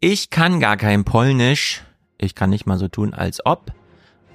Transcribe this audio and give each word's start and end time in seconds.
Ich 0.00 0.28
kann 0.28 0.60
gar 0.60 0.76
kein 0.76 1.04
Polnisch. 1.04 1.82
Ich 2.18 2.34
kann 2.34 2.50
nicht 2.50 2.66
mal 2.66 2.76
so 2.76 2.86
tun, 2.86 3.14
als 3.14 3.44
ob. 3.46 3.72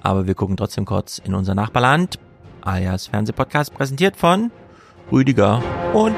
Aber 0.00 0.26
wir 0.26 0.34
gucken 0.34 0.56
trotzdem 0.56 0.84
kurz 0.84 1.18
in 1.18 1.34
unser 1.34 1.54
Nachbarland. 1.54 2.18
Alias 2.62 3.06
Fernsehpodcast 3.06 3.72
präsentiert 3.72 4.16
von 4.16 4.50
Rüdiger 5.12 5.62
und 5.94 6.16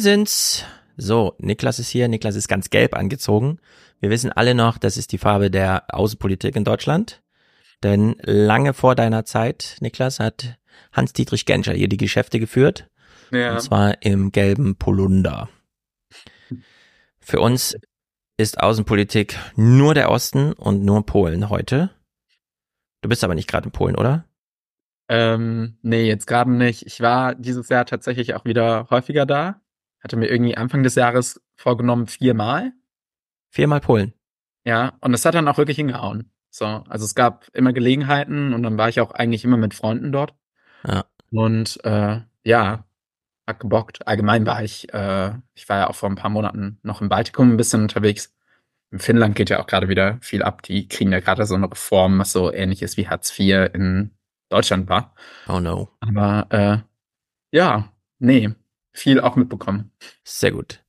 Wir 0.00 0.04
sind's. 0.04 0.64
So, 0.96 1.34
Niklas 1.36 1.78
ist 1.78 1.90
hier. 1.90 2.08
Niklas 2.08 2.34
ist 2.34 2.48
ganz 2.48 2.70
gelb 2.70 2.96
angezogen. 2.96 3.58
Wir 4.00 4.08
wissen 4.08 4.32
alle 4.32 4.54
noch, 4.54 4.78
das 4.78 4.96
ist 4.96 5.12
die 5.12 5.18
Farbe 5.18 5.50
der 5.50 5.94
Außenpolitik 5.94 6.56
in 6.56 6.64
Deutschland. 6.64 7.20
Denn 7.82 8.16
lange 8.22 8.72
vor 8.72 8.94
deiner 8.94 9.26
Zeit, 9.26 9.76
Niklas, 9.80 10.18
hat 10.18 10.56
Hans-Dietrich 10.92 11.44
Genscher 11.44 11.74
hier 11.74 11.86
die 11.86 11.98
Geschäfte 11.98 12.40
geführt. 12.40 12.88
Ja. 13.30 13.52
Und 13.52 13.60
zwar 13.60 14.02
im 14.02 14.32
gelben 14.32 14.76
Polunder. 14.76 15.50
Für 17.20 17.40
uns 17.40 17.76
ist 18.38 18.58
Außenpolitik 18.58 19.38
nur 19.54 19.92
der 19.92 20.10
Osten 20.10 20.54
und 20.54 20.82
nur 20.82 21.04
Polen 21.04 21.50
heute. 21.50 21.90
Du 23.02 23.10
bist 23.10 23.22
aber 23.22 23.34
nicht 23.34 23.50
gerade 23.50 23.66
in 23.66 23.72
Polen, 23.72 23.96
oder? 23.96 24.24
Ähm, 25.10 25.76
nee, 25.82 26.06
jetzt 26.06 26.26
gerade 26.26 26.50
nicht. 26.50 26.86
Ich 26.86 27.02
war 27.02 27.34
dieses 27.34 27.68
Jahr 27.68 27.84
tatsächlich 27.84 28.32
auch 28.32 28.46
wieder 28.46 28.86
häufiger 28.88 29.26
da 29.26 29.60
hatte 30.02 30.16
mir 30.16 30.28
irgendwie 30.28 30.56
Anfang 30.56 30.82
des 30.82 30.94
Jahres 30.94 31.40
vorgenommen, 31.56 32.06
viermal. 32.06 32.72
Viermal 33.50 33.80
Polen. 33.80 34.14
Ja, 34.64 34.94
und 35.00 35.14
es 35.14 35.24
hat 35.24 35.34
dann 35.34 35.48
auch 35.48 35.58
wirklich 35.58 35.76
hingehauen. 35.76 36.30
So, 36.50 36.64
also 36.64 37.04
es 37.04 37.14
gab 37.14 37.46
immer 37.52 37.72
Gelegenheiten 37.72 38.54
und 38.54 38.62
dann 38.62 38.76
war 38.76 38.88
ich 38.88 39.00
auch 39.00 39.12
eigentlich 39.12 39.44
immer 39.44 39.56
mit 39.56 39.74
Freunden 39.74 40.12
dort. 40.12 40.34
Ja. 40.86 41.04
Und 41.30 41.78
äh, 41.84 42.20
ja, 42.44 42.84
hat 43.46 43.60
gebockt. 43.60 44.06
Allgemein 44.06 44.46
war 44.46 44.62
ich, 44.62 44.92
äh, 44.92 45.32
ich 45.54 45.68
war 45.68 45.78
ja 45.78 45.88
auch 45.88 45.94
vor 45.94 46.08
ein 46.08 46.16
paar 46.16 46.30
Monaten 46.30 46.78
noch 46.82 47.00
im 47.00 47.08
Baltikum 47.08 47.52
ein 47.52 47.56
bisschen 47.56 47.82
unterwegs. 47.82 48.34
In 48.90 48.98
Finnland 48.98 49.36
geht 49.36 49.50
ja 49.50 49.60
auch 49.60 49.66
gerade 49.66 49.88
wieder 49.88 50.18
viel 50.20 50.42
ab. 50.42 50.62
Die 50.62 50.88
kriegen 50.88 51.12
ja 51.12 51.20
gerade 51.20 51.46
so 51.46 51.54
eine 51.54 51.70
Reform, 51.70 52.18
was 52.18 52.32
so 52.32 52.52
ähnlich 52.52 52.82
ist 52.82 52.96
wie 52.96 53.08
Hartz 53.08 53.38
IV 53.38 53.70
in 53.72 54.10
Deutschland 54.48 54.88
war. 54.88 55.14
Oh 55.48 55.60
no. 55.60 55.90
Aber 56.00 56.46
äh, 56.50 56.78
ja, 57.56 57.92
nee, 58.18 58.52
viel 58.92 59.20
auch 59.20 59.36
mitbekommen. 59.36 59.92
Sehr 60.24 60.52
gut. 60.52 60.82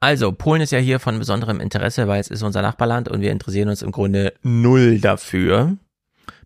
Also, 0.00 0.32
Polen 0.32 0.62
ist 0.62 0.72
ja 0.72 0.78
hier 0.78 0.98
von 0.98 1.18
besonderem 1.18 1.60
Interesse, 1.60 2.08
weil 2.08 2.20
es 2.20 2.28
ist 2.28 2.42
unser 2.42 2.62
Nachbarland 2.62 3.08
und 3.08 3.20
wir 3.20 3.32
interessieren 3.32 3.68
uns 3.68 3.82
im 3.82 3.92
Grunde 3.92 4.32
null 4.42 4.98
dafür. 4.98 5.76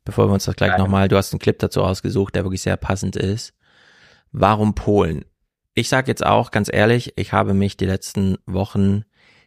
Bevor 0.05 0.29
wir 0.29 0.35
uns 0.35 0.45
das 0.45 0.57
gleich 0.57 0.77
nochmal, 0.77 1.09
du 1.09 1.17
hast 1.17 1.33
einen 1.33 1.39
Clip 1.39 1.59
dazu 1.59 1.83
ausgesucht, 1.83 2.35
der 2.35 2.45
wirklich 2.45 2.63
sehr 2.63 2.77
passend 2.77 3.17
ist. 3.17 3.55
Warum 4.33 4.75
Polen? 4.75 5.25
Ich 5.75 5.89
sage 5.89 6.09
jetzt 6.09 6.27
auch 6.27 6.51
ganz 6.51 6.69
ehrlich, 6.73 7.13
ich 7.17 7.33
habe 7.33 7.55
mich 7.55 7.77
die 7.77 7.87
letzten 7.87 8.37
Wochen 8.47 9.05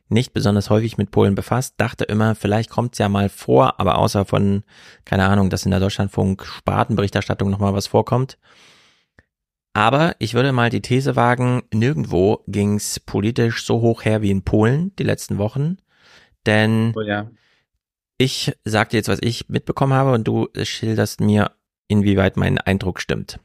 nicht 0.10 0.34
besonders 0.34 0.70
häufig 0.70 0.98
mit 0.98 1.12
Polen 1.12 1.36
befasst, 1.36 1.76
dachte 1.78 2.06
immer, 2.06 2.34
vielleicht 2.34 2.70
kommt's 2.70 2.98
ja 2.98 3.10
mal 3.10 3.30
vor, 3.30 3.80
aber 3.80 3.98
außer 3.98 4.26
von, 4.26 4.64
keine 5.04 5.28
Ahnung, 5.28 5.50
dass 5.50 5.66
in 5.66 5.72
der 5.72 5.82
Deutschlandfunk 5.82 6.46
Spartenberichterstattung 6.46 7.50
nochmal 7.50 7.74
was 7.74 7.88
vorkommt, 7.88 8.38
aber 9.78 10.16
ich 10.18 10.34
würde 10.34 10.54
mal 10.54 10.72
die 10.72 10.82
These 10.82 11.16
wagen, 11.16 11.62
nirgendwo 11.72 12.44
ging's 12.48 13.00
politisch 13.00 13.64
so 13.64 13.80
hoch 13.80 14.06
her 14.06 14.24
wie 14.24 14.32
in 14.32 14.42
Polen 14.42 14.92
die 14.96 15.04
letzten 15.04 15.38
Wochen. 15.38 15.78
Denn 16.48 16.94
oh 16.96 17.02
ja. 17.02 17.30
ich 18.18 18.58
sagte 18.66 18.98
jetzt, 18.98 19.08
was 19.08 19.20
ich 19.22 19.50
mitbekommen 19.50 19.94
habe 19.94 20.14
und 20.14 20.28
du 20.28 20.48
schilderst 20.64 21.22
mir, 21.22 21.52
inwieweit 21.88 22.38
mein 22.38 22.58
Eindruck 22.58 23.00
stimmt. 23.00 23.40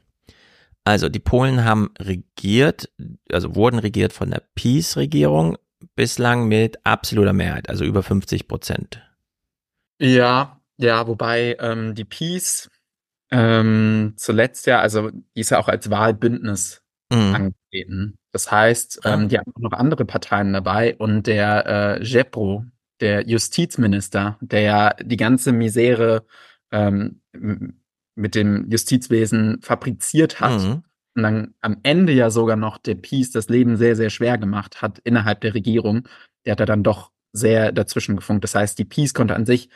Also 0.83 1.07
die 1.07 1.19
Polen 1.19 1.65
haben 1.65 1.91
regiert, 1.99 2.89
also 3.31 3.53
wurden 3.53 3.77
regiert 3.77 4.11
von 4.11 4.31
der 4.31 4.41
Peace-Regierung 4.55 5.59
bislang 5.95 6.47
mit 6.47 6.83
absoluter 6.83 7.33
Mehrheit, 7.33 7.69
also 7.69 7.85
über 7.85 8.01
50 8.01 8.47
Prozent. 8.47 9.03
Ja, 9.99 10.59
ja, 10.77 11.05
wobei 11.05 11.57
ähm, 11.59 11.93
die 11.93 12.05
Peace 12.05 12.71
ähm, 13.33 14.13
zuletzt 14.15 14.67
ja, 14.67 14.79
also 14.79 15.09
die 15.09 15.41
ist 15.41 15.49
ja 15.49 15.59
auch 15.59 15.67
als 15.67 15.89
Wahlbündnis 15.89 16.83
mhm. 17.11 17.35
angetreten. 17.35 18.15
Das 18.31 18.51
heißt, 18.51 19.01
ähm, 19.05 19.27
die 19.27 19.39
haben 19.39 19.51
auch 19.55 19.61
noch 19.61 19.73
andere 19.73 20.05
Parteien 20.05 20.53
dabei 20.53 20.95
und 20.95 21.25
der 21.25 21.65
äh, 21.65 22.03
Jepro, 22.03 22.65
der 22.99 23.27
Justizminister, 23.27 24.37
der 24.41 24.61
ja 24.61 24.93
die 25.01 25.17
ganze 25.17 25.51
Misere 25.51 26.25
ähm, 26.71 27.21
mit 28.15 28.35
dem 28.35 28.69
Justizwesen 28.69 29.61
fabriziert 29.61 30.39
hat 30.39 30.61
mhm. 30.61 30.83
und 31.15 31.23
dann 31.23 31.53
am 31.61 31.77
Ende 31.81 32.13
ja 32.13 32.29
sogar 32.29 32.55
noch 32.55 32.77
der 32.77 32.95
Peace 32.95 33.31
das 33.31 33.49
Leben 33.49 33.77
sehr, 33.77 33.95
sehr 33.95 34.11
schwer 34.11 34.37
gemacht 34.37 34.83
hat 34.83 34.99
innerhalb 35.03 35.41
der 35.41 35.55
Regierung, 35.55 36.07
der 36.45 36.51
hat 36.51 36.59
da 36.59 36.65
dann 36.65 36.83
doch 36.83 37.11
sehr 37.31 37.71
dazwischen 37.71 38.15
gefunkt. 38.15 38.43
Das 38.43 38.53
heißt, 38.53 38.77
die 38.77 38.85
Peace 38.85 39.15
konnte 39.15 39.35
an 39.35 39.47
sich 39.47 39.69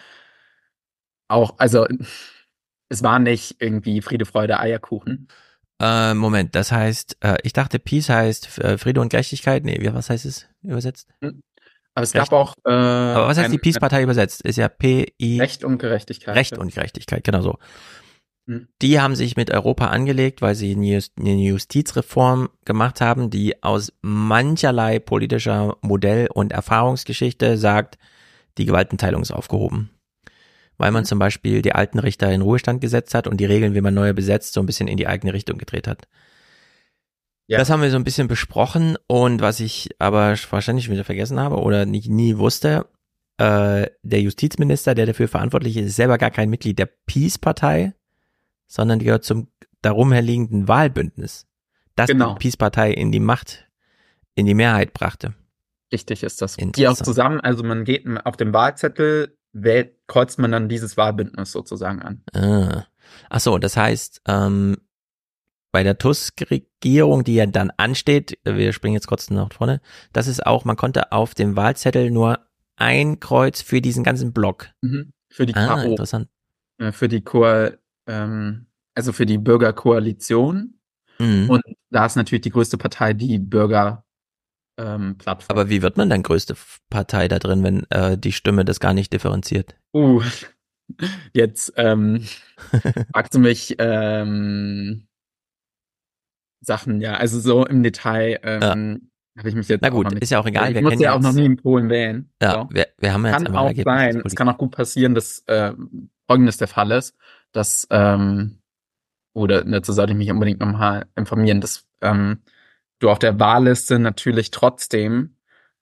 auch, 1.27 1.55
also 1.57 1.87
es 2.89 3.03
war 3.03 3.19
nicht 3.19 3.57
irgendwie 3.59 4.01
Friede, 4.01 4.25
Freude, 4.25 4.59
Eierkuchen. 4.59 5.27
Äh, 5.79 6.13
Moment, 6.13 6.55
das 6.55 6.71
heißt, 6.71 7.17
äh, 7.21 7.37
ich 7.43 7.53
dachte, 7.53 7.79
Peace 7.79 8.09
heißt 8.09 8.59
äh, 8.59 8.77
Friede 8.77 8.99
und 9.01 9.09
Gerechtigkeit. 9.09 9.63
Nee, 9.63 9.77
wie, 9.79 9.93
was 9.93 10.09
heißt 10.09 10.25
es 10.25 10.47
übersetzt? 10.63 11.07
Hm. 11.21 11.41
Aber 11.93 12.03
es 12.03 12.13
Recht. 12.13 12.29
gab 12.29 12.33
auch. 12.33 12.53
Äh, 12.65 12.71
Aber 12.71 13.27
was 13.27 13.37
heißt 13.37 13.51
die 13.51 13.57
Peace-Partei 13.57 14.03
übersetzt? 14.03 14.41
Ist 14.43 14.57
ja 14.57 14.69
P-I. 14.69 15.39
Recht 15.39 15.63
und 15.63 15.77
Gerechtigkeit. 15.77 16.35
Recht 16.35 16.57
und 16.57 16.73
Gerechtigkeit, 16.73 17.23
genau 17.23 17.41
so. 17.41 17.57
Hm. 18.47 18.67
Die 18.81 18.99
haben 18.99 19.15
sich 19.15 19.35
mit 19.35 19.51
Europa 19.51 19.87
angelegt, 19.87 20.41
weil 20.41 20.55
sie 20.55 20.73
eine 20.75 21.35
Justizreform 21.35 22.49
gemacht 22.65 23.01
haben, 23.01 23.29
die 23.29 23.61
aus 23.61 23.93
mancherlei 24.01 24.99
politischer 24.99 25.77
Modell- 25.81 26.29
und 26.33 26.53
Erfahrungsgeschichte 26.53 27.57
sagt, 27.57 27.97
die 28.57 28.65
Gewaltenteilung 28.65 29.21
ist 29.21 29.31
aufgehoben 29.31 29.91
weil 30.77 30.91
man 30.91 31.05
zum 31.05 31.19
Beispiel 31.19 31.61
die 31.61 31.73
alten 31.73 31.99
Richter 31.99 32.31
in 32.31 32.41
Ruhestand 32.41 32.81
gesetzt 32.81 33.13
hat 33.13 33.27
und 33.27 33.37
die 33.37 33.45
Regeln, 33.45 33.73
wie 33.73 33.81
man 33.81 33.93
neue 33.93 34.13
besetzt, 34.13 34.53
so 34.53 34.59
ein 34.59 34.65
bisschen 34.65 34.87
in 34.87 34.97
die 34.97 35.07
eigene 35.07 35.33
Richtung 35.33 35.57
gedreht 35.57 35.87
hat. 35.87 36.07
Ja. 37.47 37.57
Das 37.57 37.69
haben 37.69 37.81
wir 37.81 37.89
so 37.89 37.95
ein 37.95 38.03
bisschen 38.03 38.27
besprochen 38.27 38.97
und 39.07 39.41
was 39.41 39.59
ich 39.59 39.89
aber 39.99 40.35
wahrscheinlich 40.49 40.89
wieder 40.89 41.05
vergessen 41.05 41.39
habe 41.39 41.57
oder 41.57 41.85
nicht 41.85 42.09
nie 42.09 42.37
wusste, 42.37 42.87
äh, 43.37 43.87
der 44.01 44.21
Justizminister, 44.21 44.95
der 44.95 45.05
dafür 45.05 45.27
verantwortlich 45.27 45.77
ist, 45.77 45.87
ist 45.87 45.95
selber 45.95 46.17
gar 46.17 46.31
kein 46.31 46.49
Mitglied 46.49 46.77
der 46.77 46.89
Peace-Partei, 47.05 47.93
sondern 48.67 48.99
gehört 48.99 49.23
zum 49.23 49.47
darum 49.81 50.11
herliegenden 50.11 50.67
Wahlbündnis, 50.67 51.47
das 51.95 52.07
genau. 52.07 52.33
die 52.33 52.39
Peace-Partei 52.39 52.91
in 52.91 53.11
die 53.11 53.21
Macht, 53.21 53.67
in 54.35 54.45
die 54.45 54.55
Mehrheit 54.55 54.93
brachte. 54.93 55.33
Richtig 55.93 56.23
ist 56.23 56.41
das. 56.41 56.57
Die 56.57 56.87
auch 56.87 56.97
zusammen, 56.97 57.39
also 57.39 57.63
man 57.63 57.85
geht 57.85 58.05
auf 58.25 58.35
dem 58.35 58.53
Wahlzettel 58.53 59.36
wählt, 59.63 59.95
kreuzt 60.07 60.39
man 60.39 60.51
dann 60.51 60.69
dieses 60.69 60.97
Wahlbündnis 60.97 61.51
sozusagen 61.51 62.01
an. 62.01 62.23
Ah. 62.33 62.85
Ach 63.29 63.39
so, 63.39 63.57
das 63.57 63.77
heißt, 63.77 64.21
ähm, 64.27 64.77
bei 65.71 65.83
der 65.83 65.97
Tusk-Regierung, 65.97 67.23
die 67.23 67.35
ja 67.35 67.45
dann 67.45 67.71
ansteht, 67.77 68.37
wir 68.43 68.73
springen 68.73 68.95
jetzt 68.95 69.07
kurz 69.07 69.29
nach 69.29 69.51
vorne, 69.53 69.81
das 70.13 70.27
ist 70.27 70.45
auch, 70.45 70.65
man 70.65 70.75
konnte 70.75 71.11
auf 71.11 71.35
dem 71.35 71.55
Wahlzettel 71.55 72.11
nur 72.11 72.39
ein 72.77 73.19
Kreuz 73.19 73.61
für 73.61 73.81
diesen 73.81 74.03
ganzen 74.03 74.33
Block. 74.33 74.69
Mhm. 74.81 75.13
Für 75.29 75.45
die 75.45 75.55
ah, 75.55 75.81
KO. 75.81 75.89
interessant. 75.91 76.29
Für 76.91 77.07
die 77.07 77.21
Ko 77.21 77.45
ähm, 78.07 78.67
also 78.95 79.13
für 79.13 79.25
die 79.25 79.37
Bürgerkoalition. 79.37 80.79
Mhm. 81.19 81.49
Und 81.49 81.63
da 81.91 82.05
ist 82.05 82.15
natürlich 82.15 82.41
die 82.41 82.49
größte 82.49 82.77
Partei 82.77 83.13
die 83.13 83.37
Bürger 83.37 84.03
ähm, 84.77 85.17
Plattform. 85.17 85.57
Aber 85.57 85.69
wie 85.69 85.81
wird 85.81 85.97
man 85.97 86.09
dann 86.09 86.23
größte 86.23 86.55
Partei 86.89 87.27
da 87.27 87.39
drin, 87.39 87.63
wenn 87.63 87.83
äh, 87.89 88.17
die 88.17 88.31
Stimme 88.31 88.65
das 88.65 88.79
gar 88.79 88.93
nicht 88.93 89.13
differenziert? 89.13 89.75
Uh, 89.93 90.21
jetzt 91.33 91.73
ähm, 91.77 92.25
fragst 93.13 93.33
du 93.33 93.39
mich, 93.39 93.75
ähm, 93.79 95.07
Sachen, 96.61 97.01
ja. 97.01 97.15
Also 97.15 97.39
so 97.39 97.65
im 97.65 97.81
Detail 97.81 98.39
ähm, 98.43 98.61
ja. 98.61 99.39
habe 99.39 99.49
ich 99.49 99.55
mich 99.55 99.67
jetzt. 99.67 99.81
Na 99.81 99.89
gut, 99.89 100.11
ist 100.13 100.29
ja 100.29 100.39
auch 100.39 100.45
egal. 100.45 100.75
Ich 100.75 100.81
muss 100.81 100.99
ja 100.99 101.13
auch 101.13 101.19
noch 101.19 101.33
nie 101.33 101.45
in 101.45 101.57
Polen 101.57 101.89
wählen. 101.89 102.29
Ja, 102.41 102.53
so. 102.53 102.69
wir, 102.71 102.87
wir 102.97 103.13
haben 103.13 103.25
jetzt 103.25 103.45
kann 103.45 103.55
auch 103.55 103.73
sein. 103.75 104.21
Es 104.25 104.35
kann 104.35 104.49
auch 104.49 104.57
gut 104.57 104.71
passieren, 104.71 105.15
dass 105.15 105.39
äh, 105.47 105.73
folgendes 106.27 106.57
der 106.57 106.67
Fall 106.67 106.91
ist, 106.91 107.15
dass 107.51 107.87
ähm, 107.89 108.59
oder 109.33 109.63
dazu 109.63 109.93
sollte 109.93 110.13
ich 110.13 110.17
mich 110.17 110.31
unbedingt 110.31 110.59
nochmal 110.59 111.05
informieren, 111.15 111.61
dass 111.61 111.85
ähm, 112.01 112.39
du 112.99 113.09
auf 113.09 113.19
der 113.19 113.39
Wahlliste 113.39 113.99
natürlich 113.99 114.51
trotzdem 114.51 115.35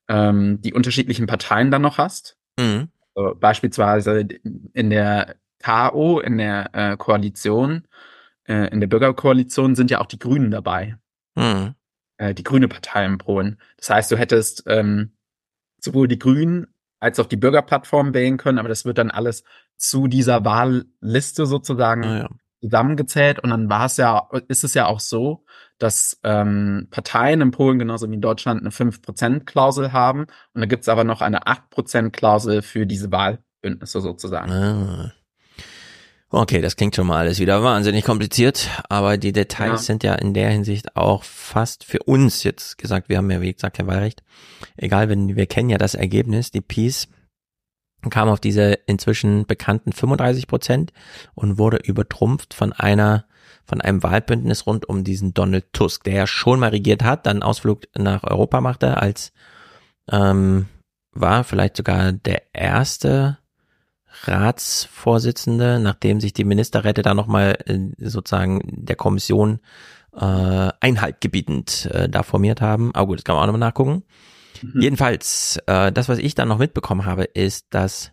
ähm, 0.08 0.62
die 0.62 0.74
unterschiedlichen 0.74 1.28
Parteien 1.28 1.72
dann 1.72 1.82
noch 1.82 1.98
hast. 1.98 2.38
Mhm. 2.60 2.90
So, 3.16 3.36
beispielsweise 3.40 4.28
in 4.74 4.90
der 4.90 5.36
KO, 5.64 6.20
in 6.20 6.38
der 6.38 6.70
äh, 6.74 6.98
Koalition, 6.98 7.88
äh, 8.48 8.70
in 8.72 8.80
der 8.82 8.88
Bürgerkoalition 8.88 9.76
sind 9.76 9.90
ja 9.90 10.02
auch 10.02 10.06
die 10.06 10.20
Grünen 10.20 10.52
dabei. 10.52 10.98
Mhm. 11.36 11.76
Äh, 12.18 12.34
die 12.34 12.44
grüne 12.44 12.68
Partei 12.68 13.06
in 13.06 13.18
Polen. 13.18 13.58
Das 13.78 13.90
heißt, 13.90 14.12
du 14.12 14.18
hättest 14.18 14.64
ähm, 14.68 15.12
sowohl 15.80 16.08
die 16.08 16.20
Grünen 16.20 16.68
als 17.00 17.20
auch 17.20 17.26
die 17.26 17.38
Bürgerplattform 17.38 18.14
wählen 18.14 18.38
können, 18.38 18.58
aber 18.58 18.70
das 18.70 18.86
wird 18.86 18.98
dann 18.98 19.12
alles 19.12 19.44
zu 19.78 20.08
dieser 20.08 20.46
Wahlliste 20.46 21.46
sozusagen 21.46 22.04
ah, 22.04 22.18
ja. 22.20 22.30
Zusammengezählt. 22.62 23.40
Und 23.40 23.50
dann 23.50 23.70
war 23.70 23.86
es 23.86 23.98
ja, 23.98 24.30
ist 24.48 24.64
es 24.64 24.74
ja 24.74 24.88
auch 24.88 25.00
so, 25.00 25.46
dass 25.78 26.20
ähm, 26.24 26.88
Parteien 26.90 27.42
in 27.42 27.52
Polen 27.52 27.80
genauso 27.80 28.10
wie 28.10 28.16
in 28.16 28.22
Deutschland 28.22 28.62
eine 28.62 28.70
5%-Klausel 28.70 29.92
haben. 29.92 30.22
Und 30.54 30.62
da 30.62 30.66
gibt 30.66 30.84
es 30.84 30.90
aber 30.90 31.04
noch 31.04 31.22
eine 31.22 31.44
8%-Klausel 31.44 32.62
für 32.62 32.86
diese 32.86 33.12
Wahlbündnisse 33.12 34.02
sozusagen. 34.02 34.52
Ah. 34.52 35.14
Okay, 36.32 36.60
das 36.60 36.76
klingt 36.76 36.96
schon 36.96 37.08
mal 37.08 37.20
alles 37.20 37.40
wieder 37.40 37.64
wahnsinnig 37.64 38.04
kompliziert, 38.04 38.70
aber 38.90 39.18
die 39.18 39.32
Details 39.32 39.70
ja. 39.70 39.78
sind 39.78 40.04
ja 40.04 40.16
in 40.16 40.34
der 40.34 40.50
Hinsicht 40.50 40.98
auch 40.98 41.24
fast 41.24 41.86
für 41.86 42.00
uns 42.00 42.44
jetzt 42.44 42.78
gesagt, 42.78 43.08
wir 43.08 43.18
haben 43.18 43.32
ja 43.32 43.40
wie 43.42 43.54
gesagt 43.54 43.78
kein 43.78 43.88
Wahlrecht. 43.88 44.22
Egal, 44.76 45.08
wenn 45.08 45.36
wir 45.36 45.46
kennen 45.46 45.70
ja 45.70 45.78
das 45.78 45.96
Ergebnis, 45.96 46.52
die 46.52 46.62
Peace 46.62 47.08
kam 48.10 48.30
auf 48.30 48.40
diese 48.40 48.74
inzwischen 48.86 49.46
bekannten 49.46 49.94
35 49.94 50.48
Prozent 50.48 50.94
und 51.34 51.58
wurde 51.58 51.78
übertrumpft 51.78 52.54
von 52.54 52.74
einer 52.74 53.26
von 53.68 53.82
einem 53.82 54.04
Wahlbündnis 54.04 54.68
rund 54.68 54.88
um 54.88 55.04
diesen 55.04 55.34
Donald 55.34 55.74
Tusk, 55.74 56.04
der 56.04 56.14
ja 56.14 56.28
schon 56.28 56.60
mal 56.60 56.70
regiert 56.70 57.04
hat, 57.04 57.26
dann 57.26 57.42
Ausflug 57.42 57.82
nach 57.98 58.24
Europa 58.24 58.62
machte, 58.62 58.98
als 58.98 59.34
ähm, 60.12 60.68
war 61.12 61.44
vielleicht 61.44 61.78
sogar 61.78 62.12
der 62.12 62.44
erste 62.54 63.40
Ratsvorsitzende, 64.24 65.80
nachdem 65.80 66.22
sich 66.22 66.34
die 66.34 66.44
Ministerräte 66.44 67.02
da 67.02 67.14
nochmal 67.14 67.58
äh, 67.66 67.80
sozusagen 67.98 68.62
der 68.66 68.96
Kommission 68.96 69.60
äh, 70.14 70.70
Einhalt 70.80 71.22
gebietend 71.22 71.90
äh, 71.92 72.08
da 72.08 72.24
formiert 72.24 72.62
haben. 72.62 72.94
Aber 72.94 73.08
gut, 73.08 73.20
das 73.20 73.24
kann 73.24 73.36
man 73.36 73.44
auch 73.44 73.48
nochmal 73.48 73.68
nachgucken. 73.68 74.04
Mhm. 74.62 74.82
Jedenfalls, 74.82 75.60
äh, 75.68 75.92
das, 75.92 76.10
was 76.10 76.20
ich 76.20 76.36
dann 76.36 76.48
noch 76.48 76.58
mitbekommen 76.58 77.06
habe, 77.06 77.24
ist, 77.24 77.68
dass 77.70 78.12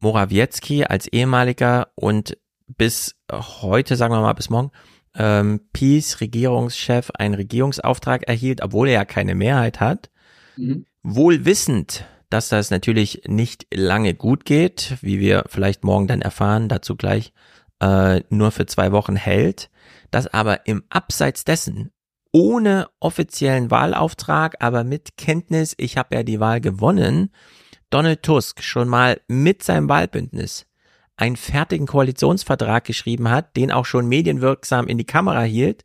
Morawiecki 0.00 0.84
als 0.84 1.06
ehemaliger 1.06 1.88
und 1.94 2.36
bis 2.66 3.14
heute, 3.30 3.96
sagen 3.96 4.14
wir 4.14 4.20
mal 4.20 4.32
bis 4.32 4.50
morgen, 4.50 4.70
ähm, 5.14 5.60
Peace 5.72 6.20
Regierungschef 6.20 7.10
einen 7.14 7.34
Regierungsauftrag 7.34 8.28
erhielt, 8.28 8.62
obwohl 8.62 8.88
er 8.88 8.94
ja 8.94 9.04
keine 9.04 9.34
Mehrheit 9.34 9.80
hat, 9.80 10.10
mhm. 10.56 10.86
wohl 11.02 11.44
wissend, 11.44 12.04
dass 12.30 12.48
das 12.48 12.70
natürlich 12.70 13.22
nicht 13.26 13.66
lange 13.72 14.14
gut 14.14 14.44
geht, 14.44 14.96
wie 15.02 15.20
wir 15.20 15.44
vielleicht 15.48 15.84
morgen 15.84 16.06
dann 16.06 16.22
erfahren, 16.22 16.68
dazu 16.68 16.96
gleich 16.96 17.32
äh, 17.80 18.22
nur 18.30 18.50
für 18.50 18.66
zwei 18.66 18.92
Wochen 18.92 19.16
hält, 19.16 19.70
dass 20.10 20.26
aber 20.26 20.66
im 20.66 20.82
Abseits 20.88 21.44
dessen 21.44 21.90
ohne 22.32 22.88
offiziellen 22.98 23.70
Wahlauftrag, 23.70 24.56
aber 24.60 24.84
mit 24.84 25.16
Kenntnis, 25.16 25.74
ich 25.76 25.96
habe 25.96 26.14
ja 26.16 26.22
die 26.22 26.40
Wahl 26.40 26.60
gewonnen, 26.60 27.30
Donald 27.90 28.22
Tusk 28.22 28.62
schon 28.62 28.88
mal 28.88 29.20
mit 29.28 29.62
seinem 29.62 29.88
Wahlbündnis 29.88 30.66
einen 31.16 31.36
fertigen 31.36 31.86
Koalitionsvertrag 31.86 32.84
geschrieben 32.84 33.30
hat, 33.30 33.56
den 33.56 33.70
auch 33.70 33.84
schon 33.84 34.08
medienwirksam 34.08 34.88
in 34.88 34.98
die 34.98 35.04
Kamera 35.04 35.42
hielt 35.42 35.84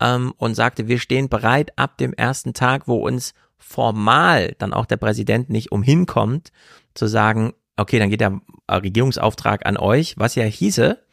ähm, 0.00 0.32
und 0.38 0.54
sagte, 0.54 0.88
wir 0.88 0.98
stehen 0.98 1.28
bereit 1.28 1.78
ab 1.78 1.98
dem 1.98 2.14
ersten 2.14 2.54
Tag, 2.54 2.88
wo 2.88 2.96
uns 2.96 3.34
formal 3.58 4.54
dann 4.58 4.72
auch 4.72 4.86
der 4.86 4.96
Präsident 4.96 5.50
nicht 5.50 5.70
umhinkommt, 5.70 6.50
zu 6.94 7.06
sagen, 7.06 7.52
okay, 7.76 7.98
dann 7.98 8.10
geht 8.10 8.20
der 8.20 8.40
Regierungsauftrag 8.70 9.66
an 9.66 9.76
euch, 9.76 10.14
was 10.16 10.34
ja 10.34 10.44
hieße, 10.44 11.03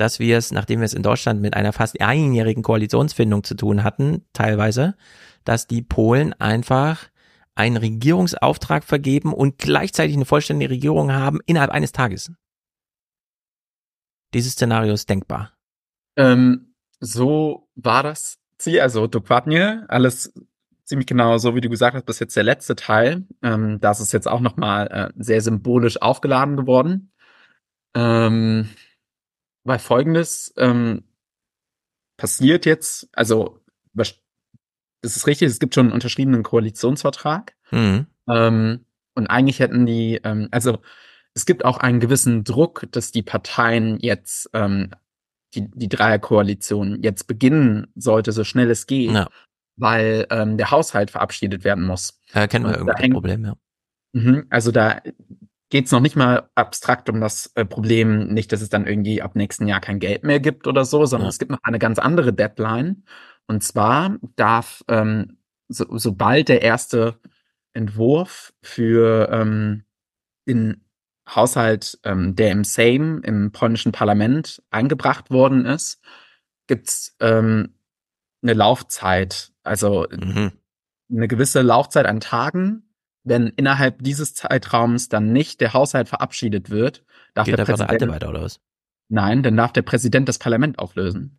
dass 0.00 0.18
wir 0.18 0.38
es, 0.38 0.50
nachdem 0.50 0.80
wir 0.80 0.86
es 0.86 0.94
in 0.94 1.02
Deutschland 1.02 1.40
mit 1.40 1.54
einer 1.54 1.72
fast 1.72 2.00
einjährigen 2.00 2.62
Koalitionsfindung 2.62 3.44
zu 3.44 3.54
tun 3.54 3.84
hatten, 3.84 4.24
teilweise, 4.32 4.96
dass 5.44 5.66
die 5.66 5.82
Polen 5.82 6.32
einfach 6.34 7.08
einen 7.54 7.76
Regierungsauftrag 7.76 8.84
vergeben 8.84 9.34
und 9.34 9.58
gleichzeitig 9.58 10.16
eine 10.16 10.24
vollständige 10.24 10.70
Regierung 10.70 11.12
haben 11.12 11.40
innerhalb 11.46 11.70
eines 11.70 11.92
Tages. 11.92 12.32
Dieses 14.32 14.52
Szenario 14.52 14.94
ist 14.94 15.10
denkbar. 15.10 15.52
Ähm, 16.16 16.74
so 17.00 17.68
war 17.74 18.02
das 18.02 18.38
Ziel, 18.58 18.80
also 18.80 19.06
dokładnie, 19.06 19.84
alles 19.88 20.32
ziemlich 20.84 21.06
genau 21.06 21.38
so, 21.38 21.54
wie 21.54 21.60
du 21.60 21.68
gesagt 21.68 21.94
hast, 21.94 22.06
bis 22.06 22.18
jetzt 22.18 22.36
der 22.36 22.44
letzte 22.44 22.76
Teil. 22.76 23.26
Ähm, 23.42 23.78
das 23.80 24.00
ist 24.00 24.12
jetzt 24.12 24.28
auch 24.28 24.40
nochmal 24.40 24.86
äh, 24.88 25.22
sehr 25.22 25.40
symbolisch 25.40 26.00
aufgeladen 26.00 26.56
geworden. 26.56 27.12
Ähm, 27.94 28.68
weil 29.64 29.78
folgendes 29.78 30.52
ähm, 30.56 31.04
passiert 32.16 32.66
jetzt, 32.66 33.08
also 33.12 33.60
es 35.02 35.16
ist 35.16 35.26
richtig, 35.26 35.48
es 35.48 35.58
gibt 35.58 35.74
schon 35.74 35.86
einen 35.86 35.94
unterschriebenen 35.94 36.42
Koalitionsvertrag. 36.42 37.54
Mhm. 37.70 38.06
Ähm, 38.28 38.84
und 39.14 39.26
eigentlich 39.28 39.58
hätten 39.58 39.86
die, 39.86 40.20
ähm, 40.24 40.48
also 40.50 40.80
es 41.32 41.46
gibt 41.46 41.64
auch 41.64 41.78
einen 41.78 42.00
gewissen 42.00 42.44
Druck, 42.44 42.86
dass 42.90 43.12
die 43.12 43.22
Parteien 43.22 43.98
jetzt 44.00 44.50
ähm, 44.52 44.90
die, 45.54 45.70
die 45.70 45.88
Dreierkoalition 45.88 47.02
jetzt 47.02 47.26
beginnen 47.26 47.86
sollte, 47.94 48.32
so 48.32 48.44
schnell 48.44 48.70
es 48.70 48.86
geht. 48.86 49.12
Ja 49.12 49.28
weil 49.80 50.26
ähm, 50.30 50.56
der 50.58 50.70
Haushalt 50.70 51.10
verabschiedet 51.10 51.64
werden 51.64 51.86
muss. 51.86 52.20
Ja, 52.34 52.46
kennen 52.46 52.66
wir 52.66 52.76
irgendein 52.76 53.12
Problem, 53.12 53.44
ja. 53.44 53.56
Also 54.50 54.72
da 54.72 55.00
geht's 55.70 55.92
noch 55.92 56.00
nicht 56.00 56.16
mal 56.16 56.50
abstrakt 56.54 57.08
um 57.08 57.20
das 57.20 57.52
äh, 57.54 57.64
Problem, 57.64 58.28
nicht, 58.28 58.52
dass 58.52 58.60
es 58.60 58.68
dann 58.68 58.86
irgendwie 58.86 59.22
ab 59.22 59.36
nächsten 59.36 59.66
Jahr 59.66 59.80
kein 59.80 60.00
Geld 60.00 60.24
mehr 60.24 60.40
gibt 60.40 60.66
oder 60.66 60.84
so, 60.84 61.06
sondern 61.06 61.26
ja. 61.26 61.30
es 61.30 61.38
gibt 61.38 61.50
noch 61.50 61.60
eine 61.62 61.78
ganz 61.78 61.98
andere 61.98 62.32
Deadline. 62.32 63.04
Und 63.46 63.62
zwar 63.62 64.16
darf, 64.36 64.84
ähm, 64.88 65.38
so, 65.68 65.86
sobald 65.96 66.48
der 66.48 66.62
erste 66.62 67.18
Entwurf 67.72 68.52
für 68.62 69.28
ähm, 69.30 69.84
den 70.46 70.84
Haushalt, 71.28 71.98
ähm, 72.04 72.34
der 72.34 72.50
im 72.50 72.64
Sejm, 72.64 73.22
im 73.22 73.52
polnischen 73.52 73.92
Parlament 73.92 74.62
eingebracht 74.70 75.30
worden 75.30 75.64
ist, 75.64 76.00
gibt's 76.66 77.16
ähm, 77.20 77.74
eine 78.42 78.54
Laufzeit, 78.54 79.52
also 79.62 80.06
mhm. 80.10 80.52
eine 81.10 81.28
gewisse 81.28 81.62
Laufzeit 81.62 82.06
an 82.06 82.20
Tagen. 82.20 82.89
Wenn 83.22 83.48
innerhalb 83.48 84.02
dieses 84.02 84.34
Zeitraums 84.34 85.08
dann 85.08 85.32
nicht 85.32 85.60
der 85.60 85.74
Haushalt 85.74 86.08
verabschiedet 86.08 86.70
wird, 86.70 87.04
darf 87.34 87.46
Geht 87.46 87.58
der 87.58 87.64
Präsident 87.64 88.00
der 88.00 88.08
weiter 88.08 88.28
oder 88.30 88.42
was? 88.42 88.60
Nein, 89.08 89.42
dann 89.42 89.56
darf 89.56 89.72
der 89.72 89.82
Präsident 89.82 90.28
das 90.28 90.38
Parlament 90.38 90.78
auflösen. 90.78 91.38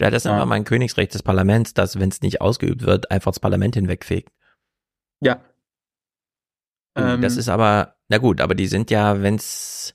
Ja, 0.00 0.10
das 0.10 0.24
ist 0.24 0.26
ja. 0.26 0.36
immer 0.36 0.46
mein 0.46 0.64
Königsrecht 0.64 1.14
des 1.14 1.22
Parlaments, 1.22 1.74
dass, 1.74 1.98
wenn 1.98 2.10
es 2.10 2.22
nicht 2.22 2.40
ausgeübt 2.40 2.82
wird, 2.82 3.10
einfach 3.10 3.32
das 3.32 3.40
Parlament 3.40 3.74
hinwegfegt. 3.74 4.32
Ja. 5.20 5.40
Uh, 6.98 7.16
das 7.18 7.34
ähm, 7.34 7.38
ist 7.38 7.48
aber, 7.48 7.96
na 8.08 8.18
gut, 8.18 8.40
aber 8.40 8.54
die 8.54 8.68
sind 8.68 8.90
ja, 8.90 9.22
wenn 9.22 9.34
es 9.34 9.94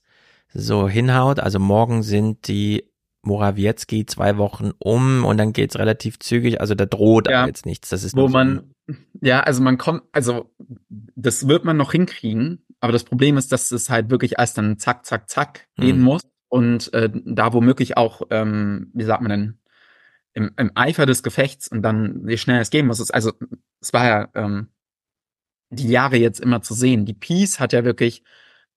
so 0.53 0.89
hinhaut, 0.89 1.39
also 1.39 1.59
morgen 1.59 2.03
sind 2.03 2.47
die 2.47 2.90
Morawiecki 3.23 4.05
zwei 4.05 4.37
Wochen 4.37 4.71
um 4.79 5.25
und 5.25 5.37
dann 5.37 5.53
geht's 5.53 5.77
relativ 5.77 6.19
zügig. 6.19 6.59
Also 6.59 6.75
da 6.75 6.85
droht 6.85 7.29
ja, 7.29 7.45
jetzt 7.45 7.65
nichts. 7.65 7.89
Das 7.89 8.03
ist 8.03 8.15
wo 8.15 8.27
man, 8.27 8.73
ja, 9.21 9.41
also 9.41 9.61
man 9.61 9.77
kommt, 9.77 10.03
also 10.11 10.51
das 10.89 11.47
wird 11.47 11.65
man 11.65 11.77
noch 11.77 11.91
hinkriegen. 11.91 12.65
Aber 12.79 12.91
das 12.91 13.03
Problem 13.03 13.37
ist, 13.37 13.51
dass 13.51 13.71
es 13.71 13.91
halt 13.91 14.09
wirklich 14.09 14.39
erst 14.39 14.57
dann 14.57 14.79
zack, 14.79 15.05
zack, 15.05 15.29
zack 15.29 15.67
gehen 15.75 15.99
mhm. 15.99 16.03
muss 16.03 16.21
und 16.49 16.91
äh, 16.93 17.09
da 17.13 17.53
womöglich 17.53 17.95
auch, 17.95 18.23
ähm, 18.31 18.89
wie 18.93 19.03
sagt 19.03 19.21
man 19.21 19.29
denn, 19.29 19.57
im, 20.33 20.51
im 20.57 20.71
Eifer 20.75 21.05
des 21.05 21.23
Gefechts 21.23 21.67
und 21.67 21.83
dann 21.83 22.25
wie 22.25 22.37
schnell 22.37 22.59
es 22.59 22.71
gehen 22.71 22.87
muss. 22.87 22.99
Es, 22.99 23.11
also 23.11 23.33
es 23.81 23.93
war 23.93 24.05
ja 24.05 24.29
ähm, 24.33 24.69
die 25.69 25.89
Jahre 25.89 26.17
jetzt 26.17 26.39
immer 26.39 26.61
zu 26.61 26.73
sehen. 26.73 27.05
Die 27.05 27.13
Peace 27.13 27.59
hat 27.59 27.73
ja 27.73 27.83
wirklich 27.83 28.23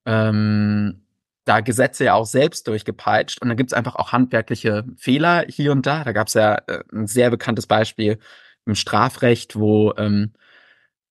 ähm, 0.04 1.03
da 1.44 1.60
Gesetze 1.60 2.04
ja 2.04 2.14
auch 2.14 2.26
selbst 2.26 2.66
durchgepeitscht 2.68 3.42
und 3.42 3.48
dann 3.48 3.56
gibt's 3.56 3.74
einfach 3.74 3.96
auch 3.96 4.12
handwerkliche 4.12 4.84
Fehler 4.96 5.44
hier 5.48 5.72
und 5.72 5.86
da. 5.86 6.04
Da 6.04 6.12
gab's 6.12 6.34
ja 6.34 6.56
äh, 6.66 6.82
ein 6.92 7.06
sehr 7.06 7.30
bekanntes 7.30 7.66
Beispiel 7.66 8.18
im 8.66 8.74
Strafrecht, 8.74 9.56
wo 9.56 9.92
ähm, 9.96 10.32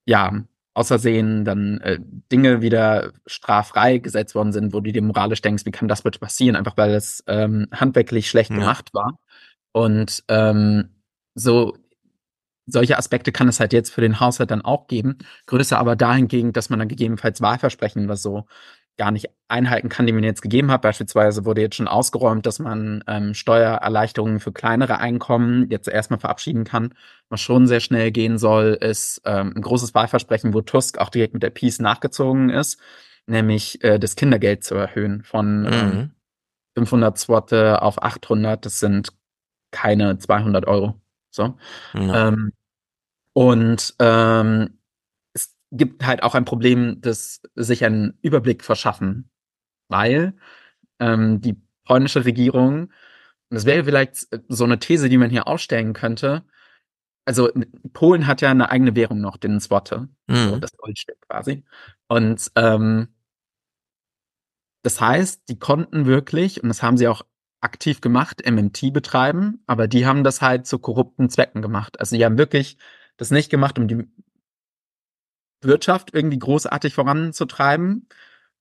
ja 0.06 0.32
außersehen 0.74 1.44
dann 1.44 1.80
äh, 1.80 2.00
Dinge 2.32 2.60
wieder 2.60 3.12
straffrei 3.26 3.98
gesetzt 3.98 4.34
worden 4.34 4.52
sind, 4.52 4.72
wo 4.72 4.80
du 4.80 4.92
dir 4.92 5.02
moralisch 5.02 5.40
denkst, 5.40 5.64
wie 5.66 5.70
kann 5.70 5.88
das 5.88 6.02
bitte 6.02 6.18
passieren, 6.18 6.56
einfach 6.56 6.76
weil 6.76 6.92
es 6.94 7.22
ähm, 7.28 7.68
handwerklich 7.72 8.28
schlecht 8.28 8.50
ja. 8.50 8.56
gemacht 8.56 8.92
war. 8.92 9.18
Und 9.72 10.24
ähm, 10.28 10.90
so 11.34 11.76
solche 12.66 12.98
Aspekte 12.98 13.30
kann 13.30 13.48
es 13.48 13.60
halt 13.60 13.72
jetzt 13.72 13.90
für 13.90 14.00
den 14.00 14.20
Haushalt 14.20 14.50
dann 14.50 14.62
auch 14.62 14.88
geben. 14.88 15.18
Größer 15.46 15.78
aber 15.78 15.96
dahingegen, 15.96 16.52
dass 16.52 16.70
man 16.70 16.78
dann 16.78 16.88
gegebenenfalls 16.88 17.40
Wahlversprechen 17.40 18.08
was 18.08 18.22
so 18.22 18.46
gar 18.96 19.10
nicht 19.10 19.28
einhalten 19.48 19.88
kann, 19.88 20.06
die 20.06 20.12
man 20.12 20.22
jetzt 20.22 20.42
gegeben 20.42 20.70
hat. 20.70 20.82
Beispielsweise 20.82 21.44
wurde 21.44 21.60
jetzt 21.60 21.76
schon 21.76 21.88
ausgeräumt, 21.88 22.46
dass 22.46 22.58
man 22.58 23.02
ähm, 23.06 23.34
Steuererleichterungen 23.34 24.40
für 24.40 24.52
kleinere 24.52 24.98
Einkommen 24.98 25.68
jetzt 25.70 25.88
erstmal 25.88 26.20
verabschieden 26.20 26.64
kann. 26.64 26.94
Was 27.28 27.40
schon 27.40 27.66
sehr 27.66 27.80
schnell 27.80 28.12
gehen 28.12 28.38
soll, 28.38 28.78
ist 28.80 29.20
ähm, 29.24 29.52
ein 29.56 29.62
großes 29.62 29.94
Wahlversprechen, 29.94 30.54
wo 30.54 30.60
Tusk 30.60 30.98
auch 30.98 31.08
direkt 31.08 31.34
mit 31.34 31.42
der 31.42 31.50
Peace 31.50 31.80
nachgezogen 31.80 32.50
ist, 32.50 32.80
nämlich 33.26 33.82
äh, 33.82 33.98
das 33.98 34.16
Kindergeld 34.16 34.64
zu 34.64 34.74
erhöhen 34.76 35.22
von 35.24 35.62
mhm. 35.62 35.72
ähm, 35.72 36.10
500 36.76 37.18
Zwotte 37.18 37.82
auf 37.82 38.02
800. 38.02 38.64
Das 38.64 38.78
sind 38.78 39.10
keine 39.72 40.18
200 40.18 40.66
Euro. 40.66 41.00
So. 41.30 41.56
Ja. 41.94 42.28
Ähm, 42.28 42.52
und 43.32 43.94
ähm, 43.98 44.78
gibt 45.76 46.06
halt 46.06 46.22
auch 46.22 46.34
ein 46.34 46.44
Problem, 46.44 47.00
das 47.00 47.42
sich 47.54 47.84
einen 47.84 48.18
Überblick 48.22 48.64
verschaffen, 48.64 49.30
weil 49.88 50.34
ähm, 51.00 51.40
die 51.40 51.60
polnische 51.84 52.24
Regierung, 52.24 52.84
und 52.84 52.90
das 53.50 53.66
wäre 53.66 53.84
vielleicht 53.84 54.26
so 54.48 54.64
eine 54.64 54.78
These, 54.78 55.08
die 55.08 55.18
man 55.18 55.30
hier 55.30 55.46
aufstellen 55.46 55.92
könnte, 55.92 56.44
also 57.26 57.50
Polen 57.92 58.26
hat 58.26 58.40
ja 58.40 58.50
eine 58.50 58.70
eigene 58.70 58.94
Währung 58.94 59.20
noch, 59.20 59.36
den 59.36 59.60
Złote, 59.60 60.08
mhm. 60.26 60.50
so 60.50 60.56
das 60.58 60.76
Goldstück 60.76 61.20
quasi. 61.28 61.64
Und 62.08 62.50
ähm, 62.56 63.08
das 64.82 65.00
heißt, 65.00 65.48
die 65.48 65.58
konnten 65.58 66.06
wirklich, 66.06 66.62
und 66.62 66.68
das 66.68 66.82
haben 66.82 66.98
sie 66.98 67.08
auch 67.08 67.22
aktiv 67.60 68.02
gemacht, 68.02 68.42
MMT 68.46 68.92
betreiben, 68.92 69.62
aber 69.66 69.88
die 69.88 70.04
haben 70.04 70.22
das 70.22 70.42
halt 70.42 70.66
zu 70.66 70.78
korrupten 70.78 71.30
Zwecken 71.30 71.62
gemacht. 71.62 71.98
Also 71.98 72.16
die 72.16 72.24
haben 72.24 72.36
wirklich 72.36 72.76
das 73.16 73.30
nicht 73.30 73.48
gemacht, 73.48 73.78
um 73.78 73.88
die 73.88 74.06
Wirtschaft 75.64 76.14
irgendwie 76.14 76.38
großartig 76.38 76.94
voranzutreiben 76.94 78.08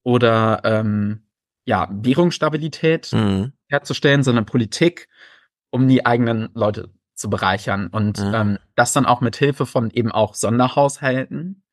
oder 0.03 0.61
ähm, 0.63 1.23
ja, 1.65 1.87
Währungsstabilität 1.91 3.11
mhm. 3.13 3.53
herzustellen, 3.67 4.23
sondern 4.23 4.45
Politik, 4.45 5.07
um 5.69 5.87
die 5.87 6.05
eigenen 6.05 6.49
Leute 6.53 6.89
zu 7.15 7.29
bereichern. 7.29 7.87
Und 7.87 8.19
mhm. 8.19 8.33
ähm, 8.33 8.59
das 8.75 8.93
dann 8.93 9.05
auch 9.05 9.21
mit 9.21 9.35
Hilfe 9.35 9.65
von 9.65 9.89
eben 9.91 10.11
auch 10.11 10.33
Sonderhaushalten, 10.35 11.63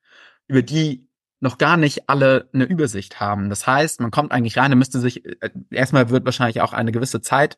über 0.46 0.62
die 0.62 1.08
noch 1.40 1.58
gar 1.58 1.76
nicht 1.76 2.08
alle 2.08 2.48
eine 2.52 2.64
Übersicht 2.64 3.18
haben. 3.18 3.48
Das 3.48 3.66
heißt, 3.66 4.00
man 4.00 4.10
kommt 4.10 4.30
eigentlich 4.30 4.58
rein, 4.58 4.70
da 4.70 4.76
müsste 4.76 5.00
sich, 5.00 5.24
äh, 5.24 5.50
erstmal 5.70 6.10
wird 6.10 6.24
wahrscheinlich 6.24 6.60
auch 6.60 6.72
eine 6.72 6.92
gewisse 6.92 7.22
Zeit 7.22 7.56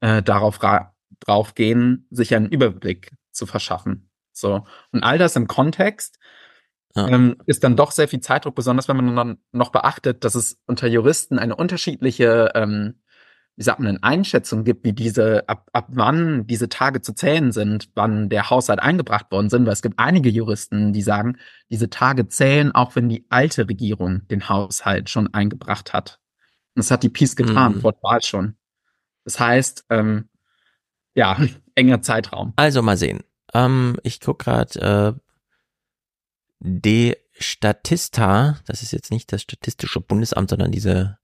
äh, 0.00 0.22
darauf 0.22 0.58
drauf 1.20 1.54
gehen, 1.54 2.06
sich 2.10 2.34
einen 2.34 2.48
Überblick 2.48 3.12
zu 3.30 3.46
verschaffen. 3.46 4.10
So. 4.32 4.66
Und 4.90 5.04
all 5.04 5.18
das 5.18 5.36
im 5.36 5.46
Kontext 5.46 6.18
ja. 6.94 7.08
ähm, 7.08 7.36
ist 7.46 7.64
dann 7.64 7.76
doch 7.76 7.90
sehr 7.90 8.08
viel 8.08 8.20
Zeitdruck, 8.20 8.54
besonders 8.54 8.88
wenn 8.88 8.96
man 8.96 9.16
dann 9.16 9.38
noch 9.52 9.70
beachtet, 9.70 10.24
dass 10.24 10.34
es 10.34 10.58
unter 10.66 10.86
Juristen 10.88 11.38
eine 11.38 11.56
unterschiedliche 11.56 12.50
ähm, 12.54 12.94
wie 13.56 13.64
sagt 13.64 13.80
man, 13.80 13.88
eine 13.88 14.02
Einschätzung 14.02 14.64
gibt, 14.64 14.84
wie 14.84 14.92
diese, 14.92 15.48
ab, 15.48 15.68
ab 15.72 15.88
wann 15.90 16.46
diese 16.46 16.68
Tage 16.68 17.02
zu 17.02 17.12
zählen 17.12 17.52
sind, 17.52 17.90
wann 17.94 18.30
der 18.30 18.48
Haushalt 18.48 18.80
eingebracht 18.80 19.30
worden 19.30 19.50
sind, 19.50 19.66
weil 19.66 19.74
es 19.74 19.82
gibt 19.82 19.98
einige 19.98 20.30
Juristen, 20.30 20.92
die 20.92 21.02
sagen, 21.02 21.36
diese 21.70 21.90
Tage 21.90 22.28
zählen, 22.28 22.72
auch 22.72 22.96
wenn 22.96 23.08
die 23.08 23.26
alte 23.28 23.68
Regierung 23.68 24.26
den 24.28 24.48
Haushalt 24.48 25.10
schon 25.10 25.32
eingebracht 25.34 25.92
hat. 25.92 26.18
Und 26.74 26.80
das 26.80 26.90
hat 26.90 27.02
die 27.02 27.10
Peace 27.10 27.36
getan, 27.36 27.74
mhm. 27.74 27.80
vor 27.82 27.94
Wahl 28.02 28.22
schon. 28.22 28.56
Das 29.24 29.38
heißt, 29.38 29.84
ähm, 29.90 30.30
ja, 31.14 31.36
enger 31.74 32.00
Zeitraum. 32.00 32.54
Also 32.56 32.80
mal 32.80 32.96
sehen. 32.96 33.20
Ähm, 33.52 33.98
ich 34.02 34.20
guck 34.20 34.38
gerade, 34.38 34.80
äh, 34.80 35.20
De 36.64 37.16
Statista, 37.32 38.60
das 38.66 38.82
ist 38.82 38.92
jetzt 38.92 39.10
nicht 39.10 39.32
das 39.32 39.42
Statistische 39.42 40.00
Bundesamt, 40.00 40.50
sondern 40.50 40.70
diese 40.70 41.18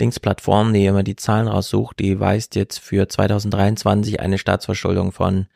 Dingsplattform, 0.00 0.72
die 0.72 0.86
immer 0.86 1.02
die 1.02 1.16
Zahlen 1.16 1.48
raussucht, 1.48 1.98
die 1.98 2.20
weist 2.20 2.54
jetzt 2.54 2.78
für 2.78 3.08
2023 3.08 4.20
eine 4.20 4.38
Staatsverschuldung 4.38 5.10
von 5.10 5.48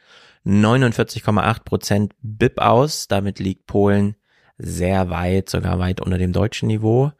49,8 0.44 1.62
Prozent 1.62 2.12
BIP 2.22 2.58
aus. 2.58 3.06
Damit 3.06 3.38
liegt 3.38 3.66
Polen 3.66 4.16
sehr 4.58 5.10
weit, 5.10 5.48
sogar 5.48 5.78
weit 5.78 6.00
unter 6.00 6.18
dem 6.18 6.32
deutschen 6.32 6.66
Niveau. 6.66 7.12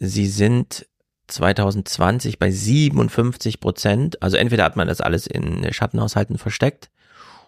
Sie 0.00 0.26
sind 0.26 0.86
2020 1.26 2.38
bei 2.38 2.50
57 2.50 3.60
Prozent. 3.60 4.22
Also 4.22 4.38
entweder 4.38 4.64
hat 4.64 4.76
man 4.76 4.88
das 4.88 5.02
alles 5.02 5.26
in 5.26 5.70
Schattenhaushalten 5.74 6.38
versteckt 6.38 6.90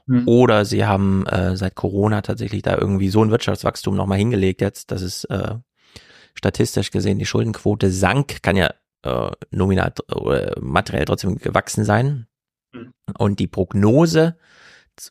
hm. 0.06 0.26
oder 0.26 0.64
sie 0.64 0.84
haben 0.84 1.26
äh, 1.26 1.56
seit 1.56 1.74
Corona 1.74 2.22
tatsächlich 2.22 2.62
da 2.62 2.76
irgendwie 2.76 3.08
so 3.08 3.22
ein 3.24 3.30
Wirtschaftswachstum 3.30 3.96
nochmal 3.96 4.18
hingelegt 4.18 4.60
jetzt, 4.60 4.90
dass 4.90 5.02
es 5.02 5.24
äh, 5.24 5.54
statistisch 6.34 6.90
gesehen 6.90 7.18
die 7.18 7.26
Schuldenquote 7.26 7.90
sank, 7.90 8.42
kann 8.42 8.56
ja 8.56 8.74
äh, 9.02 9.30
nominal 9.50 9.92
oder 10.12 10.54
materiell 10.60 11.04
trotzdem 11.04 11.38
gewachsen 11.38 11.84
sein. 11.84 12.26
Mhm. 12.72 12.92
Und 13.18 13.38
die 13.38 13.46
Prognose 13.46 14.36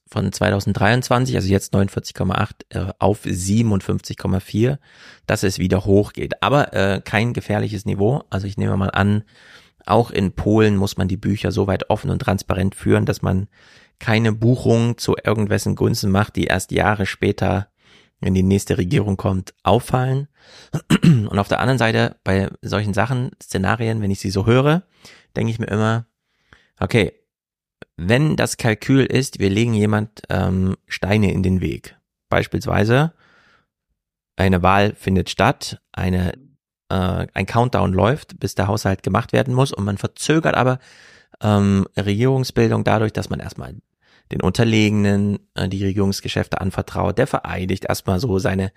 von 0.07 0.31
2023, 0.31 1.35
also 1.35 1.47
jetzt 1.49 1.73
49,8 1.73 2.49
äh, 2.69 2.93
auf 2.99 3.25
57,4, 3.25 4.77
dass 5.25 5.43
es 5.43 5.59
wieder 5.59 5.85
hochgeht. 5.85 6.41
Aber 6.41 6.73
äh, 6.73 7.01
kein 7.03 7.33
gefährliches 7.33 7.85
Niveau. 7.85 8.23
Also 8.29 8.47
ich 8.47 8.57
nehme 8.57 8.77
mal 8.77 8.91
an, 8.91 9.23
auch 9.85 10.11
in 10.11 10.31
Polen 10.31 10.77
muss 10.77 10.97
man 10.97 11.07
die 11.07 11.17
Bücher 11.17 11.51
so 11.51 11.67
weit 11.67 11.89
offen 11.89 12.09
und 12.09 12.19
transparent 12.19 12.75
führen, 12.75 13.05
dass 13.05 13.21
man 13.21 13.47
keine 13.99 14.33
Buchung 14.33 14.97
zu 14.97 15.15
irgendwessen 15.23 15.75
Gunsten 15.75 16.11
macht, 16.11 16.35
die 16.35 16.45
erst 16.45 16.71
Jahre 16.71 17.05
später 17.05 17.67
wenn 18.23 18.33
die 18.33 18.43
nächste 18.43 18.77
Regierung 18.77 19.17
kommt, 19.17 19.53
auffallen. 19.63 20.27
Und 21.03 21.39
auf 21.39 21.47
der 21.47 21.59
anderen 21.59 21.77
Seite, 21.77 22.15
bei 22.23 22.49
solchen 22.61 22.93
Sachen, 22.93 23.31
Szenarien, 23.41 24.01
wenn 24.01 24.11
ich 24.11 24.19
sie 24.19 24.29
so 24.29 24.45
höre, 24.45 24.83
denke 25.35 25.51
ich 25.51 25.59
mir 25.59 25.67
immer, 25.67 26.05
okay, 26.79 27.13
wenn 27.97 28.35
das 28.35 28.57
Kalkül 28.57 29.05
ist, 29.05 29.39
wir 29.39 29.49
legen 29.49 29.73
jemand 29.73 30.23
ähm, 30.29 30.75
Steine 30.87 31.31
in 31.31 31.43
den 31.43 31.61
Weg. 31.61 31.97
Beispielsweise, 32.29 33.13
eine 34.35 34.63
Wahl 34.63 34.95
findet 34.95 35.29
statt, 35.29 35.81
eine, 35.91 36.33
äh, 36.89 37.27
ein 37.33 37.45
Countdown 37.45 37.93
läuft, 37.93 38.39
bis 38.39 38.55
der 38.55 38.67
Haushalt 38.67 39.03
gemacht 39.03 39.33
werden 39.33 39.53
muss 39.53 39.71
und 39.71 39.83
man 39.83 39.97
verzögert 39.97 40.55
aber 40.55 40.79
ähm, 41.41 41.87
Regierungsbildung 41.97 42.83
dadurch, 42.83 43.13
dass 43.13 43.29
man 43.29 43.39
erstmal 43.39 43.75
den 44.31 44.41
Unterlegenen 44.41 45.39
äh, 45.55 45.67
die 45.67 45.83
Regierungsgeschäfte 45.83 46.59
anvertraut. 46.61 47.17
Der 47.17 47.27
vereidigt 47.27 47.85
erstmal 47.85 48.19
so 48.19 48.39
seine 48.39 48.71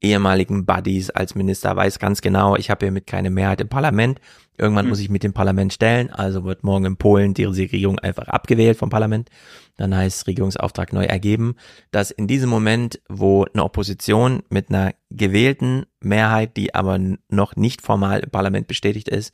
ehemaligen 0.00 0.66
Buddies 0.66 1.10
als 1.10 1.34
Minister, 1.34 1.74
weiß 1.74 1.98
ganz 1.98 2.20
genau, 2.20 2.54
ich 2.56 2.68
habe 2.68 2.84
hier 2.84 2.92
mit 2.92 3.06
keine 3.06 3.30
Mehrheit 3.30 3.60
im 3.62 3.68
Parlament. 3.68 4.20
Irgendwann 4.58 4.86
mhm. 4.86 4.90
muss 4.90 5.00
ich 5.00 5.08
mit 5.08 5.22
dem 5.22 5.32
Parlament 5.32 5.72
stellen, 5.72 6.10
also 6.10 6.44
wird 6.44 6.64
morgen 6.64 6.84
in 6.84 6.96
Polen 6.96 7.34
die 7.34 7.44
Regierung 7.44 7.98
einfach 7.98 8.28
abgewählt 8.28 8.76
vom 8.76 8.90
Parlament. 8.90 9.30
Dann 9.76 9.94
heißt 9.94 10.26
Regierungsauftrag 10.26 10.92
neu 10.92 11.04
ergeben, 11.04 11.56
dass 11.90 12.10
in 12.10 12.26
diesem 12.26 12.50
Moment, 12.50 13.00
wo 13.08 13.44
eine 13.44 13.64
Opposition 13.64 14.42
mit 14.48 14.68
einer 14.68 14.94
gewählten 15.10 15.86
Mehrheit, 16.00 16.56
die 16.56 16.74
aber 16.74 16.98
noch 17.28 17.56
nicht 17.56 17.82
formal 17.82 18.20
im 18.20 18.30
Parlament 18.30 18.66
bestätigt 18.66 19.08
ist, 19.08 19.32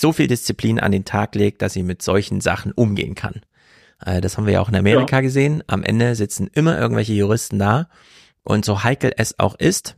so 0.00 0.12
viel 0.12 0.26
Disziplin 0.26 0.80
an 0.80 0.92
den 0.92 1.04
Tag 1.04 1.34
legt, 1.34 1.62
dass 1.62 1.72
sie 1.72 1.82
mit 1.82 2.02
solchen 2.02 2.40
Sachen 2.40 2.72
umgehen 2.72 3.14
kann. 3.14 3.40
Äh, 4.04 4.20
das 4.20 4.36
haben 4.36 4.46
wir 4.46 4.54
ja 4.54 4.60
auch 4.60 4.68
in 4.68 4.76
Amerika 4.76 5.16
ja. 5.16 5.22
gesehen. 5.22 5.62
Am 5.66 5.82
Ende 5.82 6.14
sitzen 6.14 6.48
immer 6.52 6.78
irgendwelche 6.78 7.12
Juristen 7.12 7.58
da. 7.58 7.88
Und 8.42 8.64
so 8.64 8.82
heikel 8.82 9.12
es 9.16 9.38
auch 9.38 9.54
ist, 9.54 9.96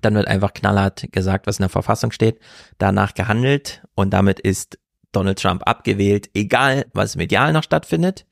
dann 0.00 0.14
wird 0.14 0.28
einfach 0.28 0.54
knallhart 0.54 1.12
gesagt, 1.12 1.46
was 1.46 1.58
in 1.58 1.64
der 1.64 1.68
Verfassung 1.68 2.12
steht, 2.12 2.38
danach 2.78 3.14
gehandelt 3.14 3.82
und 3.94 4.10
damit 4.10 4.38
ist 4.38 4.78
Donald 5.12 5.40
Trump 5.40 5.62
abgewählt, 5.66 6.30
egal 6.32 6.86
was 6.94 7.16
medial 7.16 7.52
noch 7.52 7.64
stattfindet, 7.64 8.26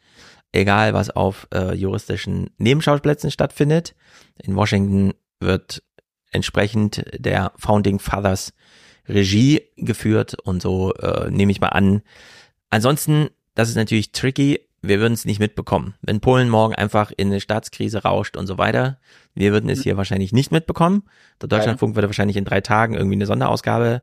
egal 0.52 0.94
was 0.94 1.10
auf 1.10 1.48
äh, 1.52 1.74
juristischen 1.74 2.50
Nebenschauplätzen 2.58 3.32
stattfindet. 3.32 3.96
In 4.40 4.54
Washington 4.54 5.12
wird 5.40 5.82
entsprechend 6.30 7.04
der 7.18 7.52
Founding 7.56 7.98
Fathers 7.98 8.52
Regie 9.08 9.62
geführt 9.76 10.36
und 10.42 10.62
so 10.62 10.94
äh, 10.94 11.30
nehme 11.30 11.52
ich 11.52 11.60
mal 11.60 11.68
an. 11.68 12.02
Ansonsten, 12.70 13.28
das 13.54 13.68
ist 13.68 13.76
natürlich 13.76 14.12
tricky, 14.12 14.60
wir 14.82 15.00
würden 15.00 15.14
es 15.14 15.24
nicht 15.24 15.40
mitbekommen. 15.40 15.94
Wenn 16.02 16.20
Polen 16.20 16.48
morgen 16.48 16.74
einfach 16.74 17.10
in 17.16 17.28
eine 17.28 17.40
Staatskrise 17.40 18.02
rauscht 18.02 18.36
und 18.36 18.46
so 18.46 18.58
weiter, 18.58 18.98
wir 19.34 19.52
würden 19.52 19.70
es 19.70 19.82
hier 19.82 19.96
wahrscheinlich 19.96 20.32
nicht 20.32 20.52
mitbekommen. 20.52 21.04
Der 21.40 21.48
Deutschlandfunk 21.48 21.96
würde 21.96 22.08
wahrscheinlich 22.08 22.36
in 22.36 22.44
drei 22.44 22.60
Tagen 22.60 22.94
irgendwie 22.94 23.16
eine 23.16 23.26
Sonderausgabe 23.26 24.00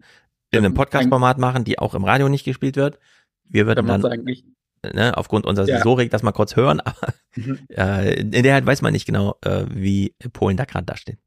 in 0.51 0.59
einem 0.59 0.73
Podcast-Format 0.73 1.37
machen, 1.37 1.63
die 1.63 1.79
auch 1.79 1.93
im 1.95 2.03
Radio 2.03 2.29
nicht 2.29 2.45
gespielt 2.45 2.75
wird. 2.75 2.99
Wir 3.47 3.67
würden 3.67 3.87
dann, 3.87 4.01
ne, 4.93 5.17
aufgrund 5.17 5.45
unserer 5.45 5.67
ja. 5.67 5.75
Sensorik 5.75 6.11
das 6.11 6.23
mal 6.23 6.31
kurz 6.31 6.55
hören, 6.55 6.79
aber 6.81 7.13
mhm. 7.35 7.59
äh, 7.69 8.19
in 8.19 8.31
der 8.31 8.55
Zeit 8.55 8.65
weiß 8.65 8.81
man 8.81 8.93
nicht 8.93 9.05
genau, 9.05 9.35
äh, 9.41 9.65
wie 9.69 10.13
Polen 10.33 10.57
da 10.57 10.65
gerade 10.65 10.85
dasteht. 10.85 11.19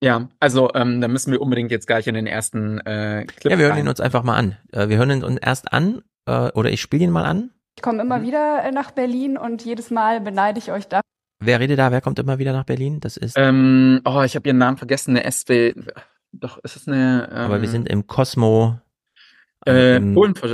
Ja, 0.00 0.28
also 0.38 0.70
ähm, 0.74 1.00
da 1.00 1.08
müssen 1.08 1.32
wir 1.32 1.40
unbedingt 1.40 1.70
jetzt 1.70 1.86
gleich 1.86 2.06
in 2.06 2.14
den 2.14 2.26
ersten 2.26 2.78
äh, 2.80 3.24
Clip 3.26 3.50
Ja, 3.50 3.58
wir 3.58 3.66
hören 3.66 3.76
rein. 3.76 3.84
ihn 3.84 3.88
uns 3.88 4.00
einfach 4.00 4.22
mal 4.22 4.36
an. 4.36 4.56
Äh, 4.72 4.88
wir 4.88 4.96
hören 4.98 5.10
ihn 5.10 5.24
uns 5.24 5.38
erst 5.40 5.72
an, 5.72 6.02
äh, 6.26 6.50
oder 6.52 6.70
ich 6.70 6.80
spiele 6.80 7.04
ihn 7.04 7.10
mal 7.10 7.24
an 7.24 7.50
Ich 7.76 7.82
komme 7.82 8.02
immer 8.02 8.18
mhm. 8.18 8.22
wieder 8.22 8.64
äh, 8.64 8.70
nach 8.70 8.92
Berlin 8.92 9.36
und 9.36 9.64
jedes 9.64 9.90
Mal 9.90 10.20
beneide 10.20 10.58
ich 10.58 10.70
euch 10.70 10.86
da. 10.86 11.00
Wer 11.40 11.60
redet 11.60 11.78
da? 11.78 11.90
Wer 11.90 12.00
kommt 12.00 12.18
immer 12.18 12.38
wieder 12.38 12.52
nach 12.52 12.64
Berlin? 12.64 13.00
Das 13.00 13.16
ist. 13.16 13.36
Ähm, 13.36 14.00
oh, 14.04 14.22
ich 14.22 14.34
habe 14.34 14.48
ihren 14.48 14.58
Namen 14.58 14.76
vergessen. 14.76 15.16
Eine 15.16 15.30
SW. 15.30 15.74
Doch, 16.32 16.58
ist 16.58 16.76
es 16.76 16.88
eine. 16.88 17.28
Ähm, 17.30 17.36
Aber 17.36 17.62
wir 17.62 17.68
sind 17.68 17.88
im 17.88 18.06
Cosmo. 18.06 18.78
Äh, 19.66 20.00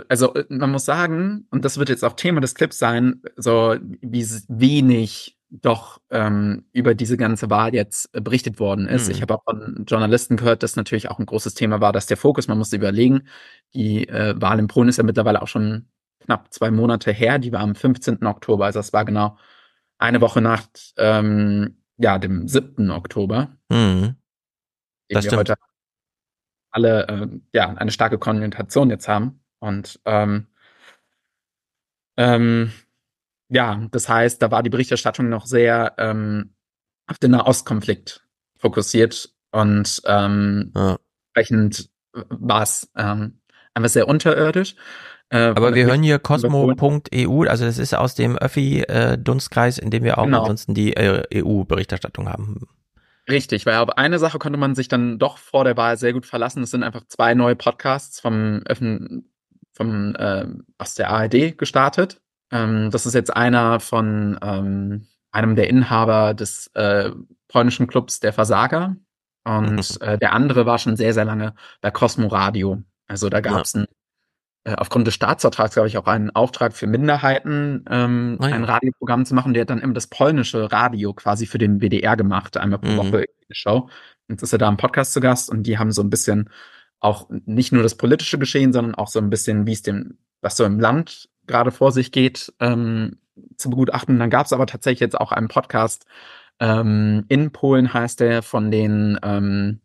also 0.08 0.34
äh, 0.34 0.44
man 0.48 0.70
muss 0.70 0.84
sagen, 0.84 1.46
und 1.50 1.64
das 1.64 1.78
wird 1.78 1.88
jetzt 1.88 2.04
auch 2.04 2.14
Thema 2.14 2.40
des 2.40 2.54
Clips 2.54 2.78
sein, 2.78 3.22
so 3.36 3.76
wie 4.00 4.26
wenig 4.48 5.33
doch 5.60 6.00
ähm, 6.10 6.64
über 6.72 6.94
diese 6.94 7.16
ganze 7.16 7.50
Wahl 7.50 7.74
jetzt 7.74 8.14
äh, 8.14 8.20
berichtet 8.20 8.58
worden 8.58 8.88
ist. 8.88 9.06
Mhm. 9.06 9.12
Ich 9.12 9.22
habe 9.22 9.34
auch 9.34 9.44
von 9.44 9.84
Journalisten 9.86 10.36
gehört, 10.36 10.62
dass 10.62 10.76
natürlich 10.76 11.10
auch 11.10 11.18
ein 11.18 11.26
großes 11.26 11.54
Thema 11.54 11.80
war, 11.80 11.92
dass 11.92 12.06
der 12.06 12.16
Fokus, 12.16 12.48
man 12.48 12.58
musste 12.58 12.76
überlegen, 12.76 13.28
die 13.74 14.08
äh, 14.08 14.34
Wahl 14.40 14.58
in 14.58 14.66
Polen 14.66 14.88
ist 14.88 14.96
ja 14.98 15.04
mittlerweile 15.04 15.42
auch 15.42 15.48
schon 15.48 15.86
knapp 16.20 16.52
zwei 16.52 16.70
Monate 16.70 17.12
her, 17.12 17.38
die 17.38 17.52
war 17.52 17.60
am 17.60 17.74
15. 17.74 18.24
Oktober, 18.26 18.64
also 18.66 18.78
das 18.78 18.92
war 18.92 19.04
genau 19.04 19.36
eine 19.98 20.20
Woche 20.20 20.40
nach 20.40 20.66
ähm, 20.96 21.76
ja, 21.98 22.18
dem 22.18 22.48
7. 22.48 22.90
Oktober. 22.90 23.56
Mhm. 23.68 24.16
Das 25.08 25.24
wir 25.30 25.38
heute 25.38 25.54
alle 26.70 27.06
äh, 27.06 27.28
ja, 27.52 27.68
eine 27.68 27.92
starke 27.92 28.18
Konnotation 28.18 28.90
jetzt 28.90 29.06
haben. 29.06 29.40
Und 29.60 30.00
ähm, 30.04 30.48
ähm, 32.16 32.72
ja, 33.48 33.86
das 33.90 34.08
heißt, 34.08 34.40
da 34.42 34.50
war 34.50 34.62
die 34.62 34.70
Berichterstattung 34.70 35.28
noch 35.28 35.46
sehr 35.46 35.94
ähm, 35.98 36.54
auf 37.06 37.18
den 37.18 37.32
Nahostkonflikt 37.32 38.24
fokussiert 38.58 39.30
und 39.50 40.02
ähm, 40.06 40.72
ja. 40.74 40.98
entsprechend 41.34 41.90
war 42.12 42.62
es 42.62 42.90
ähm, 42.96 43.40
einfach 43.74 43.90
sehr 43.90 44.08
unterirdisch. 44.08 44.76
Äh, 45.30 45.38
Aber 45.38 45.74
wir 45.74 45.86
hören 45.86 46.02
hier 46.02 46.18
cosmo.eu, 46.18 47.44
also 47.48 47.64
das 47.64 47.78
ist 47.78 47.94
aus 47.94 48.14
dem 48.14 48.36
Öffi-Dunstkreis, 48.36 49.78
in 49.78 49.90
dem 49.90 50.04
wir 50.04 50.18
auch 50.18 50.24
genau. 50.24 50.40
ansonsten 50.40 50.74
die 50.74 50.96
äh, 50.96 51.22
EU-Berichterstattung 51.34 52.28
haben. 52.28 52.66
Richtig, 53.28 53.64
weil 53.64 53.76
auf 53.78 53.96
eine 53.96 54.18
Sache 54.18 54.38
konnte 54.38 54.58
man 54.58 54.74
sich 54.74 54.88
dann 54.88 55.18
doch 55.18 55.38
vor 55.38 55.64
der 55.64 55.76
Wahl 55.76 55.96
sehr 55.96 56.12
gut 56.12 56.26
verlassen. 56.26 56.60
Das 56.60 56.70
sind 56.70 56.82
einfach 56.82 57.06
zwei 57.08 57.34
neue 57.34 57.56
Podcasts 57.56 58.20
vom, 58.20 58.62
Öffn 58.66 59.30
vom 59.72 60.14
äh, 60.14 60.46
aus 60.78 60.94
der 60.94 61.10
ARD 61.10 61.56
gestartet. 61.56 62.20
Ähm, 62.54 62.90
das 62.90 63.04
ist 63.04 63.14
jetzt 63.14 63.36
einer 63.36 63.80
von 63.80 64.38
ähm, 64.40 65.06
einem 65.32 65.56
der 65.56 65.68
Inhaber 65.68 66.32
des 66.32 66.68
äh, 66.74 67.10
polnischen 67.48 67.88
Clubs 67.88 68.20
Der 68.20 68.32
Versager. 68.32 68.96
Und 69.44 70.00
mhm. 70.00 70.06
äh, 70.06 70.18
der 70.18 70.32
andere 70.32 70.64
war 70.64 70.78
schon 70.78 70.96
sehr, 70.96 71.12
sehr 71.12 71.24
lange 71.24 71.54
bei 71.82 71.90
Cosmo 71.90 72.28
Radio. 72.28 72.82
Also 73.08 73.28
da 73.28 73.40
gab 73.40 73.62
es 73.62 73.74
ja. 73.74 73.84
äh, 74.64 74.74
aufgrund 74.76 75.06
des 75.06 75.14
Staatsvertrags, 75.14 75.74
glaube 75.74 75.88
ich, 75.88 75.98
auch 75.98 76.06
einen 76.06 76.30
Auftrag 76.30 76.72
für 76.74 76.86
Minderheiten, 76.86 77.84
ähm, 77.90 78.38
oh 78.40 78.46
ja. 78.46 78.54
ein 78.54 78.64
Radioprogramm 78.64 79.26
zu 79.26 79.34
machen. 79.34 79.52
Der 79.52 79.62
hat 79.62 79.70
dann 79.70 79.80
immer 79.80 79.92
das 79.92 80.06
polnische 80.06 80.72
Radio 80.72 81.12
quasi 81.12 81.46
für 81.46 81.58
den 81.58 81.80
WDR 81.80 82.16
gemacht, 82.16 82.56
einmal 82.56 82.78
pro 82.78 82.92
mhm. 82.92 82.96
Woche 82.96 83.16
eine 83.16 83.26
Show. 83.50 83.90
Jetzt 84.28 84.42
ist 84.42 84.52
er 84.52 84.58
da 84.58 84.68
im 84.68 84.78
Podcast 84.78 85.12
zu 85.12 85.20
Gast 85.20 85.50
und 85.50 85.64
die 85.64 85.76
haben 85.76 85.92
so 85.92 86.02
ein 86.02 86.08
bisschen 86.08 86.48
auch 87.00 87.28
nicht 87.28 87.72
nur 87.72 87.82
das 87.82 87.96
politische 87.96 88.38
Geschehen, 88.38 88.72
sondern 88.72 88.94
auch 88.94 89.08
so 89.08 89.18
ein 89.18 89.28
bisschen, 89.28 89.66
wie 89.66 89.72
es 89.72 89.82
dem, 89.82 90.16
was 90.40 90.56
so 90.56 90.64
im 90.64 90.80
Land 90.80 91.28
gerade 91.46 91.70
vor 91.70 91.92
sich 91.92 92.12
geht, 92.12 92.52
ähm, 92.60 93.18
zu 93.56 93.70
begutachten. 93.70 94.18
Dann 94.18 94.30
gab 94.30 94.46
es 94.46 94.52
aber 94.52 94.66
tatsächlich 94.66 95.00
jetzt 95.00 95.20
auch 95.20 95.32
einen 95.32 95.48
Podcast 95.48 96.06
ähm, 96.60 97.24
in 97.28 97.52
Polen, 97.52 97.92
heißt 97.92 98.20
der, 98.20 98.42
von 98.42 98.70
den 98.70 99.18
ähm, 99.22 99.80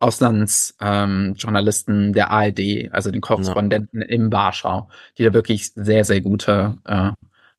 Auslandsjournalisten 0.00 2.06
ähm, 2.06 2.12
der 2.12 2.30
ARD, 2.30 2.92
also 2.92 3.10
den 3.10 3.20
Korrespondenten 3.20 4.00
ja. 4.00 4.08
in 4.08 4.32
Warschau, 4.32 4.88
die 5.16 5.24
da 5.24 5.32
wirklich 5.32 5.72
sehr, 5.74 6.04
sehr 6.04 6.20
gute 6.20 6.78
äh, 6.84 7.12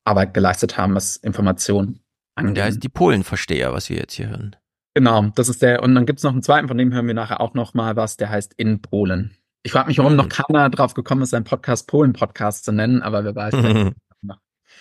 Arbeit 0.04 0.34
geleistet 0.34 0.76
haben, 0.76 0.94
was 0.94 1.16
Informationen 1.16 2.00
angeht. 2.34 2.56
Der 2.58 2.68
ist 2.68 2.82
die 2.82 2.90
Polenversteher, 2.90 3.72
was 3.72 3.88
wir 3.88 3.96
jetzt 3.96 4.14
hier 4.14 4.28
hören. 4.28 4.56
Genau, 4.94 5.22
das 5.34 5.48
ist 5.48 5.62
der. 5.62 5.82
Und 5.82 5.94
dann 5.94 6.06
gibt's 6.06 6.22
noch 6.22 6.32
einen 6.32 6.42
zweiten, 6.42 6.68
von 6.68 6.78
dem 6.78 6.92
hören 6.92 7.06
wir 7.06 7.14
nachher 7.14 7.40
auch 7.40 7.54
noch 7.54 7.74
mal 7.74 7.96
was, 7.96 8.16
der 8.16 8.30
heißt 8.30 8.54
In 8.54 8.80
Polen. 8.80 9.36
Ich 9.64 9.72
frage 9.72 9.88
mich, 9.88 9.98
warum 9.98 10.12
mhm. 10.12 10.18
noch 10.18 10.28
keiner 10.28 10.68
drauf 10.68 10.94
gekommen 10.94 11.22
ist, 11.22 11.30
seinen 11.30 11.44
Podcast 11.44 11.88
Polen-Podcast 11.88 12.64
zu 12.64 12.72
nennen, 12.72 13.02
aber 13.02 13.24
wer 13.24 13.34
weiß. 13.34 13.54
Mhm. 13.54 13.94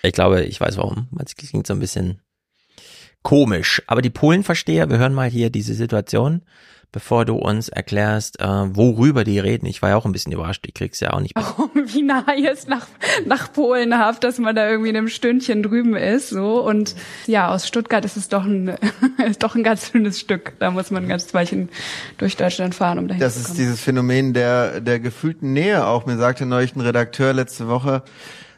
Ich 0.04 0.12
glaube, 0.12 0.44
ich 0.44 0.60
weiß 0.60 0.76
warum. 0.78 1.08
Es 1.24 1.36
klingt 1.36 1.66
so 1.66 1.74
ein 1.74 1.80
bisschen 1.80 2.22
komisch. 3.22 3.82
Aber 3.88 4.02
die 4.02 4.10
Polenversteher, 4.10 4.90
wir 4.90 4.98
hören 4.98 5.14
mal 5.14 5.30
hier 5.30 5.50
diese 5.50 5.74
Situation 5.74 6.44
bevor 6.94 7.26
du 7.26 7.36
uns 7.36 7.68
erklärst, 7.68 8.40
äh, 8.40 8.46
worüber 8.46 9.26
die 9.26 9.40
reden. 9.40 9.66
Ich 9.66 9.82
war 9.82 9.90
ja 9.90 9.98
auch 9.98 10.06
ein 10.06 10.14
bisschen 10.14 10.32
überrascht, 10.32 10.64
ich 10.66 10.74
krieg's 10.74 11.02
ja 11.02 11.12
auch 11.12 11.20
nicht. 11.20 11.34
Oh, 11.56 11.70
wie 11.74 12.02
nah 12.02 12.26
es 12.52 12.68
nach, 12.68 12.88
nach 13.26 13.52
Polen 13.52 13.98
habt, 13.98 14.24
dass 14.24 14.40
man 14.40 14.56
da 14.56 14.68
irgendwie 14.70 14.90
in 14.90 14.98
einem 14.98 15.08
Stündchen 15.08 15.62
drüben 15.62 15.96
ist, 15.96 16.30
so. 16.30 16.64
Und 16.64 16.96
ja, 17.28 17.50
aus 17.50 17.68
Stuttgart 17.68 18.06
ist 18.06 18.18
es 18.18 18.30
doch 18.30 18.44
ein, 18.44 18.76
ist 19.28 19.44
doch 19.44 19.56
ein 19.56 19.64
ganz 19.64 19.92
schönes 19.92 20.20
Stück. 20.20 20.54
Da 20.60 20.72
muss 20.72 20.90
man 20.90 21.08
ganz 21.08 21.34
Weichen 21.34 21.70
durch 22.18 22.38
Deutschland 22.38 22.76
fahren, 22.76 23.00
um 23.00 23.08
dahin 23.08 23.20
das 23.20 23.34
zu 23.34 23.40
kommen. 23.40 23.48
Das 23.50 23.58
ist 23.58 23.60
dieses 23.60 23.82
Phänomen 23.82 24.34
der, 24.34 24.80
der 24.80 25.00
gefühlten 25.00 25.54
Nähe 25.54 25.86
auch. 25.86 26.06
Mir 26.06 26.18
sagte 26.18 26.46
neulich 26.46 26.76
ein 26.76 26.82
Redakteur 26.82 27.34
letzte 27.34 27.68
Woche, 27.68 28.04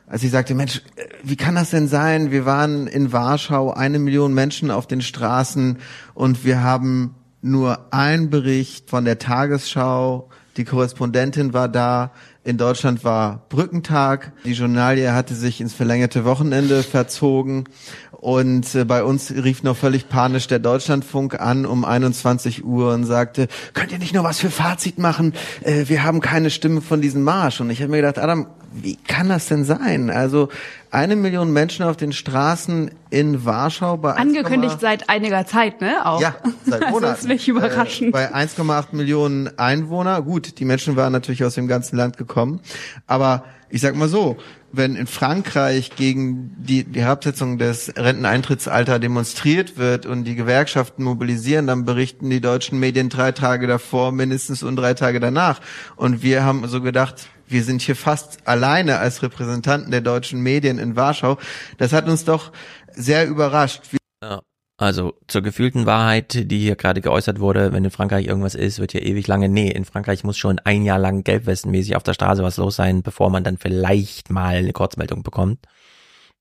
als 0.07 0.23
ich 0.23 0.31
sagte, 0.31 0.53
Mensch, 0.53 0.81
wie 1.23 1.35
kann 1.35 1.55
das 1.55 1.71
denn 1.71 1.87
sein? 1.87 2.31
Wir 2.31 2.45
waren 2.45 2.87
in 2.87 3.11
Warschau, 3.11 3.71
eine 3.71 3.99
Million 3.99 4.33
Menschen 4.33 4.71
auf 4.71 4.87
den 4.87 5.01
Straßen 5.01 5.79
und 6.13 6.45
wir 6.45 6.61
haben 6.61 7.15
nur 7.45 7.93
ein 7.93 8.29
Bericht 8.29 8.89
von 8.89 9.05
der 9.05 9.19
Tagesschau. 9.19 10.29
Die 10.57 10.65
Korrespondentin 10.65 11.53
war 11.53 11.69
da. 11.69 12.11
In 12.43 12.57
Deutschland 12.57 13.03
war 13.03 13.45
Brückentag. 13.49 14.31
Die 14.45 14.53
Journalie 14.53 15.13
hatte 15.13 15.35
sich 15.35 15.61
ins 15.61 15.73
verlängerte 15.73 16.25
Wochenende 16.25 16.83
verzogen. 16.83 17.65
Und 18.11 18.73
äh, 18.73 18.85
bei 18.85 19.03
uns 19.03 19.31
rief 19.31 19.61
noch 19.61 19.77
völlig 19.77 20.09
panisch 20.09 20.47
der 20.47 20.59
Deutschlandfunk 20.59 21.39
an 21.39 21.65
um 21.65 21.85
21 21.85 22.65
Uhr 22.65 22.93
und 22.93 23.03
sagte, 23.03 23.47
könnt 23.73 23.91
ihr 23.91 23.99
nicht 23.99 24.15
nur 24.15 24.23
was 24.23 24.39
für 24.39 24.49
Fazit 24.49 24.97
machen? 24.97 25.33
Äh, 25.61 25.85
wir 25.87 26.03
haben 26.03 26.21
keine 26.21 26.49
Stimme 26.49 26.81
von 26.81 27.01
diesem 27.01 27.21
Marsch. 27.23 27.61
Und 27.61 27.69
ich 27.69 27.81
habe 27.81 27.91
mir 27.91 27.97
gedacht, 27.97 28.17
Adam, 28.17 28.47
wie 28.73 28.95
kann 28.95 29.29
das 29.29 29.47
denn 29.47 29.63
sein? 29.63 30.09
Also 30.09 30.49
eine 30.95 31.17
Million 31.17 31.51
Menschen 31.51 31.83
auf 31.83 31.97
den 31.97 32.13
Straßen 32.13 32.89
in 33.09 33.43
Warschau 33.43 33.97
bei 33.97 34.13
angekündigt 34.13 34.79
seit 34.79 35.09
einiger 35.09 35.45
Zeit, 35.45 35.81
ne? 35.81 36.05
Auch. 36.05 36.21
Ja, 36.21 36.35
seit 36.63 36.89
Monaten. 36.89 37.01
das 37.01 37.19
ist 37.19 37.27
nicht 37.27 37.47
überraschend. 37.49 38.09
Äh, 38.09 38.11
bei 38.11 38.33
1,8 38.33 38.95
Millionen 38.95 39.59
Einwohner. 39.59 40.21
Gut, 40.21 40.57
die 40.57 40.63
Menschen 40.63 40.95
waren 40.95 41.11
natürlich 41.11 41.43
aus 41.43 41.55
dem 41.55 41.67
ganzen 41.67 41.97
Land 41.97 42.15
gekommen, 42.15 42.61
aber 43.07 43.43
ich 43.69 43.81
sag 43.81 43.95
mal 43.97 44.07
so, 44.07 44.37
wenn 44.71 44.95
in 44.95 45.07
Frankreich 45.07 45.91
gegen 45.97 46.55
die, 46.57 46.85
die 46.85 47.01
Herabsetzung 47.01 47.57
des 47.57 47.91
Renteneintrittsalter 47.97 48.97
demonstriert 48.97 49.77
wird 49.77 50.05
und 50.05 50.23
die 50.23 50.35
Gewerkschaften 50.35 51.03
mobilisieren, 51.03 51.67
dann 51.67 51.83
berichten 51.83 52.29
die 52.29 52.39
deutschen 52.39 52.79
Medien 52.79 53.09
drei 53.09 53.33
Tage 53.33 53.67
davor 53.67 54.13
mindestens 54.13 54.63
und 54.63 54.77
drei 54.77 54.93
Tage 54.93 55.19
danach. 55.19 55.59
Und 55.97 56.23
wir 56.23 56.43
haben 56.43 56.65
so 56.67 56.81
gedacht, 56.81 57.27
wir 57.47 57.63
sind 57.63 57.81
hier 57.81 57.95
fast 57.95 58.47
alleine 58.47 58.99
als 58.99 59.21
Repräsentanten 59.21 59.91
der 59.91 60.01
deutschen 60.01 60.41
Medien 60.41 60.79
in 60.79 60.95
Warschau. 60.95 61.37
Das 61.77 61.93
hat 61.93 62.07
uns 62.07 62.25
doch 62.25 62.51
sehr 62.93 63.27
überrascht. 63.27 63.81
Ja. 64.23 64.41
Also 64.77 65.13
zur 65.27 65.41
gefühlten 65.41 65.85
Wahrheit, 65.85 66.51
die 66.51 66.59
hier 66.59 66.75
gerade 66.75 66.99
geäußert 66.99 67.39
wurde, 67.39 67.71
wenn 67.71 67.85
in 67.85 67.91
Frankreich 67.91 68.27
irgendwas 68.27 68.55
ist, 68.55 68.79
wird 68.79 68.91
hier 68.91 69.03
ewig 69.03 69.25
lange, 69.25 69.47
nee, 69.47 69.71
in 69.71 69.85
Frankreich 69.85 70.25
muss 70.25 70.37
schon 70.37 70.59
ein 70.59 70.83
Jahr 70.83 70.99
lang 70.99 71.23
gelbwestenmäßig 71.23 71.95
auf 71.95 72.03
der 72.03 72.13
Straße 72.13 72.43
was 72.43 72.57
los 72.57 72.75
sein, 72.75 73.01
bevor 73.01 73.29
man 73.29 73.45
dann 73.45 73.57
vielleicht 73.57 74.29
mal 74.29 74.57
eine 74.57 74.73
Kurzmeldung 74.73 75.23
bekommt. 75.23 75.65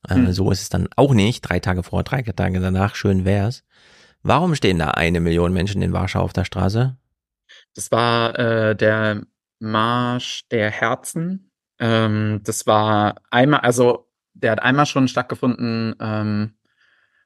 Hm. 0.06 0.32
so 0.32 0.50
ist 0.50 0.60
es 0.60 0.68
dann 0.68 0.88
auch 0.96 1.14
nicht, 1.14 1.42
drei 1.42 1.60
Tage 1.60 1.82
vor, 1.82 2.02
drei 2.02 2.20
Tage 2.22 2.60
danach, 2.60 2.94
schön 2.94 3.24
wär's. 3.24 3.62
Warum 4.22 4.54
stehen 4.54 4.78
da 4.78 4.90
eine 4.90 5.20
Million 5.20 5.52
Menschen 5.52 5.80
in 5.80 5.92
Warschau 5.92 6.20
auf 6.20 6.32
der 6.32 6.44
Straße? 6.44 6.96
Das 7.74 7.90
war 7.90 8.38
äh, 8.38 8.76
der 8.76 9.22
Marsch 9.58 10.42
der 10.50 10.70
Herzen. 10.70 11.50
Ähm, 11.78 12.40
das 12.44 12.66
war 12.66 13.16
einmal, 13.30 13.60
also 13.60 14.08
der 14.34 14.52
hat 14.52 14.62
einmal 14.62 14.86
schon 14.86 15.08
stattgefunden 15.08 15.94
ähm, 16.00 16.54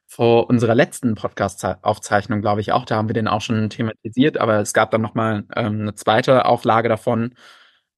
vor 0.06 0.48
unserer 0.48 0.74
letzten 0.74 1.14
Podcast-Aufzeichnung, 1.14 2.40
glaube 2.40 2.60
ich 2.60 2.72
auch. 2.72 2.86
Da 2.86 2.96
haben 2.96 3.08
wir 3.08 3.14
den 3.14 3.28
auch 3.28 3.42
schon 3.42 3.68
thematisiert, 3.68 4.38
aber 4.38 4.60
es 4.60 4.72
gab 4.72 4.90
dann 4.90 5.02
nochmal 5.02 5.44
ähm, 5.54 5.82
eine 5.82 5.94
zweite 5.94 6.46
Auflage 6.46 6.88
davon. 6.88 7.34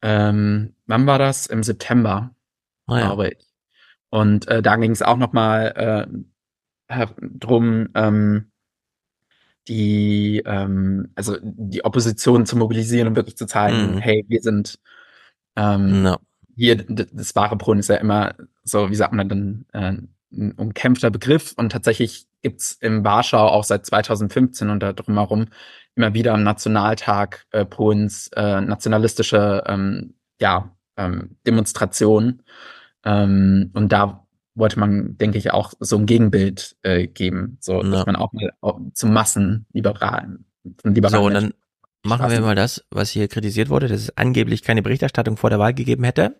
Ähm, 0.03 0.75
wann 0.87 1.07
war 1.07 1.19
das? 1.19 1.47
Im 1.47 1.63
September, 1.63 2.35
oh 2.89 2.97
ja. 2.97 3.07
glaube 3.07 3.29
ich. 3.29 3.47
Und 4.11 4.49
äh, 4.49 4.61
da 4.61 4.77
ging 4.77 4.91
es 4.91 5.03
auch 5.03 5.17
nochmal 5.19 6.09
äh, 6.89 7.07
drum, 7.21 7.89
ähm, 7.95 8.50
die, 9.71 10.43
ähm, 10.45 11.13
also 11.15 11.37
die 11.41 11.85
Opposition 11.85 12.45
zu 12.45 12.57
mobilisieren 12.57 13.09
und 13.09 13.17
wirklich 13.17 13.37
zu 13.37 13.47
zeigen, 13.47 13.97
mm. 13.97 13.99
hey, 13.99 14.25
wir 14.29 14.43
sind 14.43 14.81
ähm, 15.57 16.03
no. 16.03 16.17
hier, 16.57 16.77
das 16.77 17.37
wahre 17.37 17.57
Brunnen 17.57 17.81
ist 17.81 17.89
ja 17.89 17.97
immer 17.97 18.35
so, 18.65 18.91
wie 18.91 18.97
sagt 18.97 19.15
man 19.15 19.29
dann, 19.29 19.67
äh, 19.73 19.93
ein 20.33 20.53
umkämpfter 20.53 21.11
Begriff 21.11 21.55
und 21.57 21.73
tatsächlich 21.73 22.27
gibt's 22.43 22.73
im 22.81 23.05
Warschau 23.05 23.49
auch 23.49 23.65
seit 23.65 23.87
2015 23.87 24.71
und 24.71 24.81
da 24.81 24.93
drumherum 24.93 25.47
immer 25.95 26.15
wieder 26.15 26.35
am 26.35 26.43
Nationaltag 26.43 27.47
äh, 27.51 27.65
Polens 27.65 28.29
äh, 28.37 28.61
nationalistische 28.61 29.63
ähm, 29.67 30.15
ja, 30.41 30.71
ähm, 30.97 31.37
Demonstrationen. 31.47 32.43
Ähm, 33.05 33.71
und 33.75 33.91
da 33.93 34.27
wollte 34.55 34.79
man, 34.79 35.17
denke 35.19 35.39
ich, 35.39 35.53
auch 35.53 35.73
so 35.81 35.97
ein 35.97 36.07
Gegenbild 36.07 36.77
äh, 36.83 37.07
geben, 37.07 37.57
so 37.61 37.83
dass 37.83 38.07
man 38.07 38.17
auch 38.17 38.33
mal 38.33 38.53
auch 38.61 38.81
zum 38.95 39.13
Massenliberalen, 39.13 40.45
liberalen 40.85 41.23
so, 41.23 41.27
und 41.27 41.35
dann 41.35 41.55
machen 42.03 42.31
wir 42.31 42.41
mal 42.41 42.55
das, 42.55 42.85
was 42.91 43.11
hier 43.11 43.29
kritisiert 43.29 43.69
wurde, 43.69 43.89
dass 43.89 44.01
es 44.01 44.17
angeblich 44.17 44.63
keine 44.63 44.83
Berichterstattung 44.83 45.37
vor 45.37 45.51
der 45.51 45.59
Wahl 45.59 45.75
gegeben 45.75 46.05
hätte. 46.05 46.37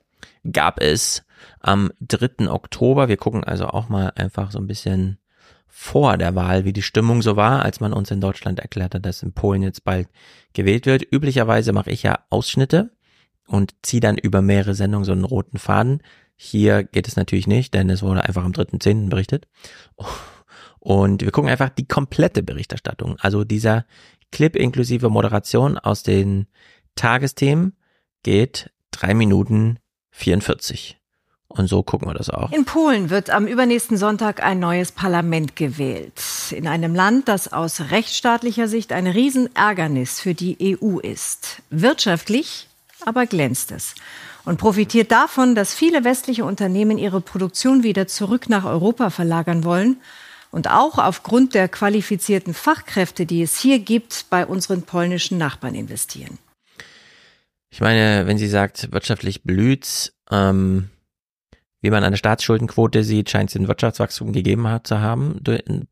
Gab 0.51 0.81
es 0.81 1.25
am 1.61 1.91
3. 2.01 2.51
Oktober. 2.51 3.09
Wir 3.09 3.17
gucken 3.17 3.45
also 3.45 3.67
auch 3.67 3.89
mal 3.89 4.13
einfach 4.17 4.51
so 4.51 4.59
ein 4.59 4.67
bisschen 4.67 5.19
vor 5.67 6.19
der 6.19 6.35
Wahl, 6.35 6.65
wie 6.65 6.73
die 6.73 6.83
Stimmung 6.83 7.23
so 7.23 7.37
war, 7.37 7.63
als 7.65 7.81
man 7.81 7.93
uns 7.93 8.11
in 8.11 8.21
Deutschland 8.21 8.61
erklärt 8.61 8.95
hat, 8.95 9.07
dass 9.07 9.23
in 9.23 9.33
Polen 9.33 9.63
jetzt 9.63 9.85
bald 9.85 10.09
gewählt 10.53 10.85
wird. 10.85 11.07
Üblicherweise 11.11 11.73
mache 11.73 11.91
ich 11.91 12.03
ja 12.03 12.19
Ausschnitte 12.29 12.91
und 13.47 13.75
ziehe 13.83 14.01
dann 14.01 14.19
über 14.19 14.43
mehrere 14.43 14.75
Sendungen 14.75 15.05
so 15.05 15.13
einen 15.13 15.25
roten 15.25 15.59
Faden. 15.59 16.03
Hier 16.43 16.85
geht 16.85 17.07
es 17.07 17.17
natürlich 17.17 17.47
nicht, 17.47 17.75
denn 17.75 17.91
es 17.91 18.03
wurde 18.03 18.25
einfach 18.25 18.45
am 18.45 18.53
3.10. 18.53 19.11
berichtet. 19.11 19.47
Und 20.79 21.21
wir 21.21 21.33
gucken 21.33 21.51
einfach 21.51 21.69
die 21.69 21.87
komplette 21.87 22.43
Berichterstattung. 22.43 23.19
Also 23.21 23.45
dieser 23.45 23.85
Clip 24.33 24.57
inklusive 24.57 25.11
Moderation 25.11 25.77
aus 25.77 26.03
den 26.03 26.47
Tagesthemen 26.95 27.77
geht 28.23 28.71
drei 28.91 29.13
Minuten 29.13 29.81
44. 30.13 30.99
Und 31.49 31.67
so 31.67 31.83
gucken 31.83 32.09
wir 32.09 32.15
das 32.15 32.31
auch. 32.31 32.51
In 32.53 32.65
Polen 32.65 33.11
wird 33.11 33.29
am 33.29 33.47
übernächsten 33.47 33.99
Sonntag 33.99 34.43
ein 34.43 34.61
neues 34.61 34.93
Parlament 34.93 35.57
gewählt. 35.57 36.23
In 36.53 36.67
einem 36.67 36.95
Land, 36.95 37.29
das 37.29 37.53
aus 37.53 37.91
rechtsstaatlicher 37.91 38.67
Sicht 38.67 38.95
ein 38.95 39.07
Riesenärgernis 39.07 40.21
für 40.21 40.33
die 40.33 40.57
EU 40.83 41.01
ist. 41.01 41.61
Wirtschaftlich 41.69 42.67
aber 43.05 43.27
glänzt 43.27 43.73
es 43.73 43.95
und 44.45 44.59
profitiert 44.59 45.11
davon, 45.13 45.55
dass 45.55 45.75
viele 45.75 46.05
westliche 46.05 46.45
Unternehmen 46.45 46.99
ihre 46.99 47.21
Produktion 47.21 47.83
wieder 47.83 48.07
zurück 48.07 48.49
nach 48.49 48.65
Europa 48.65 49.11
verlagern 49.11 49.65
wollen 49.65 50.01
und 50.51 50.69
auch 50.69 50.99
aufgrund 50.99 51.55
der 51.55 51.69
qualifizierten 51.69 52.55
Fachkräfte, 52.55 53.27
die 53.27 53.43
es 53.43 53.59
hier 53.59 53.79
gibt, 53.79 54.27
bei 54.31 54.47
unseren 54.47 54.83
polnischen 54.83 55.39
Nachbarn 55.39 55.75
investieren. 55.75 56.39
Ich 57.71 57.81
meine, 57.81 58.27
wenn 58.27 58.39
sie 58.39 58.49
sagt, 58.49 58.93
wirtschaftlich 58.93 59.45
blüht, 59.45 60.13
ähm, 60.31 60.91
wie 61.83 61.91
man 61.91 62.03
an 62.03 62.13
der 62.13 62.19
Staatsschuldenquote 62.19 63.05
sieht, 63.05 63.31
scheint 63.31 63.51
es 63.51 63.57
ein 63.57 63.69
Wirtschaftswachstum 63.69 64.33
gegeben 64.33 64.67
hat, 64.69 64.87
zu 64.87 65.01
haben, 65.01 65.41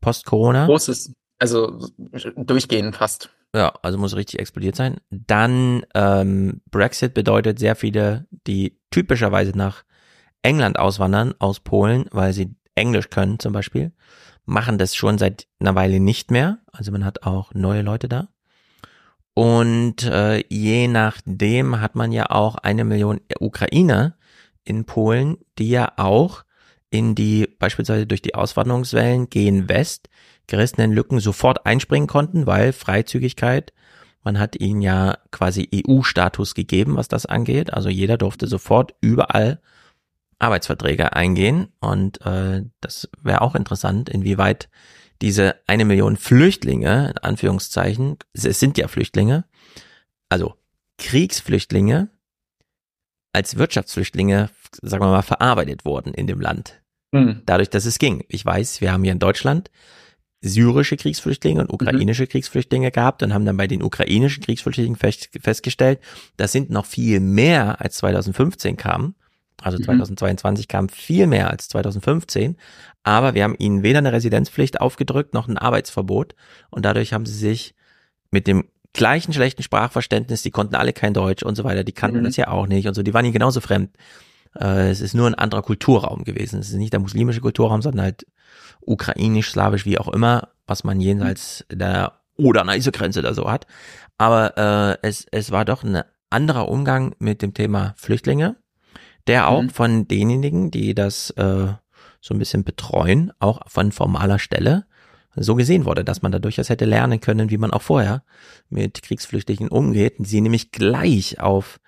post-Corona. 0.01 0.65
Großes, 0.65 1.13
also 1.39 1.87
durchgehend 2.35 2.95
fast. 2.95 3.29
Ja, 3.55 3.73
also 3.81 3.97
muss 3.97 4.15
richtig 4.15 4.39
explodiert 4.39 4.75
sein. 4.75 4.97
Dann 5.09 5.85
ähm, 5.95 6.61
Brexit 6.69 7.13
bedeutet 7.13 7.57
sehr 7.57 7.75
viele, 7.75 8.27
die 8.45 8.79
typischerweise 8.91 9.57
nach 9.57 9.83
England 10.43 10.77
auswandern, 10.77 11.33
aus 11.39 11.59
Polen, 11.59 12.05
weil 12.11 12.33
sie 12.33 12.55
Englisch 12.75 13.09
können 13.09 13.39
zum 13.39 13.53
Beispiel, 13.53 13.91
machen 14.45 14.77
das 14.77 14.95
schon 14.95 15.17
seit 15.17 15.47
einer 15.59 15.75
Weile 15.75 15.99
nicht 15.99 16.31
mehr. 16.31 16.59
Also 16.71 16.91
man 16.91 17.05
hat 17.05 17.23
auch 17.23 17.53
neue 17.53 17.81
Leute 17.81 18.07
da. 18.07 18.29
Und 19.33 20.03
äh, 20.03 20.43
je 20.49 20.87
nachdem 20.87 21.81
hat 21.81 21.95
man 21.95 22.11
ja 22.11 22.29
auch 22.29 22.55
eine 22.55 22.83
Million 22.83 23.21
Ukrainer 23.39 24.15
in 24.63 24.85
Polen, 24.85 25.37
die 25.57 25.69
ja 25.69 25.93
auch 25.97 26.43
in 26.89 27.15
die, 27.15 27.47
beispielsweise 27.47 28.05
durch 28.05 28.21
die 28.21 28.35
Auswanderungswellen 28.35 29.29
gehen 29.29 29.69
West, 29.69 30.09
gerissenen 30.49 30.91
Lücken 30.91 31.19
sofort 31.19 31.65
einspringen 31.65 32.07
konnten, 32.07 32.45
weil 32.45 32.73
Freizügigkeit, 32.73 33.73
man 34.23 34.37
hat 34.37 34.59
ihnen 34.59 34.81
ja 34.81 35.17
quasi 35.31 35.69
EU-Status 35.73 36.55
gegeben, 36.55 36.97
was 36.97 37.07
das 37.07 37.25
angeht. 37.25 37.73
Also 37.73 37.87
jeder 37.89 38.17
durfte 38.17 38.47
sofort 38.47 38.93
überall 38.99 39.61
Arbeitsverträge 40.39 41.13
eingehen. 41.13 41.69
Und 41.79 42.25
äh, 42.25 42.63
das 42.81 43.09
wäre 43.21 43.41
auch 43.41 43.55
interessant, 43.55 44.09
inwieweit 44.09 44.69
diese 45.21 45.55
eine 45.67 45.85
Million 45.85 46.17
Flüchtlinge, 46.17 47.09
in 47.11 47.17
Anführungszeichen, 47.17 48.17
es 48.33 48.59
sind 48.59 48.77
ja 48.77 48.87
Flüchtlinge, 48.87 49.45
also 50.29 50.55
Kriegsflüchtlinge, 50.97 52.09
als 53.33 53.57
Wirtschaftsflüchtlinge, 53.57 54.49
sagen 54.81 55.03
wir 55.03 55.11
mal, 55.11 55.21
verarbeitet 55.21 55.85
wurden 55.85 56.13
in 56.13 56.27
dem 56.27 56.41
Land. 56.41 56.81
Mhm. 57.11 57.41
Dadurch, 57.45 57.69
dass 57.69 57.85
es 57.85 57.99
ging. 57.99 58.23
Ich 58.27 58.45
weiß, 58.45 58.81
wir 58.81 58.91
haben 58.91 59.03
hier 59.03 59.13
in 59.13 59.19
Deutschland 59.19 59.69
syrische 60.41 60.95
Kriegsflüchtlinge 60.95 61.61
und 61.61 61.71
ukrainische 61.71 62.23
mhm. 62.23 62.29
Kriegsflüchtlinge 62.29 62.91
gehabt 62.91 63.23
und 63.23 63.33
haben 63.33 63.45
dann 63.45 63.57
bei 63.57 63.67
den 63.67 63.83
ukrainischen 63.83 64.43
Kriegsflüchtlingen 64.43 64.95
fest, 64.95 65.29
festgestellt, 65.41 65.99
das 66.37 66.51
sind 66.51 66.69
noch 66.69 66.85
viel 66.85 67.19
mehr 67.19 67.81
als 67.81 67.97
2015 67.97 68.77
kamen. 68.77 69.15
Also 69.61 69.77
2022 69.77 70.65
mhm. 70.65 70.69
kam 70.69 70.89
viel 70.89 71.27
mehr 71.27 71.49
als 71.49 71.67
2015, 71.67 72.55
aber 73.03 73.33
wir 73.33 73.43
haben 73.43 73.55
ihnen 73.59 73.83
weder 73.83 73.97
eine 73.97 74.13
Residenzpflicht 74.13 74.79
aufgedrückt 74.79 75.33
noch 75.33 75.49
ein 75.49 75.57
Arbeitsverbot 75.57 76.35
und 76.69 76.85
dadurch 76.85 77.11
haben 77.11 77.25
sie 77.25 77.33
sich 77.33 77.75
mit 78.31 78.47
dem 78.47 78.69
gleichen 78.93 79.33
schlechten 79.33 79.61
Sprachverständnis, 79.61 80.43
die 80.43 80.51
konnten 80.51 80.75
alle 80.75 80.93
kein 80.93 81.13
Deutsch 81.13 81.43
und 81.43 81.55
so 81.55 81.65
weiter, 81.65 81.83
die 81.83 81.91
kannten 81.91 82.21
mhm. 82.21 82.23
das 82.23 82.37
ja 82.37 82.47
auch 82.47 82.67
nicht 82.67 82.87
und 82.87 82.93
so, 82.93 83.03
die 83.03 83.13
waren 83.13 83.25
ihnen 83.25 83.33
genauso 83.33 83.59
fremd. 83.59 83.91
Äh, 84.57 84.89
es 84.89 85.01
ist 85.01 85.13
nur 85.13 85.27
ein 85.27 85.35
anderer 85.35 85.61
Kulturraum 85.61 86.23
gewesen. 86.23 86.59
Es 86.59 86.69
ist 86.69 86.75
nicht 86.75 86.93
der 86.93 86.99
muslimische 86.99 87.41
Kulturraum, 87.41 87.81
sondern 87.81 88.03
halt 88.03 88.25
ukrainisch, 88.81 89.51
slawisch, 89.51 89.85
wie 89.85 89.97
auch 89.97 90.07
immer, 90.07 90.49
was 90.67 90.83
man 90.83 90.99
jenseits 90.99 91.65
der 91.71 92.13
Oder-Neiße-Grenze 92.37 93.21
da 93.21 93.33
so 93.33 93.49
hat. 93.49 93.67
Aber 94.17 94.57
äh, 95.01 95.07
es, 95.07 95.25
es 95.31 95.51
war 95.51 95.65
doch 95.65 95.83
ein 95.83 96.03
anderer 96.29 96.69
Umgang 96.69 97.15
mit 97.19 97.41
dem 97.41 97.53
Thema 97.53 97.93
Flüchtlinge 97.97 98.55
der 99.29 99.47
auch 99.47 99.61
mhm. 99.61 99.69
von 99.69 100.07
denjenigen, 100.07 100.71
die 100.71 100.95
das 100.95 101.29
äh, 101.31 101.67
so 102.19 102.33
ein 102.33 102.39
bisschen 102.39 102.63
betreuen, 102.63 103.31
auch 103.39 103.61
von 103.67 103.91
formaler 103.91 104.39
Stelle 104.39 104.85
so 105.35 105.53
gesehen 105.53 105.85
wurde, 105.85 106.03
dass 106.03 106.23
man 106.23 106.31
da 106.31 106.39
durchaus 106.39 106.69
hätte 106.69 106.85
lernen 106.85 107.21
können, 107.21 107.51
wie 107.51 107.59
man 107.59 107.71
auch 107.71 107.83
vorher 107.83 108.23
mit 108.69 109.03
Kriegsflüchtlingen 109.03 109.69
umgeht. 109.69 110.15
Sie 110.17 110.41
nämlich 110.41 110.71
gleich 110.71 111.39
auf, 111.39 111.79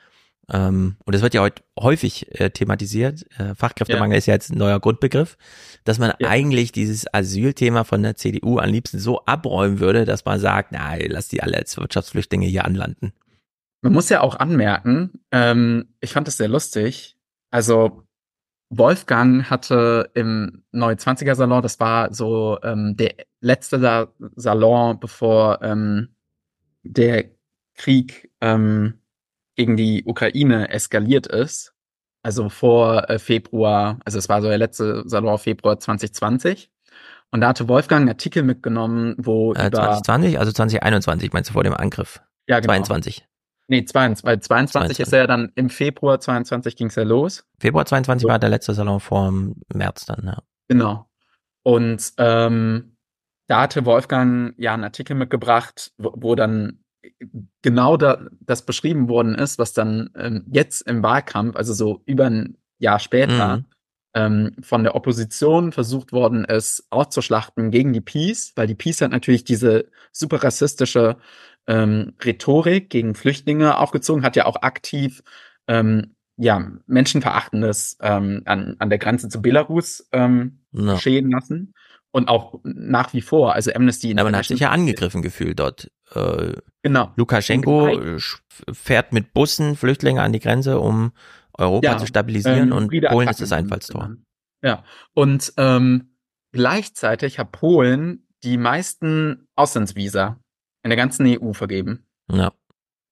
ähm, 0.52 0.98
und 1.06 1.16
das 1.16 1.22
wird 1.22 1.34
ja 1.34 1.42
heute 1.42 1.64
häufig 1.80 2.40
äh, 2.40 2.50
thematisiert, 2.50 3.26
äh, 3.40 3.56
Fachkräftemangel 3.56 4.16
ja. 4.16 4.18
ist 4.18 4.26
ja 4.26 4.34
jetzt 4.34 4.52
ein 4.52 4.58
neuer 4.58 4.80
Grundbegriff, 4.80 5.38
dass 5.86 5.98
man 5.98 6.14
ja. 6.20 6.30
eigentlich 6.30 6.72
dieses 6.72 7.12
Asylthema 7.14 7.86
von 7.86 8.04
der 8.04 8.18
CDU 8.18 8.58
am 8.60 8.70
liebsten 8.70 9.00
so 9.00 9.24
abräumen 9.26 9.80
würde, 9.80 10.06
dass 10.06 10.26
man 10.26 10.40
sagt, 10.40 10.72
na, 10.74 10.96
lass 11.08 11.30
die 11.30 11.42
alle 11.42 11.58
als 11.58 11.78
Wirtschaftsflüchtlinge 11.78 12.48
hier 12.48 12.66
anlanden. 12.66 13.14
Man 13.82 13.94
muss 13.94 14.10
ja 14.10 14.22
auch 14.22 14.36
anmerken, 14.36 15.22
ähm, 15.32 15.88
ich 16.02 16.14
fand 16.14 16.28
das 16.28 16.38
sehr 16.38 16.50
lustig, 16.50 17.18
also 17.50 18.04
Wolfgang 18.70 19.50
hatte 19.50 20.10
im 20.14 20.64
Neue 20.72 20.96
20er 20.96 21.36
Salon, 21.36 21.62
das 21.62 21.80
war 21.80 22.14
so 22.14 22.58
ähm, 22.64 22.96
der 22.96 23.16
letzte 23.40 23.80
Sa 23.80 24.14
Salon, 24.36 25.00
bevor 25.00 25.62
ähm, 25.62 26.16
der 26.84 27.26
Krieg 27.76 28.32
ähm, 28.40 29.01
gegen 29.56 29.78
die 29.78 30.04
Ukraine 30.06 30.70
eskaliert 30.70 31.28
ist. 31.28 31.74
Also 32.24 32.50
vor 32.50 33.10
äh, 33.10 33.20
Februar, 33.20 34.00
also 34.06 34.20
es 34.20 34.30
war 34.30 34.42
so 34.42 34.48
der 34.48 34.58
letzte 34.58 35.04
Salon 35.08 35.38
Februar 35.38 35.80
2020. 35.80 36.72
Und 37.32 37.42
da 37.42 37.48
hatte 37.48 37.68
Wolfgang 37.68 38.02
einen 38.02 38.10
Artikel 38.10 38.44
mitgenommen, 38.44 39.16
wo 39.18 39.54
äh, 39.54 39.72
2020, 39.72 40.38
also 40.38 40.52
2021 40.52 41.34
meinst 41.34 41.50
du 41.50 41.54
vor 41.54 41.64
dem 41.64 41.74
Angriff? 41.74 42.22
Ja, 42.48 42.60
genau. 42.60 42.74
22. 42.74 43.26
Nee, 43.68 43.86
22, 43.86 44.26
weil 44.26 44.40
22, 44.42 44.98
22. 44.98 45.00
ist 45.00 45.14
ja 45.14 45.28
dann 45.28 45.52
im 45.56 45.70
Februar 45.70 46.20
22 46.20 46.76
ging 46.76 46.88
es 46.88 46.96
ja 46.96 47.04
los. 47.04 47.46
Februar 47.58 47.86
22 47.86 48.24
so. 48.24 48.28
war 48.28 48.38
der 48.38 48.50
letzte 48.50 48.74
Salon 48.74 49.00
vor 49.00 49.32
März 49.74 50.06
dann, 50.06 50.26
ja. 50.26 50.44
Genau. 50.68 51.10
Und 51.64 52.14
ähm, 52.18 52.98
da 53.48 53.62
hatte 53.62 53.86
Wolfgang 53.86 54.54
ja 54.58 54.74
einen 54.74 54.84
Artikel 54.84 55.16
mitgebracht, 55.16 55.94
wo, 55.98 56.14
wo 56.18 56.36
dann 56.36 56.81
genau 57.62 57.98
da, 57.98 58.28
das 58.42 58.66
beschrieben 58.66 59.10
worden 59.10 59.36
ist, 59.36 59.60
was 59.60 59.74
dann 59.74 60.10
ähm, 60.16 60.46
jetzt 60.52 60.82
im 60.82 61.04
Wahlkampf, 61.04 61.56
also 61.56 61.74
so 61.74 62.02
über 62.06 62.26
ein 62.26 62.58
Jahr 62.80 63.00
später, 63.00 63.58
mhm. 63.58 63.66
ähm, 64.14 64.56
von 64.62 64.84
der 64.84 64.96
Opposition 64.96 65.72
versucht 65.72 66.12
worden 66.12 66.46
ist, 66.46 66.88
auszuschlachten 66.90 67.72
gegen 67.72 67.94
die 67.94 68.02
Peace, 68.02 68.54
weil 68.56 68.68
die 68.68 68.76
Peace 68.76 69.02
hat 69.02 69.12
natürlich 69.12 69.44
diese 69.44 69.90
super 70.12 70.44
rassistische 70.44 71.18
ähm, 71.68 72.14
Rhetorik 72.24 72.90
gegen 72.90 73.16
Flüchtlinge 73.16 73.78
aufgezogen, 73.78 74.24
hat 74.24 74.36
ja 74.36 74.46
auch 74.46 74.62
aktiv 74.62 75.22
ähm, 75.68 76.16
ja, 76.38 76.72
Menschenverachtendes 76.88 77.98
ähm, 78.02 78.42
an, 78.46 78.76
an 78.80 78.90
der 78.90 78.98
Grenze 78.98 79.30
zu 79.30 79.42
Belarus 79.42 80.08
ähm, 80.12 80.62
no. 80.72 80.94
geschehen 80.94 81.30
lassen. 81.30 81.74
Und 82.14 82.28
auch 82.28 82.60
nach 82.64 83.14
wie 83.14 83.22
vor, 83.22 83.54
also 83.54 83.72
Amnesty. 83.74 84.12
Aber 84.12 84.24
man 84.24 84.36
hat 84.36 84.46
sich 84.46 84.60
ja 84.60 84.70
angegriffen 84.70 85.22
gefühlt 85.22 85.60
dort. 85.60 85.90
Äh, 86.14 86.54
genau. 86.82 87.12
Lukaschenko 87.16 88.18
fährt 88.72 89.14
mit 89.14 89.34
Bussen 89.34 89.76
Flüchtlinge 89.76 90.22
an 90.22 90.34
die 90.34 90.40
Grenze, 90.40 90.80
um 90.80 91.12
Europa 91.58 91.86
ja, 91.86 91.98
zu 91.98 92.08
stabilisieren 92.08 92.72
ähm, 92.72 92.78
und 92.78 93.02
Polen 93.10 93.30
ist 93.30 93.42
das 93.42 93.52
Einfallstor. 93.52 94.16
Ja, 94.64 94.84
und 95.14 95.54
ähm, 95.58 96.16
gleichzeitig 96.52 97.40
hat 97.40 97.52
Polen 97.52 98.28
die 98.44 98.58
meisten 98.58 99.48
Auslandsvisa 99.56 100.40
in 100.84 100.90
der 100.90 100.98
ganzen 100.98 101.26
EU 101.28 101.54
vergeben. 101.54 102.06
Ja. 102.32 102.54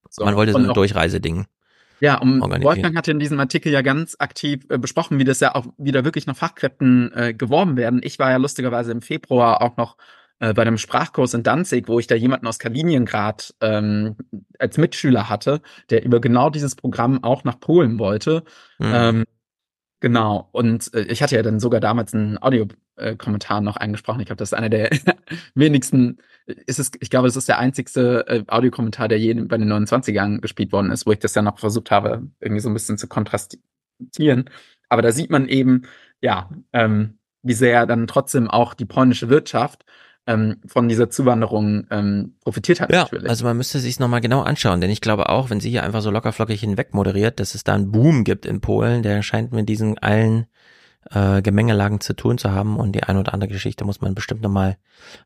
So, 0.09 0.25
Man 0.25 0.35
wollte 0.35 0.53
so 0.53 0.57
ein 0.57 0.73
Durchreiseding. 0.73 1.45
Ja, 2.01 2.17
und 2.17 2.41
Wolfgang 2.41 2.95
hatte 2.95 3.11
in 3.11 3.19
diesem 3.19 3.39
Artikel 3.39 3.71
ja 3.71 3.81
ganz 3.81 4.15
aktiv 4.19 4.65
äh, 4.69 4.77
besprochen, 4.77 5.19
wie 5.19 5.25
das 5.25 5.41
ja 5.41 5.53
auch 5.53 5.67
wieder 5.77 6.05
wirklich 6.05 6.27
nach 6.27 6.35
Fachkräften 6.35 7.11
äh, 7.13 7.33
geworben 7.33 7.75
werden. 7.75 7.99
Ich 8.03 8.19
war 8.19 8.31
ja 8.31 8.37
lustigerweise 8.37 8.91
im 8.91 9.01
Februar 9.01 9.61
auch 9.61 9.75
noch 9.75 9.97
äh, 10.39 10.53
bei 10.53 10.61
einem 10.61 10.77
Sprachkurs 10.77 11.33
in 11.33 11.43
Danzig, 11.43 11.87
wo 11.87 11.99
ich 11.99 12.07
da 12.07 12.15
jemanden 12.15 12.47
aus 12.47 12.59
Kaliningrad 12.59 13.53
ähm, 13.61 14.15
als 14.57 14.77
Mitschüler 14.77 15.29
hatte, 15.29 15.61
der 15.89 16.03
über 16.03 16.21
genau 16.21 16.49
dieses 16.49 16.75
Programm 16.75 17.23
auch 17.23 17.43
nach 17.43 17.59
Polen 17.59 17.99
wollte. 17.99 18.43
Mhm. 18.79 18.91
Ähm, 18.93 19.23
genau. 19.99 20.47
Und 20.51 20.93
äh, 20.93 21.01
ich 21.03 21.21
hatte 21.21 21.35
ja 21.35 21.43
dann 21.43 21.59
sogar 21.59 21.81
damals 21.81 22.13
einen 22.13 22.41
Audiokommentar 22.41 23.61
noch 23.61 23.75
eingesprochen. 23.75 24.21
Ich 24.21 24.27
glaube, 24.27 24.39
das 24.39 24.49
ist 24.49 24.57
einer 24.57 24.69
der 24.69 24.89
wenigsten, 25.55 26.19
ist 26.45 26.79
es, 26.79 26.91
ich 26.99 27.09
glaube, 27.09 27.27
es 27.27 27.35
ist 27.35 27.49
der 27.49 27.59
einzigste 27.59 28.25
äh, 28.27 28.43
Audiokommentar, 28.47 29.09
der 29.09 29.19
je 29.19 29.33
bei 29.33 29.57
den 29.57 29.71
29ern 29.71 30.39
gespielt 30.39 30.71
worden 30.71 30.91
ist, 30.91 31.05
wo 31.05 31.11
ich 31.11 31.19
das 31.19 31.35
ja 31.35 31.41
noch 31.41 31.59
versucht 31.59 31.91
habe, 31.91 32.27
irgendwie 32.39 32.61
so 32.61 32.69
ein 32.69 32.73
bisschen 32.73 32.97
zu 32.97 33.07
kontrastieren. 33.07 34.49
Aber 34.87 35.01
da 35.01 35.11
sieht 35.11 35.29
man 35.29 35.49
eben, 35.49 35.83
ja, 36.21 36.49
ähm, 36.71 37.19
wie 37.41 37.53
sehr 37.53 37.85
dann 37.85 38.07
trotzdem 38.07 38.49
auch 38.49 38.73
die 38.73 38.85
polnische 38.85 39.29
Wirtschaft 39.29 39.85
ähm, 40.29 40.57
von 40.67 40.87
dieser 40.87 41.09
Zuwanderung 41.09 41.87
ähm, 41.89 42.35
profitiert 42.43 42.79
hat. 42.79 42.91
Ja, 42.91 43.01
natürlich. 43.01 43.27
also 43.27 43.45
man 43.45 43.57
müsste 43.57 43.79
sich 43.79 43.99
nochmal 43.99 44.21
genau 44.21 44.41
anschauen, 44.41 44.79
denn 44.79 44.91
ich 44.91 45.01
glaube 45.01 45.27
auch, 45.29 45.49
wenn 45.49 45.59
sie 45.59 45.71
hier 45.71 45.83
einfach 45.83 46.01
so 46.01 46.11
lockerflockig 46.11 46.59
hinweg 46.59 46.93
moderiert, 46.93 47.39
dass 47.39 47.55
es 47.55 47.63
da 47.63 47.73
einen 47.73 47.91
Boom 47.91 48.23
gibt 48.23 48.45
in 48.45 48.61
Polen, 48.61 49.01
der 49.01 49.23
scheint 49.23 49.51
mit 49.51 49.67
diesen 49.67 49.97
allen 49.97 50.45
äh, 51.09 51.41
Gemengelagen 51.41 51.99
zu 51.99 52.15
tun 52.15 52.37
zu 52.37 52.51
haben 52.51 52.77
und 52.77 52.91
die 52.91 53.03
eine 53.03 53.19
oder 53.19 53.33
andere 53.33 53.49
Geschichte 53.49 53.85
muss 53.85 54.01
man 54.01 54.13
bestimmt 54.13 54.41
nochmal 54.41 54.77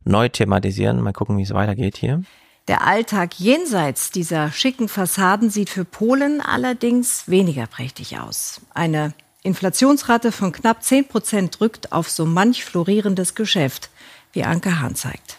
neu 0.05 0.29
thematisieren. 0.29 1.01
Mal 1.01 1.11
gucken, 1.11 1.37
wie 1.37 1.43
es 1.43 1.53
weitergeht 1.53 1.97
hier. 1.97 2.23
Der 2.69 2.87
Alltag 2.87 3.37
jenseits 3.37 4.09
dieser 4.09 4.53
schicken 4.53 4.87
Fassaden 4.87 5.49
sieht 5.49 5.69
für 5.69 5.83
Polen 5.83 6.39
allerdings 6.39 7.27
weniger 7.27 7.67
prächtig 7.67 8.19
aus. 8.19 8.61
Eine 8.73 9.13
Inflationsrate 9.41 10.31
von 10.31 10.53
knapp 10.53 10.81
10 10.81 11.09
Prozent 11.09 11.59
drückt 11.59 11.91
auf 11.91 12.09
so 12.09 12.25
manch 12.25 12.63
florierendes 12.63 13.35
Geschäft 13.35 13.89
wie 14.33 14.43
Anke 14.43 14.79
Hahn 14.79 14.95
zeigt. 14.95 15.37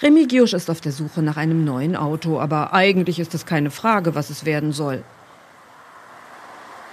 Remigiusz 0.00 0.52
ist 0.52 0.70
auf 0.70 0.80
der 0.80 0.92
Suche 0.92 1.22
nach 1.22 1.36
einem 1.36 1.64
neuen 1.64 1.96
Auto, 1.96 2.40
aber 2.40 2.72
eigentlich 2.72 3.18
ist 3.18 3.34
es 3.34 3.46
keine 3.46 3.70
Frage, 3.70 4.14
was 4.14 4.30
es 4.30 4.44
werden 4.44 4.72
soll. 4.72 5.04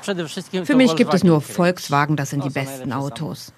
Für 0.03 0.75
mich 0.75 0.95
gibt 0.95 1.13
es 1.13 1.23
nur 1.23 1.41
Volkswagen, 1.41 2.15
das 2.15 2.29
sind 2.29 2.43
die 2.43 2.49
besten 2.49 2.93
Autos. 2.93 3.53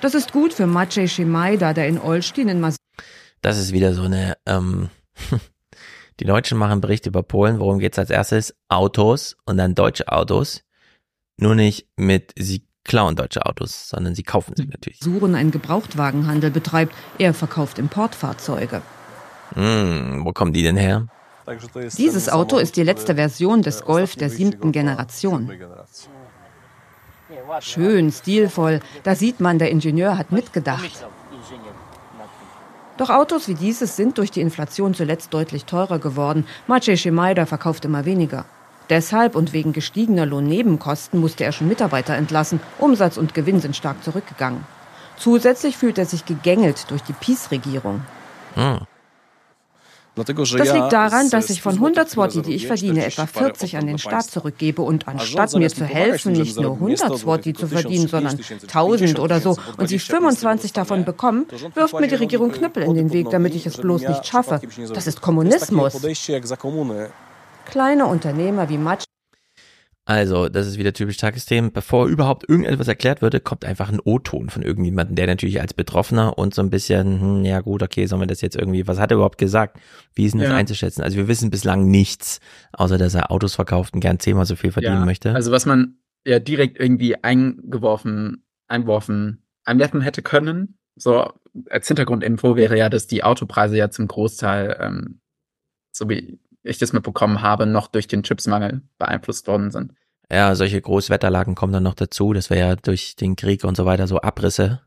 Das 0.00 0.14
ist 0.14 0.32
gut 0.32 0.52
für 0.52 0.66
Maciej 0.66 1.08
Schimaida, 1.08 1.72
der 1.74 1.88
in 1.88 1.98
Olsztyn 1.98 2.48
in 2.48 2.60
Mas 2.60 2.76
Das 3.42 3.58
ist 3.58 3.72
wieder 3.72 3.94
so 3.94 4.02
eine, 4.02 4.36
ähm, 4.46 4.88
die 6.20 6.24
Deutschen 6.24 6.58
machen 6.58 6.80
Berichte 6.80 7.10
über 7.10 7.22
Polen. 7.22 7.58
Worum 7.58 7.78
geht 7.78 7.92
es 7.92 7.98
als 7.98 8.10
erstes? 8.10 8.54
Autos 8.68 9.36
und 9.44 9.56
dann 9.58 9.74
deutsche 9.74 10.08
Autos. 10.08 10.62
Nur 11.36 11.54
nicht 11.54 11.86
mit, 11.96 12.32
sie 12.38 12.66
klauen 12.84 13.16
deutsche 13.16 13.46
Autos, 13.46 13.88
sondern 13.88 14.14
sie 14.14 14.22
kaufen 14.22 14.54
sie 14.56 14.66
natürlich. 14.66 15.00
Suren 15.00 15.34
einen 15.34 15.50
Gebrauchtwagenhandel 15.50 16.50
betreibt, 16.50 16.94
er 17.18 17.34
verkauft 17.34 17.78
Importfahrzeuge. 17.78 18.82
Hm, 19.54 20.22
wo 20.24 20.32
kommen 20.32 20.52
die 20.52 20.62
denn 20.62 20.76
her? 20.76 21.06
Dieses 21.96 22.28
Auto 22.28 22.58
ist 22.58 22.76
die 22.76 22.82
letzte 22.82 23.14
Version 23.14 23.62
des 23.62 23.82
Golf 23.82 24.14
der 24.14 24.30
siebten 24.30 24.72
Generation. 24.72 25.50
Schön, 27.60 28.12
stilvoll. 28.12 28.80
Da 29.02 29.14
sieht 29.14 29.40
man, 29.40 29.58
der 29.58 29.70
Ingenieur 29.70 30.18
hat 30.18 30.32
mitgedacht. 30.32 31.04
Doch 32.96 33.10
Autos 33.10 33.48
wie 33.48 33.54
dieses 33.54 33.96
sind 33.96 34.18
durch 34.18 34.30
die 34.30 34.42
Inflation 34.42 34.94
zuletzt 34.94 35.32
deutlich 35.32 35.64
teurer 35.64 35.98
geworden. 35.98 36.46
Maciej 36.66 36.98
Schimaida 36.98 37.46
verkauft 37.46 37.84
immer 37.84 38.04
weniger. 38.04 38.44
Deshalb 38.90 39.36
und 39.36 39.52
wegen 39.52 39.72
gestiegener 39.72 40.26
Lohnnebenkosten 40.26 41.20
musste 41.20 41.44
er 41.44 41.52
schon 41.52 41.68
Mitarbeiter 41.68 42.14
entlassen. 42.16 42.60
Umsatz 42.78 43.16
und 43.16 43.34
Gewinn 43.34 43.60
sind 43.60 43.76
stark 43.76 44.02
zurückgegangen. 44.02 44.64
Zusätzlich 45.16 45.76
fühlt 45.76 45.96
er 45.96 46.06
sich 46.06 46.26
gegängelt 46.26 46.90
durch 46.90 47.02
die 47.02 47.12
PiS-Regierung. 47.12 48.02
Hm. 48.54 48.80
Das 50.16 50.72
liegt 50.72 50.92
daran, 50.92 51.30
dass 51.30 51.50
ich 51.50 51.62
von 51.62 51.74
100 51.74 52.10
Zloty, 52.10 52.42
die 52.42 52.54
ich 52.54 52.66
verdiene, 52.66 53.06
etwa 53.06 53.26
40 53.26 53.76
an 53.76 53.86
den 53.86 53.98
Staat 53.98 54.24
zurückgebe 54.24 54.82
und 54.82 55.06
anstatt 55.06 55.54
mir 55.54 55.70
zu 55.70 55.84
helfen, 55.84 56.32
nicht 56.32 56.58
nur 56.58 56.74
100 56.74 57.16
Zloty 57.16 57.54
zu 57.54 57.68
verdienen, 57.68 58.08
sondern 58.08 58.38
1000 58.62 59.20
oder 59.20 59.40
so 59.40 59.56
und 59.76 59.86
sie 59.88 60.00
25 60.00 60.72
davon 60.72 61.04
bekommen, 61.04 61.46
wirft 61.74 61.98
mir 61.98 62.08
die 62.08 62.16
Regierung 62.16 62.50
Knüppel 62.50 62.82
in 62.82 62.94
den 62.94 63.12
Weg, 63.12 63.30
damit 63.30 63.54
ich 63.54 63.66
es 63.66 63.76
bloß 63.76 64.02
nicht 64.08 64.26
schaffe. 64.26 64.60
Das 64.92 65.06
ist 65.06 65.20
Kommunismus 65.20 65.94
kleine 67.70 68.06
Unternehmer 68.06 68.68
wie 68.68 68.78
Matsch. 68.78 69.04
Also, 70.06 70.48
das 70.48 70.66
ist 70.66 70.76
wieder 70.76 70.92
typisch 70.92 71.18
Tagesthemen. 71.18 71.72
Bevor 71.72 72.08
überhaupt 72.08 72.48
irgendetwas 72.48 72.88
erklärt 72.88 73.22
würde, 73.22 73.38
kommt 73.38 73.64
einfach 73.64 73.92
ein 73.92 74.00
O-Ton 74.02 74.50
von 74.50 74.62
irgendjemandem, 74.62 75.14
der 75.14 75.28
natürlich 75.28 75.60
als 75.60 75.72
Betroffener 75.72 76.36
und 76.36 76.52
so 76.52 76.62
ein 76.62 76.70
bisschen, 76.70 77.20
hm, 77.20 77.44
ja 77.44 77.60
gut, 77.60 77.82
okay, 77.82 78.06
sollen 78.06 78.22
wir 78.22 78.26
das 78.26 78.40
jetzt 78.40 78.56
irgendwie, 78.56 78.88
was 78.88 78.98
hat 78.98 79.12
er 79.12 79.16
überhaupt 79.16 79.38
gesagt? 79.38 79.78
Wie 80.14 80.24
ist 80.24 80.32
denn 80.32 80.40
das 80.40 80.50
ja. 80.50 80.56
einzuschätzen? 80.56 81.02
Also 81.02 81.16
wir 81.16 81.28
wissen 81.28 81.50
bislang 81.50 81.86
nichts, 81.86 82.40
außer 82.72 82.98
dass 82.98 83.14
er 83.14 83.30
Autos 83.30 83.54
verkauft 83.54 83.94
und 83.94 84.00
gern 84.00 84.18
zehnmal 84.18 84.46
so 84.46 84.56
viel 84.56 84.72
verdienen 84.72 85.00
ja, 85.00 85.04
möchte. 85.04 85.32
Also 85.32 85.52
was 85.52 85.64
man 85.64 85.98
ja 86.26 86.40
direkt 86.40 86.80
irgendwie 86.80 87.22
eingeworfen, 87.22 88.44
einworfen, 88.66 89.44
einwerfen 89.64 90.00
hätte 90.00 90.22
können, 90.22 90.78
so 90.96 91.32
als 91.68 91.86
Hintergrundinfo 91.86 92.56
wäre 92.56 92.76
ja, 92.76 92.88
dass 92.88 93.06
die 93.06 93.22
Autopreise 93.22 93.76
ja 93.76 93.90
zum 93.90 94.08
Großteil, 94.08 94.76
ähm, 94.80 95.20
so 95.92 96.08
wie 96.08 96.40
ich 96.62 96.78
das 96.78 96.92
mitbekommen 96.92 97.42
habe, 97.42 97.66
noch 97.66 97.88
durch 97.88 98.06
den 98.06 98.22
Chipsmangel 98.22 98.82
beeinflusst 98.98 99.46
worden 99.46 99.70
sind. 99.70 99.92
Ja, 100.30 100.54
solche 100.54 100.80
Großwetterlagen 100.80 101.54
kommen 101.54 101.72
dann 101.72 101.82
noch 101.82 101.94
dazu. 101.94 102.32
Das 102.32 102.50
wäre 102.50 102.68
ja 102.68 102.76
durch 102.76 103.16
den 103.16 103.36
Krieg 103.36 103.64
und 103.64 103.76
so 103.76 103.84
weiter 103.84 104.06
so 104.06 104.20
Abrisse 104.20 104.80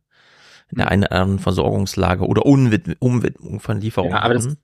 in 0.72 0.78
der 0.78 0.90
einen 0.90 1.04
oder 1.04 1.12
anderen 1.12 1.40
Versorgungslage 1.40 2.26
oder 2.26 2.46
Umwidmung 2.46 3.60
von 3.60 3.82
Lieferungen. 3.82 4.16
Ja, 4.16 4.22
aber 4.22 4.36
das 4.36 4.56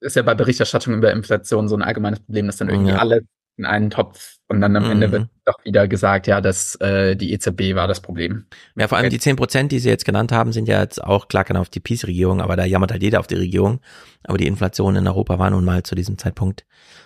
ist 0.00 0.16
ja 0.16 0.22
bei 0.22 0.34
Berichterstattung 0.34 0.94
über 0.94 1.10
Inflation 1.12 1.68
so 1.68 1.76
ein 1.76 1.82
allgemeines 1.82 2.20
Problem, 2.20 2.46
dass 2.46 2.56
dann 2.56 2.68
irgendwie 2.68 2.92
ja. 2.92 2.98
alle 2.98 3.22
in 3.56 3.64
einen 3.64 3.90
Topf 3.90 4.36
und 4.48 4.60
dann 4.60 4.76
am 4.76 4.84
mhm. 4.84 4.90
Ende 4.92 5.12
wird 5.12 5.28
doch 5.44 5.64
wieder 5.64 5.88
gesagt, 5.88 6.26
ja, 6.26 6.40
dass 6.40 6.76
äh, 6.76 7.16
die 7.16 7.32
EZB 7.32 7.74
war 7.74 7.88
das 7.88 8.00
Problem. 8.00 8.46
Ja, 8.76 8.86
vor 8.88 8.98
allem 8.98 9.10
die 9.10 9.18
zehn 9.18 9.36
Prozent, 9.36 9.72
die 9.72 9.78
Sie 9.78 9.88
jetzt 9.88 10.04
genannt 10.04 10.30
haben, 10.32 10.52
sind 10.52 10.68
ja 10.68 10.80
jetzt 10.80 11.02
auch 11.02 11.28
klar 11.28 11.44
kann 11.44 11.56
auf 11.56 11.68
die 11.68 11.80
Peace-Regierung, 11.80 12.40
aber 12.40 12.56
da 12.56 12.64
jammert 12.64 12.92
halt 12.92 13.02
jeder 13.02 13.20
auf 13.20 13.26
die 13.26 13.36
Regierung. 13.36 13.80
Aber 14.24 14.38
die 14.38 14.46
Inflation 14.46 14.96
in 14.96 15.06
Europa 15.06 15.38
war 15.38 15.50
nun 15.50 15.64
mal 15.64 15.82
zu 15.82 15.94
diesem 15.94 16.18
Zeitpunkt 16.18 16.64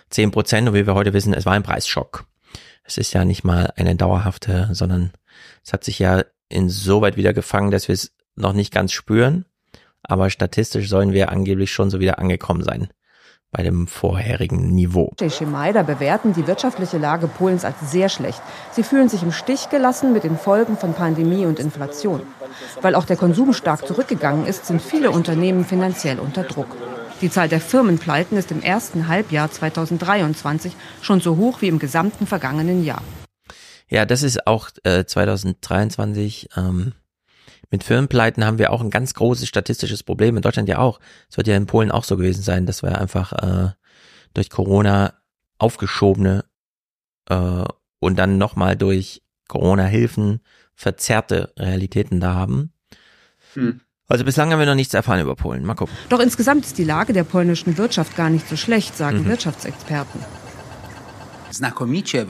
zehn 0.09 0.31
Prozent 0.31 0.67
und 0.67 0.73
wie 0.73 0.85
wir 0.85 0.95
heute 0.95 1.13
wissen, 1.13 1.33
es 1.33 1.45
war 1.45 1.53
ein 1.53 1.63
Preisschock. 1.63 2.25
Es 2.83 2.97
ist 2.97 3.13
ja 3.13 3.25
nicht 3.25 3.43
mal 3.43 3.71
eine 3.75 3.95
dauerhafte, 3.95 4.69
sondern 4.73 5.11
es 5.63 5.71
hat 5.71 5.83
sich 5.83 5.99
ja 5.99 6.23
insoweit 6.49 7.15
wieder 7.15 7.33
gefangen, 7.33 7.71
dass 7.71 7.87
wir 7.87 7.93
es 7.93 8.13
noch 8.35 8.53
nicht 8.53 8.73
ganz 8.73 8.91
spüren. 8.91 9.45
Aber 10.03 10.29
statistisch 10.29 10.89
sollen 10.89 11.13
wir 11.13 11.29
angeblich 11.29 11.71
schon 11.71 11.89
so 11.89 11.99
wieder 11.99 12.19
angekommen 12.19 12.63
sein 12.63 12.89
bei 13.51 13.63
dem 13.63 13.87
vorherigen 13.87 14.73
Niveau. 14.73 15.11
Schemeider 15.29 15.83
bewerten 15.83 16.33
die 16.33 16.47
wirtschaftliche 16.47 16.97
Lage 16.97 17.27
Polens 17.27 17.65
als 17.65 17.91
sehr 17.91 18.09
schlecht. 18.09 18.41
Sie 18.71 18.83
fühlen 18.83 19.09
sich 19.09 19.23
im 19.23 19.31
Stich 19.31 19.69
gelassen 19.69 20.13
mit 20.13 20.23
den 20.23 20.37
Folgen 20.37 20.77
von 20.77 20.93
Pandemie 20.93 21.45
und 21.45 21.59
Inflation. 21.59 22.21
Weil 22.81 22.95
auch 22.95 23.05
der 23.05 23.17
Konsum 23.17 23.53
stark 23.53 23.85
zurückgegangen 23.85 24.45
ist, 24.45 24.65
sind 24.65 24.81
viele 24.81 25.11
Unternehmen 25.11 25.65
finanziell 25.65 26.19
unter 26.19 26.43
Druck. 26.43 26.75
Die 27.21 27.29
Zahl 27.29 27.49
der 27.49 27.61
Firmenpleiten 27.61 28.37
ist 28.37 28.51
im 28.51 28.63
ersten 28.63 29.07
Halbjahr 29.07 29.51
2023 29.51 30.75
schon 31.01 31.19
so 31.19 31.37
hoch 31.37 31.61
wie 31.61 31.67
im 31.67 31.77
gesamten 31.77 32.25
vergangenen 32.25 32.83
Jahr. 32.83 33.03
Ja, 33.89 34.05
das 34.05 34.23
ist 34.23 34.47
auch 34.47 34.69
äh, 34.83 35.03
2023 35.05 36.49
ähm, 36.55 36.93
mit 37.71 37.83
Firmenpleiten 37.83 38.45
haben 38.45 38.59
wir 38.59 38.71
auch 38.71 38.81
ein 38.81 38.89
ganz 38.89 39.13
großes 39.13 39.47
statistisches 39.47 40.03
Problem, 40.03 40.35
in 40.35 40.41
Deutschland 40.41 40.69
ja 40.69 40.77
auch. 40.77 40.99
Es 41.29 41.37
wird 41.37 41.47
ja 41.47 41.55
in 41.55 41.65
Polen 41.65 41.89
auch 41.89 42.03
so 42.03 42.17
gewesen 42.17 42.43
sein, 42.43 42.65
dass 42.65 42.83
wir 42.83 42.99
einfach 42.99 43.31
äh, 43.33 43.69
durch 44.33 44.49
Corona 44.49 45.13
aufgeschobene 45.57 46.43
äh, 47.29 47.63
und 47.99 48.19
dann 48.19 48.37
nochmal 48.37 48.75
durch 48.75 49.23
Corona-Hilfen 49.47 50.41
verzerrte 50.75 51.53
Realitäten 51.57 52.19
da 52.19 52.33
haben. 52.33 52.73
Hm. 53.53 53.81
Also 54.07 54.25
bislang 54.25 54.51
haben 54.51 54.59
wir 54.59 54.65
noch 54.65 54.75
nichts 54.75 54.93
erfahren 54.93 55.21
über 55.21 55.35
Polen. 55.35 55.63
Mal 55.63 55.75
gucken. 55.75 55.95
Doch 56.09 56.19
insgesamt 56.19 56.65
ist 56.65 56.77
die 56.77 56.83
Lage 56.83 57.13
der 57.13 57.23
polnischen 57.23 57.77
Wirtschaft 57.77 58.17
gar 58.17 58.29
nicht 58.29 58.49
so 58.49 58.57
schlecht, 58.57 58.97
sagen 58.97 59.19
mhm. 59.19 59.27
Wirtschaftsexperten. 59.27 60.19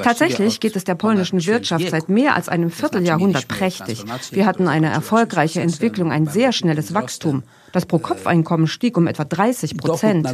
Tatsächlich 0.04 0.60
geht 0.60 0.76
es 0.76 0.84
der 0.84 0.96
polnischen 0.96 1.46
Wirtschaft 1.46 1.90
seit 1.90 2.10
mehr 2.10 2.36
als 2.36 2.50
einem 2.50 2.72
Vierteljahrhundert 2.72 3.48
prächtig. 3.48 4.04
Wir 4.32 4.46
hatten 4.46 4.68
eine 4.68 4.90
erfolgreiche 4.90 5.62
Entwicklung, 5.62 6.12
ein 6.12 6.28
sehr 6.28 6.52
schnelles 6.52 6.94
Wachstum. 6.94 7.44
Das 7.72 7.86
Pro-Kopf-Einkommen 7.86 8.68
stieg 8.68 8.98
um 8.98 9.08
etwa 9.08 9.24
30 9.24 9.78
Prozent. 9.78 10.28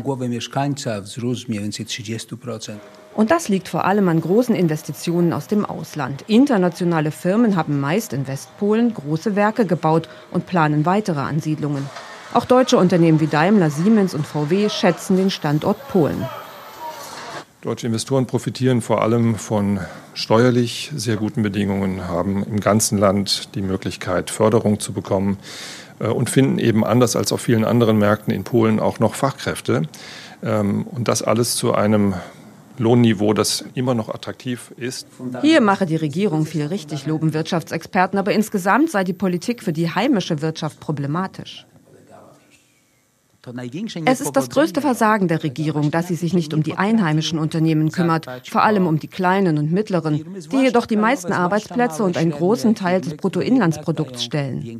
Und 3.17 3.32
das 3.32 3.50
liegt 3.50 3.67
vor 3.67 3.86
allem 3.86 4.10
an 4.10 4.21
großen 4.21 4.56
Investitionen 4.56 5.34
aus 5.34 5.47
dem 5.47 5.65
Ausland. 5.65 6.23
Internationale 6.28 7.10
Firmen 7.10 7.56
haben 7.56 7.80
meist 7.80 8.13
in 8.13 8.28
Westpolen 8.28 8.93
große 8.93 9.36
Werke 9.36 9.65
gebaut 9.65 10.08
und 10.30 10.45
planen 10.45 10.86
weitere 10.86 11.21
Ansiedlungen. 11.21 11.89
Auch 12.34 12.45
deutsche 12.45 12.78
Unternehmen 12.78 13.19
wie 13.19 13.26
Daimler, 13.26 13.71
Siemens 13.71 14.13
und 14.13 14.28
VW 14.28 14.69
schätzen 14.69 15.17
den 15.17 15.32
Standort 15.32 15.88
Polen. 15.89 16.28
Deutsche 17.67 17.88
Investoren 17.88 18.27
profitieren 18.27 18.80
vor 18.80 19.01
allem 19.01 19.36
von 19.36 19.82
steuerlich 20.13 20.89
sehr 20.95 21.17
guten 21.17 21.43
Bedingungen, 21.43 22.08
haben 22.08 22.45
im 22.45 22.62
ganzen 22.62 22.97
Land 22.97 23.53
die 23.56 23.62
Möglichkeit, 23.62 24.30
Förderung 24.30 24.80
zu 24.80 24.93
bekommen 24.93 25.38
äh, 25.99 26.08
und 26.08 26.30
finden 26.30 26.60
eben 26.60 26.86
anders 26.86 27.17
als 27.17 27.34
auf 27.34 27.41
vielen 27.41 27.65
anderen 27.65 27.97
Märkten 27.97 28.34
in 28.34 28.45
Polen 28.45 28.80
auch 28.80 28.99
noch 28.99 29.15
Fachkräfte. 29.15 29.82
Ähm, 30.41 30.88
und 30.88 31.10
das 31.10 31.23
alles 31.23 31.58
zu 31.58 31.73
einem 31.75 32.13
Lohnniveau, 32.77 33.34
das 33.34 33.65
immer 33.73 33.95
noch 33.95 34.08
attraktiv 34.08 34.73
ist. 34.77 35.06
Hier 35.41 35.60
mache 35.60 35.86
die 35.86 35.97
Regierung 35.97 36.45
viel 36.45 36.67
richtig, 36.67 37.06
loben 37.06 37.34
Wirtschaftsexperten, 37.34 38.17
aber 38.17 38.32
insgesamt 38.32 38.91
sei 38.91 39.03
die 39.03 39.12
Politik 39.12 39.62
für 39.62 39.73
die 39.73 39.93
heimische 39.93 40.41
Wirtschaft 40.41 40.80
problematisch. 40.80 41.65
Es 44.05 44.21
ist 44.21 44.36
das 44.36 44.49
größte 44.49 44.81
Versagen 44.81 45.27
der 45.27 45.43
Regierung, 45.43 45.91
dass 45.91 46.07
sie 46.07 46.15
sich 46.15 46.33
nicht 46.33 46.53
um 46.53 46.63
die 46.63 46.75
einheimischen 46.75 47.39
Unternehmen 47.39 47.91
kümmert, 47.91 48.25
vor 48.49 48.63
allem 48.63 48.88
um 48.88 48.99
die 48.99 49.07
kleinen 49.07 49.57
und 49.57 49.71
mittleren, 49.71 50.25
die 50.51 50.57
jedoch 50.57 50.86
die 50.86 50.97
meisten 50.97 51.33
Arbeitsplätze 51.33 52.03
und 52.03 52.17
einen 52.17 52.31
großen 52.31 52.75
Teil 52.75 53.01
des 53.01 53.15
Bruttoinlandsprodukts 53.15 54.23
stellen. 54.23 54.79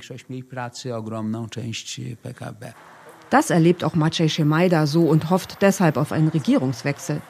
Das 3.30 3.49
erlebt 3.49 3.84
auch 3.84 3.95
Maciej 3.95 4.30
Szymajda 4.30 4.88
so 4.88 5.03
und 5.03 5.30
hofft 5.30 5.62
deshalb 5.62 5.97
auf 5.97 6.12
einen 6.12 6.30
Regierungswechsel. 6.30 7.21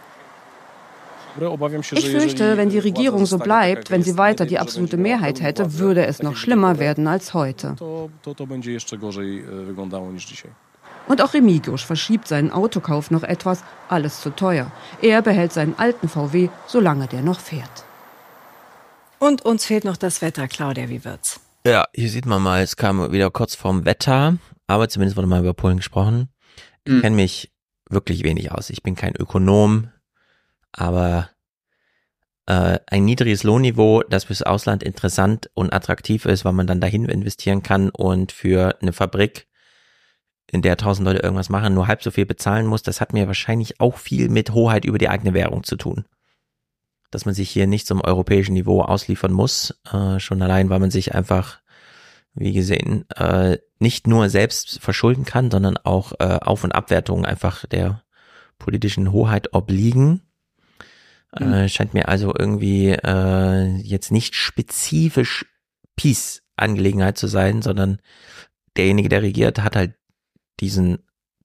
Ich 1.92 2.10
fürchte, 2.10 2.58
wenn 2.58 2.70
die 2.70 2.80
Regierung 2.80 3.26
so 3.26 3.38
bleibt, 3.38 3.92
wenn 3.92 4.02
sie 4.02 4.18
weiter 4.18 4.46
die 4.46 4.58
absolute 4.58 4.98
Mehrheit 4.98 5.42
hätte, 5.42 5.78
würde 5.78 6.06
es 6.06 6.24
noch 6.24 6.36
schlimmer 6.36 6.80
werden 6.80 7.08
als 7.08 7.34
heute. 7.34 7.76
Und 11.08 11.22
auch 11.22 11.34
Remigiusz 11.34 11.84
verschiebt 11.84 12.28
seinen 12.28 12.52
Autokauf 12.52 13.12
noch 13.12 13.24
etwas, 13.24 13.64
alles 13.88 14.22
zu 14.22 14.30
teuer. 14.30 14.72
Er 15.02 15.22
behält 15.22 15.54
seinen 15.54 15.78
alten 15.78 16.10
VW, 16.10 16.50
solange 16.68 17.08
der 17.08 17.22
noch 17.22 17.40
fährt. 17.40 17.86
Und 19.20 19.44
uns 19.44 19.66
fehlt 19.66 19.86
noch 19.86 19.98
das 19.98 20.22
Wetter, 20.22 20.48
Claudia, 20.48 20.90
wie 20.90 21.04
wird's? 21.04 21.40
Ja, 21.66 21.86
hier 21.94 22.10
sieht 22.10 22.26
man 22.26 22.42
mal, 22.42 22.62
es 22.62 22.76
kam 22.76 23.12
wieder 23.12 23.32
kurz 23.32 23.56
vorm 23.56 23.86
Wetter, 23.86 24.38
aber 24.68 24.90
zumindest 24.90 25.18
wurde 25.18 25.28
mal 25.28 25.40
über 25.40 25.54
Polen 25.54 25.78
gesprochen. 25.78 26.30
Ich 26.86 26.94
mhm. 26.94 27.02
kenne 27.02 27.16
mich 27.16 27.52
wirklich 27.90 28.24
wenig 28.24 28.52
aus. 28.52 28.70
Ich 28.70 28.84
bin 28.84 28.96
kein 28.96 29.16
Ökonom, 29.16 29.90
aber 30.72 31.30
äh, 32.46 32.80
ein 32.88 33.06
niedriges 33.06 33.44
Lohnniveau, 33.44 34.04
das 34.04 34.26
fürs 34.26 34.44
Ausland 34.44 34.84
interessant 34.84 35.50
und 35.54 35.74
attraktiv 35.74 36.26
ist, 36.26 36.46
weil 36.46 36.54
man 36.54 36.68
dann 36.68 36.82
dahin 36.82 37.06
investieren 37.06 37.64
kann 37.64 37.90
und 37.90 38.32
für 38.32 38.78
eine 38.82 38.94
Fabrik 38.94 39.48
in 40.52 40.62
der 40.62 40.78
tausend 40.78 41.06
Leute 41.06 41.20
irgendwas 41.20 41.50
machen, 41.50 41.74
nur 41.74 41.88
halb 41.88 42.02
so 42.02 42.12
viel 42.12 42.26
bezahlen 42.26 42.68
muss, 42.68 42.84
das 42.84 43.02
hat 43.02 43.14
mir 43.14 43.28
wahrscheinlich 43.28 43.80
auch 43.80 43.98
viel 43.98 44.30
mit 44.30 44.52
Hoheit 44.52 44.86
über 44.86 44.98
die 44.98 45.10
eigene 45.10 45.34
Währung 45.34 45.64
zu 45.64 45.76
tun. 45.76 46.06
Dass 47.12 47.26
man 47.26 47.34
sich 47.34 47.50
hier 47.50 47.68
nicht 47.68 47.88
zum 47.88 48.02
europäischen 48.02 48.54
Niveau 48.54 48.82
ausliefern 48.82 49.32
muss, 49.32 49.78
äh, 49.92 50.20
schon 50.20 50.42
allein, 50.42 50.70
weil 50.70 50.80
man 50.80 50.92
sich 50.92 51.16
einfach, 51.16 51.60
wie 52.34 52.54
gesehen, 52.54 53.10
äh, 53.12 53.58
nicht 53.80 54.08
nur 54.08 54.30
selbst 54.30 54.80
verschulden 54.80 55.26
kann, 55.26 55.52
sondern 55.52 55.78
auch 55.78 56.14
äh, 56.20 56.40
Auf- 56.42 56.64
und 56.64 56.74
Abwertungen 56.74 57.26
einfach 57.26 57.66
der 57.66 58.04
politischen 58.58 59.12
Hoheit 59.12 59.54
obliegen. 59.54 60.22
Mhm. 61.38 61.54
Äh, 61.54 61.70
scheint 61.70 61.94
mir 61.94 62.08
also 62.08 62.34
irgendwie 62.38 62.90
äh, 62.92 63.66
jetzt 63.78 64.12
nicht 64.12 64.36
spezifisch 64.36 65.46
Peace-Angelegenheit 65.98 67.18
zu 67.18 67.28
sein, 67.28 67.62
sondern 67.62 68.00
derjenige, 68.78 69.10
der 69.10 69.24
regiert, 69.24 69.60
hat 69.60 69.76
halt 69.76 69.96
diesen 70.60 71.00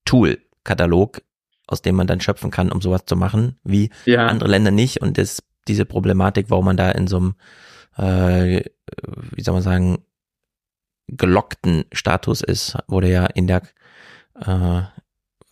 Tool-Katalog, 0.04 1.22
aus 1.66 1.82
dem 1.82 1.94
man 1.94 2.06
dann 2.06 2.20
schöpfen 2.20 2.50
kann, 2.50 2.72
um 2.72 2.80
sowas 2.80 3.04
zu 3.06 3.16
machen, 3.16 3.56
wie 3.64 3.90
ja. 4.04 4.26
andere 4.26 4.50
Länder 4.50 4.70
nicht. 4.70 5.00
Und 5.00 5.18
das, 5.18 5.42
diese 5.68 5.84
Problematik, 5.84 6.50
warum 6.50 6.66
man 6.66 6.76
da 6.76 6.90
in 6.90 7.06
so 7.06 7.16
einem, 7.16 7.34
äh, 7.96 8.64
wie 9.30 9.42
soll 9.42 9.54
man 9.54 9.62
sagen, 9.62 10.04
gelockten 11.08 11.84
Status 11.92 12.42
ist, 12.42 12.76
wurde 12.88 13.10
ja 13.10 13.26
in 13.26 13.46
der, 13.46 13.62
äh, 14.34 14.82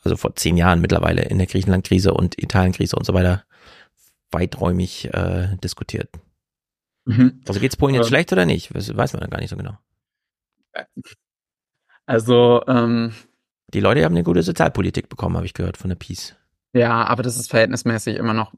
also 0.03 0.17
vor 0.17 0.35
zehn 0.37 0.57
Jahren 0.57 0.81
mittlerweile 0.81 1.23
in 1.23 1.39
der 1.39 1.47
Griechenland-Krise 1.47 2.15
und 2.15 2.43
Italien-Krise 2.43 2.97
und 2.97 3.05
so 3.05 3.15
weiter 3.15 3.45
weiträumig 4.31 5.13
äh, 5.13 5.57
diskutiert. 5.63 6.09
Mhm. 7.05 7.43
Also 7.49 7.61
geht's 7.61 7.77
Polen 7.77 7.95
jetzt 7.95 8.07
ähm, 8.07 8.09
schlecht 8.09 8.33
oder 8.33 8.47
nicht? 8.47 8.75
Das 8.75 8.95
weiß 8.95 9.13
man 9.13 9.23
ja 9.23 9.29
gar 9.29 9.41
nicht 9.41 9.51
so 9.51 9.57
genau. 9.57 9.77
Also 12.07 12.63
ähm, 12.67 13.13
die 13.73 13.81
Leute 13.81 14.05
haben 14.05 14.15
eine 14.15 14.25
gute 14.25 14.43
Sozialpolitik 14.43 15.09
bekommen, 15.09 15.37
habe 15.37 15.47
ich 15.47 15.55
gehört 15.55 15.77
von 15.77 15.89
der 15.89 15.97
Peace. 15.97 16.37
Ja, 16.73 17.05
aber 17.05 17.23
das 17.23 17.37
ist 17.37 17.51
verhältnismäßig 17.51 18.17
immer 18.17 18.35
noch. 18.35 18.55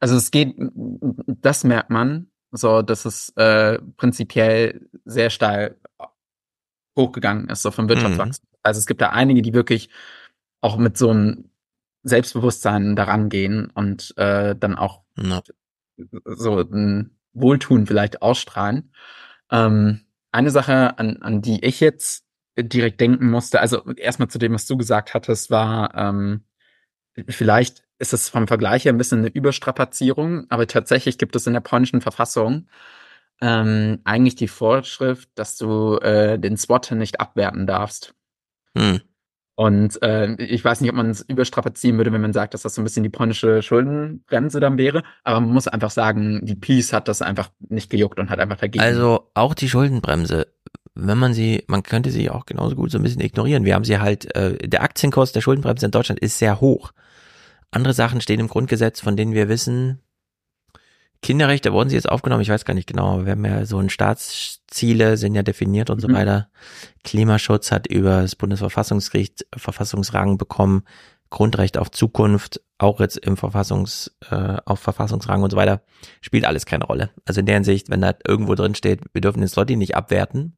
Also 0.00 0.16
es 0.16 0.30
geht, 0.30 0.54
das 0.58 1.64
merkt 1.64 1.90
man, 1.90 2.28
so 2.50 2.82
dass 2.82 3.04
es 3.04 3.30
äh, 3.36 3.78
prinzipiell 3.96 4.88
sehr 5.04 5.30
steil 5.30 5.76
hochgegangen 6.96 7.48
ist, 7.48 7.62
so 7.62 7.70
vom 7.70 7.88
Wirtschaftswachstum. 7.88 8.48
Mhm. 8.50 8.58
Also 8.62 8.78
es 8.78 8.86
gibt 8.86 9.00
da 9.00 9.10
einige, 9.10 9.42
die 9.42 9.54
wirklich 9.54 9.90
auch 10.60 10.76
mit 10.76 10.96
so 10.96 11.10
einem 11.10 11.50
Selbstbewusstsein 12.02 12.96
daran 12.96 13.28
gehen 13.28 13.70
und 13.74 14.16
äh, 14.16 14.56
dann 14.56 14.76
auch 14.76 15.02
no. 15.16 15.40
so 16.24 16.60
ein 16.60 17.18
Wohltun 17.32 17.86
vielleicht 17.86 18.22
ausstrahlen. 18.22 18.92
Ähm, 19.50 20.00
eine 20.32 20.50
Sache, 20.50 20.98
an, 20.98 21.18
an 21.18 21.42
die 21.42 21.64
ich 21.64 21.80
jetzt 21.80 22.25
direkt 22.56 23.00
denken 23.00 23.30
musste, 23.30 23.60
also 23.60 23.82
erstmal 23.94 24.28
zu 24.28 24.38
dem, 24.38 24.54
was 24.54 24.66
du 24.66 24.76
gesagt 24.76 25.14
hattest, 25.14 25.50
war, 25.50 25.94
ähm, 25.94 26.44
vielleicht 27.28 27.84
ist 27.98 28.12
es 28.12 28.28
vom 28.28 28.46
Vergleich 28.46 28.84
her 28.84 28.92
ein 28.92 28.98
bisschen 28.98 29.20
eine 29.20 29.28
Überstrapazierung, 29.28 30.46
aber 30.50 30.66
tatsächlich 30.66 31.18
gibt 31.18 31.36
es 31.36 31.46
in 31.46 31.54
der 31.54 31.60
polnischen 31.60 32.00
Verfassung 32.00 32.68
ähm, 33.40 34.00
eigentlich 34.04 34.36
die 34.36 34.48
Vorschrift, 34.48 35.28
dass 35.34 35.56
du 35.56 35.96
äh, 35.98 36.38
den 36.38 36.56
Swatter 36.56 36.94
nicht 36.94 37.20
abwerten 37.20 37.66
darfst. 37.66 38.14
Hm. 38.76 39.00
Und 39.58 40.02
äh, 40.02 40.34
ich 40.34 40.62
weiß 40.62 40.82
nicht, 40.82 40.90
ob 40.90 40.96
man 40.96 41.08
es 41.08 41.22
überstrapazieren 41.22 41.96
würde, 41.96 42.12
wenn 42.12 42.20
man 42.20 42.34
sagt, 42.34 42.52
dass 42.52 42.62
das 42.62 42.74
so 42.74 42.82
ein 42.82 42.84
bisschen 42.84 43.02
die 43.02 43.08
polnische 43.08 43.62
Schuldenbremse 43.62 44.60
dann 44.60 44.76
wäre. 44.76 45.02
Aber 45.24 45.40
man 45.40 45.50
muss 45.50 45.66
einfach 45.66 45.90
sagen, 45.90 46.44
die 46.44 46.56
Peace 46.56 46.92
hat 46.92 47.08
das 47.08 47.22
einfach 47.22 47.48
nicht 47.60 47.88
gejuckt 47.88 48.18
und 48.18 48.28
hat 48.28 48.38
einfach 48.38 48.58
dagegen. 48.58 48.84
Also 48.84 49.30
auch 49.32 49.54
die 49.54 49.70
Schuldenbremse, 49.70 50.48
wenn 50.96 51.18
man 51.18 51.34
sie, 51.34 51.62
man 51.68 51.82
könnte 51.82 52.10
sie 52.10 52.30
auch 52.30 52.46
genauso 52.46 52.74
gut 52.74 52.90
so 52.90 52.98
ein 52.98 53.02
bisschen 53.02 53.20
ignorieren. 53.20 53.64
Wir 53.64 53.74
haben 53.74 53.84
sie 53.84 53.98
halt, 53.98 54.34
äh, 54.34 54.56
der 54.66 54.82
Aktienkurs 54.82 55.32
der 55.32 55.42
Schuldenbremse 55.42 55.86
in 55.86 55.92
Deutschland 55.92 56.20
ist 56.20 56.38
sehr 56.38 56.60
hoch. 56.60 56.92
Andere 57.70 57.92
Sachen 57.94 58.20
stehen 58.20 58.40
im 58.40 58.48
Grundgesetz, 58.48 59.00
von 59.00 59.16
denen 59.16 59.34
wir 59.34 59.48
wissen, 59.48 60.00
Kinderrechte 61.22 61.72
wurden 61.72 61.88
sie 61.88 61.96
jetzt 61.96 62.08
aufgenommen, 62.08 62.42
ich 62.42 62.48
weiß 62.48 62.64
gar 62.64 62.74
nicht 62.74 62.86
genau, 62.86 63.24
wir 63.24 63.32
haben 63.32 63.44
ja 63.44 63.66
so 63.66 63.78
ein 63.78 63.90
Staatsziele 63.90 65.16
sind 65.16 65.34
ja 65.34 65.42
definiert 65.42 65.90
und 65.90 65.96
mhm. 65.98 66.08
so 66.08 66.12
weiter. 66.12 66.48
Klimaschutz 67.04 67.72
hat 67.72 67.86
über 67.86 68.22
das 68.22 68.36
Bundesverfassungsgericht 68.36 69.46
Verfassungsrang 69.56 70.38
bekommen, 70.38 70.84
Grundrecht 71.30 71.78
auf 71.78 71.90
Zukunft, 71.90 72.60
auch 72.78 73.00
jetzt 73.00 73.16
im 73.18 73.36
Verfassungs, 73.36 74.16
äh, 74.30 74.56
auf 74.64 74.78
Verfassungsrang 74.78 75.42
und 75.42 75.50
so 75.50 75.56
weiter, 75.56 75.82
spielt 76.20 76.44
alles 76.44 76.66
keine 76.66 76.84
Rolle. 76.84 77.10
Also 77.24 77.40
in 77.40 77.46
der 77.46 77.56
Hinsicht, 77.56 77.90
wenn 77.90 78.00
da 78.00 78.14
irgendwo 78.26 78.54
drin 78.54 78.74
steht, 78.74 79.00
wir 79.12 79.20
dürfen 79.20 79.40
den 79.40 79.48
Slotty 79.48 79.76
nicht 79.76 79.96
abwerten, 79.96 80.56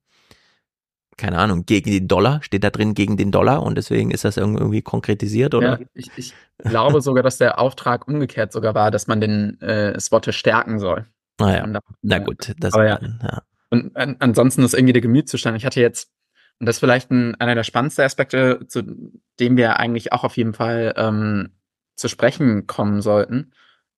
keine 1.19 1.39
Ahnung, 1.39 1.67
gegen 1.67 1.91
den 1.91 2.09
Dollar, 2.09 2.43
steht 2.43 2.65
da 2.65 2.71
drin 2.71 2.95
gegen 2.95 3.17
den 3.17 3.31
Dollar 3.31 3.63
und 3.63 3.77
deswegen 3.77 4.11
ist 4.11 4.25
das 4.25 4.39
irgendwie 4.39 4.81
konkretisiert, 4.81 5.55
oder? 5.55 5.81
Ja, 5.81 5.87
ich, 5.93 6.11
ich 6.17 6.35
glaube 6.59 7.03
sogar, 7.03 7.23
dass 7.23 7.37
der 7.37 7.59
Auftrag 7.59 8.09
umgekehrt 8.09 8.53
sogar 8.53 8.75
war, 8.75 8.91
dass 8.91 9.07
man 9.09 9.21
den 9.21 9.61
äh, 9.61 10.01
Spotter 10.01 10.33
stärken 10.33 10.79
soll. 10.79 11.07
Naja, 11.39 11.65
ah, 11.65 11.81
na 12.03 12.19
gut. 12.19 12.55
Das 12.59 12.73
aber 12.73 12.87
ja. 12.87 13.01
ja. 13.23 13.43
Und 13.71 13.97
an, 13.97 14.17
ansonsten 14.21 14.63
ist 14.63 14.75
irgendwie 14.75 14.93
der 14.93 15.03
Gemütszustand. 15.03 15.57
Ich 15.57 15.67
hatte 15.67 15.81
jetzt, 15.81 16.11
und 16.59 16.67
das 16.67 16.77
ist 16.77 16.81
vielleicht 16.81 17.11
ein, 17.11 17.35
einer 17.37 17.55
der 17.55 17.65
spannendsten 17.65 18.05
Aspekte, 18.05 18.61
zu 18.67 18.83
dem 19.39 19.57
wir 19.57 19.79
eigentlich 19.79 20.13
auch 20.13 20.25
auf 20.25 20.37
jeden 20.37 20.55
Fall 20.55 20.95
ähm, 20.97 21.51
zu 21.97 22.09
sprechen 22.09 22.67
kommen 22.67 23.03
sollten, 23.03 23.53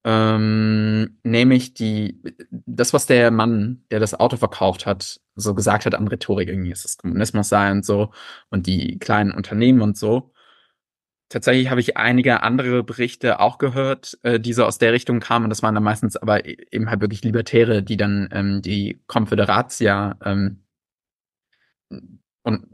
ähm, 0.04 1.18
nämlich 1.24 1.74
die, 1.74 2.22
das, 2.50 2.92
was 2.94 3.06
der 3.06 3.30
Mann, 3.30 3.84
der 3.90 4.00
das 4.00 4.18
Auto 4.18 4.36
verkauft 4.36 4.86
hat, 4.86 5.20
so 5.34 5.54
gesagt 5.54 5.84
hat 5.86 5.94
an 5.94 6.08
Rhetorik, 6.08 6.48
irgendwie 6.48 6.70
ist 6.70 6.84
es 6.84 6.96
Kommunismus 6.96 7.48
sei 7.48 7.70
und 7.70 7.84
so 7.84 8.10
und 8.50 8.66
die 8.66 8.98
kleinen 8.98 9.32
Unternehmen 9.32 9.82
und 9.82 9.98
so. 9.98 10.32
Tatsächlich 11.28 11.70
habe 11.70 11.80
ich 11.80 11.96
einige 11.96 12.42
andere 12.42 12.82
Berichte 12.82 13.40
auch 13.40 13.58
gehört, 13.58 14.18
äh, 14.22 14.40
die 14.40 14.52
so 14.52 14.64
aus 14.64 14.78
der 14.78 14.92
Richtung 14.92 15.20
kamen. 15.20 15.48
Das 15.48 15.62
waren 15.62 15.74
dann 15.74 15.84
meistens 15.84 16.16
aber 16.16 16.44
e-, 16.46 16.56
eben 16.72 16.90
halt 16.90 17.00
wirklich 17.00 17.22
Libertäre, 17.22 17.82
die 17.82 17.96
dann 17.96 18.28
ähm, 18.32 18.62
die 18.62 19.02
Konföderatia 19.06 20.16
ähm, 20.24 20.64
und 22.42 22.66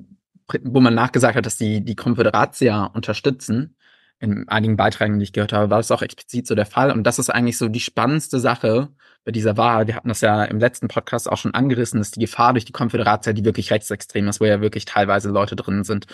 wo 0.62 0.80
man 0.80 0.94
nachgesagt 0.94 1.36
hat, 1.36 1.46
dass 1.46 1.56
die 1.58 1.84
die 1.84 1.96
Konföderatia 1.96 2.84
unterstützen 2.86 3.76
in 4.18 4.48
einigen 4.48 4.76
Beiträgen, 4.76 5.18
die 5.18 5.24
ich 5.24 5.32
gehört 5.32 5.52
habe, 5.52 5.70
war 5.70 5.78
das 5.78 5.90
auch 5.90 6.02
explizit 6.02 6.46
so 6.46 6.54
der 6.54 6.66
Fall. 6.66 6.90
Und 6.90 7.04
das 7.04 7.18
ist 7.18 7.30
eigentlich 7.30 7.58
so 7.58 7.68
die 7.68 7.80
spannendste 7.80 8.40
Sache 8.40 8.88
bei 9.24 9.32
dieser 9.32 9.56
Wahl. 9.56 9.86
Wir 9.86 9.96
hatten 9.96 10.08
das 10.08 10.22
ja 10.22 10.44
im 10.44 10.58
letzten 10.58 10.88
Podcast 10.88 11.30
auch 11.30 11.36
schon 11.36 11.54
angerissen, 11.54 12.00
dass 12.00 12.12
die 12.12 12.20
Gefahr 12.20 12.52
durch 12.52 12.64
die 12.64 12.72
Konföderatia, 12.72 13.32
die 13.32 13.44
wirklich 13.44 13.70
rechtsextrem 13.70 14.28
ist, 14.28 14.40
wo 14.40 14.44
ja 14.44 14.60
wirklich 14.60 14.86
teilweise 14.86 15.30
Leute 15.30 15.56
drin 15.56 15.84
sind, 15.84 16.06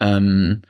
ähm, 0.00 0.62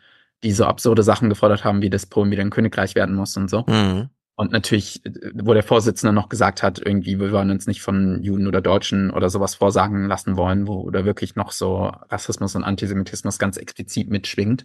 die 0.43 0.53
so 0.53 0.67
absurde 0.67 1.03
Sachen 1.03 1.31
gefordert 1.31 1.65
haben, 1.65 1.81
wie 1.81 1.91
das 1.91 2.07
Polen 2.07 2.31
wieder 2.31 2.43
ein 2.43 2.51
Königreich 2.51 2.95
werden 2.95 3.15
muss 3.15 3.37
und 3.37 3.49
so. 3.49 3.65
Mhm. 3.67 4.11
Und 4.37 4.51
natürlich, 4.51 5.01
wo 5.33 5.55
der 5.55 5.63
Vorsitzende 5.63 6.13
noch 6.13 6.29
gesagt 6.29 6.65
hat, 6.65 6.81
irgendwie, 6.85 7.21
wir 7.21 7.31
wollen 7.31 7.53
uns 7.53 7.69
nicht 7.69 7.83
von 7.83 8.21
Juden 8.21 8.49
oder 8.49 8.61
Deutschen 8.61 9.11
oder 9.11 9.31
sowas 9.31 9.55
vorsagen 9.55 10.07
lassen 10.09 10.37
wollen, 10.37 10.67
wo 10.67 10.91
da 10.91 11.05
wirklich 11.05 11.37
noch 11.37 11.53
so 11.53 11.93
Rassismus 12.11 12.57
und 12.57 12.65
Antisemitismus 12.65 13.39
ganz 13.39 13.57
explizit 13.57 14.11
mitschwingt. 14.11 14.65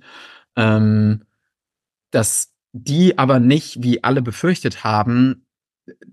Ähm, 0.55 1.21
dass 2.11 2.53
die 2.71 3.17
aber 3.17 3.39
nicht, 3.39 3.81
wie 3.83 4.03
alle 4.03 4.21
befürchtet 4.21 4.83
haben, 4.83 5.45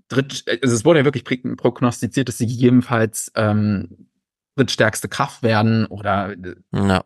dritt, 0.07 0.43
also 0.61 0.75
es 0.75 0.85
wurde 0.85 0.99
ja 0.99 1.05
wirklich 1.05 1.23
prognostiziert, 1.57 2.27
dass 2.27 2.37
sie 2.37 2.47
gegebenenfalls 2.47 3.31
ähm, 3.35 4.09
drittstärkste 4.55 5.07
Kraft 5.07 5.43
werden 5.43 5.85
oder 5.85 6.35
ja. 6.73 7.03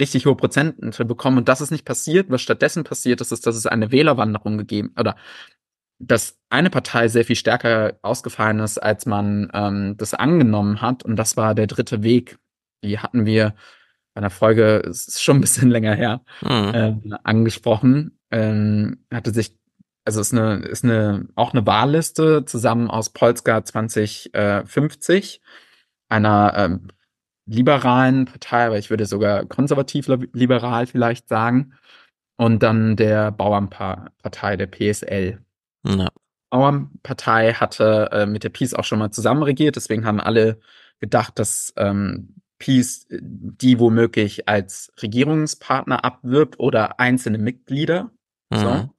richtig 0.00 0.26
hohe 0.26 0.36
Prozente 0.36 1.04
bekommen. 1.04 1.38
Und 1.38 1.48
das 1.48 1.60
ist 1.60 1.70
nicht 1.70 1.84
passiert. 1.84 2.30
Was 2.30 2.42
stattdessen 2.42 2.84
passiert 2.84 3.20
ist, 3.20 3.32
ist, 3.32 3.46
dass 3.46 3.56
es 3.56 3.66
eine 3.66 3.92
Wählerwanderung 3.92 4.58
gegeben 4.58 4.94
oder 4.98 5.16
dass 5.98 6.38
eine 6.50 6.70
Partei 6.70 7.08
sehr 7.08 7.24
viel 7.24 7.36
stärker 7.36 7.98
ausgefallen 8.02 8.60
ist, 8.60 8.78
als 8.78 9.06
man 9.06 9.50
ähm, 9.54 9.96
das 9.96 10.14
angenommen 10.14 10.80
hat. 10.80 11.04
Und 11.04 11.16
das 11.16 11.36
war 11.36 11.54
der 11.54 11.66
dritte 11.66 12.02
Weg. 12.02 12.38
Die 12.84 12.98
hatten 12.98 13.24
wir 13.24 13.54
bei 14.16 14.20
einer 14.20 14.30
Folge, 14.30 14.82
es 14.88 15.08
ist 15.08 15.22
schon 15.22 15.36
ein 15.36 15.40
bisschen 15.42 15.70
länger 15.70 15.94
her, 15.94 16.22
mhm. 16.40 16.74
äh, 16.74 17.16
angesprochen. 17.22 18.18
Ähm, 18.30 19.04
hatte 19.12 19.30
sich, 19.30 19.54
also 20.06 20.22
ist 20.22 20.32
eine, 20.32 20.56
ist 20.64 20.84
eine, 20.84 21.28
auch 21.34 21.52
eine 21.52 21.66
Wahlliste 21.66 22.46
zusammen 22.46 22.88
aus 22.88 23.10
Polska 23.10 23.62
2050, 23.62 25.42
einer 26.08 26.54
ähm, 26.56 26.88
liberalen 27.44 28.24
Partei, 28.24 28.66
aber 28.66 28.78
ich 28.78 28.88
würde 28.88 29.04
sogar 29.04 29.44
konservativ-liberal 29.44 30.86
vielleicht 30.86 31.28
sagen. 31.28 31.74
Und 32.38 32.62
dann 32.62 32.96
der 32.96 33.32
Bauernpartei, 33.32 34.56
der 34.56 34.66
PSL. 34.66 35.42
Ja. 35.86 36.08
Bauernpartei 36.50 37.52
hatte 37.52 38.08
äh, 38.12 38.26
mit 38.26 38.44
der 38.44 38.50
Peace 38.50 38.72
auch 38.72 38.84
schon 38.84 38.98
mal 38.98 39.10
zusammen 39.10 39.42
regiert, 39.42 39.76
deswegen 39.76 40.06
haben 40.06 40.20
alle 40.20 40.58
gedacht, 41.00 41.38
dass 41.38 41.74
ähm, 41.76 42.36
Peace 42.58 43.06
die 43.10 43.78
womöglich 43.78 44.48
als 44.48 44.92
Regierungspartner 45.02 46.04
abwirbt 46.04 46.58
oder 46.58 46.98
einzelne 47.00 47.38
Mitglieder. 47.38 48.10
Mhm. 48.50 48.56
So. 48.56 48.90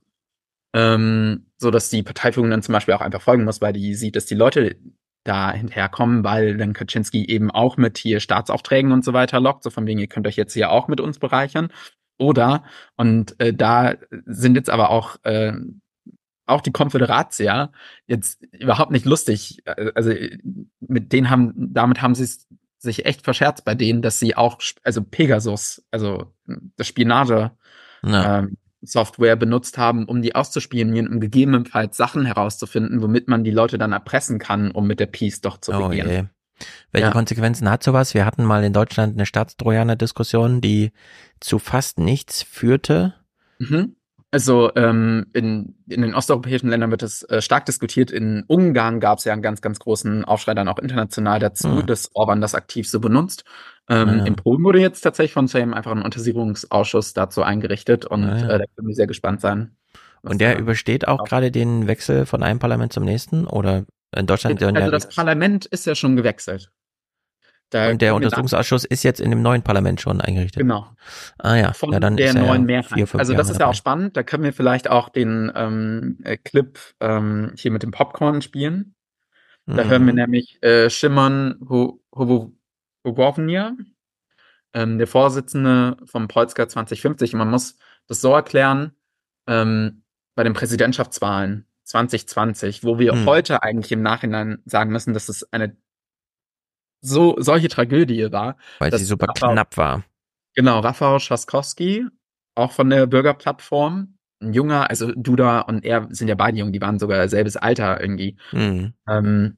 Ähm, 0.74 1.46
so 1.58 1.72
dass 1.72 1.90
die 1.90 2.04
Parteiführung 2.04 2.50
dann 2.50 2.62
zum 2.62 2.74
Beispiel 2.74 2.94
auch 2.94 3.02
einfach 3.02 3.22
folgen 3.22 3.44
muss, 3.44 3.62
weil 3.62 3.74
die 3.74 3.96
sieht, 3.96 4.16
dass 4.16 4.26
die 4.26 4.36
Leute 4.36 4.78
da 5.24 5.52
hinterherkommen, 5.52 6.24
weil 6.24 6.58
dann 6.58 6.74
Kaczynski 6.74 7.26
eben 7.26 7.52
auch 7.52 7.78
mit 7.78 7.98
hier 7.98 8.20
Staatsaufträgen 8.20 8.92
und 8.92 9.04
so 9.04 9.14
weiter 9.14 9.40
lockt, 9.40 9.64
so 9.64 9.70
von 9.70 9.86
wegen, 9.86 10.00
ihr 10.00 10.08
könnt 10.08 10.28
euch 10.28 10.38
jetzt 10.38 10.54
hier 10.54 10.72
auch 10.72 10.88
mit 10.88 11.02
uns 11.02 11.20
bereichern. 11.20 11.70
Oder, 12.20 12.64
und 12.96 13.40
äh, 13.40 13.54
da 13.54 13.96
sind 14.26 14.56
jetzt 14.56 14.70
aber 14.70 14.90
auch 14.90 15.18
äh, 15.24 15.54
auch 16.48 16.62
die 16.62 16.72
Konföderatia 16.72 17.72
jetzt 18.08 18.42
überhaupt 18.54 18.92
nicht 18.92 19.06
lustig. 19.06 19.62
Also 19.66 20.14
mit 20.80 21.12
denen 21.12 21.30
haben, 21.30 21.54
damit 21.58 22.02
haben 22.02 22.16
sie 22.16 22.28
sich 22.78 23.06
echt 23.06 23.24
verscherzt 23.24 23.66
bei 23.66 23.76
denen, 23.76 24.02
dass 24.02 24.20
sie 24.20 24.36
auch, 24.36 24.60
also 24.84 25.04
Pegasus, 25.04 25.84
also 25.92 26.34
das 26.76 26.88
Spionage 26.88 27.52
ähm, 28.04 28.58
Software 28.82 29.36
benutzt 29.36 29.78
haben, 29.78 30.06
um 30.06 30.22
die 30.22 30.36
auszuspionieren, 30.36 31.08
um 31.08 31.20
gegebenenfalls 31.20 31.98
Sachen 31.98 32.26
herauszufinden, 32.26 33.02
womit 33.02 33.28
man 33.28 33.44
die 33.44 33.52
Leute 33.52 33.78
dann 33.78 33.92
erpressen 33.92 34.40
kann, 34.40 34.72
um 34.72 34.88
mit 34.88 35.00
der 35.00 35.08
Peace 35.08 35.42
doch 35.42 35.58
zu 35.58 35.74
oh 35.74 35.88
regieren. 35.88 36.10
Je. 36.10 36.24
Welche 36.92 37.08
ja. 37.08 37.14
Konsequenzen 37.14 37.70
hat 37.70 37.84
sowas? 37.84 38.14
Wir 38.14 38.26
hatten 38.26 38.44
mal 38.44 38.64
in 38.64 38.74
Deutschland 38.74 39.14
eine 39.16 39.26
Staatstrojaner-Diskussion, 39.26 40.62
die 40.62 40.92
zu 41.40 41.60
fast 41.60 42.00
nichts 42.00 42.42
führte. 42.42 43.14
Mhm. 43.60 43.97
Also 44.30 44.72
ähm, 44.76 45.28
in, 45.34 45.76
in 45.88 46.02
den 46.02 46.14
osteuropäischen 46.14 46.70
Ländern 46.70 46.92
wird 46.92 47.02
es 47.02 47.24
äh, 47.24 47.42
stark 47.42 47.66
diskutiert. 47.66 48.12
In 48.12 48.44
Ungarn 48.48 49.00
gab 49.00 49.20
es 49.20 49.26
ja 49.26 49.32
einen 49.32 49.42
ganz, 49.42 49.62
ganz 49.62 49.80
großen 49.80 50.26
Aufschrei 50.26 50.54
dann 50.54 50.68
auch 50.68 50.80
international 50.80 51.40
dazu, 51.40 51.70
mhm. 51.70 51.86
dass 51.86 52.14
Orban 52.14 52.42
das 52.42 52.54
aktiv 52.54 52.90
so 52.90 53.00
benutzt. 53.00 53.46
Ähm, 53.90 54.20
ja. 54.20 54.26
In 54.26 54.36
Polen 54.36 54.64
wurde 54.64 54.80
jetzt 54.80 55.02
tatsächlich 55.02 55.34
von 55.34 55.48
Sejm 55.48 55.74
einfach 55.74 55.92
ein 55.92 56.02
Untersuchungsausschuss 56.02 57.14
dazu 57.14 57.42
eingerichtet 57.42 58.06
und 58.06 58.24
ja, 58.24 58.38
ja. 58.38 58.50
Äh, 58.50 58.60
da 58.60 58.66
können 58.76 58.90
wir 58.90 58.96
sehr 58.96 59.08
gespannt 59.08 59.40
sein. 59.40 59.78
Und 60.24 60.42
der 60.42 60.60
übersteht 60.60 61.08
auch 61.08 61.24
gerade 61.24 61.52
den 61.52 61.88
Wechsel 61.88 62.26
von 62.26 62.44
einem 62.44 62.60
Parlament 62.60 62.92
zum 62.92 63.06
nächsten 63.06 63.48
oder 63.48 63.86
in 64.16 64.26
Deutschland? 64.26 64.62
Also 64.62 64.92
das 64.92 65.10
Parlament 65.10 65.66
ist 65.66 65.86
ja 65.86 65.96
schon 65.96 66.16
gewechselt. 66.16 66.72
Da 67.70 67.90
und 67.90 68.02
der 68.02 68.16
Untersuchungsausschuss 68.16 68.86
ist 68.86 69.04
jetzt 69.04 69.20
in 69.20 69.30
dem 69.30 69.42
neuen 69.42 69.62
Parlament 69.62 70.00
schon 70.00 70.22
eingerichtet. 70.22 70.62
Genau. 70.62 70.88
Ah 71.38 71.56
ja, 71.56 71.74
von 71.74 71.92
ja, 71.92 72.00
dann 72.00 72.16
der 72.16 72.34
neuen 72.34 72.62
ja 72.62 72.82
Mehrheit. 72.82 72.94
Vier, 72.94 73.20
also 73.20 73.34
das 73.34 73.48
Jahre 73.48 73.52
ist 73.52 73.60
ja 73.60 73.68
auch 73.68 73.74
spannend. 73.74 74.16
Da 74.16 74.24
können 74.24 74.44
wir 74.44 74.54
vielleicht 74.54 74.90
auch 74.90 75.10
den 75.10 75.52
ähm, 75.54 76.18
äh, 76.24 76.38
Clip 76.38 76.80
ähm, 77.02 77.52
hier 77.58 77.72
mit 77.72 77.84
dem 77.84 77.92
Popcorn 77.92 78.42
spielen. 78.42 78.96
Da 79.66 79.84
mhm. 79.84 79.90
hören 79.90 80.06
wir 80.06 80.14
nämlich 80.14 80.64
äh, 80.64 80.90
Szymon 80.90 81.60
Hołownia, 82.16 83.76
ähm, 84.74 84.98
der 84.98 85.08
Vorsitzende 85.08 85.98
vom 86.06 86.30
Polska 86.30 86.70
2050. 86.70 87.34
Und 87.34 87.40
man 87.40 87.50
muss 87.50 87.78
das 88.08 88.22
so 88.22 88.34
erklären, 88.34 88.94
ähm, 89.46 90.04
bei 90.36 90.44
den 90.44 90.54
Präsidentschaftswahlen 90.54 91.66
2020, 91.84 92.86
wo 92.86 92.98
wir 92.98 93.14
mhm. 93.14 93.26
heute 93.26 93.62
eigentlich 93.62 93.92
im 93.92 94.02
Nachhinein 94.02 94.60
sagen 94.66 94.92
müssen, 94.92 95.14
dass 95.14 95.28
es 95.28 95.52
eine 95.52 95.76
so 97.02 97.36
solche 97.40 97.68
Tragödie 97.68 98.32
war. 98.32 98.58
Weil 98.80 98.96
sie 98.98 99.06
super 99.06 99.28
Rafał, 99.28 99.52
knapp 99.54 99.78
war. 99.78 100.04
Genau, 100.56 100.80
Rafał 100.80 101.20
Trzaskowski, 101.20 102.06
auch 102.56 102.72
von 102.72 102.90
der 102.90 103.06
Bürgerplattform, 103.08 104.18
ein 104.42 104.54
junger, 104.54 104.90
also 104.90 105.12
Duda 105.16 105.62
und 105.62 105.86
er 105.86 106.08
sind 106.12 106.28
ja 106.28 106.36
beide 106.36 106.58
jung, 106.58 106.72
die 106.72 106.82
waren 106.82 107.00
sogar 107.00 107.28
selbes 107.30 107.58
Alter 107.58 108.02
irgendwie. 108.02 108.38
Mhm. 108.52 108.94
Ähm, 109.08 109.58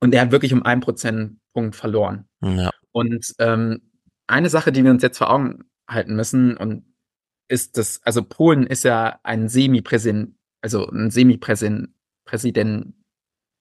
und 0.00 0.14
er 0.14 0.22
hat 0.22 0.32
wirklich 0.32 0.52
um 0.52 0.62
einen 0.62 0.80
Prozentpunkt 0.80 1.76
verloren. 1.76 2.28
Ja. 2.42 2.70
Und 2.92 3.34
ähm, 3.38 3.90
eine 4.26 4.48
Sache, 4.48 4.72
die 4.72 4.84
wir 4.84 4.90
uns 4.90 5.02
jetzt 5.02 5.18
vor 5.18 5.30
Augen 5.30 5.64
halten 5.88 6.16
müssen, 6.16 6.56
und 6.56 6.84
ist 7.48 7.78
das, 7.78 8.00
also 8.02 8.22
Polen 8.22 8.66
ist 8.66 8.84
ja 8.84 9.20
ein 9.22 9.48
Semi-Präsident, 9.48 10.34
also 10.62 10.88
ein 10.88 11.10
Semi-Präsident, 11.10 11.90
Präsident, 12.24 12.94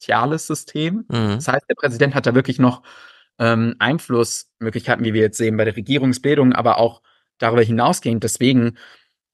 präsidentiales 0.05 0.47
System. 0.47 1.05
Mhm. 1.07 1.35
Das 1.35 1.47
heißt, 1.47 1.65
der 1.69 1.75
Präsident 1.75 2.15
hat 2.15 2.25
da 2.25 2.35
wirklich 2.35 2.59
noch 2.59 2.83
ähm, 3.39 3.75
Einflussmöglichkeiten, 3.79 5.03
wie 5.03 5.13
wir 5.13 5.21
jetzt 5.21 5.37
sehen, 5.37 5.57
bei 5.57 5.65
der 5.65 5.75
Regierungsbildung, 5.75 6.53
aber 6.53 6.77
auch 6.77 7.01
darüber 7.37 7.61
hinausgehend. 7.61 8.23
Deswegen 8.23 8.77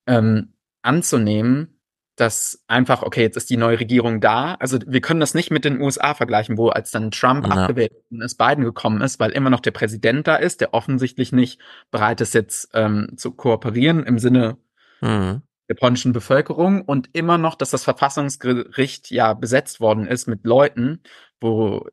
ähm, 0.08 0.54
anzunehmen, 0.82 1.80
dass 2.16 2.64
einfach, 2.68 3.04
okay, 3.04 3.22
jetzt 3.22 3.38
ist 3.38 3.50
die 3.50 3.58
neue 3.58 3.80
Regierung 3.80 4.22
da. 4.22 4.56
Also 4.56 4.80
wir 4.86 5.02
können 5.02 5.20
das 5.20 5.34
nicht 5.34 5.52
mit 5.52 5.66
den 5.66 5.80
USA 5.80 6.14
vergleichen, 6.14 6.58
wo 6.58 6.70
als 6.70 6.92
dann 6.92 7.12
Trump 7.12 7.48
ja. 7.48 7.54
abgewählt 7.54 7.94
ist, 8.10 8.38
Biden 8.38 8.64
gekommen 8.64 9.02
ist, 9.02 9.20
weil 9.20 9.32
immer 9.32 9.50
noch 9.50 9.60
der 9.60 9.72
Präsident 9.72 10.28
da 10.28 10.36
ist, 10.36 10.62
der 10.62 10.74
offensichtlich 10.74 11.32
nicht 11.32 11.62
bereit 11.90 12.22
ist, 12.22 12.34
jetzt 12.34 12.70
ähm, 12.74 13.14
zu 13.16 13.32
kooperieren 13.32 14.04
im 14.04 14.20
Sinne 14.20 14.58
mhm 15.02 15.42
der 15.72 15.76
polnischen 15.76 16.12
Bevölkerung 16.12 16.82
und 16.82 17.10
immer 17.14 17.38
noch, 17.38 17.56
dass 17.56 17.70
das 17.70 17.86
Verfassungsgericht 17.86 19.10
ja 19.10 19.34
besetzt 19.34 19.80
worden 19.80 20.06
ist 20.06 20.28
mit 20.28 20.46
Leuten, 20.46 21.00
wo 21.40 21.88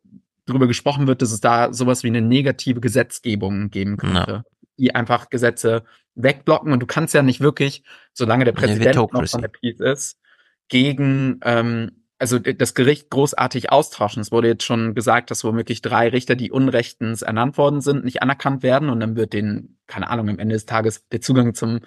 darüber 0.47 0.67
gesprochen 0.67 1.07
wird, 1.07 1.23
dass 1.23 1.31
es 1.31 1.41
da 1.41 1.73
sowas 1.73 2.03
wie 2.03 2.09
eine 2.09 2.21
negative 2.21 2.81
Gesetzgebung 2.81 3.71
geben 3.71 3.97
könnte, 3.97 4.31
ja. 4.33 4.43
die 4.79 4.95
einfach 4.97 5.31
Gesetze 5.31 5.85
wegblocken 6.17 6.73
und 6.73 6.81
du 6.81 6.87
kannst 6.87 7.15
ja 7.15 7.23
nicht 7.23 7.41
wirklich, 7.41 7.85
solange 8.13 8.45
der 8.45 8.53
Präsident 8.53 8.97
noch 8.97 9.27
von 9.29 9.43
der 9.43 9.49
Peace 9.49 9.79
ist, 9.79 10.19
gegen 10.67 11.39
ähm, 11.45 11.93
also 12.19 12.41
das 12.41 12.75
Gericht 12.75 13.11
großartig 13.11 13.71
austauschen. 13.71 14.21
Es 14.21 14.33
wurde 14.33 14.49
jetzt 14.49 14.65
schon 14.65 14.97
gesagt, 14.97 15.31
dass 15.31 15.45
womöglich 15.45 15.83
drei 15.83 16.09
Richter, 16.09 16.35
die 16.35 16.51
unrechtens 16.51 17.23
ernannt 17.23 17.57
worden 17.59 17.81
sind, 17.81 18.05
nicht 18.05 18.23
anerkannt 18.23 18.65
werden 18.65 18.89
und 18.89 18.99
dann 18.99 19.15
wird 19.15 19.33
denen, 19.33 19.79
keine 19.87 20.11
Ahnung, 20.11 20.29
am 20.29 20.41
Ende 20.41 20.55
des 20.55 20.67
Tages 20.67 21.07
der 21.11 21.21
Zugang 21.21 21.55
zum 21.55 21.79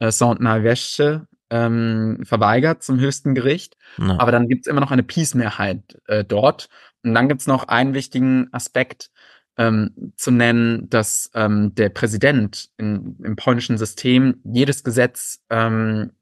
äh, 0.00 0.10
Sąd 0.10 0.40
ähm, 1.50 2.20
verweigert 2.24 2.82
zum 2.82 2.98
höchsten 2.98 3.34
Gericht. 3.34 3.76
Ja. 3.98 4.18
Aber 4.18 4.32
dann 4.32 4.48
gibt's 4.48 4.66
immer 4.66 4.80
noch 4.80 4.90
eine 4.90 5.02
Peace-Mehrheit 5.02 6.00
äh, 6.06 6.24
dort. 6.24 6.68
Und 7.02 7.14
dann 7.14 7.28
gibt's 7.28 7.46
noch 7.46 7.68
einen 7.68 7.94
wichtigen 7.94 8.48
Aspekt 8.52 9.10
ähm, 9.56 10.12
zu 10.16 10.30
nennen, 10.30 10.88
dass 10.90 11.30
ähm, 11.34 11.74
der 11.74 11.88
Präsident 11.88 12.70
in, 12.76 13.16
im 13.22 13.36
polnischen 13.36 13.78
System 13.78 14.40
jedes 14.44 14.84
Gesetz 14.84 15.40
ähm, 15.50 16.12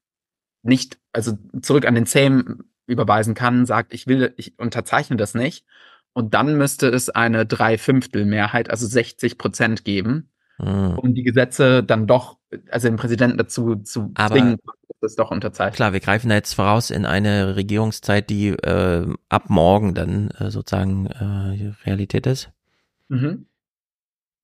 nicht, 0.62 0.98
also 1.12 1.36
zurück 1.62 1.86
an 1.86 1.94
den 1.94 2.06
Sejm 2.06 2.64
überweisen 2.86 3.34
kann, 3.34 3.66
sagt, 3.66 3.94
ich 3.94 4.06
will, 4.06 4.34
ich 4.36 4.58
unterzeichne 4.58 5.16
das 5.16 5.34
nicht. 5.34 5.66
Und 6.12 6.34
dann 6.34 6.56
müsste 6.56 6.88
es 6.88 7.10
eine 7.10 7.44
Dreifünftel-Mehrheit, 7.44 8.70
also 8.70 8.86
60 8.86 9.36
Prozent 9.36 9.84
geben, 9.84 10.30
mhm. 10.58 10.98
um 10.98 11.14
die 11.14 11.22
Gesetze 11.22 11.82
dann 11.82 12.06
doch, 12.06 12.38
also 12.70 12.88
den 12.88 12.96
Präsidenten 12.96 13.38
dazu 13.38 13.76
zu 13.76 14.10
Aber 14.14 14.34
zwingen, 14.34 14.58
das 15.00 15.14
doch 15.16 15.30
unterzeichnet. 15.30 15.76
Klar, 15.76 15.92
wir 15.92 16.00
greifen 16.00 16.28
da 16.28 16.34
jetzt 16.34 16.54
voraus 16.54 16.90
in 16.90 17.06
eine 17.06 17.56
Regierungszeit, 17.56 18.28
die 18.30 18.48
äh, 18.48 19.06
ab 19.28 19.44
morgen 19.48 19.94
dann 19.94 20.30
äh, 20.30 20.50
sozusagen 20.50 21.06
äh, 21.06 21.72
Realität 21.84 22.26
ist. 22.26 22.50
Mhm. 23.08 23.46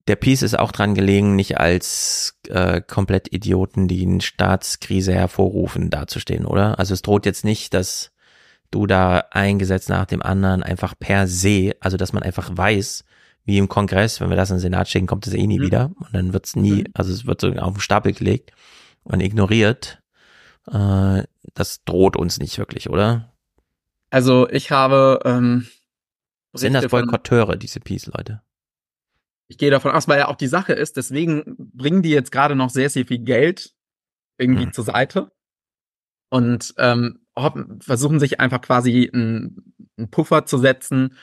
Der 0.07 0.17
Peace 0.17 0.43
ist 0.43 0.59
auch 0.59 0.73
dran 0.73 0.95
gelegen, 0.95 1.37
nicht 1.37 1.59
als 1.59 2.39
äh, 2.49 2.81
komplett 2.81 3.33
Idioten, 3.33 3.87
die 3.87 4.07
eine 4.07 4.21
Staatskrise 4.21 5.15
hervorrufen, 5.15 5.91
dazustehen, 5.91 6.47
oder? 6.47 6.79
Also 6.79 6.95
es 6.95 7.03
droht 7.03 7.27
jetzt 7.27 7.45
nicht, 7.45 7.75
dass 7.75 8.13
du 8.71 8.87
da 8.87 9.25
ein 9.31 9.59
Gesetz 9.59 9.89
nach 9.89 10.07
dem 10.07 10.23
anderen 10.23 10.63
einfach 10.63 10.95
per 10.99 11.27
se, 11.27 11.77
also 11.81 11.97
dass 11.97 12.13
man 12.13 12.23
einfach 12.23 12.51
weiß, 12.53 13.05
wie 13.45 13.59
im 13.59 13.69
Kongress, 13.69 14.21
wenn 14.21 14.31
wir 14.31 14.37
das 14.37 14.51
in 14.51 14.57
den 14.57 14.61
Senat 14.61 14.89
schicken, 14.89 15.07
kommt 15.07 15.27
es 15.27 15.35
eh 15.35 15.47
nie 15.47 15.59
mhm. 15.59 15.63
wieder 15.63 15.91
und 15.99 16.15
dann 16.15 16.33
wird 16.33 16.47
es 16.47 16.57
nie, 16.57 16.83
mhm. 16.83 16.87
also 16.95 17.13
es 17.13 17.27
wird 17.27 17.41
so 17.41 17.53
auf 17.53 17.75
den 17.75 17.81
Stapel 17.81 18.13
gelegt 18.13 18.53
und 19.03 19.21
ignoriert. 19.21 20.03
Äh, 20.67 21.25
das 21.55 21.85
droht 21.85 22.17
uns 22.17 22.39
nicht 22.39 22.59
wirklich, 22.59 22.91
oder? 22.91 23.33
Also 24.11 24.49
ich 24.49 24.71
habe 24.71 25.21
ähm, 25.25 25.67
sind 26.53 26.73
das 26.75 26.89
Boykotteure, 26.89 27.57
diese 27.57 27.81
Peace-Leute? 27.81 28.43
Ich 29.49 29.59
gehe 29.59 29.71
davon 29.71 29.93
aus, 29.93 30.09
weil 30.09 30.19
ja 30.19 30.29
auch 30.29 30.37
die 30.37 30.47
Sache 30.47 30.73
ist, 30.73 30.97
deswegen 30.97 31.57
bringen 31.59 32.03
die 32.03 32.11
jetzt 32.11 32.33
gerade 32.33 32.55
noch 32.55 32.71
sehr, 32.71 32.91
sehr 32.91 33.07
viel 33.07 33.19
Geld 33.19 33.75
irgendwie 34.39 34.65
hm. 34.65 34.73
zur 34.73 34.85
Seite 34.85 35.33
und 36.29 36.75
ähm, 36.79 37.21
versuchen 37.81 38.21
sich 38.21 38.41
einfach 38.41 38.61
quasi 38.61 39.11
einen, 39.13 39.75
einen 39.97 40.11
Puffer 40.11 40.47
zu 40.47 40.59
setzen, 40.59 41.17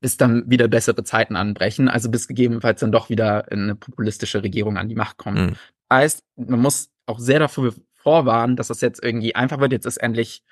bis 0.00 0.16
dann 0.16 0.48
wieder 0.48 0.68
bessere 0.68 1.02
Zeiten 1.04 1.36
anbrechen, 1.36 1.88
also 1.88 2.10
bis 2.10 2.28
gegebenenfalls 2.28 2.80
dann 2.80 2.92
doch 2.92 3.08
wieder 3.08 3.50
eine 3.50 3.74
populistische 3.74 4.42
Regierung 4.42 4.76
an 4.76 4.88
die 4.88 4.94
Macht 4.94 5.16
kommt. 5.16 5.38
Mhm. 5.38 5.56
Heißt, 5.92 6.22
man 6.36 6.60
muss 6.60 6.90
auch 7.06 7.18
sehr 7.18 7.38
dafür 7.38 7.74
vorwarnen, 7.96 8.56
dass 8.56 8.68
das 8.68 8.80
jetzt 8.80 9.02
irgendwie 9.02 9.34
einfach 9.34 9.60
wird. 9.60 9.72
Jetzt 9.72 9.86
ist 9.86 9.96
endlich 9.96 10.42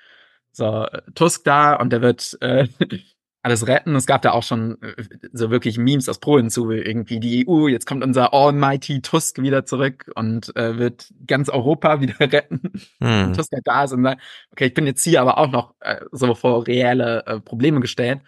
so 0.51 0.87
Tusk 1.15 1.43
da 1.43 1.75
und 1.75 1.91
der 1.91 2.01
wird 2.01 2.37
äh, 2.41 2.67
alles 3.43 3.67
retten. 3.67 3.95
Es 3.95 4.05
gab 4.05 4.21
da 4.23 4.31
auch 4.31 4.43
schon 4.43 4.81
äh, 4.81 5.03
so 5.31 5.49
wirklich 5.49 5.77
Memes 5.77 6.09
aus 6.09 6.19
Polen 6.19 6.49
zu, 6.49 6.71
irgendwie 6.71 7.19
die 7.19 7.47
EU, 7.47 7.67
jetzt 7.67 7.85
kommt 7.85 8.03
unser 8.03 8.33
Almighty 8.33 9.01
Tusk 9.01 9.41
wieder 9.41 9.65
zurück 9.65 10.11
und 10.15 10.53
äh, 10.57 10.77
wird 10.77 11.13
ganz 11.25 11.49
Europa 11.49 12.01
wieder 12.01 12.19
retten. 12.19 12.73
Hm. 12.99 13.33
Tusk 13.33 13.53
halt 13.53 13.65
da 13.65 13.85
ist 13.85 13.93
und 13.93 14.03
sagt, 14.03 14.21
okay, 14.51 14.65
ich 14.65 14.73
bin 14.73 14.85
jetzt 14.85 15.03
hier 15.03 15.21
aber 15.21 15.37
auch 15.37 15.49
noch 15.49 15.75
äh, 15.79 16.01
so 16.11 16.35
vor 16.35 16.67
reelle 16.67 17.25
äh, 17.25 17.39
Probleme 17.39 17.79
gestellt. 17.79 18.21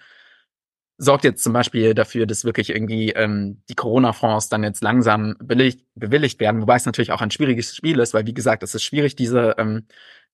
Sorgt 1.02 1.24
jetzt 1.24 1.44
zum 1.44 1.54
Beispiel 1.54 1.94
dafür, 1.94 2.26
dass 2.26 2.44
wirklich 2.44 2.70
irgendwie 2.70 3.12
ähm, 3.12 3.64
die 3.70 3.76
Corona-Fonds 3.76 4.50
dann 4.50 4.64
jetzt 4.64 4.84
langsam 4.84 5.36
bewilligt, 5.40 5.86
bewilligt 5.96 6.40
werden, 6.42 6.62
wobei 6.62 6.76
es 6.76 6.86
natürlich 6.86 7.14
auch 7.14 7.22
ein 7.22 7.32
schwieriges 7.32 7.74
Spiel 7.74 8.00
ist, 8.00 8.14
weil 8.14 8.26
wie 8.26 8.34
gesagt, 8.34 8.64
es 8.64 8.76
ist 8.76 8.84
schwierig, 8.84 9.16
diese 9.16 9.56
ähm, 9.58 9.88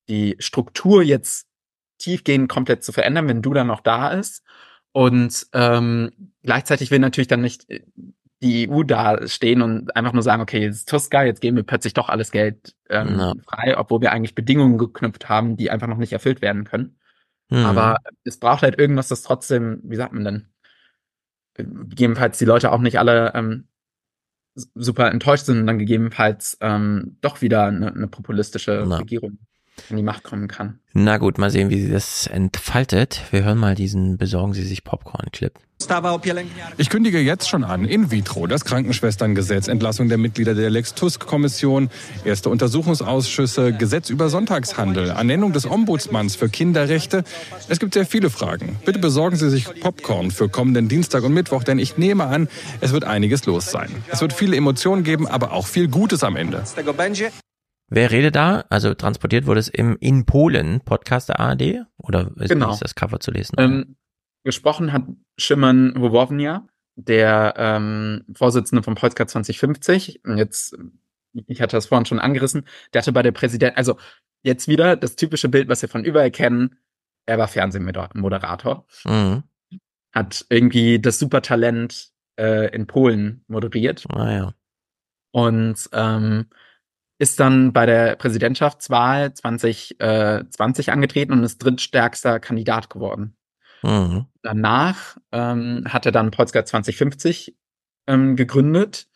die 0.09 0.35
Struktur 0.39 1.03
jetzt 1.03 1.47
tiefgehend 1.99 2.49
komplett 2.49 2.83
zu 2.83 2.91
verändern, 2.91 3.27
wenn 3.27 3.41
du 3.41 3.53
dann 3.53 3.67
noch 3.67 3.81
da 3.81 4.09
ist. 4.09 4.43
Und 4.91 5.47
ähm, 5.53 6.11
gleichzeitig 6.43 6.89
will 6.89 6.99
natürlich 6.99 7.27
dann 7.27 7.41
nicht 7.41 7.69
äh, 7.69 7.81
die 8.41 8.69
EU 8.69 8.83
da 8.83 9.27
stehen 9.27 9.61
und 9.61 9.95
einfach 9.95 10.13
nur 10.13 10.23
sagen, 10.23 10.41
okay, 10.41 10.61
jetzt 10.61 10.75
ist 10.75 10.89
Tuska, 10.89 11.23
jetzt 11.23 11.41
geben 11.41 11.57
wir 11.57 11.63
plötzlich 11.63 11.93
doch 11.93 12.09
alles 12.09 12.31
Geld 12.31 12.75
ähm, 12.89 13.17
ja. 13.17 13.33
frei, 13.47 13.77
obwohl 13.77 14.01
wir 14.01 14.11
eigentlich 14.11 14.35
Bedingungen 14.35 14.77
geknüpft 14.77 15.29
haben, 15.29 15.57
die 15.57 15.71
einfach 15.71 15.87
noch 15.87 15.97
nicht 15.97 16.13
erfüllt 16.13 16.41
werden 16.41 16.63
können. 16.63 16.99
Mhm. 17.49 17.65
Aber 17.65 17.97
es 18.23 18.37
braucht 18.37 18.61
halt 18.61 18.77
irgendwas, 18.77 19.07
das 19.07 19.21
trotzdem, 19.21 19.79
wie 19.83 19.95
sagt 19.95 20.13
man 20.13 20.23
denn, 20.23 20.47
gegebenenfalls 21.55 22.37
die 22.37 22.45
Leute 22.45 22.71
auch 22.71 22.79
nicht 22.79 22.99
alle 22.99 23.33
ähm, 23.33 23.67
super 24.73 25.11
enttäuscht 25.11 25.45
sind 25.45 25.59
und 25.59 25.67
dann 25.67 25.79
gegebenenfalls 25.79 26.57
ähm, 26.61 27.17
doch 27.21 27.41
wieder 27.41 27.65
eine, 27.65 27.93
eine 27.93 28.07
populistische 28.07 28.85
ja. 28.87 28.97
Regierung 28.97 29.39
in 29.89 29.97
die 29.97 30.03
Macht 30.03 30.23
kommen 30.23 30.47
kann. 30.47 30.79
Na 30.93 31.17
gut, 31.17 31.37
mal 31.37 31.51
sehen, 31.51 31.69
wie 31.69 31.81
sie 31.81 31.91
das 31.91 32.27
entfaltet. 32.27 33.21
Wir 33.31 33.43
hören 33.43 33.57
mal 33.57 33.75
diesen 33.75 34.17
Besorgen 34.17 34.53
Sie 34.53 34.63
sich 34.63 34.83
Popcorn-Clip. 34.83 35.53
Ich 36.77 36.89
kündige 36.89 37.19
jetzt 37.19 37.49
schon 37.49 37.63
an, 37.65 37.83
in 37.83 38.09
vitro, 38.09 38.47
das 38.47 38.63
Krankenschwesterngesetz, 38.63 39.67
Entlassung 39.67 40.07
der 40.07 40.17
Mitglieder 40.17 40.55
der 40.55 40.69
Lex-Tusk-Kommission, 40.69 41.89
erste 42.23 42.49
Untersuchungsausschüsse, 42.49 43.73
Gesetz 43.73 44.09
über 44.09 44.29
Sonntagshandel, 44.29 45.09
Ernennung 45.09 45.51
des 45.51 45.69
Ombudsmanns 45.69 46.37
für 46.37 46.47
Kinderrechte. 46.47 47.25
Es 47.67 47.79
gibt 47.79 47.93
sehr 47.93 48.05
viele 48.05 48.29
Fragen. 48.29 48.77
Bitte 48.85 48.99
besorgen 48.99 49.35
Sie 49.35 49.49
sich 49.49 49.65
Popcorn 49.81 50.31
für 50.31 50.47
kommenden 50.47 50.87
Dienstag 50.87 51.23
und 51.23 51.33
Mittwoch, 51.33 51.63
denn 51.63 51.77
ich 51.77 51.97
nehme 51.97 52.23
an, 52.23 52.47
es 52.79 52.93
wird 52.93 53.03
einiges 53.03 53.45
los 53.45 53.69
sein. 53.69 53.89
Es 54.09 54.21
wird 54.21 54.31
viele 54.31 54.55
Emotionen 54.55 55.03
geben, 55.03 55.27
aber 55.27 55.51
auch 55.51 55.67
viel 55.67 55.89
Gutes 55.89 56.23
am 56.23 56.37
Ende. 56.37 56.63
Wer 57.95 58.11
redet 58.11 58.35
da? 58.35 58.65
Also 58.69 58.93
transportiert 58.93 59.47
wurde 59.47 59.61
es 59.61 59.69
im 59.69 59.95
In 60.01 60.25
Polen 60.25 60.81
Podcast 60.81 61.29
der 61.29 61.39
ARD? 61.39 61.85
Oder 61.95 62.29
ist, 62.35 62.49
genau. 62.49 62.73
ist 62.73 62.81
das 62.81 62.93
Cover 62.93 63.21
zu 63.21 63.31
lesen? 63.31 63.55
Ähm, 63.57 63.95
gesprochen 64.43 64.91
hat 64.91 65.03
Szymon 65.39 65.93
Hołownia, 65.97 66.67
der 66.97 67.53
ähm, 67.55 68.25
Vorsitzende 68.33 68.83
von 68.83 68.95
Polska 68.95 69.25
2050. 69.25 70.25
Und 70.25 70.37
jetzt, 70.37 70.77
ich 71.47 71.61
hatte 71.61 71.77
das 71.77 71.85
vorhin 71.85 72.05
schon 72.05 72.19
angerissen, 72.19 72.67
der 72.93 73.01
hatte 73.01 73.13
bei 73.13 73.23
der 73.23 73.31
Präsident, 73.31 73.77
also 73.77 73.97
jetzt 74.43 74.67
wieder 74.67 74.97
das 74.97 75.15
typische 75.15 75.47
Bild, 75.47 75.69
was 75.69 75.81
wir 75.81 75.87
von 75.87 76.03
überall 76.03 76.31
kennen. 76.31 76.75
Er 77.25 77.37
war 77.37 77.47
Fernsehmoderator. 77.47 78.85
Mhm. 79.05 79.43
Hat 80.11 80.45
irgendwie 80.49 80.99
das 80.99 81.17
Supertalent 81.17 82.09
äh, 82.37 82.75
in 82.75 82.87
Polen 82.87 83.45
moderiert. 83.47 84.03
Ah 84.09 84.31
ja. 84.33 84.53
Und 85.31 85.89
ähm, 85.93 86.47
ist 87.17 87.39
dann 87.39 87.71
bei 87.71 87.85
der 87.85 88.15
Präsidentschaftswahl 88.17 89.33
2020 89.33 90.87
äh, 90.87 90.91
angetreten 90.91 91.31
und 91.31 91.43
ist 91.43 91.59
drittstärkster 91.59 92.39
Kandidat 92.39 92.89
geworden. 92.89 93.35
Mhm. 93.83 94.25
Danach 94.41 95.17
ähm, 95.31 95.83
hat 95.87 96.05
er 96.05 96.11
dann 96.11 96.31
Polska 96.31 96.65
2050 96.65 97.55
ähm, 98.07 98.35
gegründet, 98.35 99.07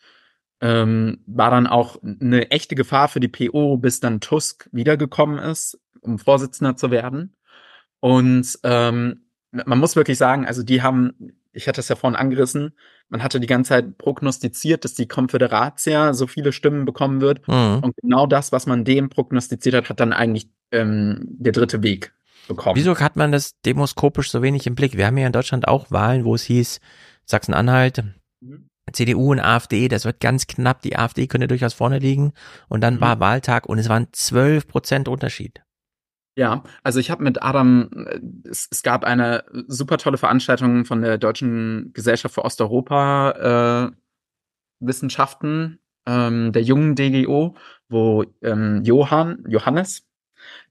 ähm, 0.60 1.22
war 1.26 1.50
dann 1.50 1.66
auch 1.66 1.98
eine 2.02 2.50
echte 2.50 2.74
Gefahr 2.74 3.08
für 3.08 3.20
die 3.20 3.28
PO, 3.28 3.76
bis 3.78 4.00
dann 4.00 4.20
Tusk 4.20 4.68
wiedergekommen 4.72 5.38
ist, 5.38 5.78
um 6.00 6.18
Vorsitzender 6.18 6.76
zu 6.76 6.90
werden. 6.90 7.36
Und 8.00 8.58
ähm, 8.62 9.26
man 9.50 9.78
muss 9.78 9.96
wirklich 9.96 10.18
sagen, 10.18 10.46
also 10.46 10.62
die 10.62 10.82
haben 10.82 11.39
ich 11.52 11.68
hatte 11.68 11.80
es 11.80 11.88
ja 11.88 11.96
vorhin 11.96 12.16
angerissen, 12.16 12.72
man 13.08 13.22
hatte 13.22 13.40
die 13.40 13.46
ganze 13.46 13.70
Zeit 13.70 13.98
prognostiziert, 13.98 14.84
dass 14.84 14.94
die 14.94 15.08
Konföderatia 15.08 16.14
so 16.14 16.26
viele 16.26 16.52
Stimmen 16.52 16.84
bekommen 16.84 17.20
wird. 17.20 17.46
Mhm. 17.48 17.80
Und 17.82 17.96
genau 17.96 18.26
das, 18.26 18.52
was 18.52 18.66
man 18.66 18.84
dem 18.84 19.08
prognostiziert 19.08 19.74
hat, 19.74 19.88
hat 19.88 20.00
dann 20.00 20.12
eigentlich 20.12 20.48
ähm, 20.70 21.20
der 21.22 21.52
dritte 21.52 21.82
Weg 21.82 22.12
bekommen. 22.46 22.76
Wieso 22.76 22.98
hat 22.98 23.16
man 23.16 23.32
das 23.32 23.60
demoskopisch 23.62 24.30
so 24.30 24.42
wenig 24.42 24.66
im 24.66 24.74
Blick? 24.74 24.96
Wir 24.96 25.06
haben 25.06 25.18
ja 25.18 25.26
in 25.26 25.32
Deutschland 25.32 25.66
auch 25.66 25.90
Wahlen, 25.90 26.24
wo 26.24 26.34
es 26.34 26.44
hieß, 26.44 26.80
Sachsen-Anhalt, 27.24 28.04
mhm. 28.40 28.68
CDU 28.92 29.32
und 29.32 29.40
AfD, 29.40 29.88
das 29.88 30.04
wird 30.04 30.20
ganz 30.20 30.46
knapp, 30.46 30.82
die 30.82 30.96
AfD 30.96 31.26
könnte 31.26 31.48
durchaus 31.48 31.74
vorne 31.74 31.98
liegen. 31.98 32.32
Und 32.68 32.80
dann 32.80 32.96
mhm. 32.96 33.00
war 33.00 33.20
Wahltag 33.20 33.66
und 33.66 33.78
es 33.78 33.88
waren 33.88 34.08
zwölf 34.12 34.66
Prozent 34.66 35.08
Unterschied. 35.08 35.62
Ja, 36.36 36.62
also 36.82 37.00
ich 37.00 37.10
habe 37.10 37.24
mit 37.24 37.42
Adam, 37.42 37.90
äh, 38.06 38.20
es, 38.48 38.68
es, 38.70 38.82
gab 38.82 39.04
eine 39.04 39.44
super 39.66 39.98
tolle 39.98 40.16
Veranstaltung 40.16 40.84
von 40.84 41.02
der 41.02 41.18
Deutschen 41.18 41.92
Gesellschaft 41.92 42.34
für 42.34 42.44
Osteuropa 42.44 43.90
äh, 43.90 43.96
Wissenschaften, 44.80 45.80
ähm, 46.06 46.52
der 46.52 46.62
jungen 46.62 46.94
DGO, 46.94 47.56
wo 47.88 48.24
ähm, 48.42 48.82
Johann, 48.84 49.44
Johannes, 49.48 50.06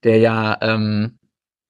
der 0.04 0.18
ja, 0.20 0.58
ähm, 0.62 1.20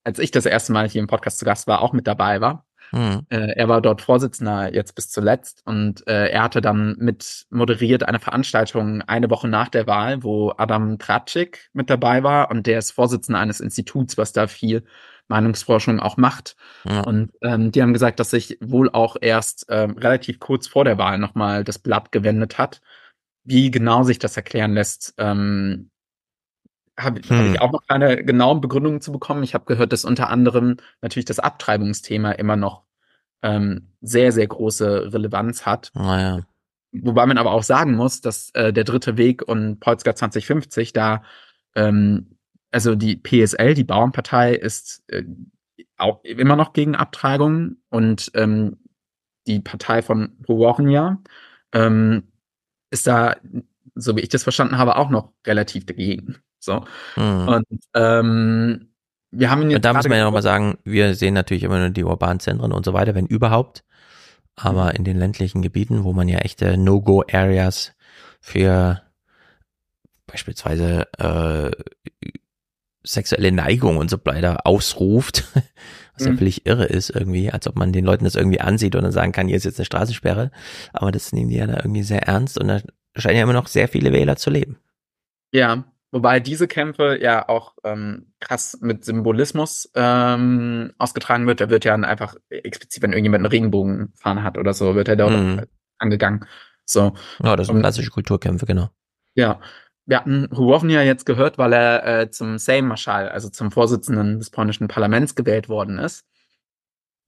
als 0.04 0.20
ich 0.20 0.32
das 0.32 0.46
erste 0.46 0.72
Mal 0.72 0.88
hier 0.88 1.02
im 1.02 1.08
Podcast 1.08 1.40
zu 1.40 1.46
Gast 1.46 1.68
war, 1.68 1.82
auch 1.82 1.94
mit 1.94 2.08
dabei 2.08 2.42
war. 2.42 2.66
Mhm. 2.92 3.26
Äh, 3.30 3.54
er 3.56 3.68
war 3.68 3.82
dort 3.82 4.02
Vorsitzender 4.02 4.74
jetzt 4.74 4.96
bis 4.96 5.10
zuletzt 5.10 5.62
und 5.66 6.08
äh, 6.08 6.30
er 6.30 6.44
hatte 6.44 6.62
dann 6.62 6.96
mit 7.00 7.46
moderiert 7.50 8.04
eine 8.04 8.20
Veranstaltung 8.20 9.02
eine 9.04 9.30
Woche 9.30 9.48
nach 9.48 9.70
der 9.70 9.88
Wahl, 9.88 10.24
wo 10.24 10.54
Adam 10.58 10.98
Tratschik 11.00 11.70
mit 11.74 11.90
dabei 11.90 12.24
war 12.24 12.52
und 12.52 12.68
der 12.68 12.80
ist 12.80 12.92
Vorsitzender 12.92 13.40
eines 13.40 13.60
Instituts, 13.60 14.18
was 14.18 14.34
da 14.34 14.48
viel 14.48 14.84
Meinungsforschung 15.28 16.00
auch 16.00 16.18
macht. 16.18 16.56
Ja. 16.84 17.02
Und 17.02 17.32
ähm, 17.42 17.72
die 17.72 17.82
haben 17.82 17.94
gesagt, 17.94 18.20
dass 18.20 18.32
sich 18.32 18.58
wohl 18.62 18.90
auch 18.90 19.16
erst 19.22 19.68
ähm, 19.70 19.92
relativ 19.92 20.40
kurz 20.40 20.68
vor 20.68 20.84
der 20.84 20.98
Wahl 20.98 21.20
nochmal 21.20 21.64
das 21.64 21.80
Blatt 21.80 22.12
gewendet 22.12 22.58
hat. 22.58 22.82
Wie 23.44 23.72
genau 23.72 24.04
sich 24.04 24.20
das 24.20 24.36
erklären 24.36 24.74
lässt, 24.74 25.14
ähm, 25.18 25.92
habe 27.00 27.22
hm. 27.22 27.38
hab 27.38 27.46
ich 27.46 27.62
auch 27.62 27.72
noch 27.72 27.86
keine 27.88 28.24
genauen 28.24 28.62
Begründungen 28.62 29.02
zu 29.02 29.12
bekommen. 29.12 29.44
Ich 29.44 29.54
habe 29.54 29.66
gehört, 29.66 29.94
dass 29.94 30.06
unter 30.06 30.30
anderem 30.30 30.78
natürlich 31.02 31.26
das 31.26 31.40
Abtreibungsthema 31.40 32.32
immer 32.34 32.56
noch 32.56 32.84
ähm, 33.42 33.88
sehr, 34.02 34.32
sehr 34.32 34.48
große 34.48 35.14
Relevanz 35.14 35.66
hat. 35.66 35.92
Naja. 35.94 36.46
Wobei 36.92 37.26
man 37.26 37.38
aber 37.38 37.52
auch 37.52 37.64
sagen 37.64 37.96
muss, 37.96 38.22
dass 38.22 38.50
äh, 38.52 38.74
der 38.74 38.84
dritte 38.84 39.18
Weg 39.18 39.48
und 39.48 39.80
Polska 39.80 40.16
2050 40.16 40.92
da, 40.94 41.24
ähm, 41.76 42.38
also 42.72 42.96
die 42.96 43.16
PSL, 43.16 43.76
die 43.76 43.84
Bauernpartei, 43.84 44.56
ist 44.56 45.04
äh, 45.08 45.24
auch 45.98 46.24
immer 46.24 46.56
noch 46.56 46.74
gegen 46.74 46.96
Abtreibung 46.96 47.78
und 47.90 48.32
ähm, 48.34 48.78
die 49.48 49.60
Partei 49.60 50.02
von 50.02 50.38
Hołownia 50.48 51.22
ähm, 51.74 52.24
ist 52.90 53.08
da, 53.08 53.36
so 53.96 54.16
wie 54.16 54.22
ich 54.22 54.30
das 54.30 54.44
verstanden 54.44 54.78
habe, 54.78 54.98
auch 54.98 55.10
noch 55.10 55.34
relativ 55.46 55.86
dagegen. 55.86 56.38
So. 56.60 56.86
Mhm. 57.16 57.48
Und 57.48 57.66
ähm, 57.94 58.90
wir 59.32 59.50
haben 59.50 59.62
ihn 59.62 59.72
jetzt. 59.72 59.86
Da 59.86 59.94
muss 59.94 60.08
man 60.08 60.18
ja 60.18 60.24
nochmal 60.24 60.42
sagen, 60.42 60.78
wir 60.84 61.16
sehen 61.16 61.34
natürlich 61.34 61.64
immer 61.64 61.80
nur 61.80 61.90
die 61.90 62.04
urbanen 62.04 62.40
Zentren 62.40 62.72
und 62.72 62.86
so 62.86 62.94
weiter, 62.94 63.16
wenn 63.16 63.28
überhaupt. 63.28 63.84
Aber 64.56 64.86
mhm. 64.86 64.92
in 64.92 65.04
den 65.06 65.18
ländlichen 65.18 65.62
Gebieten, 65.62 66.04
wo 66.04 66.14
man 66.14 66.28
ja 66.28 66.40
echte 66.40 66.78
No-Go-Areas 66.78 67.94
für 68.42 69.02
beispielsweise 70.28 71.08
äh, 71.18 71.72
sexuelle 73.04 73.52
Neigung 73.52 73.98
und 73.98 74.10
so 74.10 74.18
weiter 74.26 74.66
ausruft, 74.66 75.46
was 76.14 76.26
ja 76.26 76.32
mhm. 76.32 76.38
völlig 76.38 76.66
irre 76.66 76.86
ist 76.86 77.10
irgendwie, 77.10 77.52
als 77.52 77.68
ob 77.68 77.76
man 77.76 77.94
den 77.94 78.06
Leuten 78.06 78.26
das 78.26 78.36
irgendwie 78.36 78.62
ansieht 78.62 78.96
und 78.96 79.04
dann 79.04 79.12
sagen 79.12 79.32
kann, 79.32 79.48
hier 79.48 79.58
ist 79.58 79.64
jetzt 79.64 79.80
eine 79.80 79.86
Straßensperre. 79.86 80.52
Aber 80.94 81.12
das 81.12 81.32
nehmen 81.32 81.50
die 81.50 81.58
ja 81.58 81.68
da 81.68 81.78
irgendwie 81.78 82.04
sehr 82.04 82.24
ernst 82.24 82.60
und 82.60 82.68
da 82.68 82.82
scheinen 83.16 83.38
ja 83.38 83.44
immer 83.44 83.54
noch 83.54 83.68
sehr 83.68 83.88
viele 83.88 84.12
Wähler 84.12 84.36
zu 84.36 84.50
leben. 84.50 84.78
Ja, 85.52 85.86
wobei 86.12 86.40
diese 86.40 86.68
Kämpfe 86.68 87.18
ja 87.22 87.48
auch 87.48 87.76
ähm, 87.84 88.34
krass 88.40 88.78
mit 88.82 89.06
Symbolismus 89.06 89.90
ähm, 89.96 90.94
ausgetragen 90.98 91.48
wird. 91.48 91.62
Da 91.62 91.70
wird 91.70 91.86
ja 91.86 91.96
einfach 91.96 92.36
explizit, 92.50 93.04
wenn 93.04 93.12
irgendjemand 93.12 93.46
einen 93.46 93.52
Regenbogenfahne 93.52 94.44
hat 94.44 94.58
oder 94.58 94.74
so, 94.74 94.96
wird 94.96 95.08
er 95.08 95.16
dort 95.16 95.32
mhm. 95.32 95.62
angegangen. 95.98 96.46
So. 96.86 97.14
Ja, 97.44 97.56
das 97.56 97.68
sind 97.68 97.80
klassische 97.80 98.12
Kulturkämpfe, 98.12 98.66
genau. 98.66 98.90
Ja, 99.36 99.60
wir 100.06 100.18
hatten 100.18 100.50
Hołownia 100.56 101.04
jetzt 101.04 101.26
gehört, 101.26 101.58
weil 101.58 101.74
er 101.74 102.22
äh, 102.22 102.32
zum 102.32 102.58
Sejm-Marschall, 102.58 103.30
also 103.30 103.50
zum 103.50 103.72
Vorsitzenden 103.72 104.40
des 104.40 104.50
polnischen 104.50 104.88
Parlaments 104.88 105.36
gewählt 105.36 105.70
worden 105.70 106.00
ist. 106.00 106.26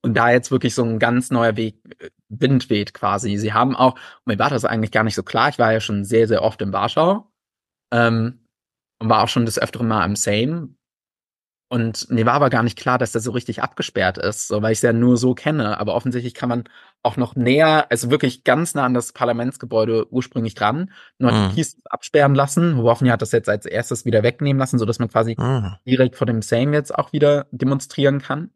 Und 0.03 0.15
da 0.15 0.31
jetzt 0.31 0.49
wirklich 0.49 0.73
so 0.73 0.83
ein 0.83 0.97
ganz 0.97 1.29
neuer 1.29 1.55
Weg, 1.57 1.75
äh, 1.99 2.09
Wind 2.29 2.71
weht 2.71 2.95
quasi. 2.95 3.37
Sie 3.37 3.53
haben 3.53 3.75
auch, 3.75 3.99
mir 4.25 4.39
war 4.39 4.49
das 4.49 4.65
eigentlich 4.65 4.91
gar 4.91 5.03
nicht 5.03 5.13
so 5.13 5.21
klar, 5.21 5.49
ich 5.49 5.59
war 5.59 5.71
ja 5.71 5.79
schon 5.79 6.03
sehr, 6.05 6.27
sehr 6.27 6.41
oft 6.41 6.61
in 6.63 6.73
Warschau 6.73 7.31
ähm, 7.91 8.39
und 9.01 9.09
war 9.09 9.23
auch 9.23 9.27
schon 9.27 9.45
des 9.45 9.59
Öfteren 9.59 9.87
mal 9.87 10.05
im 10.05 10.15
Sejm. 10.15 10.75
Und 11.69 12.11
mir 12.11 12.25
war 12.25 12.33
aber 12.33 12.49
gar 12.49 12.63
nicht 12.63 12.77
klar, 12.77 12.97
dass 12.97 13.13
der 13.13 13.21
so 13.21 13.31
richtig 13.31 13.63
abgesperrt 13.63 14.17
ist, 14.17 14.49
so, 14.49 14.61
weil 14.61 14.73
ich 14.73 14.79
es 14.79 14.83
ja 14.83 14.93
nur 14.93 15.17
so 15.17 15.33
kenne. 15.33 15.79
Aber 15.79 15.95
offensichtlich 15.95 16.33
kann 16.33 16.49
man 16.49 16.65
auch 17.01 17.17
noch 17.17 17.35
näher, 17.35 17.87
also 17.89 18.11
wirklich 18.11 18.43
ganz 18.43 18.75
nah 18.75 18.83
an 18.83 18.93
das 18.93 19.13
Parlamentsgebäude 19.13 20.11
ursprünglich 20.11 20.53
dran, 20.53 20.91
nur 21.17 21.31
mhm. 21.31 21.49
die 21.49 21.55
Kies 21.55 21.81
absperren 21.89 22.35
lassen. 22.35 22.77
Hoffnung 22.77 23.09
hat 23.09 23.21
das 23.21 23.31
jetzt 23.31 23.49
als 23.49 23.65
erstes 23.65 24.05
wieder 24.05 24.21
wegnehmen 24.21 24.59
lassen, 24.59 24.77
so 24.77 24.85
dass 24.85 24.99
man 24.99 25.09
quasi 25.09 25.35
mhm. 25.39 25.77
direkt 25.87 26.17
vor 26.17 26.27
dem 26.27 26.41
Sejm 26.41 26.73
jetzt 26.73 26.93
auch 26.93 27.11
wieder 27.11 27.47
demonstrieren 27.51 28.21
kann. 28.21 28.51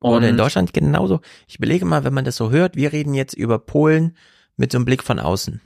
Und 0.00 0.14
Oder 0.14 0.28
in 0.28 0.36
Deutschland 0.38 0.72
genauso. 0.72 1.20
Ich 1.46 1.58
belege 1.58 1.84
mal, 1.84 2.02
wenn 2.02 2.14
man 2.14 2.24
das 2.24 2.36
so 2.36 2.50
hört, 2.50 2.76
wir 2.76 2.92
reden 2.92 3.14
jetzt 3.14 3.34
über 3.34 3.58
Polen 3.58 4.16
mit 4.56 4.72
so 4.72 4.78
einem 4.78 4.86
Blick 4.86 5.04
von 5.04 5.20
außen. 5.20 5.60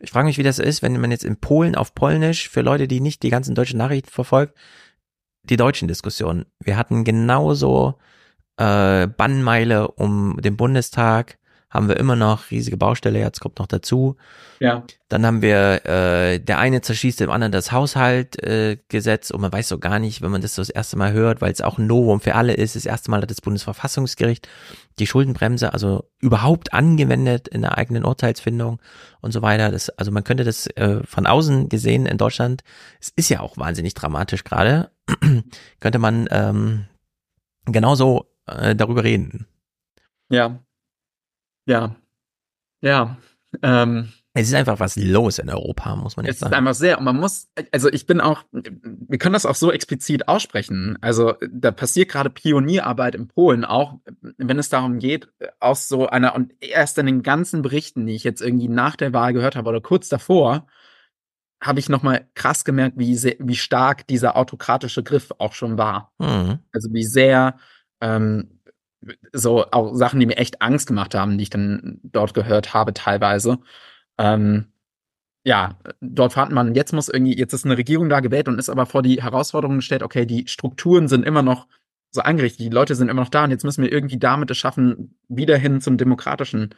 Ich 0.00 0.10
frage 0.10 0.26
mich, 0.26 0.38
wie 0.38 0.44
das 0.44 0.58
ist, 0.58 0.82
wenn 0.82 1.00
man 1.00 1.10
jetzt 1.10 1.24
in 1.24 1.40
Polen 1.40 1.74
auf 1.74 1.94
Polnisch, 1.94 2.48
für 2.48 2.62
Leute, 2.62 2.86
die 2.86 3.00
nicht 3.00 3.22
die 3.22 3.30
ganzen 3.30 3.54
deutschen 3.54 3.78
Nachrichten 3.78 4.10
verfolgt, 4.10 4.56
die 5.42 5.56
deutschen 5.56 5.88
Diskussionen. 5.88 6.46
Wir 6.60 6.76
hatten 6.76 7.04
genauso 7.04 7.98
äh, 8.56 9.06
Bannmeile 9.06 9.88
um 9.88 10.36
den 10.40 10.56
Bundestag, 10.56 11.37
haben 11.70 11.88
wir 11.88 11.98
immer 11.98 12.16
noch 12.16 12.50
riesige 12.50 12.76
Baustelle, 12.76 13.18
jetzt 13.18 13.40
kommt 13.40 13.58
noch 13.58 13.66
dazu. 13.66 14.16
Ja. 14.58 14.84
Dann 15.08 15.26
haben 15.26 15.42
wir, 15.42 15.84
äh, 15.86 16.38
der 16.38 16.58
eine 16.58 16.80
zerschießt 16.80 17.20
dem 17.20 17.30
anderen 17.30 17.52
das 17.52 17.72
Haushaltgesetz 17.72 19.30
äh, 19.30 19.34
und 19.34 19.40
man 19.40 19.52
weiß 19.52 19.68
so 19.68 19.78
gar 19.78 19.98
nicht, 19.98 20.22
wenn 20.22 20.30
man 20.30 20.40
das 20.40 20.54
so 20.54 20.62
das 20.62 20.70
erste 20.70 20.96
Mal 20.96 21.12
hört, 21.12 21.40
weil 21.40 21.52
es 21.52 21.60
auch 21.60 21.78
ein 21.78 21.86
Novum 21.86 22.20
für 22.20 22.34
alle 22.34 22.54
ist. 22.54 22.74
Das 22.74 22.86
erste 22.86 23.10
Mal 23.10 23.20
hat 23.20 23.30
das 23.30 23.42
Bundesverfassungsgericht 23.42 24.48
die 24.98 25.06
Schuldenbremse 25.06 25.72
also 25.72 26.10
überhaupt 26.20 26.72
angewendet 26.72 27.48
in 27.48 27.60
der 27.62 27.76
eigenen 27.76 28.04
Urteilsfindung 28.04 28.80
und 29.20 29.32
so 29.32 29.42
weiter. 29.42 29.70
Das, 29.70 29.90
also 29.90 30.10
man 30.10 30.24
könnte 30.24 30.44
das 30.44 30.66
äh, 30.68 31.00
von 31.04 31.26
außen 31.26 31.68
gesehen 31.68 32.06
in 32.06 32.16
Deutschland, 32.16 32.62
es 33.00 33.12
ist 33.14 33.28
ja 33.28 33.40
auch 33.40 33.58
wahnsinnig 33.58 33.94
dramatisch 33.94 34.42
gerade, 34.42 34.90
könnte 35.80 35.98
man 35.98 36.28
ähm, 36.30 36.86
genauso 37.66 38.26
äh, 38.46 38.74
darüber 38.74 39.04
reden. 39.04 39.46
Ja. 40.30 40.60
Ja. 41.68 41.94
Ja. 42.80 43.18
Ähm, 43.62 44.08
es 44.34 44.48
ist 44.48 44.54
einfach 44.54 44.78
was 44.78 44.96
los 44.96 45.38
in 45.38 45.50
Europa, 45.50 45.96
muss 45.96 46.16
man 46.16 46.24
jetzt 46.24 46.38
sagen. 46.38 46.52
Es 46.52 46.52
ist 46.52 46.58
einfach 46.58 46.74
sehr, 46.74 46.98
und 46.98 47.04
man 47.04 47.16
muss, 47.16 47.48
also 47.72 47.90
ich 47.90 48.06
bin 48.06 48.20
auch, 48.20 48.44
wir 48.52 49.18
können 49.18 49.32
das 49.32 49.46
auch 49.46 49.54
so 49.54 49.72
explizit 49.72 50.28
aussprechen. 50.28 50.96
Also 51.00 51.34
da 51.50 51.70
passiert 51.72 52.10
gerade 52.10 52.30
Pionierarbeit 52.30 53.14
in 53.14 53.28
Polen, 53.28 53.64
auch 53.64 53.98
wenn 54.36 54.58
es 54.58 54.68
darum 54.68 54.98
geht, 54.98 55.28
aus 55.60 55.88
so 55.88 56.06
einer, 56.06 56.34
und 56.34 56.54
erst 56.60 56.98
in 56.98 57.06
den 57.06 57.22
ganzen 57.22 57.62
Berichten, 57.62 58.06
die 58.06 58.14
ich 58.14 58.24
jetzt 58.24 58.40
irgendwie 58.40 58.68
nach 58.68 58.96
der 58.96 59.12
Wahl 59.12 59.32
gehört 59.32 59.56
habe 59.56 59.68
oder 59.68 59.80
kurz 59.80 60.08
davor, 60.08 60.66
habe 61.60 61.80
ich 61.80 61.88
nochmal 61.88 62.28
krass 62.34 62.64
gemerkt, 62.64 62.96
wie, 62.96 63.16
sehr, 63.16 63.34
wie 63.40 63.56
stark 63.56 64.06
dieser 64.06 64.36
autokratische 64.36 65.02
Griff 65.02 65.32
auch 65.38 65.52
schon 65.52 65.76
war. 65.76 66.12
Mhm. 66.18 66.60
Also 66.72 66.92
wie 66.92 67.04
sehr 67.04 67.58
ähm, 68.00 68.57
so 69.32 69.64
auch 69.70 69.94
Sachen, 69.94 70.20
die 70.20 70.26
mir 70.26 70.36
echt 70.36 70.60
Angst 70.62 70.86
gemacht 70.86 71.14
haben, 71.14 71.38
die 71.38 71.44
ich 71.44 71.50
dann 71.50 72.00
dort 72.02 72.34
gehört 72.34 72.74
habe 72.74 72.92
teilweise. 72.92 73.58
Ähm, 74.18 74.66
ja, 75.44 75.78
dort 76.00 76.34
fand 76.34 76.52
man, 76.52 76.74
jetzt 76.74 76.92
muss 76.92 77.08
irgendwie, 77.08 77.36
jetzt 77.36 77.52
ist 77.52 77.64
eine 77.64 77.78
Regierung 77.78 78.08
da 78.08 78.20
gewählt 78.20 78.48
und 78.48 78.58
ist 78.58 78.68
aber 78.68 78.86
vor 78.86 79.02
die 79.02 79.22
Herausforderung 79.22 79.76
gestellt, 79.76 80.02
okay, 80.02 80.26
die 80.26 80.46
Strukturen 80.48 81.08
sind 81.08 81.24
immer 81.24 81.42
noch 81.42 81.68
so 82.10 82.22
eingerichtet, 82.22 82.60
die 82.60 82.70
Leute 82.70 82.94
sind 82.94 83.08
immer 83.08 83.22
noch 83.22 83.28
da 83.28 83.44
und 83.44 83.50
jetzt 83.50 83.64
müssen 83.64 83.82
wir 83.82 83.92
irgendwie 83.92 84.18
damit 84.18 84.50
es 84.50 84.58
schaffen, 84.58 85.18
wieder 85.28 85.56
hin 85.56 85.80
zum 85.80 85.96
Demokratischen 85.96 86.74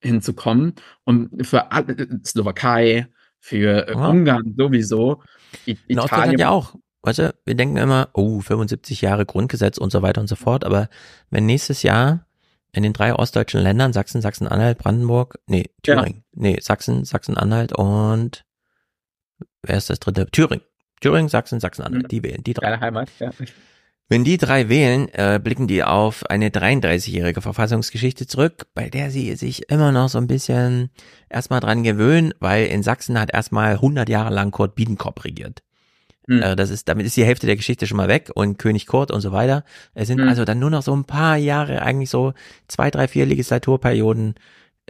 hinzukommen. 0.00 0.74
Und 1.04 1.46
für 1.46 1.72
alle, 1.72 2.20
Slowakei, 2.24 3.08
für 3.40 3.88
ja. 3.88 4.08
Ungarn 4.08 4.54
sowieso, 4.56 5.22
I 5.66 5.76
Italien. 5.88 6.38
ja 6.38 6.50
auch. 6.50 6.74
Weißt 7.06 7.20
du, 7.20 7.32
wir 7.44 7.54
denken 7.54 7.76
immer, 7.76 8.08
oh, 8.14 8.40
75 8.40 9.00
Jahre 9.00 9.26
Grundgesetz 9.26 9.78
und 9.78 9.92
so 9.92 10.02
weiter 10.02 10.20
und 10.20 10.26
so 10.26 10.34
fort, 10.34 10.64
aber 10.64 10.88
wenn 11.30 11.46
nächstes 11.46 11.84
Jahr 11.84 12.26
in 12.72 12.82
den 12.82 12.92
drei 12.92 13.14
ostdeutschen 13.14 13.60
Ländern, 13.60 13.92
Sachsen, 13.92 14.20
Sachsen-Anhalt, 14.20 14.78
Brandenburg, 14.78 15.38
nee, 15.46 15.70
Thüringen, 15.84 16.24
ja. 16.34 16.42
nee, 16.42 16.58
Sachsen, 16.60 17.04
Sachsen-Anhalt 17.04 17.72
und 17.72 18.44
wer 19.62 19.76
ist 19.76 19.88
das 19.88 20.00
dritte? 20.00 20.26
Thüringen. 20.32 20.64
Thüringen, 21.00 21.28
Sachsen, 21.28 21.60
Sachsen-Anhalt, 21.60 22.02
mhm. 22.02 22.08
die 22.08 22.24
wählen, 22.24 22.42
die 22.42 22.54
drei. 22.54 22.70
Deine 22.70 22.80
Heimat, 22.80 23.08
ja. 23.20 23.30
Wenn 24.08 24.24
die 24.24 24.36
drei 24.36 24.68
wählen, 24.68 25.08
äh, 25.12 25.40
blicken 25.40 25.68
die 25.68 25.84
auf 25.84 26.26
eine 26.26 26.48
33-jährige 26.48 27.40
Verfassungsgeschichte 27.40 28.26
zurück, 28.26 28.66
bei 28.74 28.90
der 28.90 29.12
sie 29.12 29.36
sich 29.36 29.70
immer 29.70 29.92
noch 29.92 30.08
so 30.08 30.18
ein 30.18 30.26
bisschen 30.26 30.90
erstmal 31.28 31.60
dran 31.60 31.84
gewöhnen, 31.84 32.34
weil 32.40 32.66
in 32.66 32.82
Sachsen 32.82 33.20
hat 33.20 33.32
erstmal 33.32 33.74
100 33.74 34.08
Jahre 34.08 34.34
lang 34.34 34.50
Kurt 34.50 34.74
Biedenkopf 34.74 35.24
regiert. 35.24 35.62
Hm. 36.28 36.42
Äh, 36.42 36.56
das 36.56 36.70
ist, 36.70 36.88
damit 36.88 37.06
ist 37.06 37.16
die 37.16 37.24
Hälfte 37.24 37.46
der 37.46 37.56
Geschichte 37.56 37.86
schon 37.86 37.96
mal 37.96 38.08
weg 38.08 38.30
und 38.34 38.58
König 38.58 38.86
Kurt 38.86 39.10
und 39.10 39.20
so 39.20 39.32
weiter. 39.32 39.64
Es 39.94 40.08
sind 40.08 40.20
hm. 40.20 40.28
also 40.28 40.44
dann 40.44 40.58
nur 40.58 40.70
noch 40.70 40.82
so 40.82 40.94
ein 40.94 41.04
paar 41.04 41.36
Jahre, 41.36 41.82
eigentlich 41.82 42.10
so 42.10 42.34
zwei, 42.68 42.90
drei, 42.90 43.08
vier 43.08 43.26
Legislaturperioden, 43.26 44.34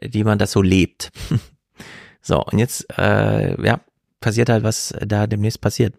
die 0.03 0.25
man 0.25 0.39
das 0.39 0.53
so 0.53 0.63
lebt. 0.63 1.11
so, 2.23 2.43
und 2.43 2.59
jetzt, 2.59 2.87
äh, 2.99 3.61
ja, 3.63 3.81
passiert 4.21 4.49
halt, 4.49 4.65
was 4.65 4.95
da 5.01 5.27
demnächst 5.27 5.61
passiert. 5.61 5.95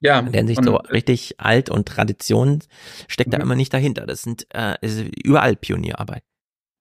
Ja. 0.00 0.22
Denn 0.22 0.46
sich 0.46 0.58
so 0.62 0.76
richtig 0.76 1.38
alt 1.38 1.68
und 1.68 1.86
Tradition 1.86 2.60
steckt 3.06 3.28
mhm. 3.28 3.32
da 3.32 3.38
immer 3.38 3.54
nicht 3.54 3.72
dahinter. 3.74 4.06
Das 4.06 4.22
sind 4.22 4.46
äh, 4.54 4.76
überall 5.22 5.56
Pionierarbeit. 5.56 6.22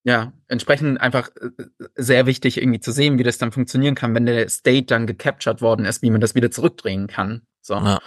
Ja, 0.06 0.32
entsprechend 0.48 1.02
einfach 1.02 1.30
äh, 1.36 1.64
sehr 1.96 2.26
wichtig 2.26 2.58
irgendwie 2.58 2.80
zu 2.80 2.94
sehen, 2.94 3.20
wie 3.20 3.24
das 3.24 3.38
dann 3.38 3.52
funktionieren 3.52 3.96
kann, 3.96 4.16
wenn 4.16 4.26
der 4.26 4.48
State 4.48 4.86
dann 4.86 5.06
gecaptured 5.06 5.62
worden 5.62 5.86
ist, 5.86 6.02
wie 6.02 6.10
man 6.10 6.22
das 6.22 6.36
wieder 6.36 6.50
zurückdrehen 6.50 7.08
kann. 7.08 7.42
So. 7.62 7.76
Ja. 7.76 8.00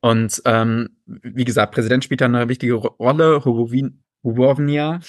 Und 0.00 0.40
ähm, 0.46 0.96
wie 1.06 1.44
gesagt, 1.44 1.74
Präsident 1.74 2.04
spielt 2.04 2.20
da 2.20 2.26
eine 2.26 2.48
wichtige 2.48 2.74
Rolle. 2.74 3.44
Hołownia 3.44 5.00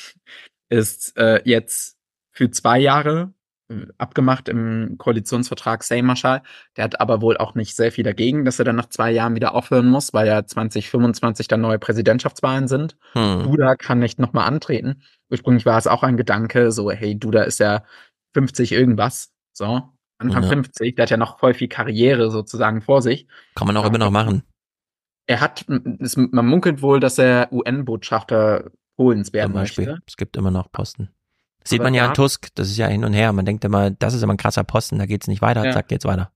ist 0.69 1.17
äh, 1.17 1.41
jetzt 1.45 1.97
für 2.31 2.51
zwei 2.51 2.79
Jahre 2.79 3.33
äh, 3.69 3.87
abgemacht 3.97 4.49
im 4.49 4.95
Koalitionsvertrag 4.97 5.83
Sejmarschall. 5.83 6.41
Der 6.75 6.83
hat 6.83 6.99
aber 6.99 7.21
wohl 7.21 7.37
auch 7.37 7.55
nicht 7.55 7.75
sehr 7.75 7.91
viel 7.91 8.03
dagegen, 8.03 8.43
dass 8.43 8.59
er 8.59 8.65
dann 8.65 8.75
nach 8.75 8.89
zwei 8.89 9.11
Jahren 9.11 9.35
wieder 9.35 9.55
aufhören 9.55 9.89
muss, 9.89 10.13
weil 10.13 10.27
ja 10.27 10.45
2025 10.45 11.47
dann 11.47 11.61
neue 11.61 11.79
Präsidentschaftswahlen 11.79 12.67
sind. 12.67 12.97
Hm. 13.13 13.43
Duda 13.43 13.75
kann 13.75 13.99
nicht 13.99 14.19
nochmal 14.19 14.47
antreten. 14.47 15.03
Ursprünglich 15.29 15.65
war 15.65 15.77
es 15.77 15.87
auch 15.87 16.03
ein 16.03 16.17
Gedanke, 16.17 16.71
so, 16.71 16.91
hey, 16.91 17.17
Duda 17.17 17.43
ist 17.43 17.59
ja 17.59 17.83
50 18.33 18.73
irgendwas. 18.73 19.31
So, 19.53 19.83
Anfang 20.21 20.43
ja. 20.43 20.49
50, 20.49 20.95
der 20.95 21.03
hat 21.03 21.09
ja 21.09 21.17
noch 21.17 21.39
voll 21.39 21.53
viel 21.53 21.67
Karriere 21.67 22.31
sozusagen 22.31 22.81
vor 22.81 23.01
sich. 23.01 23.27
Kann 23.55 23.67
man 23.67 23.77
auch 23.77 23.85
immer 23.85 23.97
noch 23.97 24.11
machen. 24.11 24.43
Er 25.27 25.41
hat, 25.41 25.65
es, 25.99 26.17
man 26.17 26.45
munkelt 26.45 26.81
wohl, 26.81 26.99
dass 26.99 27.17
er 27.17 27.51
UN-Botschafter 27.51 28.71
Polens 28.97 29.33
werden 29.33 29.53
möchte. 29.53 29.99
Es 30.05 30.17
gibt 30.17 30.37
immer 30.37 30.51
noch 30.51 30.71
Posten. 30.71 31.09
Das 31.59 31.69
sieht 31.69 31.83
man 31.83 31.93
ja 31.93 32.07
an 32.07 32.13
Tusk, 32.13 32.47
das 32.55 32.69
ist 32.69 32.77
ja 32.77 32.87
hin 32.87 33.05
und 33.05 33.13
her. 33.13 33.31
Man 33.33 33.45
denkt 33.45 33.63
immer, 33.63 33.91
das 33.91 34.13
ist 34.13 34.23
immer 34.23 34.33
ein 34.33 34.37
krasser 34.37 34.63
Posten, 34.63 34.97
da 34.97 35.05
geht's 35.05 35.27
nicht 35.27 35.41
weiter, 35.41 35.63
ja. 35.65 35.71
zack, 35.71 35.87
geht's 35.87 36.05
weiter. 36.05 36.31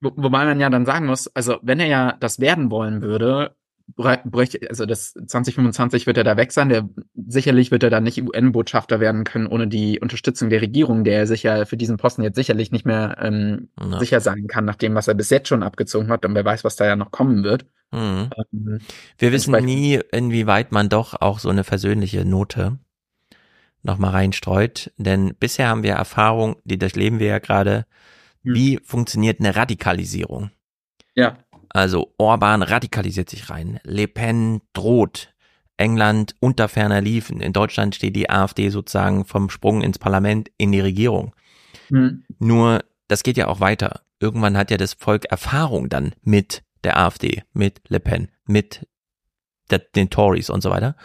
Wo, 0.00 0.12
wobei 0.16 0.44
man 0.44 0.60
ja 0.60 0.68
dann 0.68 0.84
sagen 0.84 1.06
muss, 1.06 1.28
also 1.28 1.58
wenn 1.62 1.80
er 1.80 1.86
ja 1.86 2.16
das 2.20 2.40
werden 2.40 2.70
wollen 2.70 3.00
würde, 3.00 3.56
also 3.98 4.84
das 4.84 5.12
2025 5.12 6.06
wird 6.06 6.18
er 6.18 6.24
da 6.24 6.36
weg 6.36 6.52
sein. 6.52 6.68
Der 6.68 6.88
sicherlich 7.14 7.70
wird 7.70 7.82
er 7.82 7.90
dann 7.90 8.04
nicht 8.04 8.20
UN-Botschafter 8.20 9.00
werden 9.00 9.24
können 9.24 9.46
ohne 9.46 9.68
die 9.68 10.00
Unterstützung 10.00 10.50
der 10.50 10.60
Regierung, 10.60 11.04
der 11.04 11.18
er 11.18 11.26
sicher 11.26 11.66
für 11.66 11.76
diesen 11.76 11.96
Posten 11.96 12.22
jetzt 12.22 12.36
sicherlich 12.36 12.72
nicht 12.72 12.84
mehr 12.84 13.16
ähm, 13.20 13.68
ja. 13.80 13.98
sicher 13.98 14.20
sein 14.20 14.46
kann, 14.48 14.64
nach 14.64 14.76
dem, 14.76 14.94
was 14.94 15.08
er 15.08 15.14
bis 15.14 15.30
jetzt 15.30 15.48
schon 15.48 15.62
abgezogen 15.62 16.08
hat. 16.08 16.24
Und 16.24 16.34
wer 16.34 16.44
weiß, 16.44 16.64
was 16.64 16.76
da 16.76 16.86
ja 16.86 16.96
noch 16.96 17.10
kommen 17.10 17.44
wird. 17.44 17.66
Mhm. 17.92 18.30
Ähm, 18.52 18.80
Wir 19.18 19.32
wissen 19.32 19.52
nie, 19.64 20.00
inwieweit 20.12 20.72
man 20.72 20.88
doch 20.88 21.20
auch 21.20 21.38
so 21.38 21.48
eine 21.48 21.64
versöhnliche 21.64 22.24
Note 22.24 22.78
nochmal 23.82 24.10
reinstreut. 24.10 24.92
Denn 24.98 25.34
bisher 25.38 25.68
haben 25.68 25.82
wir 25.82 25.94
Erfahrung, 25.94 26.56
die 26.64 26.78
durchleben 26.78 27.20
wir 27.20 27.28
ja 27.28 27.38
gerade. 27.38 27.86
Mhm. 28.42 28.54
Wie 28.54 28.78
funktioniert 28.82 29.40
eine 29.40 29.56
Radikalisierung? 29.56 30.50
Ja. 31.14 31.38
Also 31.76 32.14
Orban 32.16 32.62
radikalisiert 32.62 33.28
sich 33.28 33.50
rein. 33.50 33.80
Le 33.84 34.08
Pen 34.08 34.62
droht 34.72 35.34
England 35.76 36.34
unter 36.40 36.68
ferner 36.68 37.02
liefen. 37.02 37.42
In 37.42 37.52
Deutschland 37.52 37.94
steht 37.94 38.16
die 38.16 38.30
AfD 38.30 38.70
sozusagen 38.70 39.26
vom 39.26 39.50
Sprung 39.50 39.82
ins 39.82 39.98
Parlament 39.98 40.50
in 40.56 40.72
die 40.72 40.80
Regierung. 40.80 41.34
Mhm. 41.90 42.24
Nur, 42.38 42.82
das 43.08 43.22
geht 43.22 43.36
ja 43.36 43.48
auch 43.48 43.60
weiter. 43.60 44.00
Irgendwann 44.20 44.56
hat 44.56 44.70
ja 44.70 44.78
das 44.78 44.94
Volk 44.94 45.26
Erfahrung 45.26 45.90
dann 45.90 46.14
mit 46.22 46.62
der 46.82 46.96
AfD, 46.96 47.42
mit 47.52 47.82
Le 47.88 48.00
Pen, 48.00 48.30
mit 48.46 48.88
der, 49.70 49.80
den 49.80 50.08
Tories 50.08 50.48
und 50.48 50.62
so 50.62 50.70
weiter. 50.70 50.96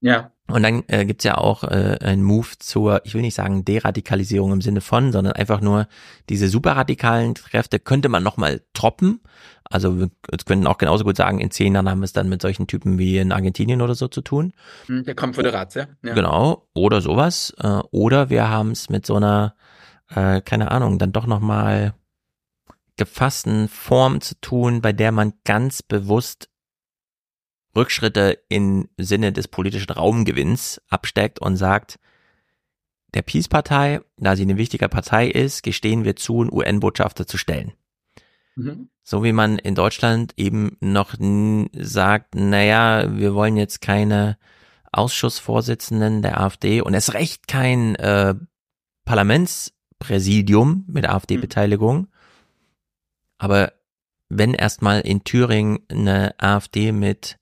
Ja. 0.00 0.30
Und 0.46 0.62
dann 0.62 0.84
äh, 0.88 1.06
gibt's 1.06 1.24
ja 1.24 1.38
auch 1.38 1.64
äh, 1.64 1.96
einen 2.02 2.22
Move 2.22 2.48
zur, 2.58 3.00
ich 3.04 3.14
will 3.14 3.22
nicht 3.22 3.34
sagen 3.34 3.64
Deradikalisierung 3.64 4.52
im 4.52 4.60
Sinne 4.60 4.82
von, 4.82 5.10
sondern 5.10 5.32
einfach 5.32 5.62
nur 5.62 5.88
diese 6.28 6.48
superradikalen 6.48 7.32
Kräfte 7.32 7.78
könnte 7.78 8.10
man 8.10 8.22
nochmal 8.22 8.60
troppen. 8.74 9.20
Also 9.64 9.98
wir 9.98 10.10
könnten 10.44 10.66
auch 10.66 10.76
genauso 10.76 11.04
gut 11.04 11.16
sagen, 11.16 11.40
in 11.40 11.50
zehn 11.50 11.74
Jahren 11.74 11.88
haben 11.88 12.00
wir 12.00 12.04
es 12.04 12.12
dann 12.12 12.28
mit 12.28 12.42
solchen 12.42 12.66
Typen 12.66 12.98
wie 12.98 13.16
in 13.16 13.32
Argentinien 13.32 13.80
oder 13.80 13.94
so 13.94 14.06
zu 14.06 14.20
tun. 14.20 14.52
Hm, 14.86 15.04
der 15.04 15.14
Konföderat, 15.14 15.74
ja. 15.74 15.86
ja. 16.02 16.12
Genau, 16.12 16.68
oder 16.74 17.00
sowas. 17.00 17.54
Äh, 17.58 17.80
oder 17.90 18.28
wir 18.28 18.48
haben 18.50 18.72
es 18.72 18.90
mit 18.90 19.06
so 19.06 19.16
einer, 19.16 19.54
äh, 20.14 20.42
keine 20.42 20.70
Ahnung, 20.70 20.98
dann 20.98 21.12
doch 21.12 21.26
nochmal 21.26 21.94
gefassten 22.96 23.68
Form 23.68 24.20
zu 24.20 24.38
tun, 24.42 24.82
bei 24.82 24.92
der 24.92 25.10
man 25.10 25.32
ganz 25.44 25.82
bewusst 25.82 26.50
Rückschritte 27.76 28.38
im 28.48 28.88
Sinne 28.96 29.32
des 29.32 29.48
politischen 29.48 29.92
Raumgewinns 29.92 30.80
absteckt 30.88 31.40
und 31.40 31.56
sagt, 31.56 31.98
der 33.14 33.22
Peace-Partei, 33.22 34.00
da 34.16 34.36
sie 34.36 34.42
eine 34.42 34.56
wichtige 34.56 34.88
Partei 34.88 35.28
ist, 35.28 35.62
gestehen 35.62 36.04
wir 36.04 36.16
zu, 36.16 36.40
einen 36.40 36.52
UN-Botschafter 36.52 37.26
zu 37.26 37.38
stellen. 37.38 37.72
Mhm. 38.56 38.88
So 39.02 39.22
wie 39.22 39.32
man 39.32 39.58
in 39.58 39.74
Deutschland 39.74 40.34
eben 40.36 40.76
noch 40.80 41.14
sagt, 41.72 42.34
naja, 42.34 43.16
wir 43.16 43.34
wollen 43.34 43.56
jetzt 43.56 43.80
keine 43.80 44.38
Ausschussvorsitzenden 44.92 46.22
der 46.22 46.40
AfD 46.40 46.80
und 46.80 46.94
es 46.94 47.14
recht 47.14 47.48
kein 47.48 47.94
äh, 47.96 48.34
Parlamentspräsidium 49.04 50.84
mit 50.86 51.08
AfD-Beteiligung. 51.08 51.96
Mhm. 51.98 52.08
Aber 53.38 53.72
wenn 54.28 54.54
erstmal 54.54 55.00
in 55.00 55.24
Thüringen 55.24 55.80
eine 55.90 56.34
AfD 56.38 56.92
mit 56.92 57.38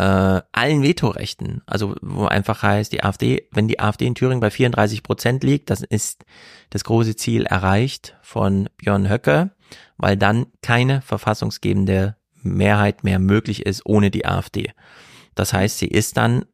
äh, 0.00 0.42
allen 0.52 0.82
Vetorechten. 0.82 1.60
Also 1.66 1.94
wo 2.00 2.24
einfach 2.24 2.62
heißt, 2.62 2.90
die 2.90 3.04
AfD, 3.04 3.46
wenn 3.52 3.68
die 3.68 3.80
AfD 3.80 4.06
in 4.06 4.14
Thüringen 4.14 4.40
bei 4.40 4.50
34 4.50 5.02
Prozent 5.02 5.44
liegt, 5.44 5.68
das 5.68 5.82
ist 5.82 6.24
das 6.70 6.84
große 6.84 7.16
Ziel 7.16 7.44
erreicht 7.44 8.16
von 8.22 8.70
Björn 8.78 9.10
Höcke, 9.10 9.50
weil 9.98 10.16
dann 10.16 10.46
keine 10.62 11.02
verfassungsgebende 11.02 12.16
Mehrheit 12.42 13.04
mehr 13.04 13.18
möglich 13.18 13.66
ist 13.66 13.84
ohne 13.84 14.10
die 14.10 14.24
AfD. 14.24 14.72
Das 15.34 15.52
heißt, 15.52 15.78
sie 15.78 15.88
ist 15.88 16.16
dann 16.16 16.46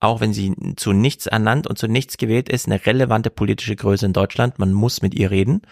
auch 0.00 0.20
wenn 0.20 0.32
sie 0.32 0.54
zu 0.76 0.92
nichts 0.92 1.26
ernannt 1.26 1.66
und 1.66 1.78
zu 1.78 1.88
nichts 1.88 2.18
gewählt 2.18 2.48
ist, 2.48 2.66
eine 2.66 2.84
relevante 2.86 3.30
politische 3.30 3.74
Größe 3.74 4.06
in 4.06 4.12
Deutschland. 4.12 4.58
Man 4.58 4.72
muss 4.72 5.02
mit 5.02 5.14
ihr 5.14 5.30
reden. 5.30 5.62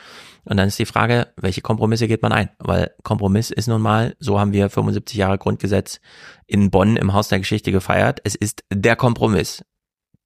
Und 0.44 0.56
dann 0.56 0.68
ist 0.68 0.78
die 0.78 0.86
Frage, 0.86 1.28
welche 1.36 1.60
Kompromisse 1.60 2.08
geht 2.08 2.22
man 2.22 2.32
ein? 2.32 2.50
Weil 2.58 2.90
Kompromiss 3.02 3.50
ist 3.50 3.68
nun 3.68 3.82
mal, 3.82 4.16
so 4.18 4.40
haben 4.40 4.52
wir 4.52 4.68
75 4.68 5.16
Jahre 5.16 5.38
Grundgesetz 5.38 6.00
in 6.46 6.70
Bonn 6.70 6.96
im 6.96 7.12
Haus 7.12 7.28
der 7.28 7.38
Geschichte 7.38 7.70
gefeiert. 7.70 8.20
Es 8.24 8.34
ist 8.34 8.64
der 8.72 8.96
Kompromiss, 8.96 9.64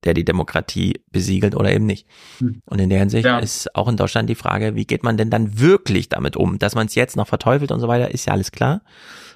der 0.05 0.14
die 0.14 0.24
Demokratie 0.24 1.05
besiegelt 1.11 1.55
oder 1.55 1.70
eben 1.70 1.84
nicht. 1.84 2.07
Hm. 2.38 2.62
Und 2.64 2.78
in 2.78 2.88
der 2.88 3.01
Hinsicht 3.01 3.26
ja. 3.26 3.38
ist 3.38 3.74
auch 3.74 3.88
in 3.88 3.98
Deutschland 3.98 4.30
die 4.30 4.34
Frage, 4.34 4.76
wie 4.76 4.86
geht 4.86 5.03
man 5.03 5.18
denn 5.18 5.28
dann 5.28 5.59
wirklich 5.59 6.09
damit 6.09 6.36
um? 6.36 6.59
Dass 6.59 6.74
man 6.74 6.86
es 6.86 6.94
jetzt 6.94 7.16
noch 7.16 7.28
verteufelt 7.28 7.70
und 7.70 7.80
so 7.80 7.88
weiter, 7.88 8.11
ist 8.11 8.26
ja 8.26 8.32
alles 8.32 8.51
klar 8.51 8.80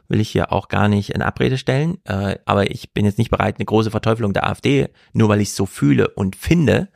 will 0.09 0.21
ich 0.21 0.31
hier 0.31 0.53
auch 0.53 0.69
gar 0.69 0.89
nicht 0.89 1.11
in 1.11 1.23
Abrede 1.23 1.59
stellen. 1.59 1.99
Äh, 2.05 2.37
aber 2.45 2.71
ich 2.71 2.93
bin 2.93 3.05
jetzt 3.05 3.19
nicht 3.19 3.31
bereit, 3.31 3.57
eine 3.59 3.65
große 3.65 3.91
Verteufelung 3.91 4.33
der 4.33 4.47
AfD, 4.47 4.89
nur 5.13 5.29
weil 5.29 5.41
ich 5.41 5.49
es 5.49 5.57
so 5.57 5.67
fühle 5.67 6.09
und 6.09 6.37
finde, 6.37 6.89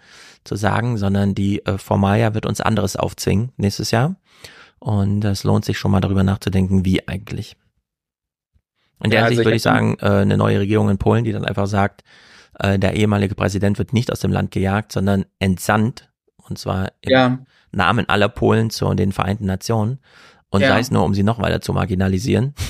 zu 0.45 0.57
sagen, 0.57 0.97
sondern 0.97 1.35
die 1.35 1.65
äh, 1.67 1.79
Formalia 1.79 2.35
wird 2.35 2.47
uns 2.47 2.61
anderes 2.61 2.97
aufzwingen 2.97 3.53
nächstes 3.57 3.91
Jahr. 3.91 4.17
Und 4.81 5.25
es 5.25 5.45
lohnt 5.45 5.65
sich 5.65 5.79
schon 5.79 5.91
mal 5.91 6.01
darüber 6.01 6.23
nachzudenken, 6.23 6.85
wie 6.85 7.07
eigentlich. 7.07 7.57
In 9.03 9.11
der 9.11 9.21
ja, 9.21 9.27
Hinsicht 9.27 9.41
also 9.41 9.49
würde 9.49 9.57
ich 9.57 9.63
sagen, 9.63 9.97
äh, 10.01 10.23
eine 10.23 10.37
neue 10.37 10.61
Regierung 10.61 10.89
in 10.89 10.99
Polen, 10.99 11.25
die 11.25 11.33
dann 11.33 11.45
einfach 11.45 11.67
sagt, 11.67 12.03
äh, 12.59 12.79
der 12.79 12.95
ehemalige 12.95 13.35
Präsident 13.35 13.79
wird 13.79 13.93
nicht 13.93 14.11
aus 14.11 14.21
dem 14.21 14.33
Land 14.33 14.51
gejagt, 14.51 14.93
sondern 14.93 15.27
entsandt. 15.39 16.11
Und 16.37 16.59
zwar 16.59 16.93
im 17.03 17.11
ja. 17.11 17.39
Namen 17.73 18.09
aller 18.09 18.29
Polen 18.29 18.71
zu 18.71 18.93
den 18.95 19.13
Vereinten 19.13 19.47
Nationen. 19.47 19.99
Und 20.51 20.63
ja. 20.63 20.69
sei 20.69 20.81
es 20.81 20.91
nur, 20.91 21.05
um 21.05 21.15
sie 21.15 21.23
noch 21.23 21.41
weiter 21.41 21.61
zu 21.61 21.73
marginalisieren. 21.73 22.55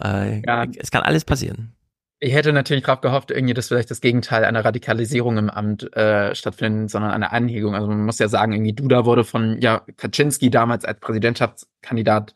Äh, 0.00 0.42
ja. 0.46 0.66
Es 0.76 0.90
kann 0.90 1.02
alles 1.02 1.24
passieren. 1.24 1.74
Ich 2.18 2.32
hätte 2.34 2.52
natürlich 2.52 2.84
darauf 2.84 3.00
gehofft, 3.00 3.32
irgendwie, 3.32 3.52
dass 3.52 3.66
vielleicht 3.66 3.90
das 3.90 4.00
Gegenteil 4.00 4.44
einer 4.44 4.64
Radikalisierung 4.64 5.38
im 5.38 5.50
Amt 5.50 5.94
äh, 5.96 6.34
stattfindet, 6.36 6.90
sondern 6.90 7.10
eine 7.10 7.32
Anhegung. 7.32 7.74
Also 7.74 7.88
man 7.88 8.04
muss 8.04 8.20
ja 8.20 8.28
sagen, 8.28 8.52
irgendwie 8.52 8.74
Duda 8.74 9.04
wurde 9.04 9.24
von 9.24 9.60
ja, 9.60 9.82
Kaczynski 9.96 10.48
damals 10.48 10.84
als 10.84 11.00
Präsidentschaftskandidat 11.00 12.32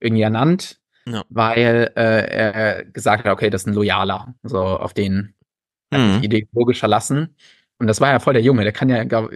irgendwie 0.00 0.22
ernannt, 0.22 0.80
ja. 1.06 1.22
weil 1.28 1.92
äh, 1.96 2.26
er 2.30 2.84
gesagt 2.86 3.26
hat, 3.26 3.32
okay, 3.32 3.50
das 3.50 3.62
ist 3.62 3.66
ein 3.66 3.74
Loyaler, 3.74 4.34
so 4.42 4.58
auf 4.58 4.94
den 4.94 5.34
mhm. 5.92 6.20
ideologisch 6.22 6.78
verlassen. 6.78 7.36
Und 7.78 7.88
das 7.88 8.00
war 8.00 8.10
ja 8.10 8.20
voll 8.20 8.32
der 8.32 8.42
Junge, 8.42 8.62
der 8.62 8.72
kann 8.72 8.88
ja, 8.88 9.04
glaub, 9.04 9.30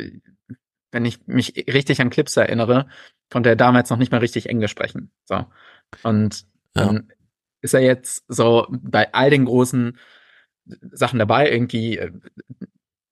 wenn 0.92 1.04
ich 1.04 1.26
mich 1.26 1.66
richtig 1.70 2.00
an 2.00 2.08
Clips 2.08 2.38
erinnere, 2.38 2.86
konnte 3.30 3.50
er 3.50 3.56
damals 3.56 3.90
noch 3.90 3.98
nicht 3.98 4.12
mal 4.12 4.18
richtig 4.18 4.48
Englisch 4.48 4.70
sprechen. 4.70 5.10
So. 5.24 5.44
Und 6.02 6.46
ja. 6.74 6.88
ähm, 6.88 7.08
ist 7.60 7.74
er 7.74 7.80
jetzt 7.80 8.24
so 8.28 8.66
bei 8.70 9.12
all 9.12 9.30
den 9.30 9.44
großen 9.44 9.98
Sachen 10.92 11.18
dabei, 11.18 11.50
irgendwie 11.50 11.98
äh, 11.98 12.12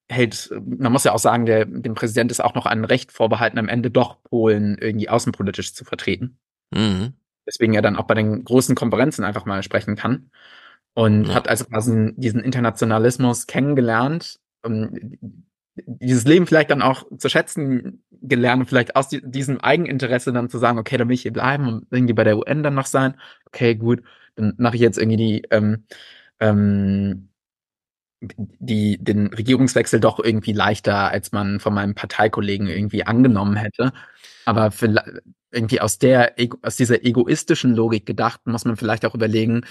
hält, 0.08 0.50
man 0.64 0.92
muss 0.92 1.04
ja 1.04 1.12
auch 1.12 1.18
sagen, 1.18 1.46
der, 1.46 1.64
dem 1.66 1.94
Präsident 1.94 2.30
ist 2.30 2.40
auch 2.40 2.54
noch 2.54 2.66
ein 2.66 2.84
Recht 2.84 3.12
vorbehalten, 3.12 3.58
am 3.58 3.68
Ende 3.68 3.90
doch 3.90 4.22
Polen 4.22 4.78
irgendwie 4.78 5.08
außenpolitisch 5.08 5.74
zu 5.74 5.84
vertreten. 5.84 6.38
Mhm. 6.70 7.14
Deswegen 7.46 7.74
er 7.74 7.82
dann 7.82 7.96
auch 7.96 8.06
bei 8.06 8.14
den 8.14 8.44
großen 8.44 8.74
Konferenzen 8.74 9.24
einfach 9.24 9.44
mal 9.44 9.62
sprechen 9.62 9.96
kann. 9.96 10.30
Und 10.94 11.28
ja. 11.28 11.34
hat 11.34 11.48
also 11.48 11.64
quasi 11.64 12.12
diesen 12.16 12.42
Internationalismus 12.42 13.46
kennengelernt, 13.46 14.40
um, 14.62 14.90
dieses 15.86 16.24
Leben 16.24 16.46
vielleicht 16.46 16.70
dann 16.70 16.82
auch 16.82 17.06
zu 17.16 17.28
schätzen 17.28 18.02
gelernt 18.10 18.68
vielleicht 18.68 18.96
aus 18.96 19.08
diesem 19.08 19.60
Eigeninteresse 19.60 20.32
dann 20.32 20.50
zu 20.50 20.58
sagen, 20.58 20.78
okay, 20.78 20.96
dann 20.96 21.08
will 21.08 21.14
ich 21.14 21.22
hier 21.22 21.32
bleiben 21.32 21.68
und 21.68 21.86
irgendwie 21.90 22.14
bei 22.14 22.24
der 22.24 22.36
UN 22.36 22.62
dann 22.62 22.74
noch 22.74 22.86
sein. 22.86 23.14
Okay, 23.46 23.76
gut, 23.76 24.02
mache 24.38 24.76
ich 24.76 24.82
jetzt 24.82 24.98
irgendwie 24.98 25.16
die, 25.16 25.42
ähm, 25.50 25.84
ähm, 26.40 27.28
die, 28.20 28.98
den 29.02 29.28
Regierungswechsel 29.28 30.00
doch 30.00 30.18
irgendwie 30.18 30.52
leichter, 30.52 31.10
als 31.10 31.32
man 31.32 31.60
von 31.60 31.74
meinem 31.74 31.94
Parteikollegen 31.94 32.66
irgendwie 32.66 33.04
angenommen 33.04 33.56
hätte. 33.56 33.92
Aber 34.44 34.72
irgendwie 35.52 35.80
aus 35.80 35.98
der, 35.98 36.34
aus 36.62 36.76
dieser 36.76 37.04
egoistischen 37.04 37.74
Logik 37.74 38.06
gedacht, 38.06 38.40
muss 38.46 38.64
man 38.64 38.76
vielleicht 38.76 39.06
auch 39.06 39.14
überlegen, 39.14 39.62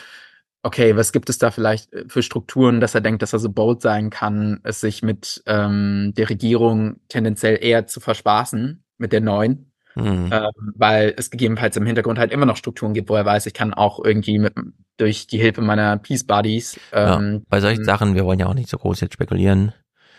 okay, 0.63 0.95
was 0.95 1.11
gibt 1.11 1.29
es 1.29 1.37
da 1.37 1.51
vielleicht 1.51 1.93
äh, 1.93 2.05
für 2.07 2.23
Strukturen, 2.23 2.79
dass 2.79 2.95
er 2.95 3.01
denkt, 3.01 3.21
dass 3.21 3.33
er 3.33 3.39
so 3.39 3.49
bold 3.49 3.81
sein 3.81 4.09
kann, 4.09 4.59
es 4.63 4.81
sich 4.81 5.01
mit 5.03 5.41
ähm, 5.45 6.13
der 6.15 6.29
Regierung 6.29 6.99
tendenziell 7.09 7.57
eher 7.61 7.87
zu 7.87 7.99
verspaßen, 7.99 8.83
mit 8.97 9.13
der 9.13 9.21
neuen, 9.21 9.66
mhm. 9.97 10.29
ähm, 10.31 10.73
weil 10.75 11.13
es 11.17 11.29
gegebenenfalls 11.29 11.75
im 11.77 11.85
Hintergrund 11.85 12.19
halt 12.19 12.31
immer 12.31 12.45
noch 12.45 12.57
Strukturen 12.57 12.93
gibt, 12.93 13.09
wo 13.09 13.15
er 13.15 13.25
weiß, 13.25 13.45
ich 13.45 13.53
kann 13.53 13.73
auch 13.73 14.03
irgendwie 14.03 14.39
mit, 14.39 14.53
durch 14.97 15.27
die 15.27 15.37
Hilfe 15.37 15.61
meiner 15.61 15.97
Peace 15.97 16.25
Buddies. 16.25 16.79
Ähm, 16.91 17.33
ja, 17.33 17.39
bei 17.49 17.61
solchen 17.61 17.85
Sachen, 17.85 18.15
wir 18.15 18.25
wollen 18.25 18.39
ja 18.39 18.47
auch 18.47 18.53
nicht 18.53 18.69
so 18.69 18.77
groß 18.77 19.01
jetzt 19.01 19.13
spekulieren. 19.13 19.73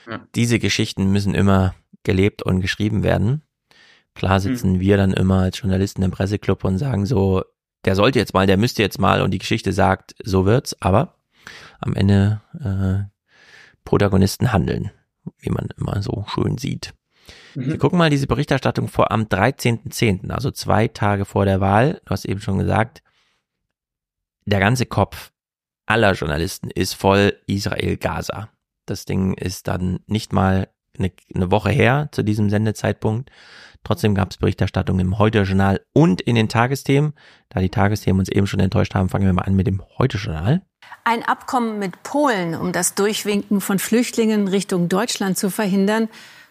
Ja. 0.09 0.21
Diese 0.35 0.59
Geschichten 0.59 1.11
müssen 1.13 1.35
immer 1.35 1.75
gelebt 2.03 2.43
und 2.43 2.61
geschrieben 2.61 3.03
werden. 3.03 3.43
Klar 4.15 4.41
sitzen 4.41 4.75
mhm. 4.75 4.81
wir 4.81 4.97
dann 4.97 5.13
immer 5.13 5.43
als 5.43 5.61
Journalisten 5.61 6.03
im 6.03 6.11
Presseclub 6.11 6.65
und 6.65 6.79
sagen 6.79 7.07
so, 7.07 7.45
der 7.85 7.95
sollte 7.95 8.19
jetzt 8.19 8.35
mal, 8.35 8.47
der 8.47 8.57
müsste 8.57 8.83
jetzt 8.83 8.99
mal 8.99 9.23
und 9.23 9.31
die 9.31 9.39
Geschichte 9.39 9.73
sagt, 9.73 10.15
so 10.25 10.45
wird's, 10.45 10.77
aber 10.81 11.15
am 11.81 11.95
Ende 11.95 12.41
äh, 12.61 13.09
Protagonisten 13.85 14.53
handeln, 14.53 14.91
wie 15.39 15.51
man 15.51 15.69
immer 15.79 16.03
so 16.03 16.25
schön 16.29 16.59
sieht. 16.59 16.95
Mhm. 17.55 17.67
Wir 17.67 17.79
gucken 17.79 17.99
mal 17.99 18.11
diese 18.11 18.27
Berichterstattung 18.27 18.89
vor 18.89 19.11
am 19.11 19.23
13.10., 19.23 20.31
also 20.31 20.51
zwei 20.51 20.89
Tage 20.89 21.25
vor 21.25 21.45
der 21.45 21.61
Wahl. 21.61 22.01
Du 22.05 22.11
hast 22.11 22.25
eben 22.25 22.41
schon 22.41 22.59
gesagt, 22.59 23.03
der 24.45 24.61
ganze 24.61 24.87
Kopf 24.87 25.31
aller 25.87 26.13
Journalisten 26.13 26.71
ist 26.71 26.95
voll 26.95 27.35
Israel-Gaza. 27.47 28.49
Das 28.87 29.05
Ding 29.05 29.35
ist 29.35 29.69
dann 29.69 30.01
nicht 30.07 30.33
mal 30.33 30.69
eine, 30.99 31.13
eine 31.35 31.51
Woche 31.51 31.71
her 31.71 32.09
zu 32.13 32.23
diesem 32.23 32.51
Sendezeitpunkt. 32.51 33.31
Trotzdem 33.85 34.15
gab 34.15 34.31
es 34.31 34.37
Berichterstattung 34.37 34.99
im 34.99 35.19
Heute-Journal 35.19 35.81
und 35.93 36.21
in 36.21 36.35
den 36.35 36.49
Tagesthemen. 36.49 37.15
Da 37.49 37.61
die 37.61 37.69
Tagesthemen 37.69 38.21
uns 38.21 38.29
eben 38.29 38.47
schon 38.47 38.61
enttäuscht 38.61 38.95
haben, 38.95 39.09
fangen 39.09 39.27
wir 39.27 39.33
mal 39.33 39.43
an 39.43 39.55
mit 39.55 39.67
dem 39.67 39.83
Heute-Journal. 39.99 40.63
Ein 41.05 41.23
Abkommen 41.23 41.79
mit 41.79 42.03
Polen, 42.03 42.55
um 42.55 42.73
das 42.73 42.95
Durchwinken 42.95 43.61
von 43.61 43.79
Flüchtlingen 43.79 44.49
Richtung 44.49 44.89
Deutschland 44.89 45.39
zu 45.39 45.51
verhindern, 45.51 46.09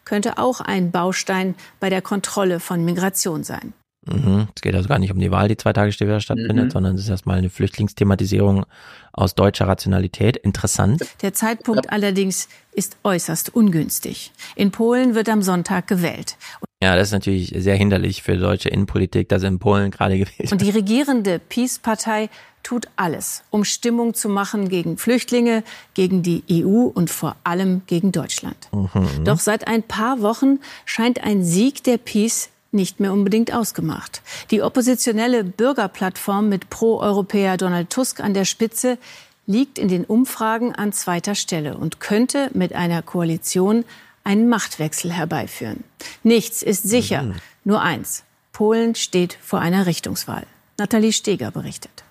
könnte 0.08 0.38
auch 0.38 0.62
ein 0.62 0.90
Baustein 0.92 1.54
bei 1.80 1.90
der 1.90 2.02
Kontrolle 2.02 2.60
von 2.60 2.84
Migration 2.86 3.44
sein. 3.44 3.74
Mhm. 4.06 4.48
Es 4.56 4.62
geht 4.62 4.74
also 4.74 4.88
gar 4.88 5.00
nicht 5.00 5.12
um 5.12 5.20
die 5.20 5.32
Wahl, 5.32 5.50
die 5.50 5.58
zwei 5.58 5.74
Tage 5.74 5.92
später 5.92 6.22
stattfindet, 6.22 6.66
mhm. 6.66 6.72
sondern 6.72 6.96
es 6.96 7.02
ist 7.02 7.10
erstmal 7.10 7.38
eine 7.38 7.50
Flüchtlingsthematisierung 7.50 8.66
aus 9.12 9.36
deutscher 9.36 9.68
Rationalität. 9.68 10.38
Interessant. 10.38 11.04
Der 11.22 11.34
Zeitpunkt 11.34 11.92
allerdings 11.92 12.48
ist 12.72 12.98
äußerst 13.04 13.54
ungünstig. 13.54 14.32
In 14.56 14.72
Polen 14.72 15.14
wird 15.14 15.28
am 15.28 15.42
Sonntag 15.42 15.88
gewählt. 15.88 16.38
Ja, 16.82 16.96
das 16.96 17.08
ist 17.08 17.14
natürlich 17.14 17.54
sehr 17.58 17.76
hinderlich 17.76 18.22
für 18.22 18.38
deutsche 18.38 18.70
Innenpolitik, 18.70 19.28
dass 19.30 19.44
in 19.44 19.60
Polen 19.60 19.92
gerade 19.92 20.18
gewählt 20.20 20.40
wird. 20.40 20.52
Und 20.54 20.62
die 20.62 20.70
regierende 20.70 21.40
Peace-Partei 21.40 22.30
tut 22.68 22.90
alles, 22.98 23.44
um 23.50 23.64
Stimmung 23.64 24.14
zu 24.14 24.28
machen 24.28 24.68
gegen 24.68 24.98
Flüchtlinge, 24.98 25.64
gegen 25.94 26.22
die 26.22 26.44
EU 26.52 26.92
und 26.94 27.10
vor 27.10 27.38
allem 27.46 27.84
gegen 27.88 28.12
Deutschland. 28.12 28.58
Mhm. 28.74 29.24
Doch 29.24 29.40
seit 29.40 29.70
ein 29.70 29.84
paar 29.84 30.22
Wochen 30.22 30.60
scheint 30.84 31.24
ein 31.24 31.46
Sieg 31.46 31.86
der 31.86 31.98
Peace 31.98 32.50
nicht 32.74 33.00
mehr 33.00 33.14
unbedingt 33.14 33.54
ausgemacht. 33.54 34.22
Die 34.52 34.62
oppositionelle 34.62 35.46
Bürgerplattform 35.46 36.50
mit 36.50 36.70
Pro-Europäer 36.70 37.56
Donald 37.56 37.90
Tusk 37.90 38.20
an 38.20 38.34
der 38.34 38.44
Spitze 38.44 38.98
liegt 39.46 39.80
in 39.80 39.88
den 39.88 40.04
Umfragen 40.04 40.76
an 40.76 40.92
zweiter 40.92 41.36
Stelle 41.36 41.78
und 41.78 42.02
könnte 42.02 42.50
mit 42.54 42.74
einer 42.74 43.02
Koalition 43.02 43.86
einen 44.26 44.50
Machtwechsel 44.50 45.14
herbeiführen. 45.14 45.86
Nichts 46.22 46.64
ist 46.64 46.84
sicher, 46.84 47.24
mhm. 47.24 47.36
nur 47.64 47.82
eins. 47.82 48.26
Polen 48.52 48.94
steht 48.94 49.38
vor 49.42 49.62
einer 49.62 49.86
Richtungswahl. 49.86 50.46
Nathalie 50.78 51.14
Steger 51.14 51.50
berichtet. 51.50 52.04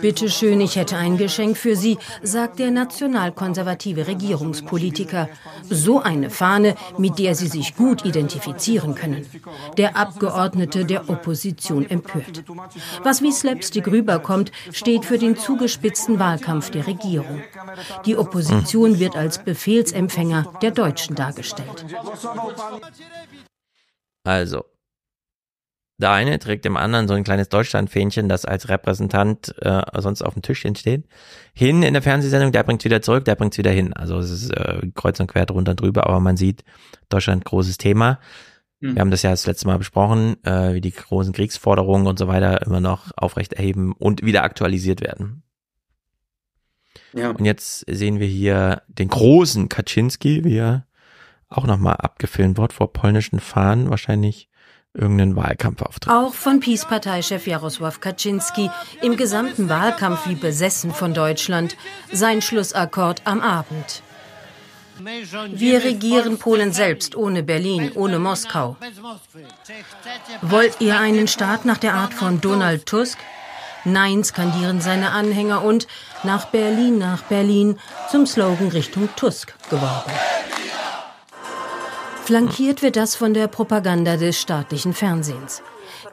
Bitte 0.00 0.30
schön, 0.30 0.60
ich 0.60 0.76
hätte 0.76 0.96
ein 0.96 1.16
Geschenk 1.16 1.56
für 1.56 1.76
Sie, 1.76 1.98
sagt 2.22 2.58
der 2.58 2.70
nationalkonservative 2.70 4.06
Regierungspolitiker. 4.06 5.28
So 5.68 6.00
eine 6.00 6.30
Fahne, 6.30 6.74
mit 6.98 7.18
der 7.18 7.34
Sie 7.34 7.48
sich 7.48 7.76
gut 7.76 8.04
identifizieren 8.04 8.94
können. 8.94 9.26
Der 9.76 9.96
Abgeordnete 9.96 10.84
der 10.84 11.08
Opposition 11.08 11.88
empört. 11.88 12.44
Was 13.02 13.22
wie 13.22 13.32
Slapstick 13.32 13.86
rüberkommt, 13.88 14.52
steht 14.72 15.04
für 15.04 15.18
den 15.18 15.36
zugespitzten 15.36 16.18
Wahlkampf 16.18 16.70
der 16.70 16.86
Regierung. 16.86 17.42
Die 18.06 18.16
Opposition 18.16 18.98
wird 18.98 19.16
als 19.16 19.42
Befehlsempfänger 19.42 20.52
der 20.62 20.70
Deutschen 20.70 21.16
dargestellt. 21.16 21.84
Also, 24.24 24.64
der 26.04 26.12
eine 26.12 26.38
trägt 26.38 26.66
dem 26.66 26.76
anderen 26.76 27.08
so 27.08 27.14
ein 27.14 27.24
kleines 27.24 27.48
Deutschlandfähnchen, 27.48 28.28
das 28.28 28.44
als 28.44 28.68
Repräsentant 28.68 29.54
äh, 29.62 29.80
sonst 29.96 30.20
auf 30.20 30.34
dem 30.34 30.42
Tischchen 30.42 30.76
steht. 30.76 31.06
Hin 31.54 31.82
in 31.82 31.94
der 31.94 32.02
Fernsehsendung, 32.02 32.52
der 32.52 32.62
bringt's 32.62 32.84
wieder 32.84 33.00
zurück, 33.00 33.24
der 33.24 33.36
bringt's 33.36 33.56
wieder 33.56 33.70
hin. 33.70 33.94
Also 33.94 34.18
es 34.18 34.30
ist 34.30 34.50
äh, 34.50 34.82
kreuz 34.94 35.18
und 35.18 35.28
quer 35.28 35.46
drunter 35.46 35.70
und 35.70 35.80
drüber, 35.80 36.06
aber 36.06 36.20
man 36.20 36.36
sieht, 36.36 36.62
Deutschland 37.08 37.46
großes 37.46 37.78
Thema. 37.78 38.20
Mhm. 38.80 38.96
Wir 38.96 39.00
haben 39.00 39.10
das 39.10 39.22
ja 39.22 39.30
das 39.30 39.46
letzte 39.46 39.66
Mal 39.66 39.78
besprochen, 39.78 40.36
äh, 40.44 40.74
wie 40.74 40.82
die 40.82 40.90
großen 40.90 41.32
Kriegsforderungen 41.32 42.06
und 42.06 42.18
so 42.18 42.28
weiter 42.28 42.60
immer 42.66 42.80
noch 42.80 43.10
aufrecht 43.16 43.54
erheben 43.54 43.94
und 43.98 44.22
wieder 44.22 44.44
aktualisiert 44.44 45.00
werden. 45.00 45.42
Ja. 47.14 47.30
Und 47.30 47.46
jetzt 47.46 47.86
sehen 47.88 48.20
wir 48.20 48.26
hier 48.26 48.82
den 48.88 49.08
großen 49.08 49.70
Kaczynski, 49.70 50.44
wie 50.44 50.58
er 50.58 50.86
auch 51.48 51.66
nochmal 51.66 51.96
abgefilmt 51.96 52.58
wird 52.58 52.74
vor 52.74 52.92
polnischen 52.92 53.40
Fahnen, 53.40 53.88
wahrscheinlich 53.88 54.50
irgendeinen 54.94 55.36
Wahlkampfauftritt. 55.36 56.12
Auch 56.12 56.34
von 56.34 56.60
Peace-Parteichef 56.60 57.46
Jarosław 57.46 57.98
Kaczynski 58.00 58.70
im 59.02 59.16
gesamten 59.16 59.68
Wahlkampf 59.68 60.28
wie 60.28 60.36
besessen 60.36 60.92
von 60.92 61.12
Deutschland. 61.12 61.76
Sein 62.12 62.40
Schlussakkord 62.40 63.22
am 63.24 63.40
Abend. 63.40 64.02
Wir 65.48 65.82
regieren 65.82 66.38
Polen 66.38 66.72
selbst, 66.72 67.16
ohne 67.16 67.42
Berlin, 67.42 67.90
ohne 67.96 68.20
Moskau. 68.20 68.76
Wollt 70.42 70.80
ihr 70.80 70.98
einen 70.98 71.26
Staat 71.26 71.64
nach 71.64 71.78
der 71.78 71.94
Art 71.94 72.14
von 72.14 72.40
Donald 72.40 72.86
Tusk? 72.86 73.18
Nein, 73.84 74.22
skandieren 74.22 74.80
seine 74.80 75.10
Anhänger 75.10 75.62
und 75.62 75.88
nach 76.22 76.46
Berlin, 76.46 76.98
nach 76.98 77.22
Berlin 77.24 77.78
zum 78.10 78.24
Slogan 78.24 78.68
Richtung 78.68 79.08
Tusk 79.16 79.52
geworden. 79.68 80.12
Flankiert 82.24 82.80
wird 82.80 82.96
das 82.96 83.16
von 83.16 83.34
der 83.34 83.48
Propaganda 83.48 84.16
des 84.16 84.40
staatlichen 84.40 84.94
Fernsehens. 84.94 85.62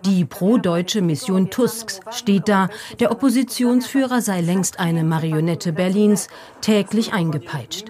Die 0.04 0.26
pro-deutsche 0.26 1.02
Mission 1.02 1.50
Tusks 1.50 2.02
steht 2.12 2.50
da, 2.50 2.68
der 3.00 3.12
Oppositionsführer 3.12 4.20
sei 4.20 4.42
längst 4.42 4.82
eine 4.82 5.06
Marionette 5.06 5.72
Berlins, 5.72 6.28
täglich 6.60 7.14
eingepeitscht. 7.14 7.86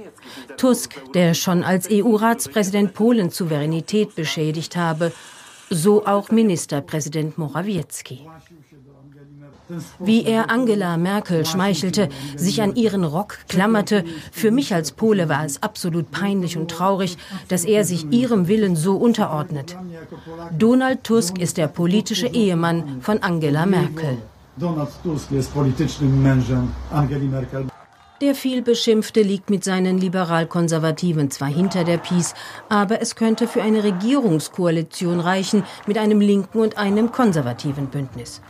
Tusk, 0.56 1.02
der 1.14 1.34
schon 1.34 1.64
als 1.64 1.88
EU-Ratspräsident 1.90 2.94
Polens 2.94 3.38
Souveränität 3.38 4.16
beschädigt 4.16 4.76
habe, 4.76 5.12
so 5.72 6.06
auch 6.06 6.30
Ministerpräsident 6.30 7.40
Morawiecki. 7.40 8.28
Wie 10.00 10.24
er 10.26 10.50
Angela 10.50 10.98
Merkel 10.98 11.46
schmeichelte, 11.46 12.10
sich 12.36 12.62
an 12.62 12.76
ihren 12.76 13.04
Rock 13.04 13.40
klammerte, 13.48 14.04
für 14.32 14.52
mich 14.52 14.74
als 14.74 14.92
Pole 14.92 15.30
war 15.30 15.46
es 15.46 15.62
absolut 15.64 16.12
peinlich 16.12 16.58
und 16.58 16.70
traurig, 16.72 17.18
dass 17.48 17.66
er 17.66 17.84
sich 17.86 18.12
ihrem 18.12 18.48
Willen 18.48 18.76
so 18.76 18.96
unterordnet. 18.96 19.76
Donald 20.58 21.04
Tusk 21.04 21.38
ist 21.38 21.58
der 21.58 21.68
politische 21.68 22.28
Ehemann 22.28 23.02
von 23.02 23.22
Angela 23.24 23.66
Merkel. 23.66 24.18
Donald 24.58 24.90
Tusk 25.04 25.32
ist 25.32 25.54
politycznym 25.54 26.22
mężem 26.22 26.72
Angeli 26.92 27.28
Merkel. 27.28 27.71
Der 28.22 28.36
vielbeschimpfte 28.36 29.24
liegt 29.24 29.50
mit 29.50 29.64
seinen 29.64 29.98
liberal-konservativen 29.98 31.32
zwar 31.32 31.48
hinter 31.48 31.84
der 31.84 31.98
Peace, 31.98 32.36
aber 32.70 33.02
es 33.02 33.16
könnte 33.16 33.48
für 33.48 33.64
eine 33.64 33.84
Regierungskoalition 33.84 35.20
reichen 35.20 35.64
mit 35.88 35.98
einem 35.98 36.22
linken 36.22 36.60
und 36.60 36.78
einem 36.78 37.12
konservativen 37.12 37.88
Bündnis. 37.88 38.42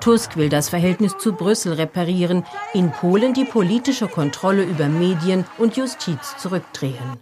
Tusk 0.00 0.36
will 0.36 0.48
das 0.48 0.68
Verhältnis 0.68 1.16
zu 1.16 1.34
Brüssel 1.34 1.74
reparieren, 1.74 2.44
in 2.74 2.90
Polen 2.90 3.32
die 3.32 3.44
politische 3.44 4.08
Kontrolle 4.08 4.64
über 4.64 4.88
Medien 4.88 5.44
und 5.58 5.76
Justiz 5.76 6.36
zurückdrehen. 6.38 7.20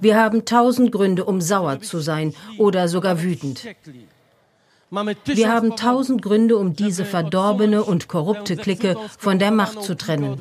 Wir 0.00 0.16
haben 0.16 0.44
tausend 0.46 0.90
Gründe, 0.90 1.26
um 1.26 1.42
sauer 1.42 1.82
zu 1.82 1.98
sein 1.98 2.32
oder 2.56 2.88
sogar 2.88 3.22
wütend. 3.22 3.62
Wir 4.90 5.52
haben 5.52 5.76
tausend 5.76 6.22
Gründe, 6.22 6.56
um 6.56 6.74
diese 6.74 7.04
verdorbene 7.04 7.84
und 7.84 8.08
korrupte 8.08 8.56
Clique 8.56 8.96
von 9.18 9.38
der 9.38 9.50
Macht 9.50 9.82
zu 9.82 9.96
trennen. 9.96 10.40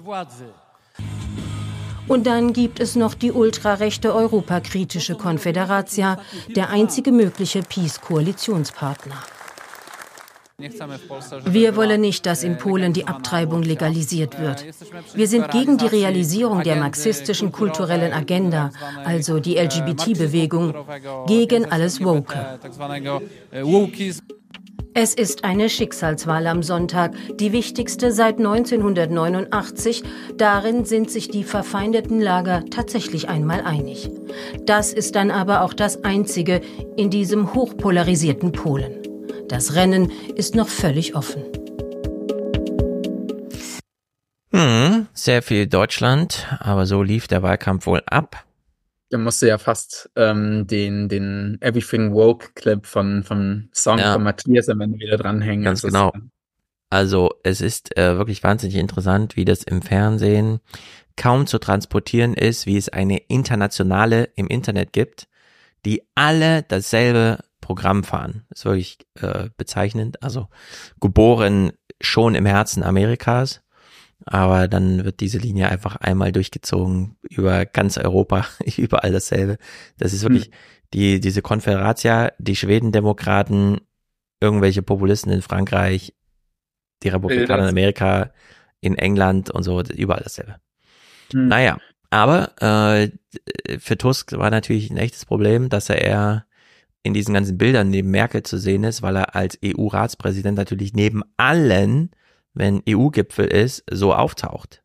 Und 2.08 2.26
dann 2.26 2.54
gibt 2.54 2.80
es 2.80 2.96
noch 2.96 3.14
die 3.14 3.34
ultrarechte 3.34 4.16
europakritische 4.16 5.16
Konföderatia, 5.16 6.20
der 6.56 6.70
einzige 6.70 7.12
mögliche 7.12 7.62
Peace-Koalitionspartner. 7.64 9.16
Wir 11.46 11.76
wollen 11.76 12.02
nicht, 12.02 12.26
dass 12.26 12.44
in 12.44 12.58
Polen 12.58 12.92
die 12.92 13.08
Abtreibung 13.08 13.62
legalisiert 13.62 14.40
wird. 14.40 14.66
Wir 15.14 15.28
sind 15.28 15.52
gegen 15.52 15.78
die 15.78 15.86
Realisierung 15.86 16.64
der 16.64 16.78
marxistischen 16.78 17.52
kulturellen 17.52 18.12
Agenda, 18.12 18.72
also 19.06 19.40
die 19.40 19.58
LGBT-Bewegung, 19.58 20.74
gegen 21.28 21.72
alles 21.72 22.04
Woke. 22.04 22.58
Es 25.00 25.14
ist 25.14 25.44
eine 25.44 25.70
Schicksalswahl 25.70 26.48
am 26.48 26.64
Sonntag, 26.64 27.14
die 27.40 27.52
wichtigste 27.52 28.12
seit 28.12 28.40
1989. 28.40 30.02
Darin 30.38 30.86
sind 30.86 31.12
sich 31.12 31.28
die 31.28 31.44
verfeindeten 31.44 32.20
Lager 32.20 32.64
tatsächlich 32.72 33.30
einmal 33.30 33.62
einig. 33.62 34.10
Das 34.66 34.94
ist 34.94 35.16
dann 35.16 35.30
aber 35.30 35.62
auch 35.62 35.76
das 35.76 36.04
Einzige 36.04 36.62
in 36.96 37.12
diesem 37.12 37.54
hochpolarisierten 37.54 38.54
Polen. 38.54 39.04
Das 39.48 39.76
Rennen 39.76 40.12
ist 40.34 40.56
noch 40.56 40.68
völlig 40.68 41.14
offen. 41.14 41.44
Hm, 44.52 45.06
sehr 45.14 45.44
viel 45.44 45.68
Deutschland, 45.68 46.48
aber 46.60 46.88
so 46.88 47.04
lief 47.04 47.28
der 47.28 47.44
Wahlkampf 47.44 47.86
wohl 47.86 48.02
ab. 48.08 48.47
Da 49.10 49.18
musste 49.18 49.48
ja 49.48 49.58
fast 49.58 50.10
ähm, 50.16 50.68
den, 50.68 51.08
den 51.08 51.58
Everything 51.62 52.14
Woke 52.14 52.50
Clip 52.56 52.86
von, 52.86 53.24
vom 53.24 53.70
Song 53.74 54.00
ja. 54.00 54.14
von 54.14 54.24
Matthias 54.24 54.68
am 54.70 54.82
Ende 54.82 55.00
wieder 55.00 55.18
dranhängen. 55.18 55.64
Ganz 55.64 55.82
genau. 55.82 56.12
also 56.90 57.32
es 57.44 57.62
ist 57.62 57.98
äh, 57.98 58.18
wirklich 58.18 58.44
wahnsinnig 58.44 58.76
interessant, 58.76 59.36
wie 59.38 59.46
das 59.46 59.64
im 59.64 59.82
Fernsehen 59.82 60.60
kaum 61.16 61.48
zu 61.48 61.58
transportieren 61.58 62.34
ist, 62.34 62.66
wie 62.66 62.78
es 62.78 62.90
eine 62.90 63.18
internationale 63.18 64.26
im 64.36 64.48
Internet 64.48 64.94
gibt, 64.94 65.28
die 65.86 66.04
alle 66.16 66.64
dasselbe 66.64 67.40
Programm 67.62 68.04
fahren. 68.04 68.46
Das 68.50 68.60
ist 68.60 68.66
wirklich 68.66 68.98
äh, 69.22 69.50
bezeichnend. 69.58 70.22
Also 70.24 70.48
geboren 71.00 71.72
schon 72.00 72.36
im 72.36 72.46
Herzen 72.46 72.84
Amerikas 72.84 73.62
aber 74.26 74.68
dann 74.68 75.06
wird 75.06 75.20
diese 75.20 75.38
Linie 75.38 75.70
einfach 75.70 75.96
einmal 75.98 76.32
durchgezogen 76.32 77.18
über 77.30 77.66
ganz 77.66 77.98
Europa, 77.98 78.46
überall 78.78 79.12
dasselbe. 79.12 79.58
Das 79.98 80.14
ist 80.14 80.24
wirklich 80.24 80.46
hm. 80.46 80.52
die, 80.94 81.20
diese 81.20 81.42
Konföderatia, 81.42 82.32
die 82.38 82.56
Schwedendemokraten, 82.56 83.82
irgendwelche 84.40 84.82
Populisten 84.82 85.32
in 85.32 85.42
Frankreich, 85.42 86.14
die 87.04 87.10
Republikaner 87.10 87.64
in 87.64 87.70
Amerika, 87.70 88.32
in 88.82 88.98
England 88.98 89.50
und 89.52 89.64
so, 89.64 89.82
überall 89.82 90.24
dasselbe. 90.24 90.56
Hm. 91.32 91.48
Naja, 91.48 91.78
aber 92.10 92.52
äh, 92.62 93.12
für 93.80 93.98
Tusk 93.98 94.32
war 94.34 94.50
natürlich 94.50 94.90
ein 94.90 94.98
echtes 94.98 95.26
Problem, 95.26 95.70
dass 95.70 95.90
er 95.90 96.46
in 97.04 97.14
diesen 97.14 97.34
ganzen 97.34 97.58
Bildern 97.58 97.90
neben 97.90 98.12
Merkel 98.12 98.44
zu 98.44 98.58
sehen 98.58 98.84
ist, 98.84 99.02
weil 99.02 99.16
er 99.16 99.36
als 99.36 99.58
EU-Ratspräsident 99.64 100.58
natürlich 100.58 100.94
neben 100.94 101.24
allen, 101.38 102.12
wenn 102.58 102.82
EU-Gipfel 102.88 103.46
ist, 103.46 103.84
so 103.90 104.14
auftaucht. 104.14 104.84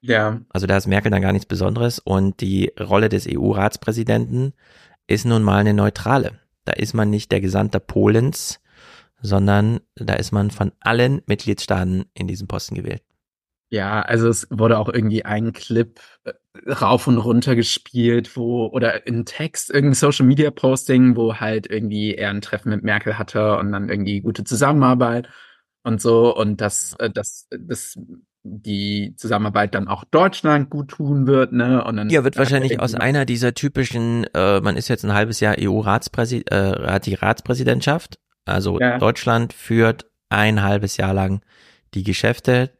Ja. 0.00 0.40
Also 0.50 0.66
da 0.66 0.76
ist 0.76 0.86
Merkel 0.86 1.10
dann 1.10 1.22
gar 1.22 1.32
nichts 1.32 1.46
Besonderes 1.46 1.98
und 1.98 2.40
die 2.40 2.72
Rolle 2.78 3.08
des 3.08 3.26
EU-Ratspräsidenten 3.28 4.52
ist 5.06 5.24
nun 5.24 5.42
mal 5.42 5.58
eine 5.58 5.74
neutrale. 5.74 6.38
Da 6.64 6.72
ist 6.74 6.94
man 6.94 7.10
nicht 7.10 7.32
der 7.32 7.40
Gesandte 7.40 7.80
Polens, 7.80 8.60
sondern 9.20 9.80
da 9.96 10.14
ist 10.14 10.32
man 10.32 10.50
von 10.50 10.72
allen 10.80 11.22
Mitgliedstaaten 11.26 12.04
in 12.14 12.28
diesem 12.28 12.46
Posten 12.46 12.74
gewählt. 12.74 13.02
Ja, 13.70 14.00
also 14.00 14.28
es 14.28 14.46
wurde 14.50 14.78
auch 14.78 14.88
irgendwie 14.88 15.26
ein 15.26 15.52
Clip 15.52 16.00
äh, 16.24 16.32
rauf 16.70 17.06
und 17.06 17.18
runter 17.18 17.54
gespielt, 17.54 18.34
wo, 18.34 18.66
oder 18.66 19.06
in 19.06 19.26
Text, 19.26 19.68
irgendein 19.70 19.94
Social 19.94 20.24
Media 20.24 20.50
Posting, 20.50 21.16
wo 21.16 21.34
halt 21.34 21.68
irgendwie 21.68 22.14
er 22.14 22.30
ein 22.30 22.40
Treffen 22.40 22.70
mit 22.70 22.82
Merkel 22.82 23.18
hatte 23.18 23.58
und 23.58 23.72
dann 23.72 23.90
irgendwie 23.90 24.20
gute 24.20 24.44
Zusammenarbeit 24.44 25.28
und 25.82 26.00
so 26.00 26.34
und 26.34 26.60
dass, 26.60 26.94
äh, 26.98 27.10
dass, 27.10 27.48
dass 27.50 27.98
die 28.44 29.14
Zusammenarbeit 29.16 29.74
dann 29.74 29.88
auch 29.88 30.04
Deutschland 30.04 30.70
gut 30.70 30.88
tun 30.88 31.26
wird, 31.26 31.52
ne? 31.52 31.84
Und 31.84 31.96
dann 31.96 32.08
ja, 32.08 32.24
wird 32.24 32.38
wahrscheinlich 32.38 32.80
aus 32.80 32.94
einer 32.94 33.24
dieser 33.24 33.52
typischen, 33.52 34.24
äh, 34.32 34.60
man 34.60 34.76
ist 34.76 34.88
jetzt 34.88 35.04
ein 35.04 35.12
halbes 35.12 35.40
Jahr 35.40 35.56
EU-Ratspräsident, 35.58 36.50
äh, 36.50 36.86
hat 36.86 37.06
die 37.06 37.14
Ratspräsidentschaft, 37.14 38.18
also 38.44 38.78
ja. 38.80 38.98
Deutschland 38.98 39.52
führt 39.52 40.06
ein 40.30 40.62
halbes 40.62 40.96
Jahr 40.96 41.12
lang 41.12 41.42
die 41.94 42.02
Geschäfte 42.02 42.70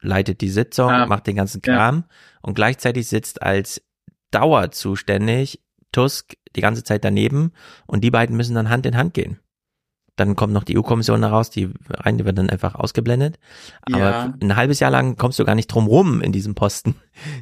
leitet 0.00 0.40
die 0.40 0.50
Sitzung, 0.50 0.90
ja. 0.90 1.06
macht 1.06 1.26
den 1.26 1.36
ganzen 1.36 1.62
Kram 1.62 2.04
ja. 2.08 2.16
und 2.42 2.54
gleichzeitig 2.54 3.08
sitzt 3.08 3.42
als 3.42 3.82
Dauer 4.30 4.70
zuständig 4.70 5.62
Tusk 5.92 6.34
die 6.54 6.60
ganze 6.60 6.84
Zeit 6.84 7.04
daneben 7.04 7.52
und 7.86 8.02
die 8.02 8.10
beiden 8.10 8.36
müssen 8.36 8.54
dann 8.54 8.70
Hand 8.70 8.86
in 8.86 8.96
Hand 8.96 9.14
gehen. 9.14 9.40
Dann 10.16 10.34
kommt 10.34 10.52
noch 10.52 10.64
die 10.64 10.78
EU-Kommission 10.78 11.22
raus, 11.22 11.50
die 11.50 11.70
rein, 11.88 12.18
die 12.18 12.24
wird 12.24 12.38
dann 12.38 12.50
einfach 12.50 12.74
ausgeblendet. 12.74 13.38
Aber 13.82 13.98
ja. 13.98 14.34
ein 14.40 14.56
halbes 14.56 14.80
Jahr 14.80 14.90
lang 14.90 15.16
kommst 15.16 15.38
du 15.38 15.44
gar 15.44 15.54
nicht 15.54 15.68
drum 15.68 15.86
rum 15.86 16.20
in 16.22 16.32
diesem 16.32 16.54
Posten. 16.54 16.96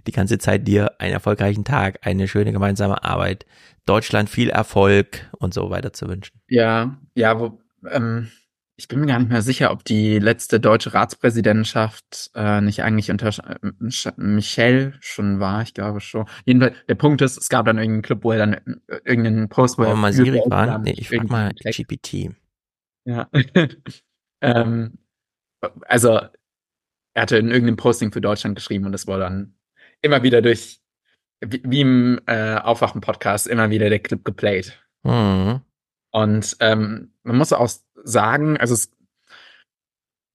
Die 0.07 0.12
ganze 0.12 0.39
Zeit 0.39 0.66
dir 0.66 1.01
einen 1.01 1.12
erfolgreichen 1.12 1.64
Tag, 1.64 2.01
eine 2.03 2.29
schöne 2.29 2.53
gemeinsame 2.53 3.05
Arbeit, 3.05 3.47
Deutschland 3.87 4.29
viel 4.29 4.51
Erfolg 4.51 5.31
und 5.39 5.55
so 5.55 5.70
weiter 5.70 5.93
zu 5.93 6.09
wünschen. 6.09 6.41
Ja, 6.49 6.97
ja, 7.14 7.39
wo, 7.39 7.61
ähm, 7.91 8.29
ich 8.77 8.89
bin 8.89 9.01
mir 9.01 9.07
gar 9.07 9.18
nicht 9.20 9.31
mehr 9.31 9.43
sicher, 9.43 9.70
ob 9.70 9.85
die 9.85 10.18
letzte 10.18 10.59
deutsche 10.59 10.95
Ratspräsidentschaft 10.95 12.31
äh, 12.35 12.61
nicht 12.61 12.83
eigentlich 12.83 13.11
unter 13.11 13.29
äh, 13.29 14.12
Michel 14.16 14.95
schon 15.01 15.39
war. 15.39 15.62
Ich 15.62 15.75
glaube 15.75 16.01
schon. 16.01 16.27
Jedenfalls, 16.45 16.75
der 16.89 16.97
Punkt 16.97 17.22
ist, 17.22 17.37
es 17.37 17.49
gab 17.49 17.66
dann 17.66 17.79
irgendeinen 17.79 18.03
Club, 18.03 18.25
wo 18.25 18.33
er 18.33 18.39
dann 18.39 18.55
äh, 18.55 18.99
irgendeinen 19.05 19.49
Post, 19.49 19.79
wo 19.79 19.85
er 19.85 19.95
Masiri 19.95 20.41
war. 20.47 20.79
Nee, 20.79 20.95
ich 20.97 21.09
frag 21.09 21.29
mal 21.29 21.53
GPT. 21.55 22.35
Ja. 23.05 23.29
ähm, 24.41 24.99
also, 25.83 26.21
er 27.15 27.23
hatte 27.23 27.37
in 27.39 27.51
irgendeinem 27.51 27.77
Posting 27.77 28.13
für 28.13 28.21
Deutschland 28.21 28.57
geschrieben 28.57 28.87
und 28.87 28.93
das 28.93 29.07
wurde 29.07 29.21
dann 29.21 29.55
immer 30.03 30.23
wieder 30.23 30.43
durch, 30.43 30.81
wie, 31.41 31.63
wie 31.65 31.81
im 31.81 32.21
äh, 32.27 32.57
Aufwachen-Podcast, 32.57 33.47
immer 33.47 33.71
wieder 33.71 33.89
der 33.89 34.01
Clip 34.01 34.25
geplayt. 34.25 34.81
Mhm. 35.03 35.61
Und 36.11 36.57
ähm, 36.61 37.13
man 37.23 37.37
muss 37.37 37.53
auch 37.53 37.71
sagen, 38.05 38.57
also 38.57 38.75
es 38.75 38.91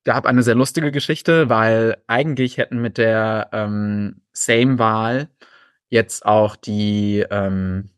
gab 0.04 0.26
eine 0.26 0.44
sehr 0.44 0.56
lustige 0.56 0.92
Geschichte, 0.92 1.50
weil 1.50 2.02
eigentlich 2.08 2.58
hätten 2.58 2.82
mit 2.82 2.98
der 2.98 3.50
ähm, 3.52 4.22
Same-Wahl 4.34 5.30
jetzt 5.90 6.26
auch 6.26 6.56
die 6.56 7.26
ähm, 7.30 7.90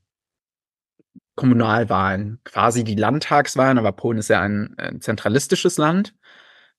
Kommunalwahlen, 1.42 2.40
quasi 2.44 2.84
die 2.84 2.96
Landtagswahlen, 2.96 3.78
aber 3.78 3.92
Polen 3.92 4.20
ist 4.20 4.30
ja 4.30 4.42
ein, 4.42 4.76
ein 4.78 5.02
zentralistisches 5.02 5.78
Land. 5.78 6.14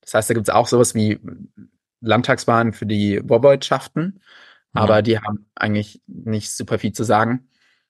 Das 0.01 0.15
heißt, 0.15 0.31
da 0.31 0.35
gibt 0.35 0.49
es 0.49 0.55
auch 0.55 0.67
sowas 0.67 0.95
wie 0.95 1.21
Landtagswahlen 2.01 2.73
für 2.73 2.87
die 2.87 3.21
Woiwodschaften, 3.23 4.21
ja. 4.75 4.81
aber 4.81 5.03
die 5.03 5.19
haben 5.19 5.47
eigentlich 5.55 6.03
nicht 6.07 6.51
super 6.53 6.79
viel 6.79 6.93
zu 6.93 7.05
sagen 7.05 7.49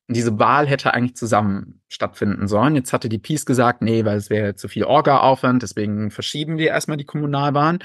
diese 0.08 0.38
Wahl 0.38 0.66
hätte 0.66 0.94
eigentlich 0.94 1.16
zusammen 1.16 1.80
stattfinden 1.88 2.48
sollen. 2.48 2.74
Jetzt 2.76 2.92
hatte 2.92 3.08
die 3.08 3.18
Peace 3.18 3.46
gesagt, 3.46 3.82
nee, 3.82 4.04
weil 4.04 4.16
es 4.16 4.30
wäre 4.30 4.54
zu 4.54 4.68
viel 4.68 4.84
Orga-Aufwand, 4.84 5.62
deswegen 5.62 6.10
verschieben 6.10 6.58
wir 6.58 6.68
erstmal 6.68 6.96
die 6.96 7.04
Kommunalwahlen. 7.04 7.80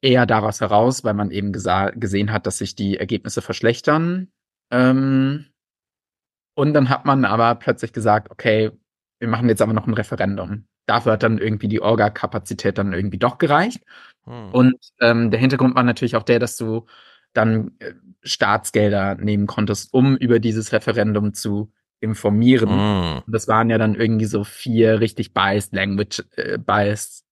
Eher 0.00 0.26
daraus 0.26 0.60
heraus, 0.60 1.02
weil 1.02 1.14
man 1.14 1.30
eben 1.30 1.52
gesehen 1.52 2.32
hat, 2.32 2.46
dass 2.46 2.58
sich 2.58 2.76
die 2.76 2.98
Ergebnisse 2.98 3.42
verschlechtern. 3.42 4.28
Ähm 4.70 5.46
und 6.58 6.74
dann 6.74 6.88
hat 6.88 7.04
man 7.04 7.24
aber 7.24 7.54
plötzlich 7.54 7.92
gesagt, 7.92 8.32
okay, 8.32 8.72
wir 9.20 9.28
machen 9.28 9.48
jetzt 9.48 9.62
aber 9.62 9.72
noch 9.72 9.86
ein 9.86 9.94
Referendum. 9.94 10.66
Dafür 10.86 11.12
hat 11.12 11.22
dann 11.22 11.38
irgendwie 11.38 11.68
die 11.68 11.80
Orga-Kapazität 11.80 12.78
dann 12.78 12.92
irgendwie 12.92 13.18
doch 13.18 13.38
gereicht. 13.38 13.84
Hm. 14.24 14.50
Und 14.50 14.76
ähm, 15.00 15.30
der 15.30 15.38
Hintergrund 15.38 15.76
war 15.76 15.84
natürlich 15.84 16.16
auch 16.16 16.24
der, 16.24 16.40
dass 16.40 16.56
du 16.56 16.86
dann 17.32 17.76
äh, 17.78 17.92
Staatsgelder 18.24 19.14
nehmen 19.14 19.46
konntest, 19.46 19.94
um 19.94 20.16
über 20.16 20.40
dieses 20.40 20.72
Referendum 20.72 21.32
zu 21.32 21.72
informieren. 22.00 23.20
Mm. 23.20 23.22
Das 23.28 23.46
waren 23.46 23.70
ja 23.70 23.78
dann 23.78 23.94
irgendwie 23.94 24.24
so 24.24 24.42
vier 24.42 24.98
richtig 24.98 25.34
biased 25.34 25.72
Language, 25.72 26.24
äh, 26.34 26.58
biased 26.58 27.24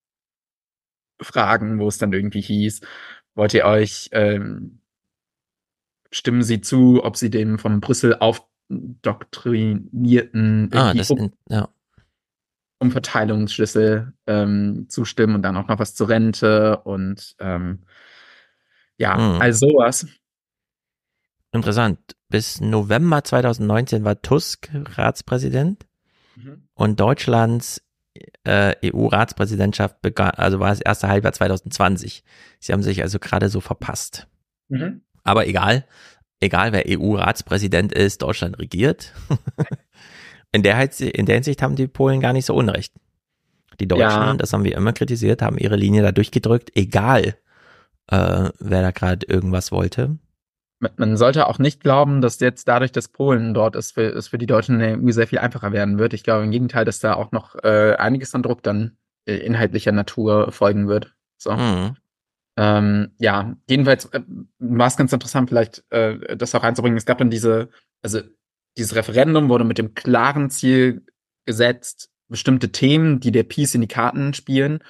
Fragen, 1.20 1.80
wo 1.80 1.88
es 1.88 1.98
dann 1.98 2.12
irgendwie 2.12 2.42
hieß, 2.42 2.80
wollt 3.34 3.54
ihr 3.54 3.64
euch, 3.64 4.08
ähm, 4.12 4.82
stimmen 6.12 6.44
Sie 6.44 6.60
zu, 6.60 7.02
ob 7.02 7.16
Sie 7.16 7.30
dem 7.30 7.58
von 7.58 7.80
Brüssel 7.80 8.14
aufdoktrinierten 8.68 10.70
ah, 10.72 10.94
das 10.94 11.10
um, 11.10 11.32
ja. 11.48 11.68
Umverteilungsschlüssel 12.78 14.12
ähm, 14.26 14.86
zustimmen 14.88 15.36
und 15.36 15.42
dann 15.42 15.56
auch 15.56 15.68
noch 15.68 15.78
was 15.78 15.94
zur 15.94 16.08
Rente 16.08 16.78
und 16.78 17.36
ähm, 17.38 17.84
ja, 18.98 19.16
mhm. 19.16 19.40
also 19.40 19.68
sowas. 19.68 20.06
Interessant. 21.52 21.98
Bis 22.28 22.60
November 22.60 23.24
2019 23.24 24.04
war 24.04 24.20
Tusk 24.20 24.68
Ratspräsident 24.74 25.86
mhm. 26.34 26.68
und 26.74 27.00
Deutschlands 27.00 27.82
äh, 28.44 28.74
EU-Ratspräsidentschaft 28.84 30.00
begann, 30.02 30.30
also 30.30 30.60
war 30.60 30.70
das 30.70 30.80
erste 30.80 31.08
Halbjahr 31.08 31.32
2020. 31.32 32.24
Sie 32.58 32.72
haben 32.72 32.82
sich 32.82 33.02
also 33.02 33.18
gerade 33.18 33.48
so 33.48 33.60
verpasst. 33.60 34.26
Mhm. 34.68 35.02
Aber 35.22 35.46
egal, 35.46 35.86
egal 36.40 36.72
wer 36.72 36.84
EU-Ratspräsident 36.86 37.92
ist, 37.92 38.22
Deutschland 38.22 38.58
regiert. 38.58 39.12
in, 40.52 40.62
der, 40.62 41.00
in 41.00 41.26
der 41.26 41.34
Hinsicht 41.36 41.62
haben 41.62 41.76
die 41.76 41.86
Polen 41.86 42.20
gar 42.20 42.32
nicht 42.32 42.46
so 42.46 42.54
unrecht. 42.54 42.94
Die 43.80 43.88
Deutschen, 43.88 44.22
ja. 44.22 44.34
das 44.34 44.52
haben 44.52 44.64
wir 44.64 44.76
immer 44.76 44.92
kritisiert, 44.92 45.42
haben 45.42 45.58
ihre 45.58 45.76
Linie 45.76 46.02
da 46.02 46.12
durchgedrückt, 46.12 46.70
egal 46.74 47.36
äh, 48.08 48.50
wer 48.58 48.82
da 48.82 48.90
gerade 48.90 49.26
irgendwas 49.26 49.70
wollte. 49.70 50.16
Man 50.96 51.16
sollte 51.16 51.46
auch 51.46 51.58
nicht 51.58 51.80
glauben, 51.80 52.20
dass 52.20 52.38
jetzt 52.40 52.68
dadurch, 52.68 52.92
dass 52.92 53.08
Polen 53.08 53.54
dort 53.54 53.76
ist, 53.76 53.92
für, 53.92 54.02
es 54.02 54.28
für 54.28 54.36
die 54.36 54.46
Deutschen 54.46 54.78
in 54.78 54.80
der 54.80 54.98
EU 54.98 55.10
sehr 55.10 55.26
viel 55.26 55.38
einfacher 55.38 55.72
werden 55.72 55.98
wird. 55.98 56.12
Ich 56.12 56.22
glaube 56.22 56.44
im 56.44 56.50
Gegenteil, 56.50 56.84
dass 56.84 57.00
da 57.00 57.14
auch 57.14 57.32
noch 57.32 57.54
äh, 57.64 57.94
einiges 57.98 58.34
an 58.34 58.42
Druck 58.42 58.62
dann 58.62 58.96
äh, 59.24 59.36
inhaltlicher 59.36 59.92
Natur 59.92 60.52
folgen 60.52 60.86
wird. 60.86 61.14
So. 61.38 61.52
Mhm. 61.52 61.96
Ähm, 62.56 63.12
ja, 63.18 63.56
jedenfalls 63.68 64.06
äh, 64.06 64.22
war 64.58 64.86
es 64.86 64.96
ganz 64.96 65.12
interessant, 65.12 65.50
vielleicht 65.50 65.84
äh, 65.90 66.36
das 66.36 66.54
auch 66.54 66.62
einzubringen. 66.62 66.96
Es 66.96 67.04
gab 67.04 67.18
dann 67.18 67.30
diese, 67.30 67.68
also 68.02 68.20
dieses 68.76 68.94
Referendum 68.94 69.48
wurde 69.48 69.64
mit 69.64 69.78
dem 69.78 69.94
klaren 69.94 70.50
Ziel 70.50 71.04
gesetzt, 71.44 72.10
bestimmte 72.28 72.72
Themen, 72.72 73.20
die 73.20 73.30
der 73.30 73.44
Peace 73.44 73.74
in 73.74 73.82
die 73.82 73.88
Karten 73.88 74.34
spielen, 74.34 74.82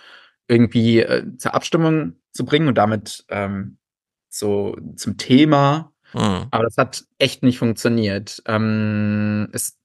irgendwie 0.49 1.01
äh, 1.01 1.25
zur 1.39 1.55
Abstimmung 1.55 2.17
zu 2.33 2.45
bringen 2.45 2.69
und 2.69 2.79
damit 2.79 3.25
ähm, 3.29 3.79
so 4.29 4.77
zum 4.97 5.17
Thema. 5.17 5.93
Mhm. 6.15 6.47
Aber 6.51 6.65
das 6.65 6.77
hat 6.77 7.05
echt 7.19 7.43
nicht 7.43 7.59
funktioniert. 7.59 8.43
Ähm, 8.47 9.49
es 9.53 9.77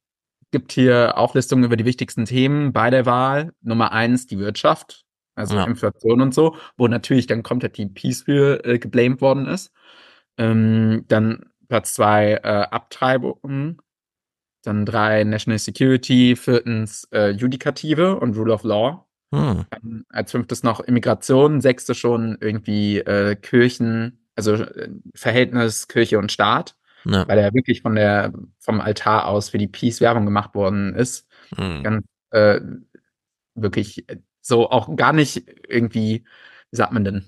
gibt 0.51 0.71
hier 0.71 1.17
Auflistungen 1.17 1.63
über 1.63 1.77
die 1.77 1.85
wichtigsten 1.85 2.25
Themen 2.25 2.73
bei 2.73 2.89
der 2.89 3.05
Wahl. 3.05 3.53
Nummer 3.61 3.91
eins 3.91 4.27
die 4.27 4.37
Wirtschaft, 4.37 5.05
also 5.35 5.55
ja. 5.55 5.65
Inflation 5.65 6.21
und 6.21 6.33
so, 6.33 6.55
wo 6.77 6.87
natürlich 6.87 7.27
dann 7.27 7.43
komplett 7.43 7.77
die 7.77 7.87
Peace 7.87 8.23
für 8.23 8.63
äh, 8.65 8.79
geblamed 8.79 9.21
worden 9.21 9.47
ist. 9.47 9.71
Ähm, 10.37 11.05
dann 11.07 11.45
Platz 11.67 11.93
zwei 11.93 12.33
äh, 12.43 12.67
Abtreibung, 12.69 13.81
dann 14.63 14.85
drei 14.85 15.23
National 15.23 15.59
Security, 15.59 16.35
viertens 16.35 17.07
äh, 17.11 17.29
Judikative 17.29 18.17
und 18.19 18.35
Rule 18.35 18.53
of 18.53 18.63
Law. 18.63 19.07
Hm. 19.33 19.65
Als 20.09 20.31
fünftes 20.31 20.63
noch 20.63 20.81
Immigration, 20.81 21.61
sechste 21.61 21.95
schon 21.95 22.37
irgendwie 22.41 22.99
äh, 22.99 23.35
Kirchen, 23.35 24.27
also 24.35 24.55
äh, 24.55 24.89
Verhältnis 25.15 25.87
Kirche 25.87 26.19
und 26.19 26.33
Staat, 26.33 26.75
ja. 27.05 27.25
weil 27.27 27.39
er 27.39 27.53
wirklich 27.53 27.81
von 27.81 27.95
der 27.95 28.33
vom 28.59 28.81
Altar 28.81 29.27
aus 29.27 29.49
für 29.49 29.57
die 29.57 29.69
Peace 29.69 30.01
Werbung 30.01 30.25
gemacht 30.25 30.53
worden 30.53 30.93
ist. 30.93 31.27
Hm. 31.55 31.83
Ganz 31.83 32.05
äh, 32.31 32.59
wirklich 33.55 34.05
so 34.41 34.69
auch 34.69 34.95
gar 34.95 35.13
nicht 35.13 35.43
irgendwie, 35.67 36.25
wie 36.71 36.75
sagt 36.75 36.93
man 36.93 37.03
denn, 37.03 37.25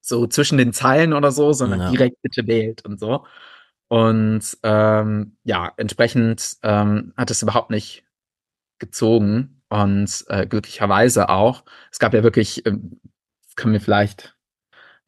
so 0.00 0.26
zwischen 0.26 0.58
den 0.58 0.72
Zeilen 0.72 1.12
oder 1.12 1.32
so, 1.32 1.52
sondern 1.52 1.80
ja. 1.80 1.90
direkt 1.90 2.22
bitte 2.22 2.46
wählt 2.46 2.84
und 2.84 3.00
so. 3.00 3.26
Und 3.88 4.56
ähm, 4.62 5.36
ja, 5.44 5.72
entsprechend 5.76 6.56
ähm, 6.62 7.12
hat 7.16 7.30
es 7.30 7.42
überhaupt 7.42 7.70
nicht 7.70 8.04
gezogen 8.78 9.62
und 9.68 10.24
äh, 10.28 10.46
glücklicherweise 10.46 11.28
auch. 11.28 11.64
Es 11.90 11.98
gab 11.98 12.14
ja 12.14 12.22
wirklich, 12.22 12.66
äh, 12.66 12.76
können 13.56 13.72
wir 13.72 13.80
vielleicht 13.80 14.36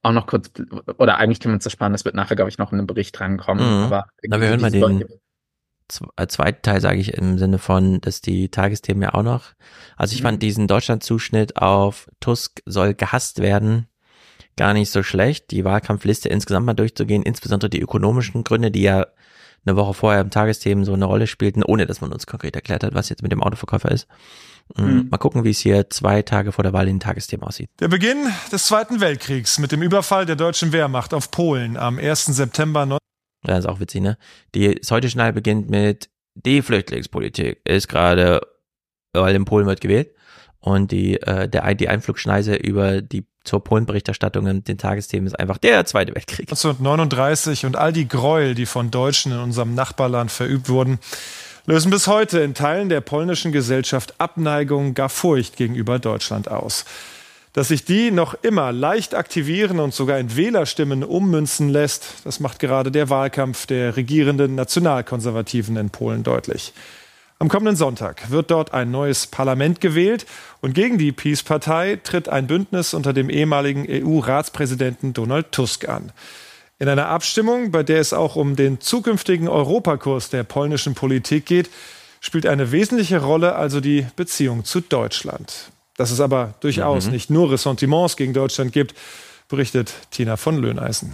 auch 0.03 0.13
noch 0.13 0.27
kurz, 0.27 0.51
oder 0.99 1.19
eigentlich 1.19 1.41
können 1.41 1.53
wir 1.53 1.57
uns 1.57 1.65
das 1.65 1.73
sparen, 1.73 1.93
das 1.93 2.05
wird 2.05 2.15
nachher, 2.15 2.37
glaube 2.37 2.51
ich, 2.51 2.59
noch 2.59 2.73
in 2.73 2.79
einem 2.79 2.87
Bericht 2.87 3.19
drankommen. 3.19 3.65
Mhm. 3.65 3.85
Aber 3.85 4.07
Na, 4.27 4.41
wir 4.41 4.49
hören 4.49 4.61
mal 4.61 4.71
den 4.71 5.03
äh, 5.03 5.07
zweiten 5.89 6.63
Teil, 6.63 6.81
sage 6.81 7.01
ich 7.01 7.15
im 7.15 7.39
Sinne 7.39 7.59
von, 7.59 8.01
dass 8.01 8.21
die 8.21 8.51
Tagesthemen 8.51 9.03
ja 9.03 9.15
auch 9.15 9.23
noch. 9.23 9.53
Also 9.97 10.15
ich 10.15 10.21
mhm. 10.21 10.27
fand 10.27 10.43
diesen 10.43 10.67
Deutschland-Zuschnitt 10.67 11.57
auf 11.57 12.09
Tusk 12.21 12.61
soll 12.67 12.95
gehasst 12.95 13.41
werden 13.41 13.89
gar 14.59 14.75
nicht 14.75 14.91
so 14.91 15.03
schlecht, 15.03 15.51
die 15.53 15.65
Wahlkampfliste 15.65 16.29
insgesamt 16.29 16.67
mal 16.67 16.75
durchzugehen, 16.75 17.23
insbesondere 17.23 17.71
die 17.71 17.81
ökonomischen 17.81 18.45
Gründe, 18.45 18.71
die 18.71 18.83
ja 18.83 19.07
eine 19.65 19.77
Woche 19.77 19.95
vorher 19.95 20.21
im 20.21 20.31
Tagesthemen 20.31 20.85
so 20.85 20.93
eine 20.93 21.05
Rolle 21.05 21.27
spielten, 21.27 21.63
ohne 21.63 21.87
dass 21.87 22.01
man 22.01 22.13
uns 22.13 22.27
konkret 22.27 22.55
erklärt 22.57 22.85
hat, 22.85 22.95
was 22.95 23.09
jetzt 23.09 23.23
mit 23.23 23.33
dem 23.33 23.43
Autoverkäufer 23.43 23.91
ist. 23.91 24.07
Mhm. 24.77 25.09
Mal 25.11 25.19
gucken, 25.19 25.45
wie 25.45 25.51
es 25.51 25.61
hier 25.61 25.89
zwei 25.89 26.23
Tage 26.23 26.53
vor 26.53 26.63
der 26.63 26.73
Wahl 26.73 26.89
in 26.89 26.97
den 26.97 27.01
Tagesthemen 27.01 27.47
aussieht. 27.47 27.71
Der 27.81 27.89
Beginn 27.89 28.27
des 28.53 28.67
Zweiten 28.67 29.01
Weltkriegs 29.01 29.59
mit 29.59 29.73
dem 29.73 29.83
Überfall 29.83 30.27
der 30.27 30.37
deutschen 30.37 30.73
Wehrmacht 30.73 31.15
auf 31.15 31.31
Polen 31.31 31.77
am 31.77 31.99
1. 31.99 32.27
September. 32.27 32.99
Ja, 33.49 33.57
ist 33.57 33.67
auch 33.67 33.81
witzig, 33.81 34.03
ne? 34.03 34.19
Die 34.55 34.79
heute 34.91 35.09
schnell 35.09 35.33
beginnt 35.33 35.71
mit 35.71 36.11
die 36.35 36.63
Flüchtlingspolitik 36.63 37.61
ist 37.65 37.89
gerade, 37.89 38.41
weil 39.13 39.35
in 39.35 39.45
Polen 39.45 39.67
wird 39.67 39.81
gewählt 39.81 40.11
und 40.61 40.93
die 40.93 41.21
äh, 41.23 41.49
der 41.49 41.75
die 41.75 41.89
Einflugschneise 41.89 42.55
über 42.55 43.01
die 43.01 43.27
zur 43.45 43.65
Polen-Berichterstattung 43.65 44.47
in 44.47 44.65
den 44.65 44.77
Tagesthemen 44.77 45.27
ist 45.27 45.39
einfach 45.39 45.57
der 45.57 45.87
Zweite 45.87 46.15
Weltkrieg. 46.15 46.51
1939 46.51 47.65
und 47.65 47.77
all 47.77 47.95
die 47.95 48.07
Gräuel, 48.07 48.55
die 48.55 48.67
von 48.67 48.91
Deutschen 48.91 49.33
in 49.33 49.39
unserem 49.39 49.75
Nachbarland 49.75 50.31
verübt 50.31 50.69
wurden, 50.69 50.99
lösen 51.65 51.91
bis 51.91 52.07
heute 52.07 52.41
in 52.41 52.53
Teilen 52.53 52.91
der 52.91 53.01
polnischen 53.01 53.51
Gesellschaft 53.51 54.21
Abneigung, 54.21 54.93
gar 54.93 55.09
Furcht 55.09 55.57
gegenüber 55.57 55.99
Deutschland 55.99 56.51
aus. 56.51 56.85
Dass 57.59 57.67
sich 57.67 57.85
die 57.85 58.13
noch 58.13 58.35
immer 58.43 58.71
leicht 58.71 59.17
aktivieren 59.17 59.81
und 59.81 59.93
sogar 59.93 60.21
in 60.21 60.37
Wählerstimmen 60.37 61.03
ummünzen 61.03 61.71
lässt, 61.71 62.15
das 62.23 62.39
macht 62.39 62.61
gerade 62.61 62.93
der 62.93 63.11
Wahlkampf 63.11 63.67
der 63.67 63.97
regierenden 63.97 64.55
Nationalkonservativen 64.55 65.77
in 65.77 65.91
Polen 65.91 66.23
deutlich. 66.23 66.73
Am 67.41 67.49
kommenden 67.49 67.75
Sonntag 67.75 68.31
wird 68.31 68.53
dort 68.53 68.75
ein 68.75 68.93
neues 68.93 69.27
Parlament 69.27 69.81
gewählt 69.81 70.25
und 70.61 70.73
gegen 70.73 70.99
die 70.99 71.11
Peace-Partei 71.11 71.99
tritt 72.05 72.29
ein 72.29 72.47
Bündnis 72.47 72.95
unter 72.95 73.13
dem 73.13 73.29
ehemaligen 73.29 73.89
EU-Ratspräsidenten 73.91 75.13
Donald 75.13 75.51
Tusk 75.51 75.89
an. 75.89 76.13
In 76.79 76.89
einer 76.89 77.09
Abstimmung, 77.09 77.73
bei 77.73 77.83
der 77.83 77.99
es 77.99 78.13
auch 78.13 78.37
um 78.37 78.55
den 78.55 78.81
zukünftigen 78.81 79.49
Europakurs 79.49 80.31
der 80.31 80.45
polnischen 80.45 80.95
Politik 80.95 81.47
geht, 81.47 81.71
spielt 82.21 82.47
eine 82.47 82.71
wesentliche 82.71 83.21
Rolle 83.21 83.57
also 83.57 83.81
die 83.81 84.07
Beziehung 84.15 84.65
zu 84.65 84.81
Deutschland. 84.81 85.73
Dass 85.99 86.13
es 86.13 86.21
aber 86.21 86.55
durchaus 86.61 87.07
mhm. 87.07 87.13
nicht 87.13 87.29
nur 87.29 87.51
Ressentiments 87.51 88.17
gegen 88.17 88.33
Deutschland 88.33 88.73
gibt, 88.73 88.95
berichtet 89.49 89.93
Tina 90.11 90.37
von 90.37 90.57
Löhneisen. 90.57 91.13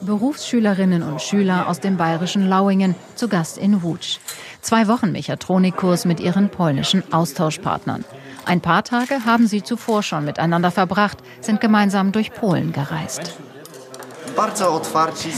Berufsschülerinnen 0.00 1.02
und 1.02 1.22
Schüler 1.22 1.68
aus 1.68 1.80
dem 1.80 1.96
bayerischen 1.96 2.48
Lauingen 2.48 2.94
zu 3.14 3.28
Gast 3.28 3.56
in 3.56 3.82
Łódź. 3.82 4.18
Zwei 4.60 4.86
Wochen 4.88 5.12
Mechatronikkurs 5.12 6.04
mit 6.04 6.20
ihren 6.20 6.50
polnischen 6.50 7.02
Austauschpartnern. 7.12 8.04
Ein 8.44 8.60
paar 8.60 8.82
Tage 8.82 9.24
haben 9.24 9.46
sie 9.46 9.62
zuvor 9.62 10.02
schon 10.02 10.24
miteinander 10.24 10.70
verbracht, 10.70 11.18
sind 11.40 11.60
gemeinsam 11.60 12.12
durch 12.12 12.32
Polen 12.32 12.72
gereist. 12.72 13.34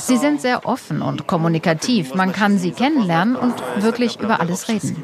Sie 0.06 0.16
sind 0.16 0.40
sehr 0.40 0.66
offen 0.66 1.00
und 1.02 1.26
kommunikativ. 1.26 2.14
Man 2.14 2.32
kann 2.32 2.58
sie 2.58 2.72
kennenlernen 2.72 3.36
und 3.36 3.54
wirklich 3.76 4.20
über 4.20 4.40
alles 4.40 4.68
reden. 4.68 5.02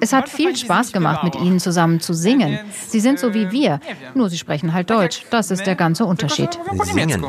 Es 0.00 0.12
hat 0.12 0.28
viel 0.28 0.54
Spaß 0.56 0.92
gemacht, 0.92 1.24
mit 1.24 1.34
ihnen 1.36 1.58
zusammen 1.58 2.00
zu 2.00 2.12
singen. 2.12 2.58
Sie 2.88 3.00
sind 3.00 3.18
so 3.18 3.32
wie 3.32 3.50
wir, 3.50 3.80
nur 4.14 4.28
sie 4.28 4.38
sprechen 4.38 4.72
halt 4.74 4.90
Deutsch. 4.90 5.24
Das 5.30 5.50
ist 5.50 5.66
der 5.66 5.76
ganze 5.76 6.04
Unterschied. 6.04 6.58
Singen. 6.82 7.26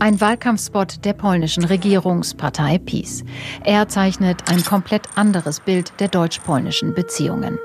Ein 0.00 0.20
Wahlkampfspot 0.20 1.04
der 1.04 1.14
polnischen 1.14 1.64
Regierungspartei 1.64 2.78
PiS. 2.78 3.24
Er 3.64 3.88
zeichnet 3.88 4.50
ein 4.50 4.64
komplett 4.64 5.02
anderes 5.14 5.60
Bild 5.60 5.92
der 5.98 6.08
deutsch-polnischen 6.08 6.94
Beziehungen. 6.94 7.58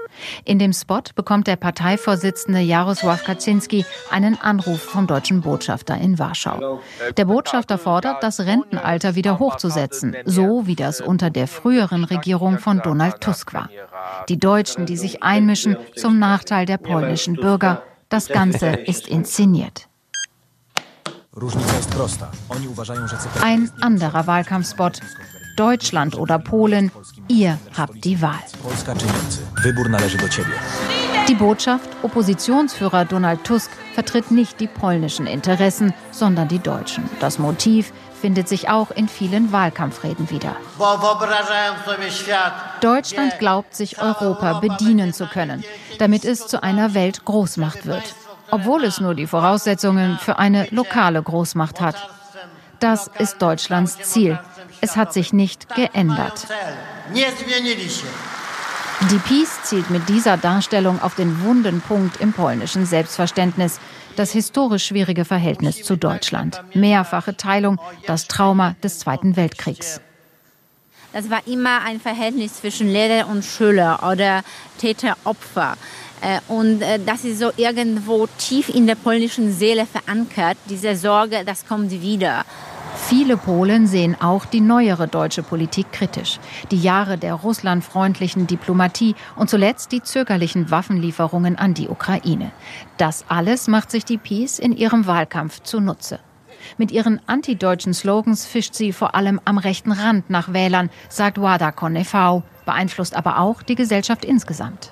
In 0.46 0.60
dem 0.60 0.74
Spot 0.74 1.02
bekommt 1.16 1.48
der 1.48 1.56
Parteivorsitzende 1.56 2.60
Jarosław 2.60 3.24
Kaczynski 3.24 3.86
einen 4.10 4.40
Anruf 4.40 4.82
vom 4.82 5.08
deutschen 5.08 5.42
Botschafter 5.42 5.98
in 5.98 6.20
Warschau. 6.20 6.82
Der 7.18 7.26
Botschafter 7.26 7.78
fordert, 7.78 8.24
das 8.24 8.40
Rentenalter 8.40 9.16
wieder 9.16 9.40
hochzusetzen, 9.40 10.16
so 10.26 10.68
wie 10.68 10.76
das 10.76 11.02
unter 11.02 11.30
der 11.30 11.48
früheren 11.48 12.04
Regierung 12.04 12.60
von 12.60 12.80
Donald 12.80 13.22
Tusk 13.22 13.54
war. 13.54 13.70
Die 14.28 14.38
Deutschen, 14.40 14.86
die 14.86 14.98
sich 14.98 15.24
einmischen 15.24 15.78
zum 15.96 16.20
Nachteil 16.20 16.66
der 16.66 16.78
polnischen 16.78 17.36
Bürger, 17.36 17.84
das 18.10 18.28
Ganze 18.28 18.68
ist 18.70 19.08
inszeniert. 19.08 19.88
Ein 23.42 23.72
anderer 23.82 24.28
Wahlkampfspot. 24.28 25.00
Deutschland 25.56 26.18
oder 26.18 26.40
Polen, 26.40 26.90
ihr 27.30 27.58
habt 27.78 28.04
die 28.04 28.22
Wahl. 28.22 28.40
Die 31.28 31.36
Botschaft, 31.36 31.90
Oppositionsführer 32.02 33.06
Donald 33.06 33.44
Tusk 33.44 33.70
vertritt 33.94 34.32
nicht 34.32 34.60
die 34.60 34.68
polnischen 34.68 35.28
Interessen, 35.28 35.94
sondern 36.12 36.48
die 36.48 36.60
deutschen. 36.60 37.10
Das 37.20 37.40
Motiv 37.40 37.94
findet 38.20 38.50
sich 38.50 38.70
auch 38.70 38.92
in 38.92 39.08
vielen 39.08 39.52
Wahlkampfreden 39.52 40.30
wieder. 40.30 40.56
Deutschland 42.82 43.40
glaubt, 43.40 43.76
sich 43.76 44.02
Europa 44.02 44.60
bedienen 44.60 45.14
zu 45.14 45.28
können, 45.28 45.64
damit 46.00 46.26
es 46.26 46.48
zu 46.48 46.62
einer 46.64 46.94
Weltgroßmacht 46.94 47.86
wird, 47.86 48.16
obwohl 48.52 48.84
es 48.84 49.00
nur 49.00 49.16
die 49.16 49.28
Voraussetzungen 49.28 50.18
für 50.18 50.38
eine 50.40 50.68
lokale 50.72 51.22
Großmacht 51.22 51.80
hat. 51.80 51.96
Das 52.80 53.10
ist 53.20 53.42
Deutschlands 53.42 53.98
Ziel. 54.00 54.40
Es 54.82 54.96
hat 54.96 55.14
sich 55.14 55.34
nicht 55.34 55.74
geändert. 55.76 56.48
Die 59.12 59.18
Peace 59.20 59.64
zielt 59.64 59.90
mit 59.90 60.08
dieser 60.10 60.38
Darstellung 60.38 61.02
auf 61.02 61.16
den 61.16 61.42
wunden 61.44 61.82
Punkt 61.82 62.22
im 62.22 62.34
polnischen 62.34 62.86
Selbstverständnis, 62.86 63.80
das 64.16 64.32
historisch 64.32 64.86
schwierige 64.86 65.26
Verhältnis 65.26 65.84
zu 65.84 65.96
Deutschland. 65.96 66.62
Mehrfache 66.74 67.36
Teilung, 67.38 67.80
das 68.06 68.28
Trauma 68.28 68.76
des 68.84 69.00
Zweiten 69.00 69.36
Weltkriegs. 69.36 70.02
Das 71.14 71.30
war 71.30 71.42
immer 71.48 71.82
ein 71.84 72.00
Verhältnis 72.00 72.58
zwischen 72.60 72.92
Lehrer 72.92 73.28
und 73.28 73.44
Schüler 73.44 74.08
oder 74.12 74.44
Täter-Opfer. 74.78 75.76
Äh, 76.22 76.40
und 76.48 76.82
äh, 76.82 77.00
das 77.04 77.24
ist 77.24 77.40
so 77.40 77.52
irgendwo 77.56 78.28
tief 78.38 78.70
in 78.70 78.86
der 78.86 78.96
polnischen 78.96 79.54
Seele 79.54 79.88
verankert, 79.88 80.58
diese 80.70 80.96
Sorge, 80.96 81.44
das 81.46 81.66
kommt 81.66 81.90
wieder. 81.92 82.46
Viele 83.08 83.38
Polen 83.38 83.88
sehen 83.88 84.16
auch 84.22 84.46
die 84.46 84.62
neuere 84.62 85.08
deutsche 85.08 85.42
Politik 85.42 85.92
kritisch. 85.92 86.40
Die 86.70 86.80
Jahre 86.80 87.18
der 87.18 87.34
russlandfreundlichen 87.34 88.46
Diplomatie 88.46 89.16
und 89.36 89.50
zuletzt 89.50 89.92
die 89.92 90.04
zögerlichen 90.04 90.70
Waffenlieferungen 90.70 91.58
an 91.58 91.74
die 91.74 91.90
Ukraine. 91.90 92.52
Das 92.98 93.26
alles 93.28 93.68
macht 93.68 93.90
sich 93.90 94.06
die 94.06 94.18
Peace 94.18 94.60
in 94.60 94.78
ihrem 94.78 95.08
Wahlkampf 95.08 95.62
zunutze. 95.64 96.20
Mit 96.78 96.92
ihren 96.92 97.20
antideutschen 97.28 97.94
Slogans 97.94 98.46
fischt 98.46 98.76
sie 98.76 98.94
vor 98.94 99.16
allem 99.16 99.42
am 99.44 99.58
rechten 99.58 99.92
Rand 99.92 100.30
nach 100.30 100.54
Wählern, 100.54 100.90
sagt 101.08 101.42
Wada 101.42 101.72
Konefau, 101.72 102.44
beeinflusst 102.66 103.16
aber 103.16 103.40
auch 103.40 103.64
die 103.64 103.76
Gesellschaft 103.76 104.24
insgesamt. 104.24 104.92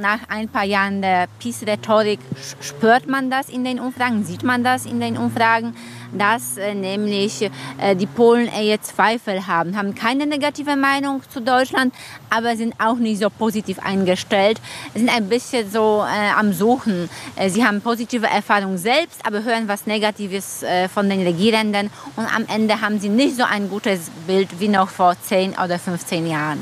Nach 0.00 0.18
ein 0.28 0.48
paar 0.48 0.64
Jahren 0.64 1.02
der 1.02 1.28
Peace-Rhetorik 1.38 2.18
spürt 2.60 3.08
man 3.08 3.30
das 3.30 3.48
in 3.48 3.62
den 3.62 3.78
Umfragen, 3.78 4.24
sieht 4.24 4.42
man 4.42 4.64
das 4.64 4.86
in 4.86 4.98
den 4.98 5.16
Umfragen 5.16 5.76
dass 6.18 6.56
äh, 6.56 6.74
nämlich 6.74 7.50
äh, 7.78 7.96
die 7.96 8.06
Polen 8.06 8.48
eher 8.48 8.80
Zweifel 8.80 9.46
haben, 9.46 9.76
haben 9.76 9.94
keine 9.94 10.26
negative 10.26 10.76
Meinung 10.76 11.22
zu 11.32 11.40
Deutschland, 11.40 11.94
aber 12.30 12.56
sind 12.56 12.74
auch 12.78 12.96
nicht 12.96 13.20
so 13.20 13.30
positiv 13.30 13.78
eingestellt, 13.78 14.60
sind 14.94 15.14
ein 15.14 15.28
bisschen 15.28 15.70
so 15.70 16.04
äh, 16.04 16.30
am 16.38 16.52
Suchen. 16.52 17.08
Äh, 17.36 17.50
sie 17.50 17.64
haben 17.64 17.80
positive 17.80 18.26
Erfahrungen 18.26 18.78
selbst, 18.78 19.20
aber 19.26 19.42
hören 19.42 19.68
was 19.68 19.86
Negatives 19.86 20.62
äh, 20.62 20.88
von 20.88 21.08
den 21.08 21.22
Regierenden 21.22 21.90
und 22.16 22.26
am 22.34 22.44
Ende 22.48 22.80
haben 22.80 22.98
sie 22.98 23.08
nicht 23.08 23.36
so 23.36 23.44
ein 23.44 23.68
gutes 23.68 24.10
Bild 24.26 24.48
wie 24.60 24.68
noch 24.68 24.88
vor 24.88 25.14
10 25.20 25.52
oder 25.52 25.78
15 25.78 26.26
Jahren. 26.26 26.58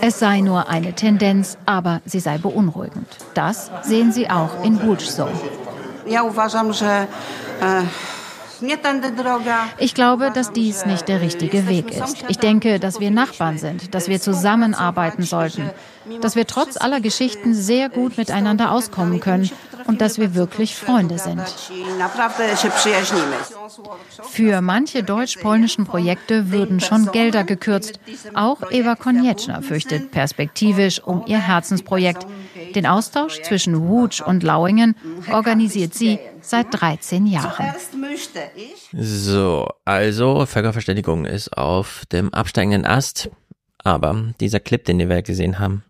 Es 0.00 0.18
sei 0.18 0.40
nur 0.40 0.68
eine 0.68 0.92
Tendenz, 0.92 1.58
aber 1.66 2.00
sie 2.04 2.20
sei 2.20 2.38
beunruhigend. 2.38 3.08
Das 3.34 3.70
sehen 3.82 4.12
sie 4.12 4.30
auch 4.30 4.62
in 4.64 4.78
so. 4.98 5.28
Ja 6.06 6.22
uważam, 6.22 6.72
że 6.72 7.06
Ich 9.78 9.94
glaube, 9.94 10.30
dass 10.32 10.52
dies 10.52 10.86
nicht 10.86 11.08
der 11.08 11.20
richtige 11.20 11.68
Weg 11.68 11.90
ist. 11.90 12.24
Ich 12.28 12.38
denke, 12.38 12.78
dass 12.80 13.00
wir 13.00 13.10
Nachbarn 13.10 13.58
sind, 13.58 13.94
dass 13.94 14.08
wir 14.08 14.20
zusammenarbeiten 14.20 15.22
sollten, 15.22 15.70
dass 16.20 16.36
wir 16.36 16.46
trotz 16.46 16.76
aller 16.76 17.00
Geschichten 17.00 17.54
sehr 17.54 17.88
gut 17.88 18.18
miteinander 18.18 18.72
auskommen 18.72 19.20
können 19.20 19.50
und 19.86 20.00
dass 20.00 20.18
wir 20.18 20.34
wirklich 20.34 20.76
Freunde 20.76 21.18
sind. 21.18 21.42
Für 24.22 24.60
manche 24.60 25.02
deutsch-polnischen 25.02 25.86
Projekte 25.86 26.50
würden 26.50 26.80
schon 26.80 27.10
Gelder 27.10 27.44
gekürzt. 27.44 27.98
Auch 28.34 28.70
Eva 28.70 28.96
Konieczna 28.96 29.62
fürchtet 29.62 30.10
perspektivisch 30.10 31.02
um 31.02 31.24
ihr 31.26 31.38
Herzensprojekt. 31.38 32.26
Den 32.74 32.86
Austausch 32.86 33.40
zwischen 33.42 33.74
Łódź 33.88 34.22
und 34.22 34.42
Lauingen 34.42 34.94
organisiert 35.32 35.94
sie 35.94 36.18
seit 36.40 36.66
13 36.70 37.26
Jahren. 37.26 37.74
So, 38.92 39.68
also 39.84 40.46
Völkerverständigung 40.46 41.24
ist 41.24 41.56
auf 41.56 42.04
dem 42.12 42.32
absteigenden 42.34 42.84
Ast. 42.84 43.30
Aber 43.84 44.34
dieser 44.40 44.60
Clip, 44.60 44.84
den 44.84 44.98
wir 44.98 45.22
gesehen 45.22 45.58
haben, 45.58 45.84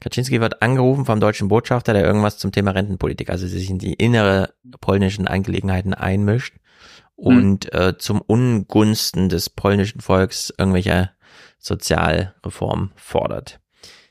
Kaczynski 0.00 0.40
wird 0.40 0.62
angerufen 0.62 1.04
vom 1.04 1.20
deutschen 1.20 1.48
Botschafter, 1.48 1.92
der 1.92 2.04
irgendwas 2.04 2.38
zum 2.38 2.52
Thema 2.52 2.70
Rentenpolitik, 2.70 3.30
also 3.30 3.46
sich 3.46 3.68
in 3.68 3.78
die 3.78 3.94
innere 3.94 4.54
polnischen 4.80 5.26
Angelegenheiten 5.26 5.92
einmischt 5.92 6.54
und 7.16 7.64
hm. 7.72 7.80
äh, 7.80 7.98
zum 7.98 8.20
Ungunsten 8.20 9.28
des 9.28 9.50
polnischen 9.50 10.00
Volks 10.00 10.52
irgendwelche 10.56 11.10
Sozialreformen 11.58 12.92
fordert. 12.94 13.60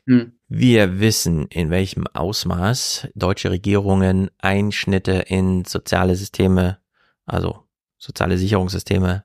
Hm. 0.05 0.34
Wir 0.49 0.99
wissen, 0.99 1.47
in 1.47 1.69
welchem 1.69 2.05
Ausmaß 2.07 3.07
deutsche 3.15 3.51
Regierungen 3.51 4.30
Einschnitte 4.39 5.14
in 5.14 5.65
soziale 5.65 6.15
Systeme, 6.15 6.80
also 7.26 7.64
soziale 7.97 8.38
Sicherungssysteme 8.38 9.23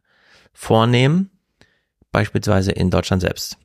vornehmen, 0.52 1.30
beispielsweise 2.12 2.72
in 2.72 2.90
Deutschland 2.90 3.22
selbst. 3.22 3.58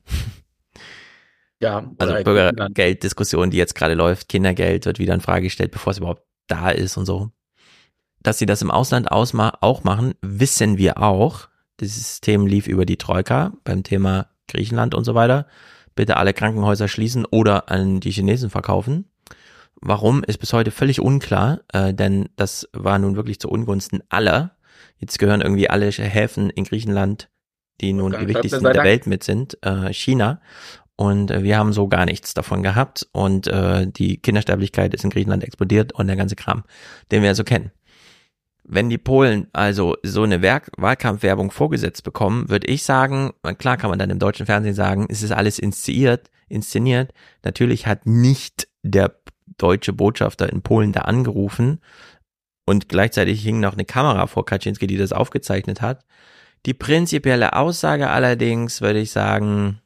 Ja, 1.60 1.90
also 1.98 2.14
Bürgergelddiskussion, 2.22 3.50
die 3.50 3.56
jetzt 3.56 3.74
gerade 3.74 3.94
läuft, 3.94 4.28
Kindergeld 4.28 4.86
wird 4.86 4.98
wieder 4.98 5.14
in 5.14 5.20
Frage 5.20 5.44
gestellt, 5.44 5.72
bevor 5.72 5.90
es 5.90 5.98
überhaupt 5.98 6.22
da 6.46 6.70
ist 6.70 6.96
und 6.96 7.06
so. 7.06 7.30
Dass 8.20 8.38
sie 8.38 8.46
das 8.46 8.62
im 8.62 8.70
Ausland 8.70 9.10
auch 9.10 9.84
machen, 9.84 10.14
wissen 10.22 10.78
wir 10.78 11.02
auch. 11.02 11.48
Das 11.78 11.94
System 11.94 12.46
lief 12.46 12.66
über 12.66 12.84
die 12.84 12.96
Troika 12.96 13.52
beim 13.64 13.82
Thema 13.82 14.28
Griechenland 14.48 14.94
und 14.94 15.04
so 15.04 15.14
weiter. 15.14 15.46
Bitte 15.94 16.16
alle 16.16 16.32
Krankenhäuser 16.32 16.88
schließen 16.88 17.24
oder 17.24 17.70
an 17.70 18.00
die 18.00 18.10
Chinesen 18.10 18.50
verkaufen. 18.50 19.10
Warum 19.80 20.24
ist 20.24 20.38
bis 20.38 20.52
heute 20.52 20.70
völlig 20.70 21.00
unklar, 21.00 21.60
äh, 21.72 21.94
denn 21.94 22.28
das 22.36 22.68
war 22.72 22.98
nun 22.98 23.16
wirklich 23.16 23.38
zu 23.38 23.48
Ungunsten 23.48 24.02
aller. 24.08 24.56
Jetzt 24.98 25.18
gehören 25.18 25.40
irgendwie 25.40 25.70
alle 25.70 25.90
Häfen 25.90 26.50
in 26.50 26.64
Griechenland, 26.64 27.28
die 27.80 27.92
nun 27.92 28.12
die 28.18 28.26
wichtigsten 28.26 28.64
der 28.64 28.82
Welt 28.82 29.06
mit 29.06 29.22
sind, 29.22 29.56
äh, 29.62 29.92
China. 29.92 30.40
Und 30.98 31.30
äh, 31.30 31.44
wir 31.44 31.56
haben 31.56 31.72
so 31.72 31.86
gar 31.86 32.06
nichts 32.06 32.34
davon 32.34 32.64
gehabt. 32.64 33.06
Und 33.12 33.46
äh, 33.46 33.86
die 33.86 34.18
Kindersterblichkeit 34.18 34.92
ist 34.94 35.04
in 35.04 35.10
Griechenland 35.10 35.44
explodiert 35.44 35.92
und 35.92 36.08
der 36.08 36.16
ganze 36.16 36.34
Kram, 36.34 36.64
den 37.12 37.22
wir 37.22 37.36
so 37.36 37.44
kennen. 37.44 37.70
Wenn 38.64 38.90
die 38.90 38.98
Polen 38.98 39.46
also 39.52 39.96
so 40.02 40.24
eine 40.24 40.42
Werk 40.42 40.72
Wahlkampfwerbung 40.76 41.52
vorgesetzt 41.52 42.02
bekommen, 42.02 42.50
würde 42.50 42.66
ich 42.66 42.82
sagen, 42.82 43.32
klar 43.58 43.76
kann 43.76 43.90
man 43.90 44.00
dann 44.00 44.10
im 44.10 44.18
deutschen 44.18 44.44
Fernsehen 44.44 44.74
sagen, 44.74 45.06
es 45.08 45.22
ist 45.22 45.30
alles 45.30 45.60
inszeniert, 45.60 46.30
inszeniert. 46.48 47.12
Natürlich 47.44 47.86
hat 47.86 48.04
nicht 48.04 48.66
der 48.82 49.14
deutsche 49.56 49.92
Botschafter 49.92 50.52
in 50.52 50.62
Polen 50.62 50.92
da 50.92 51.02
angerufen 51.02 51.78
und 52.66 52.88
gleichzeitig 52.88 53.40
hing 53.42 53.60
noch 53.60 53.74
eine 53.74 53.84
Kamera 53.84 54.26
vor 54.26 54.44
Kaczynski, 54.44 54.88
die 54.88 54.98
das 54.98 55.12
aufgezeichnet 55.12 55.80
hat. 55.80 56.04
Die 56.66 56.74
prinzipielle 56.74 57.54
Aussage 57.54 58.10
allerdings 58.10 58.80
würde 58.80 58.98
ich 58.98 59.12
sagen, 59.12 59.80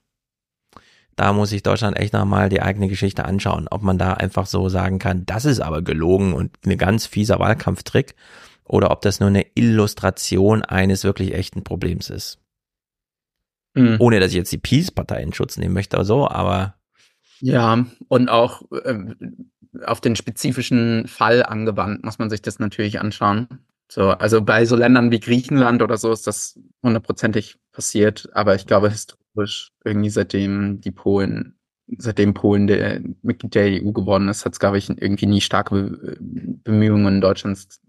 da 1.23 1.33
muss 1.33 1.51
sich 1.51 1.63
Deutschland 1.63 1.97
echt 1.97 2.13
nochmal 2.13 2.49
die 2.49 2.63
eigene 2.63 2.89
Geschichte 2.89 3.25
anschauen, 3.25 3.69
ob 3.71 3.83
man 3.83 3.97
da 3.97 4.15
einfach 4.15 4.47
so 4.47 4.69
sagen 4.69 4.99
kann, 4.99 5.25
das 5.25 5.45
ist 5.45 5.61
aber 5.61 5.81
gelogen 5.81 6.33
und 6.33 6.51
ein 6.67 6.77
ganz 6.77 7.07
fieser 7.07 7.39
Wahlkampftrick 7.39 8.17
oder 8.65 8.91
ob 8.91 9.03
das 9.03 9.21
nur 9.21 9.29
eine 9.29 9.47
Illustration 9.55 10.63
eines 10.63 11.05
wirklich 11.05 11.33
echten 11.33 11.63
Problems 11.63 12.11
ist. 12.11 12.41
Mhm. 13.75 13.99
Ohne 14.01 14.19
dass 14.19 14.33
ich 14.33 14.37
jetzt 14.37 14.51
die 14.51 14.59
Peace-Partei 14.59 15.23
in 15.23 15.33
Schutz 15.33 15.57
nehmen 15.59 15.75
möchte 15.75 15.97
oder 15.97 16.05
so, 16.05 16.29
aber. 16.29 16.75
Ja, 17.39 17.87
und 18.09 18.29
auch 18.29 18.63
äh, 18.85 19.15
auf 19.87 20.01
den 20.01 20.17
spezifischen 20.17 21.07
Fall 21.07 21.45
angewandt 21.45 22.03
muss 22.03 22.19
man 22.19 22.31
sich 22.31 22.43
das 22.43 22.59
natürlich 22.59 22.99
anschauen. 22.99 23.47
So, 23.89 24.09
also 24.09 24.43
bei 24.43 24.65
so 24.65 24.75
Ländern 24.75 25.13
wie 25.13 25.21
Griechenland 25.21 25.83
oder 25.83 25.99
so 25.99 26.11
ist 26.11 26.27
das 26.27 26.59
hundertprozentig 26.83 27.61
passiert, 27.71 28.29
aber 28.33 28.57
ich 28.57 28.67
glaube 28.67 28.91
historisch 28.91 29.22
irgendwie 29.85 30.11
seitdem 30.11 30.81
die 30.81 30.91
Polen, 30.91 31.59
seitdem 31.99 32.35
Polen 32.35 32.67
der 32.67 33.01
Mitglied 33.23 33.55
der 33.55 33.83
EU 33.83 33.93
geworden 33.93 34.29
ist, 34.29 34.45
hat 34.45 34.53
es 34.53 34.61
glaube 34.61 34.79
ich 34.79 34.89
irgendwie 34.89 35.27
nie 35.27 35.41
starke 35.41 36.17
Bemühungen 36.21 37.21
Deutschlands 37.21 37.81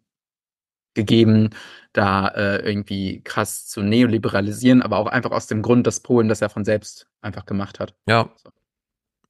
gegeben, 0.93 1.49
da 1.91 2.27
äh, 2.27 2.57
irgendwie 2.67 3.21
krass 3.23 3.67
zu 3.67 3.81
neoliberalisieren, 3.81 4.81
aber 4.81 4.97
auch 4.97 5.07
einfach 5.07 5.31
aus 5.31 5.47
dem 5.47 5.61
Grund, 5.61 5.87
dass 5.87 6.01
Polen 6.01 6.27
das 6.27 6.39
ja 6.39 6.49
von 6.49 6.65
selbst 6.65 7.07
einfach 7.21 7.45
gemacht 7.45 7.79
hat. 7.79 7.95
Ja. 8.07 8.29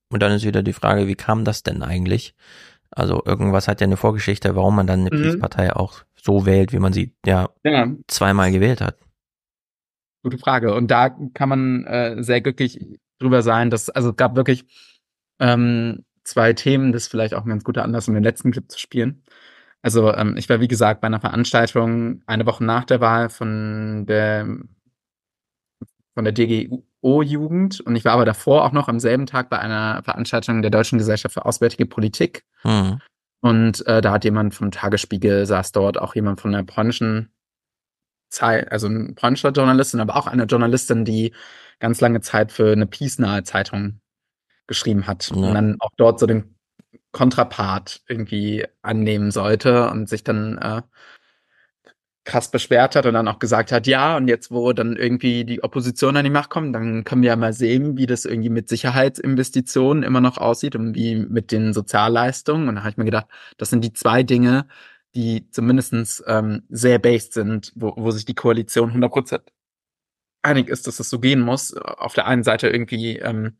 Und 0.09 0.21
dann 0.21 0.31
ist 0.33 0.45
wieder 0.45 0.61
die 0.61 0.73
Frage, 0.73 1.07
wie 1.07 1.15
kam 1.15 1.43
das 1.45 1.63
denn 1.63 1.81
eigentlich? 1.81 2.35
Also 2.91 3.23
irgendwas 3.25 3.67
hat 3.67 3.81
ja 3.81 3.85
eine 3.85 3.97
Vorgeschichte, 3.97 4.55
warum 4.55 4.75
man 4.75 4.87
dann 4.87 5.01
eine 5.01 5.15
mhm. 5.15 5.23
Peace-Partei 5.23 5.75
auch 5.75 6.03
so 6.15 6.45
wählt, 6.45 6.71
wie 6.73 6.79
man 6.79 6.93
sie 6.93 7.15
ja, 7.25 7.49
ja, 7.63 7.91
zweimal 8.07 8.51
gewählt 8.51 8.81
hat. 8.81 8.97
Gute 10.23 10.37
Frage. 10.37 10.73
Und 10.73 10.89
da 10.89 11.09
kann 11.09 11.49
man 11.49 11.85
äh, 11.85 12.23
sehr 12.23 12.41
glücklich 12.41 12.99
drüber 13.19 13.41
sein, 13.41 13.69
dass, 13.69 13.89
also 13.89 14.11
es 14.11 14.15
gab 14.15 14.35
wirklich 14.35 14.65
ähm, 15.39 16.05
zwei 16.23 16.53
Themen, 16.53 16.91
das 16.91 17.03
ist 17.03 17.07
vielleicht 17.09 17.33
auch 17.33 17.43
ein 17.43 17.49
ganz 17.49 17.63
guter 17.63 17.83
Anlass, 17.83 18.07
um 18.07 18.13
den 18.13 18.23
letzten 18.23 18.51
Clip 18.51 18.69
zu 18.71 18.79
spielen. 18.79 19.23
Also 19.81 20.13
ähm, 20.13 20.37
ich 20.37 20.47
war, 20.47 20.61
wie 20.61 20.67
gesagt, 20.67 21.01
bei 21.01 21.07
einer 21.07 21.19
Veranstaltung 21.19 22.21
eine 22.25 22.45
Woche 22.45 22.63
nach 22.63 22.85
der 22.85 23.01
Wahl 23.01 23.29
von 23.29 24.05
der 24.07 24.47
von 26.15 26.23
der 26.25 26.33
DGO-Jugend 26.33 27.81
und 27.81 27.95
ich 27.95 28.05
war 28.05 28.13
aber 28.13 28.25
davor 28.25 28.65
auch 28.65 28.71
noch 28.71 28.87
am 28.87 28.99
selben 28.99 29.25
Tag 29.25 29.49
bei 29.49 29.57
einer 29.57 30.03
Veranstaltung 30.03 30.61
der 30.61 30.69
Deutschen 30.69 30.99
Gesellschaft 30.99 31.33
für 31.33 31.45
Auswärtige 31.45 31.87
Politik. 31.87 32.45
Mhm. 32.63 33.01
Und 33.41 33.85
äh, 33.87 33.99
da 33.99 34.11
hat 34.11 34.23
jemand 34.23 34.53
vom 34.53 34.71
Tagesspiegel, 34.71 35.45
saß 35.45 35.71
dort 35.73 35.99
auch 35.99 36.15
jemand 36.15 36.39
von 36.39 36.51
der 36.51 36.63
polnischen 36.63 37.32
Zeit, 38.33 38.71
also 38.71 38.87
ein 38.87 39.15
polnischer 39.15 39.51
Journalistin, 39.51 39.99
aber 39.99 40.17
auch 40.17 40.27
eine 40.27 40.43
Journalistin, 40.43 41.05
die 41.05 41.33
ganz 41.79 42.01
lange 42.01 42.21
Zeit 42.21 42.51
für 42.51 42.71
eine 42.71 42.87
peace-nahe 42.87 43.43
Zeitung 43.43 43.99
geschrieben 44.67 45.07
hat. 45.07 45.29
Ja. 45.29 45.35
Und 45.35 45.53
dann 45.53 45.77
auch 45.79 45.91
dort 45.97 46.19
so 46.19 46.25
den 46.25 46.55
Kontrapart 47.11 48.01
irgendwie 48.07 48.65
annehmen 48.81 49.31
sollte 49.31 49.89
und 49.89 50.09
sich 50.09 50.23
dann 50.23 50.57
äh, 50.57 50.81
krass 52.25 52.49
beschwert 52.49 52.95
hat 52.95 53.05
und 53.05 53.13
dann 53.13 53.27
auch 53.27 53.39
gesagt 53.39 53.71
hat, 53.71 53.85
ja, 53.85 54.15
und 54.15 54.27
jetzt, 54.29 54.49
wo 54.49 54.71
dann 54.71 54.95
irgendwie 54.95 55.43
die 55.43 55.61
Opposition 55.61 56.15
an 56.15 56.23
die 56.23 56.31
Macht 56.31 56.49
kommt, 56.49 56.73
dann 56.73 57.03
können 57.03 57.21
wir 57.21 57.29
ja 57.29 57.35
mal 57.35 57.53
sehen, 57.53 57.97
wie 57.97 58.05
das 58.05 58.23
irgendwie 58.25 58.49
mit 58.49 58.69
Sicherheitsinvestitionen 58.69 60.03
immer 60.03 60.21
noch 60.21 60.37
aussieht 60.37 60.75
und 60.75 60.95
wie 60.95 61.17
mit 61.17 61.51
den 61.51 61.73
Sozialleistungen. 61.73 62.69
Und 62.69 62.75
da 62.75 62.81
habe 62.81 62.91
ich 62.91 62.97
mir 62.97 63.05
gedacht, 63.05 63.27
das 63.57 63.69
sind 63.69 63.83
die 63.83 63.93
zwei 63.93 64.23
Dinge, 64.23 64.67
die 65.15 65.49
zumindestens 65.51 66.23
ähm, 66.27 66.63
sehr 66.69 66.99
based 66.99 67.33
sind, 67.33 67.71
wo, 67.75 67.93
wo 67.95 68.11
sich 68.11 68.25
die 68.25 68.35
Koalition 68.35 68.91
100% 68.91 69.41
einig 70.41 70.67
ist, 70.67 70.87
dass 70.87 70.95
es 70.95 70.97
das 70.97 71.09
so 71.09 71.19
gehen 71.19 71.41
muss. 71.41 71.73
Auf 71.75 72.13
der 72.13 72.27
einen 72.27 72.43
Seite 72.43 72.67
irgendwie 72.67 73.17
ähm, 73.17 73.57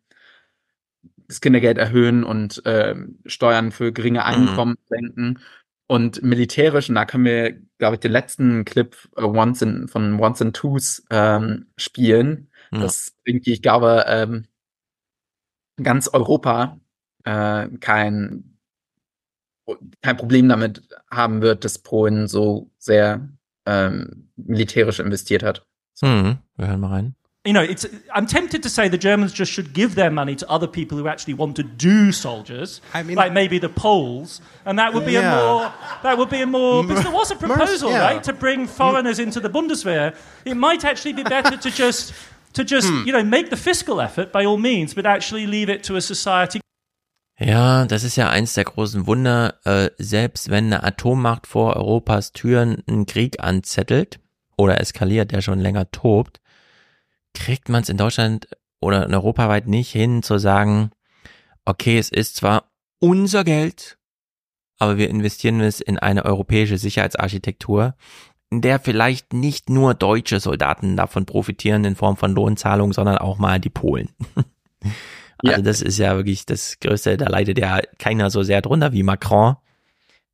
das 1.28 1.42
Kindergeld 1.42 1.78
erhöhen 1.78 2.24
und 2.24 2.66
äh, 2.66 2.96
Steuern 3.26 3.72
für 3.72 3.92
geringe 3.92 4.20
mhm. 4.20 4.26
Einkommen 4.26 4.72
mhm. 4.72 4.96
senken. 4.96 5.40
Und 5.88 6.24
militärisch, 6.24 6.90
und 6.90 6.96
da 6.96 7.06
können 7.06 7.26
wir, 7.26 7.60
glaube 7.78 7.96
ich, 7.96 8.00
den 8.00 8.12
letzten 8.12 8.66
Clip 8.66 8.96
uh, 9.18 9.26
Once 9.26 9.62
in, 9.62 9.88
von 9.88 10.20
Once 10.20 10.42
and 10.42 10.56
Twos 10.56 11.04
ähm, 11.10 11.68
spielen. 11.78 12.50
Ja. 12.72 12.80
Das 12.80 13.14
irgendwie, 13.26 13.54
ich 13.54 13.62
glaube, 13.62 14.06
ähm, 14.08 14.46
ganz 15.82 16.08
Europa 16.08 16.80
äh, 17.26 17.68
kein, 17.80 18.53
kein 20.02 20.18
Problem 20.18 20.50
damit 20.50 20.82
haben 21.10 21.42
wird, 21.42 21.64
dass 21.64 21.80
Polen 21.80 22.28
so 22.28 22.70
sehr 22.78 23.30
ähm, 23.66 24.30
militärisch 24.36 25.00
investiert 25.00 25.44
hat. 25.44 25.66
So. 25.94 26.06
Mhm. 26.06 26.38
Wir 26.58 26.68
hören 26.68 26.80
mal 26.80 26.90
rein 26.90 27.16
you 27.46 27.52
know, 27.52 27.62
it's, 27.62 27.86
I'm 28.14 28.26
tempted 28.26 28.64
to 28.64 28.70
say 28.70 28.88
the 28.88 28.98
Germans 28.98 29.34
just 29.34 29.52
should 29.52 29.74
give 29.74 29.96
their 29.96 30.10
money 30.10 30.36
to 30.36 30.50
other 30.50 30.68
people 30.68 30.98
who 30.98 31.10
actually 31.10 31.34
want 31.34 31.58
to 31.58 31.64
do 31.64 32.14
soldiers, 32.14 32.80
I 32.94 33.04
mean, 33.04 33.18
like 33.18 33.34
maybe 33.34 33.60
the 33.60 33.68
Poles, 33.68 34.40
and 34.66 34.80
that 34.80 34.94
would 34.94 35.06
be 35.06 35.14
yeah. 35.14 35.34
a 35.34 35.46
more 35.46 35.74
that 36.04 36.18
would 36.18 36.30
be 36.30 36.42
a 36.42 36.46
more 36.46 36.84
because 36.84 37.04
there 37.04 37.12
was 37.12 37.32
a 37.32 37.36
proposal, 37.36 37.92
yeah. 37.92 38.00
right, 38.00 38.24
to 38.24 38.32
bring 38.32 38.66
foreigners 38.66 39.20
into 39.20 39.42
the 39.42 39.50
Bundeswehr. 39.50 40.16
It 40.46 40.56
might 40.56 40.86
actually 40.86 41.14
be 41.14 41.24
better 41.24 41.58
to 41.58 41.70
just 41.70 42.14
to 42.54 42.64
just 42.64 42.88
hmm. 42.88 43.04
you 43.06 43.12
know 43.12 43.24
make 43.24 43.50
the 43.50 43.58
fiscal 43.58 44.00
effort 44.00 44.32
by 44.32 44.46
all 44.46 44.58
means, 44.58 44.94
but 44.94 45.06
actually 45.06 45.46
leave 45.46 45.70
it 45.70 45.84
to 45.84 45.98
a 45.98 46.02
society. 46.02 46.62
Ja, 47.46 47.86
das 47.86 48.06
ist 48.06 48.16
ja 48.16 48.30
eins 48.30 48.54
der 48.54 48.64
großen 48.64 49.06
Wunder. 49.06 49.56
Äh, 49.66 49.90
selbst 49.98 50.50
wenn 50.50 50.66
eine 50.66 50.84
Atommacht 50.84 51.46
vor 51.46 51.76
Europas 51.76 52.32
Türen 52.32 52.82
einen 52.88 53.06
Krieg 53.06 53.44
anzettelt 53.44 54.22
oder 54.58 54.80
eskaliert, 54.80 55.32
der 55.32 55.42
schon 55.42 55.60
länger 55.60 55.92
tobt, 55.92 56.40
kriegt 57.34 57.68
man 57.68 57.84
es 57.84 57.90
in 57.90 57.98
Deutschland 57.98 58.48
oder 58.80 59.06
in 59.06 59.14
europaweit 59.14 59.68
nicht 59.68 59.92
hin 59.92 60.24
zu 60.24 60.38
sagen, 60.38 60.92
okay, 61.66 61.98
es 61.98 62.10
ist 62.10 62.38
zwar 62.38 62.72
unser 63.00 63.44
Geld, 63.44 63.98
aber 64.80 64.98
wir 64.98 65.10
investieren 65.10 65.60
es 65.60 65.82
in 65.82 66.00
eine 66.00 66.24
europäische 66.24 66.78
Sicherheitsarchitektur, 66.78 67.96
in 68.52 68.62
der 68.62 68.80
vielleicht 68.80 69.34
nicht 69.34 69.70
nur 69.70 69.96
deutsche 69.96 70.40
Soldaten 70.40 70.96
davon 70.96 71.26
profitieren 71.26 71.84
in 71.84 71.96
Form 71.98 72.16
von 72.16 72.36
Lohnzahlungen, 72.36 72.94
sondern 72.94 73.18
auch 73.18 73.38
mal 73.38 73.60
die 73.60 73.70
Polen. 73.70 74.10
Also 75.44 75.58
ja. 75.58 75.62
das 75.62 75.82
ist 75.82 75.98
ja 75.98 76.16
wirklich 76.16 76.46
das 76.46 76.80
Größte, 76.80 77.18
da 77.18 77.28
leidet 77.28 77.60
ja 77.60 77.82
keiner 78.00 78.30
so 78.30 78.44
sehr 78.44 78.62
drunter 78.62 78.94
wie 78.94 79.04
Macron, 79.04 79.58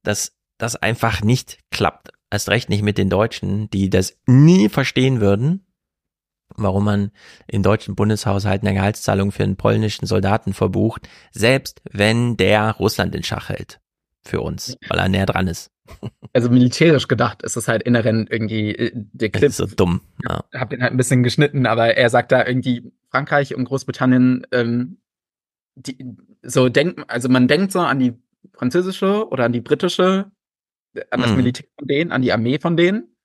dass 0.03 0.35
das 0.57 0.75
einfach 0.75 1.21
nicht 1.21 1.59
klappt. 1.71 2.11
Erst 2.31 2.49
recht 2.49 2.69
nicht 2.69 2.83
mit 2.83 2.97
den 2.99 3.09
Deutschen, 3.09 3.69
die 3.71 3.89
das 3.89 4.17
nie 4.27 4.69
verstehen 4.69 5.19
würden, 5.19 5.65
warum 6.55 6.85
man 6.85 7.11
in 7.47 7.63
deutschen 7.63 7.95
Bundeshaushalten 7.95 8.67
eine 8.67 8.77
Gehaltszahlung 8.77 9.31
für 9.31 9.43
einen 9.43 9.55
polnischen 9.55 10.05
Soldaten 10.05 10.53
verbucht, 10.53 11.09
selbst 11.31 11.81
wenn 11.89 12.37
der 12.37 12.73
Russland 12.73 13.15
in 13.15 13.23
Schach 13.23 13.49
hält. 13.49 13.79
Für 14.21 14.41
uns, 14.41 14.77
weil 14.89 14.99
er 14.99 15.09
näher 15.09 15.25
dran 15.25 15.47
ist. 15.47 15.71
Also 16.31 16.51
militärisch 16.51 17.07
gedacht 17.07 17.41
ist 17.41 17.57
es 17.57 17.67
halt 17.67 17.81
inhärent 17.81 18.29
irgendwie 18.29 18.75
äh, 18.75 18.91
der 18.93 19.29
Clip. 19.29 19.51
So 19.51 19.65
dumm. 19.65 20.01
Ja. 20.23 20.43
Hab 20.53 20.69
den 20.69 20.83
halt 20.83 20.91
ein 20.91 20.97
bisschen 20.97 21.23
geschnitten, 21.23 21.65
aber 21.65 21.97
er 21.97 22.11
sagt 22.11 22.31
da 22.31 22.45
irgendwie 22.45 22.91
Frankreich 23.11 23.55
und 23.55 23.65
Großbritannien, 23.65 24.45
ähm, 24.51 25.01
die, 25.75 25.97
so 26.41 26.69
denkt, 26.69 27.09
also 27.09 27.29
man 27.29 27.47
denkt 27.47 27.71
so 27.71 27.79
an 27.79 27.99
die 27.99 28.13
französische 28.53 29.27
oder 29.29 29.45
an 29.45 29.53
die 29.53 29.61
britische, 29.61 30.31
an 31.11 31.21
das 31.21 31.31
mhm. 31.31 31.37
Militär 31.37 31.67
von 31.77 31.87
denen, 31.87 32.11
an 32.11 32.21
die 32.21 32.31
Armee 32.31 32.59
von 32.59 32.77
denen. 32.77 33.15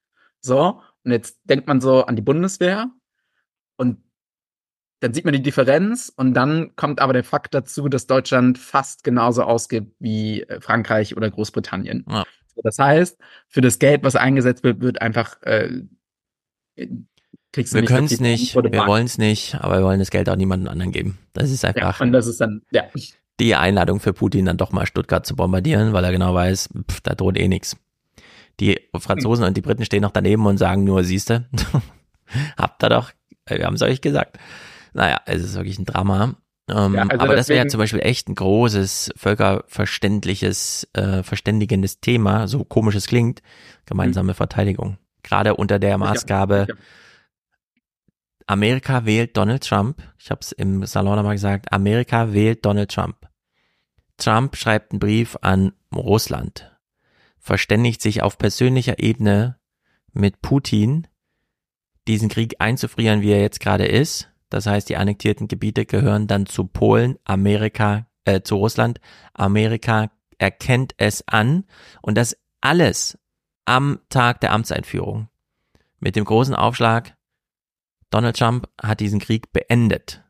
So, 0.40 0.80
und 1.04 1.10
jetzt 1.10 1.40
denkt 1.44 1.66
man 1.66 1.80
so 1.80 2.04
an 2.04 2.16
die 2.16 2.22
Bundeswehr 2.22 2.90
und 3.76 4.02
dann 5.00 5.12
sieht 5.12 5.24
man 5.24 5.34
die 5.34 5.42
Differenz 5.42 6.12
und 6.14 6.34
dann 6.34 6.76
kommt 6.76 7.00
aber 7.00 7.12
der 7.12 7.24
Fakt 7.24 7.52
dazu, 7.52 7.88
dass 7.88 8.06
Deutschland 8.06 8.58
fast 8.58 9.04
genauso 9.04 9.42
ausgibt 9.42 9.94
wie 9.98 10.42
äh, 10.42 10.60
Frankreich 10.60 11.16
oder 11.16 11.30
Großbritannien. 11.30 12.06
Ja. 12.08 12.24
Das 12.62 12.78
heißt, 12.78 13.18
für 13.48 13.60
das 13.60 13.78
Geld, 13.78 14.02
was 14.04 14.16
eingesetzt 14.16 14.62
wird, 14.64 14.80
wird 14.80 15.02
einfach 15.02 15.42
äh, 15.42 15.82
kriegst 17.54 17.72
du 17.72 17.78
Wir 17.78 17.84
können 17.84 18.06
es 18.06 18.20
nicht, 18.20 18.54
wir 18.54 18.86
wollen 18.86 19.06
es 19.06 19.16
nicht, 19.16 19.54
aber 19.60 19.78
wir 19.78 19.84
wollen 19.84 20.00
das 20.00 20.10
Geld 20.10 20.28
auch 20.28 20.36
niemandem 20.36 20.68
anderen 20.68 20.92
geben. 20.92 21.18
Das 21.32 21.50
ist 21.50 21.64
einfach. 21.64 22.00
Ja, 22.00 22.04
und 22.04 22.12
das 22.12 22.26
ist 22.26 22.40
dann, 22.40 22.62
ja. 22.70 22.82
Die 23.40 23.54
Einladung 23.54 24.00
für 24.00 24.12
Putin, 24.12 24.44
dann 24.44 24.56
doch 24.56 24.72
mal 24.72 24.86
Stuttgart 24.86 25.24
zu 25.24 25.34
bombardieren, 25.34 25.92
weil 25.92 26.04
er 26.04 26.12
genau 26.12 26.34
weiß, 26.34 26.68
pff, 26.90 27.00
da 27.00 27.14
droht 27.14 27.38
eh 27.38 27.48
nichts. 27.48 27.76
Die 28.60 28.78
Franzosen 28.96 29.44
hm. 29.44 29.48
und 29.48 29.56
die 29.56 29.60
Briten 29.60 29.84
stehen 29.84 30.02
noch 30.02 30.12
daneben 30.12 30.46
und 30.46 30.58
sagen 30.58 30.84
nur, 30.84 31.02
siehste, 31.02 31.48
habt 32.56 32.82
ihr 32.84 32.88
doch, 32.88 33.10
wir 33.48 33.64
haben 33.64 33.74
es 33.74 33.82
euch 33.82 34.00
gesagt. 34.00 34.38
Naja, 34.92 35.20
es 35.26 35.42
ist 35.42 35.54
wirklich 35.54 35.78
ein 35.78 35.84
Drama. 35.84 36.36
Ähm, 36.70 36.94
ja, 36.94 37.02
also 37.02 37.24
aber 37.24 37.36
das 37.36 37.48
wäre 37.48 37.66
zum 37.66 37.78
Beispiel 37.78 38.00
echt 38.00 38.28
ein 38.28 38.36
großes, 38.36 39.12
völkerverständliches, 39.16 40.88
äh, 40.94 41.22
verständigendes 41.22 42.00
Thema, 42.00 42.46
so 42.46 42.64
komisch 42.64 42.94
es 42.94 43.06
klingt, 43.06 43.42
gemeinsame 43.86 44.32
mhm. 44.32 44.36
Verteidigung. 44.36 44.98
Gerade 45.22 45.56
unter 45.56 45.78
der 45.78 45.98
Maßgabe, 45.98 46.66
ja, 46.68 46.74
ja. 46.74 46.80
Amerika 48.46 49.06
wählt 49.06 49.36
Donald 49.36 49.66
Trump. 49.66 50.02
Ich 50.18 50.30
habe 50.30 50.40
es 50.40 50.52
im 50.52 50.84
Salon 50.86 51.16
nochmal 51.16 51.34
gesagt, 51.34 51.72
Amerika 51.72 52.32
wählt 52.32 52.64
Donald 52.64 52.90
Trump. 52.90 53.28
Trump 54.16 54.56
schreibt 54.56 54.92
einen 54.92 55.00
Brief 55.00 55.36
an 55.40 55.72
Russland, 55.94 56.70
verständigt 57.38 58.00
sich 58.00 58.22
auf 58.22 58.38
persönlicher 58.38 58.98
Ebene 58.98 59.58
mit 60.12 60.40
Putin, 60.42 61.08
diesen 62.06 62.28
Krieg 62.28 62.56
einzufrieren, 62.58 63.22
wie 63.22 63.32
er 63.32 63.40
jetzt 63.40 63.60
gerade 63.60 63.86
ist, 63.86 64.30
das 64.54 64.66
heißt, 64.66 64.88
die 64.88 64.96
annektierten 64.96 65.48
Gebiete 65.48 65.84
gehören 65.84 66.28
dann 66.28 66.46
zu 66.46 66.64
Polen, 66.66 67.18
Amerika, 67.24 68.06
äh, 68.24 68.42
zu 68.42 68.54
Russland. 68.54 69.00
Amerika 69.32 70.12
erkennt 70.38 70.94
es 70.96 71.26
an 71.26 71.64
und 72.02 72.16
das 72.16 72.36
alles 72.60 73.18
am 73.64 73.98
Tag 74.10 74.40
der 74.42 74.52
Amtseinführung. 74.52 75.28
Mit 75.98 76.14
dem 76.14 76.24
großen 76.24 76.54
Aufschlag, 76.54 77.16
Donald 78.10 78.36
Trump 78.36 78.68
hat 78.80 79.00
diesen 79.00 79.20
Krieg 79.20 79.52
beendet. 79.52 80.22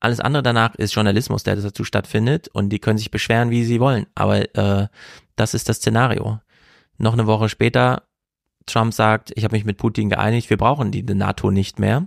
Alles 0.00 0.20
andere 0.20 0.42
danach 0.42 0.74
ist 0.76 0.94
Journalismus, 0.94 1.42
der 1.42 1.56
dazu 1.56 1.84
stattfindet 1.84 2.48
und 2.48 2.68
die 2.70 2.78
können 2.78 2.98
sich 2.98 3.10
beschweren, 3.10 3.50
wie 3.50 3.64
sie 3.64 3.80
wollen. 3.80 4.06
Aber 4.14 4.54
äh, 4.56 4.88
das 5.34 5.54
ist 5.54 5.68
das 5.68 5.78
Szenario. 5.78 6.40
Noch 6.98 7.14
eine 7.14 7.26
Woche 7.26 7.48
später, 7.48 8.04
Trump 8.66 8.94
sagt, 8.94 9.32
ich 9.34 9.44
habe 9.44 9.56
mich 9.56 9.64
mit 9.64 9.76
Putin 9.76 10.10
geeinigt, 10.10 10.50
wir 10.50 10.56
brauchen 10.56 10.92
die 10.92 11.02
NATO 11.02 11.50
nicht 11.50 11.78
mehr. 11.78 12.06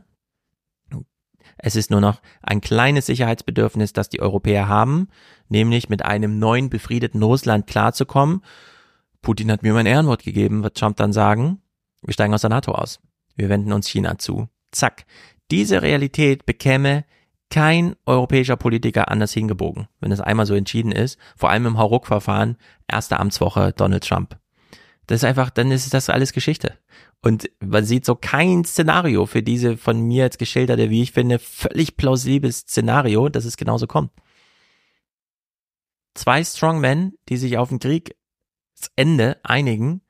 Es 1.57 1.75
ist 1.75 1.91
nur 1.91 2.01
noch 2.01 2.21
ein 2.41 2.61
kleines 2.61 3.05
Sicherheitsbedürfnis, 3.05 3.93
das 3.93 4.09
die 4.09 4.21
Europäer 4.21 4.67
haben, 4.67 5.09
nämlich 5.49 5.89
mit 5.89 6.03
einem 6.03 6.39
neuen 6.39 6.69
befriedeten 6.69 7.21
Russland 7.21 7.67
klarzukommen. 7.67 8.41
Putin 9.21 9.51
hat 9.51 9.63
mir 9.63 9.73
mein 9.73 9.85
Ehrenwort 9.85 10.23
gegeben, 10.23 10.63
wird 10.63 10.77
Trump 10.77 10.97
dann 10.97 11.13
sagen. 11.13 11.61
Wir 12.01 12.13
steigen 12.13 12.33
aus 12.33 12.41
der 12.41 12.49
NATO 12.49 12.71
aus. 12.71 12.99
Wir 13.35 13.49
wenden 13.49 13.73
uns 13.73 13.87
China 13.87 14.17
zu. 14.17 14.49
Zack. 14.71 15.05
Diese 15.51 15.81
Realität 15.81 16.45
bekäme 16.45 17.05
kein 17.49 17.95
europäischer 18.05 18.55
Politiker 18.55 19.09
anders 19.09 19.33
hingebogen, 19.33 19.87
wenn 19.99 20.11
es 20.11 20.21
einmal 20.21 20.45
so 20.45 20.55
entschieden 20.55 20.91
ist. 20.91 21.19
Vor 21.35 21.49
allem 21.49 21.65
im 21.65 21.77
Hauruck-Verfahren, 21.77 22.57
erste 22.87 23.19
Amtswoche 23.19 23.73
Donald 23.73 24.07
Trump. 24.07 24.39
Das 25.07 25.17
ist 25.17 25.25
einfach, 25.25 25.49
dann 25.49 25.71
ist 25.71 25.93
das 25.93 26.09
alles 26.09 26.31
Geschichte. 26.31 26.77
Und 27.21 27.49
man 27.59 27.83
sieht 27.83 28.05
so 28.05 28.15
kein 28.15 28.63
Szenario 28.63 29.25
für 29.25 29.43
diese 29.43 29.75
von 29.77 29.99
mir 29.99 30.23
jetzt 30.23 30.39
geschilderte, 30.39 30.89
wie 30.89 31.03
ich 31.03 31.11
finde, 31.11 31.37
völlig 31.37 31.97
plausibles 31.97 32.59
Szenario, 32.59 33.27
dass 33.27 33.45
es 33.45 33.57
genauso 33.57 33.87
kommt. 33.87 34.11
Zwei 36.13 36.43
Strongmen, 36.43 37.17
die 37.29 37.37
sich 37.37 37.57
auf 37.57 37.69
den 37.69 37.79
Kriegsende 37.79 39.37
einigen 39.43 40.01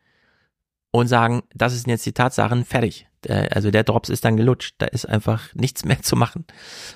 und 0.92 1.08
sagen, 1.08 1.42
das 1.54 1.74
sind 1.74 1.90
jetzt 1.90 2.06
die 2.06 2.14
Tatsachen, 2.14 2.64
fertig. 2.66 3.08
Also 3.30 3.72
der 3.72 3.84
Drops 3.84 4.10
ist 4.10 4.26
dann 4.26 4.38
gelutscht, 4.38 4.76
da 4.80 4.88
ist 4.88 5.07
einfach 5.07 5.53
nichts 5.53 5.85
mehr 5.85 6.02
zu 6.02 6.15
machen. 6.15 6.45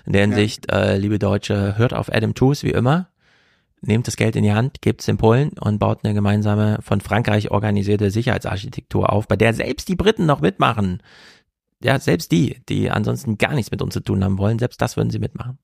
In 0.05 0.13
der 0.13 0.21
Hinsicht, 0.21 0.71
ja. 0.71 0.79
äh, 0.79 0.97
liebe 0.97 1.19
Deutsche, 1.19 1.77
hört 1.77 1.93
auf 1.93 2.11
Adam 2.11 2.33
Tooze 2.33 2.65
wie 2.65 2.71
immer 2.71 3.09
nehmt 3.87 4.07
das 4.07 4.17
Geld 4.17 4.35
in 4.35 4.43
die 4.43 4.53
Hand, 4.53 4.81
gebt 4.81 5.01
es 5.01 5.07
in 5.07 5.17
Polen 5.17 5.49
und 5.59 5.79
baut 5.79 6.03
eine 6.03 6.13
gemeinsame 6.13 6.79
von 6.81 7.01
Frankreich 7.01 7.51
organisierte 7.51 8.11
Sicherheitsarchitektur 8.11 9.11
auf, 9.11 9.27
bei 9.27 9.35
der 9.35 9.53
selbst 9.53 9.87
die 9.87 9.95
Briten 9.95 10.25
noch 10.25 10.41
mitmachen. 10.41 11.01
Ja, 11.83 11.99
selbst 11.99 12.31
die, 12.31 12.61
die 12.67 12.89
ansonsten 12.89 13.37
gar 13.37 13.53
nichts 13.53 13.71
mit 13.71 13.81
uns 13.81 13.93
zu 13.93 13.99
tun 13.99 14.23
haben 14.23 14.37
wollen, 14.37 14.59
selbst 14.59 14.81
das 14.81 14.97
würden 14.97 15.09
sie 15.09 15.19
mitmachen. 15.19 15.59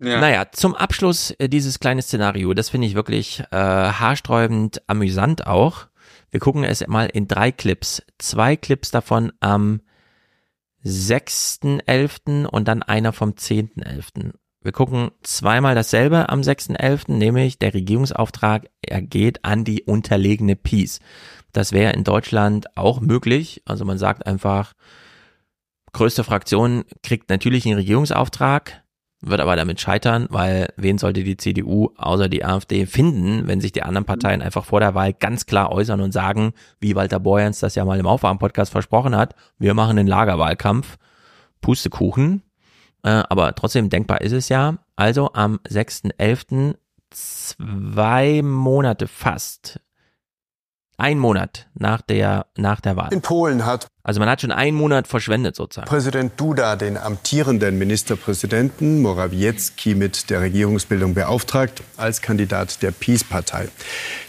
Ja. 0.00 0.20
Naja, 0.20 0.46
zum 0.50 0.74
Abschluss 0.74 1.30
äh, 1.38 1.48
dieses 1.48 1.78
kleine 1.78 2.02
Szenario, 2.02 2.54
das 2.54 2.70
finde 2.70 2.88
ich 2.88 2.94
wirklich 2.94 3.40
äh, 3.52 3.56
haarsträubend 3.56 4.82
amüsant 4.88 5.46
auch. 5.46 5.86
Wir 6.32 6.40
gucken 6.40 6.64
es 6.64 6.84
mal 6.88 7.06
in 7.06 7.28
drei 7.28 7.52
Clips. 7.52 8.02
Zwei 8.18 8.56
Clips 8.56 8.90
davon 8.90 9.32
am 9.40 9.82
6.11. 10.84 12.46
und 12.46 12.66
dann 12.66 12.82
einer 12.82 13.12
vom 13.12 13.32
10.11. 13.32 14.32
Wir 14.62 14.72
gucken 14.72 15.10
zweimal 15.22 15.74
dasselbe 15.74 16.30
am 16.30 16.40
6.11., 16.40 17.12
nämlich 17.12 17.58
der 17.58 17.74
Regierungsauftrag 17.74 18.70
ergeht 18.80 19.44
an 19.44 19.64
die 19.64 19.82
unterlegene 19.82 20.56
Peace. 20.56 21.00
Das 21.52 21.72
wäre 21.72 21.92
in 21.92 22.04
Deutschland 22.04 22.76
auch 22.78 23.00
möglich. 23.00 23.62
Also 23.66 23.84
man 23.84 23.98
sagt 23.98 24.26
einfach, 24.26 24.72
größte 25.92 26.24
Fraktion 26.24 26.84
kriegt 27.02 27.28
natürlich 27.28 27.66
einen 27.66 27.74
Regierungsauftrag, 27.74 28.81
wird 29.22 29.40
aber 29.40 29.56
damit 29.56 29.80
scheitern, 29.80 30.26
weil 30.30 30.72
wen 30.76 30.98
sollte 30.98 31.22
die 31.22 31.36
CDU 31.36 31.90
außer 31.96 32.28
die 32.28 32.44
AfD 32.44 32.86
finden, 32.86 33.46
wenn 33.46 33.60
sich 33.60 33.72
die 33.72 33.82
anderen 33.82 34.04
Parteien 34.04 34.42
einfach 34.42 34.64
vor 34.64 34.80
der 34.80 34.94
Wahl 34.94 35.12
ganz 35.12 35.46
klar 35.46 35.70
äußern 35.70 36.00
und 36.00 36.12
sagen, 36.12 36.52
wie 36.80 36.96
Walter 36.96 37.20
Borjans 37.20 37.60
das 37.60 37.76
ja 37.76 37.84
mal 37.84 38.00
im 38.00 38.06
Aufwärmpodcast 38.06 38.72
versprochen 38.72 39.16
hat, 39.16 39.34
wir 39.58 39.74
machen 39.74 39.96
den 39.96 40.08
Lagerwahlkampf. 40.08 40.98
Pustekuchen, 41.60 42.42
äh, 43.04 43.22
aber 43.28 43.54
trotzdem 43.54 43.88
denkbar 43.88 44.20
ist 44.20 44.32
es 44.32 44.48
ja. 44.48 44.78
Also 44.96 45.32
am 45.32 45.60
6.11. 45.68 46.74
zwei 47.10 48.42
Monate 48.42 49.06
fast 49.06 49.80
ein 51.02 51.18
Monat 51.18 51.66
nach 51.74 52.00
der, 52.00 52.46
nach 52.56 52.80
der 52.80 52.96
Wahl. 52.96 53.12
In 53.12 53.22
Polen 53.22 53.66
hat 53.66 53.88
also 54.04 54.18
man 54.18 54.28
hat 54.28 54.40
schon 54.40 54.50
einen 54.50 54.76
Monat 54.76 55.06
verschwendet 55.06 55.54
sozusagen. 55.54 55.88
Präsident 55.88 56.32
Duda 56.36 56.74
den 56.74 56.96
amtierenden 56.96 57.78
Ministerpräsidenten 57.78 59.00
Morawiecki 59.00 59.94
mit 59.94 60.28
der 60.28 60.40
Regierungsbildung 60.40 61.14
beauftragt 61.14 61.84
als 61.96 62.20
Kandidat 62.20 62.82
der 62.82 62.90
Peace-Partei. 62.90 63.68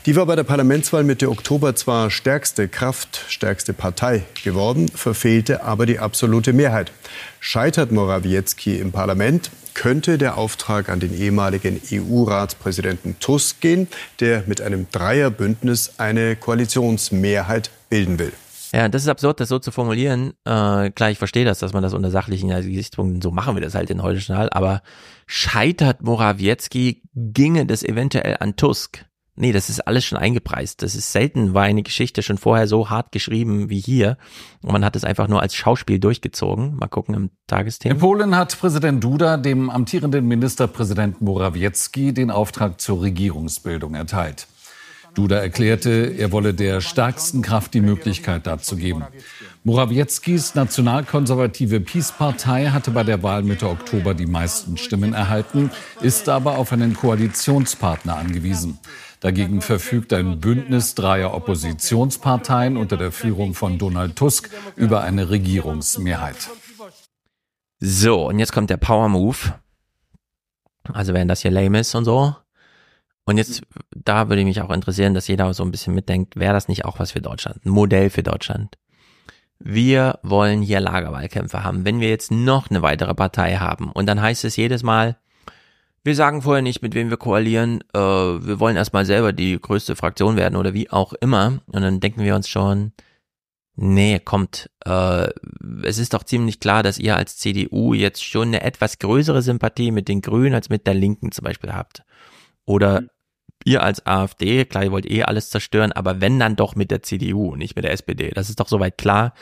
Die 0.05 0.15
war 0.15 0.27
bei 0.27 0.35
der 0.35 0.43
Parlamentswahl 0.43 1.03
Mitte 1.03 1.27
Oktober 1.27 1.75
zwar 1.75 2.11
stärkste 2.11 2.67
Kraft, 2.67 3.25
stärkste 3.29 3.73
Partei 3.73 4.25
geworden, 4.43 4.89
verfehlte 4.89 5.63
aber 5.63 5.87
die 5.87 5.97
absolute 5.97 6.53
Mehrheit. 6.53 6.91
Scheitert 7.39 7.91
Morawiecki 7.91 8.77
im 8.77 8.91
Parlament, 8.91 9.49
könnte 9.73 10.17
der 10.17 10.37
Auftrag 10.37 10.89
an 10.89 10.99
den 10.99 11.17
ehemaligen 11.17 11.81
EU-Ratspräsidenten 11.91 13.19
Tusk 13.19 13.61
gehen, 13.61 13.87
der 14.19 14.43
mit 14.47 14.61
einem 14.61 14.87
Dreierbündnis 14.91 15.93
eine 15.97 16.35
Koalitionsmehrheit 16.35 17.69
bilden 17.89 18.19
will. 18.19 18.33
Ja, 18.73 18.89
das 18.89 19.03
ist 19.03 19.07
absurd, 19.07 19.39
das 19.39 19.49
so 19.49 19.59
zu 19.59 19.71
formulieren. 19.71 20.33
Äh, 20.45 20.89
klar, 20.89 21.11
ich 21.11 21.19
verstehe 21.19 21.45
das, 21.45 21.59
dass 21.59 21.73
man 21.73 21.83
das 21.83 21.93
unter 21.93 22.09
sachlichen 22.09 22.49
Gesichtspunkten, 22.49 23.21
so 23.21 23.29
machen 23.29 23.55
wir 23.55 23.61
das 23.61 23.75
halt 23.75 23.91
in 23.91 24.01
heute 24.01 24.19
Journal, 24.19 24.49
aber 24.49 24.81
scheitert 25.27 26.01
Morawiecki, 26.01 27.03
ginge 27.13 27.67
das 27.67 27.83
eventuell 27.83 28.37
an 28.39 28.55
Tusk. 28.55 29.05
Nee, 29.35 29.51
das 29.51 29.69
ist 29.69 29.79
alles 29.87 30.05
schon 30.05 30.19
eingepreist. 30.19 30.83
Das 30.83 30.93
ist 30.93 31.11
selten, 31.11 31.55
war 31.55 31.63
eine 31.63 31.81
Geschichte 31.81 32.21
schon 32.21 32.37
vorher 32.37 32.67
so 32.67 32.91
hart 32.91 33.11
geschrieben 33.11 33.69
wie 33.69 33.79
hier. 33.79 34.17
Und 34.61 34.71
man 34.71 34.85
hat 34.85 34.95
es 34.95 35.03
einfach 35.03 35.27
nur 35.27 35.41
als 35.41 35.55
Schauspiel 35.55 35.99
durchgezogen. 35.99 36.75
Mal 36.75 36.87
gucken 36.87 37.15
im 37.15 37.29
Tagesthema. 37.47 37.95
In 37.95 37.99
Polen 37.99 38.35
hat 38.35 38.57
Präsident 38.59 39.03
Duda 39.03 39.37
dem 39.37 39.71
amtierenden 39.71 40.27
Ministerpräsident 40.27 41.19
Morawiecki 41.21 42.13
den 42.13 42.29
Auftrag 42.29 42.79
zur 42.79 43.01
Regierungsbildung 43.01 43.95
erteilt. 43.95 44.47
Duda 45.15 45.37
erklärte, 45.37 46.15
er 46.17 46.31
wolle 46.31 46.53
der 46.53 46.81
stärksten 46.81 47.41
Kraft 47.43 47.73
die 47.73 47.81
Möglichkeit 47.81 48.47
dazu 48.47 48.75
geben. 48.75 49.03
Morawieckis 49.63 50.55
nationalkonservative 50.55 51.79
Peace-Partei 51.79 52.67
hatte 52.67 52.91
bei 52.91 53.03
der 53.03 53.21
Wahl 53.21 53.43
Mitte 53.43 53.69
Oktober 53.69 54.15
die 54.15 54.25
meisten 54.25 54.75
Stimmen 54.77 55.13
erhalten, 55.13 55.69
ist 56.01 56.29
aber 56.29 56.57
auf 56.57 56.71
einen 56.71 56.95
Koalitionspartner 56.95 58.17
angewiesen. 58.17 58.79
Dagegen 59.23 59.61
verfügt 59.61 60.11
ein 60.11 60.41
Bündnis 60.41 60.95
dreier 60.95 61.33
Oppositionsparteien 61.33 62.75
unter 62.75 62.97
der 62.97 63.13
Führung 63.13 63.53
von 63.53 63.77
Donald 63.77 64.17
Tusk 64.17 64.49
über 64.75 65.01
eine 65.01 65.29
Regierungsmehrheit. 65.29 66.49
So, 67.79 68.27
und 68.27 68.39
jetzt 68.39 68.51
kommt 68.51 68.69
der 68.69 68.75
Power 68.75 69.07
Move. 69.07 69.37
Also 70.91 71.13
wenn 71.13 71.29
das 71.29 71.41
hier 71.41 71.51
lame 71.51 71.79
ist 71.79 71.95
und 71.95 72.03
so, 72.03 72.35
und 73.23 73.37
jetzt, 73.37 73.61
da 73.95 74.27
würde 74.27 74.43
mich 74.43 74.59
auch 74.59 74.71
interessieren, 74.71 75.13
dass 75.13 75.29
jeder 75.29 75.53
so 75.53 75.63
ein 75.63 75.71
bisschen 75.71 75.93
mitdenkt, 75.95 76.35
wäre 76.35 76.51
das 76.51 76.67
nicht 76.67 76.83
auch 76.83 76.99
was 76.99 77.13
für 77.13 77.21
Deutschland? 77.21 77.65
Ein 77.65 77.69
Modell 77.69 78.09
für 78.09 78.23
Deutschland. 78.23 78.77
Wir 79.57 80.19
wollen 80.23 80.61
hier 80.61 80.81
Lagerwahlkämpfe 80.81 81.63
haben. 81.63 81.85
Wenn 81.85 82.01
wir 82.01 82.09
jetzt 82.09 82.29
noch 82.29 82.69
eine 82.69 82.81
weitere 82.81 83.13
Partei 83.13 83.55
haben 83.55 83.89
und 83.89 84.05
dann 84.05 84.21
heißt 84.21 84.43
es 84.43 84.57
jedes 84.57 84.83
Mal, 84.83 85.15
wir 86.03 86.15
sagen 86.15 86.41
vorher 86.41 86.61
nicht, 86.61 86.81
mit 86.81 86.95
wem 86.95 87.09
wir 87.09 87.17
koalieren, 87.17 87.81
äh, 87.93 87.99
wir 87.99 88.59
wollen 88.59 88.75
erstmal 88.75 89.05
selber 89.05 89.31
die 89.31 89.59
größte 89.59 89.95
Fraktion 89.95 90.35
werden 90.35 90.57
oder 90.57 90.73
wie 90.73 90.89
auch 90.89 91.13
immer. 91.13 91.61
Und 91.67 91.81
dann 91.81 92.01
denken 92.01 92.23
wir 92.23 92.35
uns 92.35 92.49
schon, 92.49 92.91
nee, 93.75 94.19
kommt, 94.19 94.69
äh, 94.85 95.29
es 95.83 95.97
ist 95.97 96.13
doch 96.13 96.23
ziemlich 96.23 96.59
klar, 96.59 96.83
dass 96.83 96.99
ihr 96.99 97.15
als 97.15 97.37
CDU 97.37 97.93
jetzt 97.93 98.23
schon 98.23 98.49
eine 98.49 98.63
etwas 98.63 98.99
größere 98.99 99.41
Sympathie 99.41 99.91
mit 99.91 100.09
den 100.09 100.21
Grünen 100.21 100.53
als 100.53 100.69
mit 100.69 100.87
der 100.87 100.93
Linken 100.93 101.31
zum 101.31 101.45
Beispiel 101.45 101.71
habt. 101.71 102.03
Oder 102.65 103.03
ihr 103.63 103.81
als 103.81 104.05
AfD, 104.05 104.65
klar, 104.65 104.83
ihr 104.83 104.91
wollt 104.91 105.09
eh 105.09 105.23
alles 105.23 105.49
zerstören, 105.49 105.93
aber 105.93 106.19
wenn 106.19 106.37
dann 106.37 106.57
doch 106.57 106.75
mit 106.75 106.91
der 106.91 107.01
CDU, 107.01 107.55
nicht 107.55 107.77
mit 107.77 107.85
der 107.85 107.93
SPD. 107.93 108.29
Das 108.31 108.49
ist 108.49 108.59
doch 108.59 108.67
soweit 108.67 108.97
klar. 108.97 109.33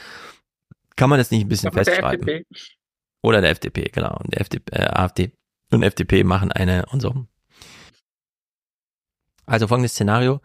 Kann 0.95 1.09
man 1.09 1.17
das 1.17 1.31
nicht 1.31 1.41
ein 1.41 1.49
bisschen 1.49 1.71
festschreiben? 1.71 2.27
Der 2.27 2.41
Oder 3.23 3.41
der 3.41 3.49
FDP, 3.49 3.89
genau. 3.91 4.15
Und 4.17 4.33
der 4.35 4.41
FDP, 4.41 4.75
äh, 4.75 4.85
AfD 4.85 5.31
und 5.71 5.83
FDP 5.83 6.23
machen 6.23 6.51
eine 6.51 6.85
und 6.87 7.01
so. 7.01 7.25
Also 9.45 9.67
folgendes 9.67 9.93
Szenario. 9.93 10.41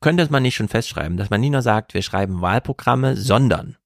Könnte 0.00 0.26
man 0.30 0.42
nicht 0.42 0.54
schon 0.54 0.68
festschreiben, 0.68 1.16
dass 1.16 1.30
man 1.30 1.40
nicht 1.40 1.50
nur 1.50 1.62
sagt, 1.62 1.92
wir 1.92 2.02
schreiben 2.02 2.40
Wahlprogramme, 2.40 3.16
sondern 3.16 3.76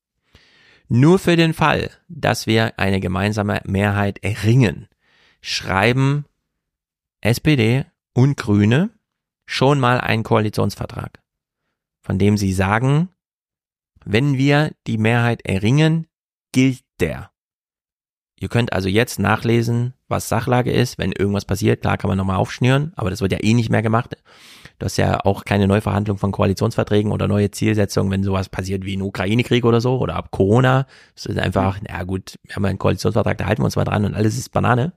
nur 0.88 1.18
für 1.18 1.36
den 1.36 1.54
Fall, 1.54 1.90
dass 2.08 2.46
wir 2.46 2.78
eine 2.78 3.00
gemeinsame 3.00 3.60
Mehrheit 3.64 4.22
erringen, 4.22 4.88
schreiben 5.40 6.24
SPD 7.20 7.86
und 8.12 8.36
Grüne 8.36 8.90
schon 9.46 9.80
mal 9.80 10.00
einen 10.00 10.22
Koalitionsvertrag, 10.22 11.20
von 12.00 12.18
dem 12.18 12.36
sie 12.36 12.52
sagen, 12.52 13.08
wenn 14.04 14.36
wir 14.36 14.72
die 14.86 14.98
Mehrheit 14.98 15.44
erringen, 15.44 16.06
gilt 16.52 16.84
der. 17.00 17.30
Ihr 18.38 18.48
könnt 18.48 18.72
also 18.72 18.88
jetzt 18.88 19.18
nachlesen, 19.18 19.94
was 20.15 20.28
Sachlage 20.28 20.73
ist. 20.73 20.99
Wenn 20.99 21.12
irgendwas 21.12 21.45
passiert, 21.45 21.82
klar 21.82 21.99
kann 21.99 22.09
man 22.09 22.19
nochmal 22.19 22.36
aufschnüren, 22.36 22.93
aber 22.97 23.11
das 23.11 23.20
wird 23.20 23.32
ja 23.32 23.39
eh 23.43 23.55
nicht 23.55 23.70
mehr 23.70 23.82
gemacht. 23.82 24.16
Du 24.78 24.86
hast 24.86 24.97
ja 24.97 25.24
auch 25.24 25.45
keine 25.45 25.69
Neuverhandlung 25.69 26.19
von 26.19 26.32
Koalitionsverträgen 26.32 27.12
oder 27.12 27.28
neue 27.28 27.51
Zielsetzungen, 27.51 28.11
wenn 28.11 28.24
sowas 28.24 28.49
passiert 28.49 28.85
wie 28.85 28.97
ein 28.97 29.03
Ukraine-Krieg 29.03 29.65
oder 29.65 29.81
so 29.81 29.99
oder 29.99 30.16
ab 30.16 30.31
Corona. 30.32 30.86
Das 31.15 31.27
ist 31.27 31.39
einfach, 31.39 31.78
na 31.89 32.03
gut, 32.03 32.35
wir 32.43 32.57
haben 32.57 32.65
einen 32.65 32.78
Koalitionsvertrag, 32.78 33.39
da 33.39 33.47
halten 33.47 33.62
wir 33.62 33.66
uns 33.66 33.77
mal 33.77 33.85
dran 33.85 34.05
und 34.05 34.15
alles 34.15 34.36
ist 34.36 34.51
Banane. 34.51 34.93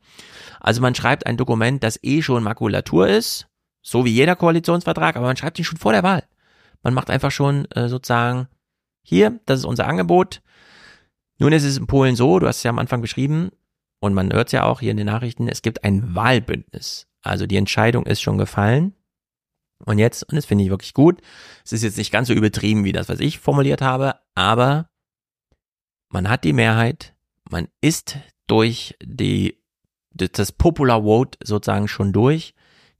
Also 0.59 0.81
man 0.81 0.95
schreibt 0.95 1.27
ein 1.27 1.37
Dokument, 1.37 1.83
das 1.83 1.99
eh 2.03 2.21
schon 2.21 2.43
Makulatur 2.43 3.07
ist, 3.07 3.47
so 3.81 4.03
wie 4.03 4.09
jeder 4.11 4.35
Koalitionsvertrag, 4.35 5.15
aber 5.15 5.27
man 5.27 5.37
schreibt 5.37 5.59
ihn 5.59 5.65
schon 5.65 5.77
vor 5.77 5.93
der 5.93 6.03
Wahl. 6.03 6.23
Man 6.81 6.93
macht 6.93 7.09
einfach 7.09 7.31
schon 7.31 7.65
äh, 7.71 7.87
sozusagen, 7.87 8.47
hier, 9.03 9.39
das 9.45 9.59
ist 9.59 9.65
unser 9.65 9.87
Angebot. 9.87 10.41
Nun 11.37 11.53
ist 11.53 11.63
es 11.63 11.77
in 11.77 11.87
Polen 11.87 12.15
so, 12.15 12.39
du 12.39 12.47
hast 12.47 12.57
es 12.57 12.63
ja 12.63 12.71
am 12.71 12.79
Anfang 12.79 13.01
beschrieben, 13.01 13.51
und 13.99 14.13
man 14.13 14.31
hört 14.31 14.51
ja 14.51 14.63
auch 14.63 14.79
hier 14.79 14.91
in 14.91 14.97
den 14.97 15.07
Nachrichten, 15.07 15.47
es 15.47 15.61
gibt 15.61 15.83
ein 15.83 16.15
Wahlbündnis. 16.15 17.07
Also 17.21 17.45
die 17.47 17.57
Entscheidung 17.57 18.05
ist 18.05 18.21
schon 18.21 18.37
gefallen. 18.37 18.93
Und 19.85 19.99
jetzt, 19.99 20.23
und 20.23 20.35
das 20.35 20.45
finde 20.45 20.63
ich 20.63 20.69
wirklich 20.69 20.93
gut, 20.93 21.21
es 21.63 21.71
ist 21.73 21.83
jetzt 21.83 21.97
nicht 21.97 22.11
ganz 22.11 22.27
so 22.27 22.33
übertrieben 22.33 22.83
wie 22.83 22.93
das, 22.93 23.09
was 23.09 23.19
ich 23.19 23.39
formuliert 23.39 23.81
habe, 23.81 24.15
aber 24.33 24.89
man 26.09 26.29
hat 26.29 26.43
die 26.43 26.53
Mehrheit, 26.53 27.15
man 27.49 27.67
ist 27.81 28.17
durch 28.47 28.95
die, 29.03 29.61
das 30.11 30.51
Popular 30.51 31.03
Vote 31.03 31.37
sozusagen 31.43 31.87
schon 31.87 32.11
durch 32.11 32.55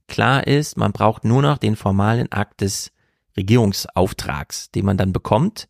Klar 0.08 0.46
ist, 0.46 0.76
man 0.76 0.92
braucht 0.92 1.24
nur 1.24 1.42
noch 1.42 1.58
den 1.58 1.76
formalen 1.76 2.32
Akt 2.32 2.62
des 2.62 2.92
Regierungsauftrags, 3.36 4.70
den 4.70 4.86
man 4.86 4.96
dann 4.96 5.12
bekommt. 5.12 5.68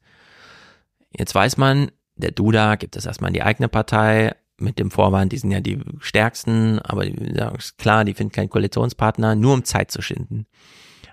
Jetzt 1.11 1.35
weiß 1.35 1.57
man, 1.57 1.91
der 2.15 2.31
Duda 2.31 2.77
gibt 2.77 2.97
es 2.97 3.05
erstmal 3.05 3.31
in 3.31 3.35
die 3.35 3.43
eigene 3.43 3.69
Partei 3.69 4.37
mit 4.61 4.79
dem 4.79 4.91
Vorwand, 4.91 5.33
die 5.33 5.39
sind 5.39 5.51
ja 5.51 5.61
die 5.61 5.81
stärksten, 6.01 6.79
aber 6.81 7.07
ja, 7.07 7.53
klar, 7.77 8.05
die 8.05 8.15
finden 8.15 8.33
keinen 8.33 8.51
Koalitionspartner, 8.51 9.35
nur 9.35 9.55
um 9.55 9.65
Zeit 9.65 9.91
zu 9.91 10.03
schinden. 10.03 10.47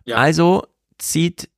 Ja. 0.06 0.18
Also 0.18 0.68
zieht 0.98 1.50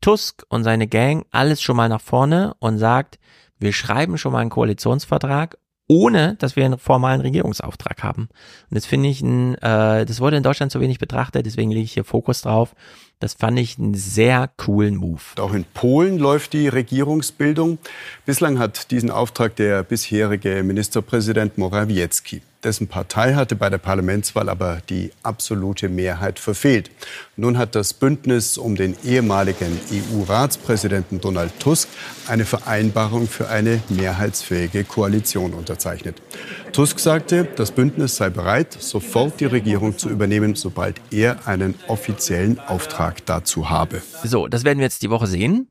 Tusk 0.00 0.44
und 0.48 0.64
seine 0.64 0.86
Gang 0.86 1.26
alles 1.30 1.60
schon 1.60 1.76
mal 1.76 1.88
nach 1.88 2.00
vorne 2.00 2.54
und 2.60 2.78
sagt, 2.78 3.18
wir 3.58 3.72
schreiben 3.72 4.18
schon 4.18 4.32
mal 4.32 4.40
einen 4.40 4.50
Koalitionsvertrag 4.50 5.58
ohne 5.88 6.36
dass 6.38 6.54
wir 6.54 6.64
einen 6.64 6.78
formalen 6.78 7.22
Regierungsauftrag 7.22 8.02
haben. 8.02 8.28
Und 8.70 8.74
das 8.76 8.86
finde 8.86 9.08
ich, 9.08 9.22
ein, 9.22 9.54
äh, 9.56 10.06
das 10.06 10.20
wurde 10.20 10.36
in 10.36 10.42
Deutschland 10.42 10.70
zu 10.70 10.80
wenig 10.80 10.98
betrachtet, 10.98 11.46
deswegen 11.46 11.70
lege 11.70 11.84
ich 11.84 11.92
hier 11.92 12.04
Fokus 12.04 12.42
drauf. 12.42 12.74
Das 13.20 13.34
fand 13.34 13.58
ich 13.58 13.78
einen 13.78 13.94
sehr 13.94 14.48
coolen 14.58 14.94
Move. 14.94 15.20
Auch 15.40 15.52
in 15.52 15.64
Polen 15.64 16.18
läuft 16.18 16.52
die 16.52 16.68
Regierungsbildung. 16.68 17.78
Bislang 18.26 18.60
hat 18.60 18.92
diesen 18.92 19.10
Auftrag 19.10 19.56
der 19.56 19.82
bisherige 19.82 20.62
Ministerpräsident 20.62 21.58
Morawiecki. 21.58 22.42
Dessen 22.64 22.88
Partei 22.88 23.34
hatte 23.34 23.54
bei 23.54 23.70
der 23.70 23.78
Parlamentswahl 23.78 24.48
aber 24.48 24.82
die 24.88 25.12
absolute 25.22 25.88
Mehrheit 25.88 26.40
verfehlt. 26.40 26.90
Nun 27.36 27.56
hat 27.56 27.76
das 27.76 27.94
Bündnis 27.94 28.58
um 28.58 28.74
den 28.74 28.96
ehemaligen 29.04 29.78
EU-Ratspräsidenten 29.92 31.20
Donald 31.20 31.52
Tusk 31.60 31.88
eine 32.26 32.44
Vereinbarung 32.44 33.28
für 33.28 33.48
eine 33.48 33.80
mehrheitsfähige 33.88 34.82
Koalition 34.82 35.54
unterzeichnet. 35.54 36.20
Tusk 36.72 36.98
sagte, 36.98 37.44
das 37.44 37.70
Bündnis 37.70 38.16
sei 38.16 38.28
bereit, 38.28 38.72
sofort 38.72 39.38
die 39.38 39.44
Regierung 39.44 39.96
zu 39.96 40.08
übernehmen, 40.08 40.56
sobald 40.56 41.00
er 41.12 41.46
einen 41.46 41.76
offiziellen 41.86 42.58
Auftrag 42.58 43.24
dazu 43.24 43.70
habe. 43.70 44.02
So, 44.24 44.48
das 44.48 44.64
werden 44.64 44.78
wir 44.78 44.84
jetzt 44.84 45.02
die 45.02 45.10
Woche 45.10 45.28
sehen. 45.28 45.68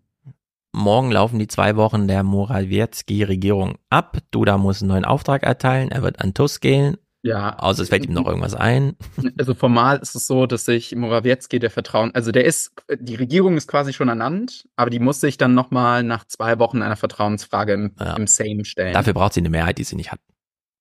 Morgen 0.78 1.12
laufen 1.12 1.40
die 1.40 1.48
zwei 1.48 1.76
Wochen 1.76 2.08
der 2.08 2.24
Morawiecki-Regierung 2.24 3.80
ab. 3.90 4.20
Duda 4.32 4.58
muss 4.58 4.82
einen 4.82 4.90
neuen 4.90 5.06
Auftrag 5.06 5.44
erteilen. 5.44 5.90
Er 5.92 6.04
wird 6.04 6.22
an 6.22 6.34
Tusk 6.34 6.62
gehen. 6.62 6.98
Ja. 7.24 7.58
Außer 7.58 7.82
es 7.82 7.90
fällt 7.90 8.06
ihm 8.06 8.14
noch 8.14 8.28
irgendwas 8.28 8.54
ein. 8.54 8.96
Also 9.38 9.54
formal 9.56 9.98
ist 9.98 10.16
es 10.16 10.28
so, 10.28 10.46
dass 10.46 10.66
sich 10.66 10.96
Morawiecki 10.96 11.60
der 11.60 11.72
Vertrauen, 11.72 12.14
also 12.14 12.32
der 12.32 12.46
ist, 12.46 12.72
die 13.00 13.16
Regierung 13.16 13.58
ist 13.58 13.68
quasi 13.68 13.92
schon 13.92 14.08
ernannt, 14.08 14.68
aber 14.76 14.90
die 14.90 15.00
muss 15.00 15.20
sich 15.20 15.38
dann 15.38 15.54
nochmal 15.54 16.04
nach 16.04 16.26
zwei 16.26 16.60
Wochen 16.60 16.82
einer 16.82 16.96
Vertrauensfrage 16.96 17.74
im, 17.74 17.92
ja. 18.00 18.16
im 18.16 18.28
Sejm 18.28 18.64
stellen. 18.64 18.94
Dafür 18.94 19.14
braucht 19.14 19.34
sie 19.34 19.42
eine 19.42 19.50
Mehrheit, 19.50 19.80
die 19.80 19.84
sie 19.84 19.96
nicht 19.96 20.12
hat. 20.12 20.20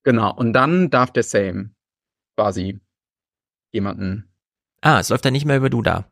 Genau. 0.04 0.32
Und 0.32 0.52
dann 0.52 0.90
darf 0.90 1.10
der 1.10 1.22
Sejm 1.22 1.74
quasi 2.36 2.80
jemanden. 3.72 4.30
Ah, 4.82 5.00
es 5.00 5.08
läuft 5.08 5.24
dann 5.24 5.32
nicht 5.32 5.46
mehr 5.46 5.56
über 5.56 5.70
Duda. 5.70 6.06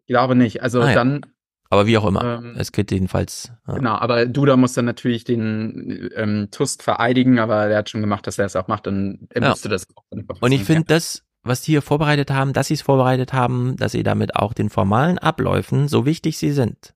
Ich 0.00 0.06
glaube 0.06 0.34
nicht. 0.34 0.62
Also 0.62 0.80
ah, 0.80 0.88
ja. 0.88 0.94
dann 0.94 1.26
aber 1.70 1.86
wie 1.86 1.98
auch 1.98 2.06
immer. 2.06 2.38
Ähm, 2.38 2.54
es 2.56 2.72
geht 2.72 2.90
jedenfalls. 2.90 3.52
Ja. 3.66 3.74
Genau, 3.74 3.94
aber 3.94 4.26
Duda 4.26 4.56
muss 4.56 4.74
dann 4.74 4.84
natürlich 4.84 5.24
den 5.24 6.10
ähm, 6.14 6.48
Tusk 6.50 6.82
vereidigen, 6.82 7.38
aber 7.38 7.66
er 7.66 7.78
hat 7.78 7.90
schon 7.90 8.00
gemacht, 8.00 8.26
dass 8.26 8.38
er 8.38 8.46
es 8.46 8.56
auch 8.56 8.68
macht 8.68 8.86
und 8.86 9.28
er 9.30 9.42
ja. 9.42 9.48
müsste 9.50 9.68
das 9.68 9.86
auch. 9.94 10.04
Und 10.40 10.52
ich 10.52 10.64
finde 10.64 10.84
das, 10.86 11.22
was 11.42 11.62
die 11.62 11.72
hier 11.72 11.82
vorbereitet 11.82 12.30
haben, 12.30 12.52
dass 12.52 12.68
sie 12.68 12.74
es 12.74 12.82
vorbereitet 12.82 13.32
haben, 13.32 13.76
dass 13.76 13.92
sie 13.92 14.02
damit 14.02 14.36
auch 14.36 14.52
den 14.52 14.70
formalen 14.70 15.18
Abläufen, 15.18 15.88
so 15.88 16.04
wichtig 16.06 16.38
sie 16.38 16.52
sind. 16.52 16.94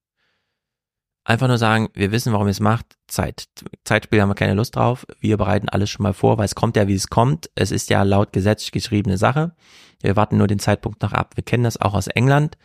einfach 1.24 1.48
nur 1.48 1.59
sagen, 1.59 1.88
wir 1.94 2.12
wissen, 2.12 2.32
warum 2.32 2.48
ihr 2.48 2.52
es 2.52 2.60
macht. 2.60 2.86
Zeit. 3.06 3.44
Zeitspiel 3.84 4.20
haben 4.20 4.30
wir 4.30 4.34
keine 4.34 4.55
Lust 4.55 4.76
drauf. 4.76 5.06
Wir 5.20 5.36
bereiten 5.36 5.68
alles 5.68 5.90
schon 5.90 6.02
mal 6.02 6.14
vor, 6.14 6.38
weil 6.38 6.44
es 6.44 6.55
kommt 6.55 6.76
ja, 6.76 6.88
wie 6.88 6.94
es 6.94 7.09
kommt. 7.09 7.51
Es 7.55 7.70
ist 7.70 7.90
ja 7.90 8.02
laut 8.02 8.32
Gesetz 8.32 8.70
geschriebene 8.70 9.18
Sache. 9.18 9.52
Wir 10.01 10.16
warten 10.16 10.38
nur 10.38 10.47
den 10.47 10.59
Zeitpunkt 10.59 11.02
noch 11.02 11.12
ab. 11.12 11.36
Wir 11.36 11.44
kennen 11.44 11.64
das 11.64 11.80
auch 11.80 11.94
aus 11.94 12.06
England, 12.06 12.56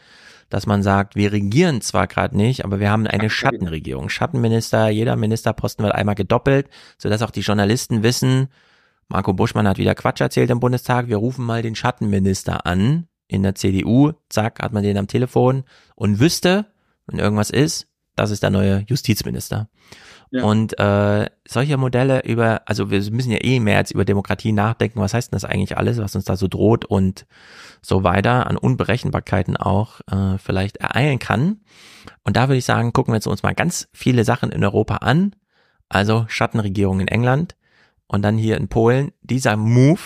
dass 0.49 0.67
man 0.67 0.83
sagt, 0.83 1.15
wir 1.15 1.31
regieren 1.31 1.81
zwar 1.81 2.07
gerade 2.07 2.37
nicht, 2.37 2.65
aber 2.65 2.79
wir 2.79 2.91
haben 2.91 3.07
eine 3.07 3.29
Schattenregierung. 3.29 4.09
Schattenminister, 4.09 4.89
jeder 4.89 5.15
Ministerposten 5.15 5.83
wird 5.83 5.95
einmal 5.95 6.15
gedoppelt, 6.15 6.69
sodass 6.97 7.21
auch 7.21 7.31
die 7.31 7.41
Journalisten 7.41 8.03
wissen, 8.03 8.47
Marco 9.07 9.33
Buschmann 9.33 9.67
hat 9.67 9.77
wieder 9.77 9.95
Quatsch 9.95 10.21
erzählt 10.21 10.49
im 10.49 10.59
Bundestag, 10.59 11.07
wir 11.07 11.17
rufen 11.17 11.45
mal 11.45 11.61
den 11.61 11.75
Schattenminister 11.75 12.65
an 12.65 13.07
in 13.27 13.43
der 13.43 13.55
CDU, 13.55 14.13
zack, 14.29 14.61
hat 14.61 14.73
man 14.73 14.83
den 14.83 14.97
am 14.97 15.07
Telefon 15.07 15.63
und 15.95 16.19
wüsste, 16.19 16.65
wenn 17.07 17.19
irgendwas 17.19 17.49
ist, 17.49 17.87
das 18.15 18.31
ist 18.31 18.43
der 18.43 18.49
neue 18.49 18.85
Justizminister. 18.87 19.69
Und 20.31 20.77
äh, 20.79 21.29
solche 21.47 21.77
Modelle 21.77 22.23
über, 22.25 22.61
also 22.65 22.89
wir 22.89 22.99
müssen 23.11 23.31
ja 23.31 23.43
eh 23.43 23.59
mehr 23.59 23.77
als 23.77 23.91
über 23.91 24.05
Demokratie 24.05 24.51
nachdenken, 24.51 24.99
was 24.99 25.13
heißt 25.13 25.31
denn 25.31 25.35
das 25.35 25.45
eigentlich 25.45 25.77
alles, 25.77 25.97
was 25.97 26.15
uns 26.15 26.25
da 26.25 26.35
so 26.35 26.47
droht 26.47 26.85
und 26.85 27.25
so 27.81 28.03
weiter 28.03 28.47
an 28.47 28.57
Unberechenbarkeiten 28.57 29.55
auch 29.55 30.01
äh, 30.11 30.37
vielleicht 30.37 30.77
ereilen 30.77 31.19
kann. 31.19 31.61
Und 32.23 32.37
da 32.37 32.47
würde 32.47 32.57
ich 32.57 32.65
sagen, 32.65 32.93
gucken 32.93 33.13
wir 33.13 33.17
jetzt 33.17 33.27
uns 33.27 33.43
mal 33.43 33.53
ganz 33.53 33.87
viele 33.93 34.23
Sachen 34.23 34.51
in 34.51 34.63
Europa 34.63 34.97
an. 34.97 35.35
Also 35.89 36.25
Schattenregierung 36.27 36.99
in 36.99 37.07
England 37.07 37.55
und 38.07 38.23
dann 38.23 38.37
hier 38.37 38.57
in 38.57 38.67
Polen. 38.67 39.11
Dieser 39.21 39.55
Move, 39.55 40.01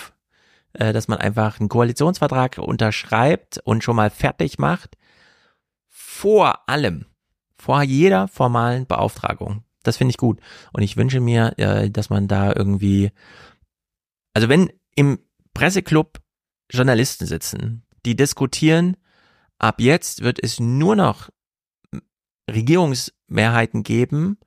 äh, 0.74 0.92
dass 0.92 1.08
man 1.08 1.18
einfach 1.18 1.58
einen 1.58 1.68
Koalitionsvertrag 1.68 2.58
unterschreibt 2.58 3.58
und 3.64 3.82
schon 3.82 3.96
mal 3.96 4.10
fertig 4.10 4.58
macht, 4.58 4.96
vor 5.88 6.68
allem 6.68 7.06
vor 7.56 7.82
jeder 7.82 8.28
formalen 8.28 8.86
Beauftragung. 8.86 9.64
Das 9.82 9.96
finde 9.96 10.10
ich 10.10 10.18
gut. 10.18 10.40
Und 10.72 10.82
ich 10.82 10.96
wünsche 10.96 11.20
mir, 11.20 11.58
äh, 11.58 11.90
dass 11.90 12.10
man 12.10 12.28
da 12.28 12.52
irgendwie, 12.54 13.10
also 14.34 14.48
wenn 14.48 14.70
im 14.94 15.18
Presseclub 15.54 16.20
Journalisten 16.70 17.26
sitzen, 17.26 17.86
die 18.04 18.16
diskutieren, 18.16 18.96
ab 19.58 19.80
jetzt 19.80 20.22
wird 20.22 20.42
es 20.42 20.60
nur 20.60 20.96
noch 20.96 21.30
Regierungsmehrheiten 22.50 23.82
geben, 23.82 24.38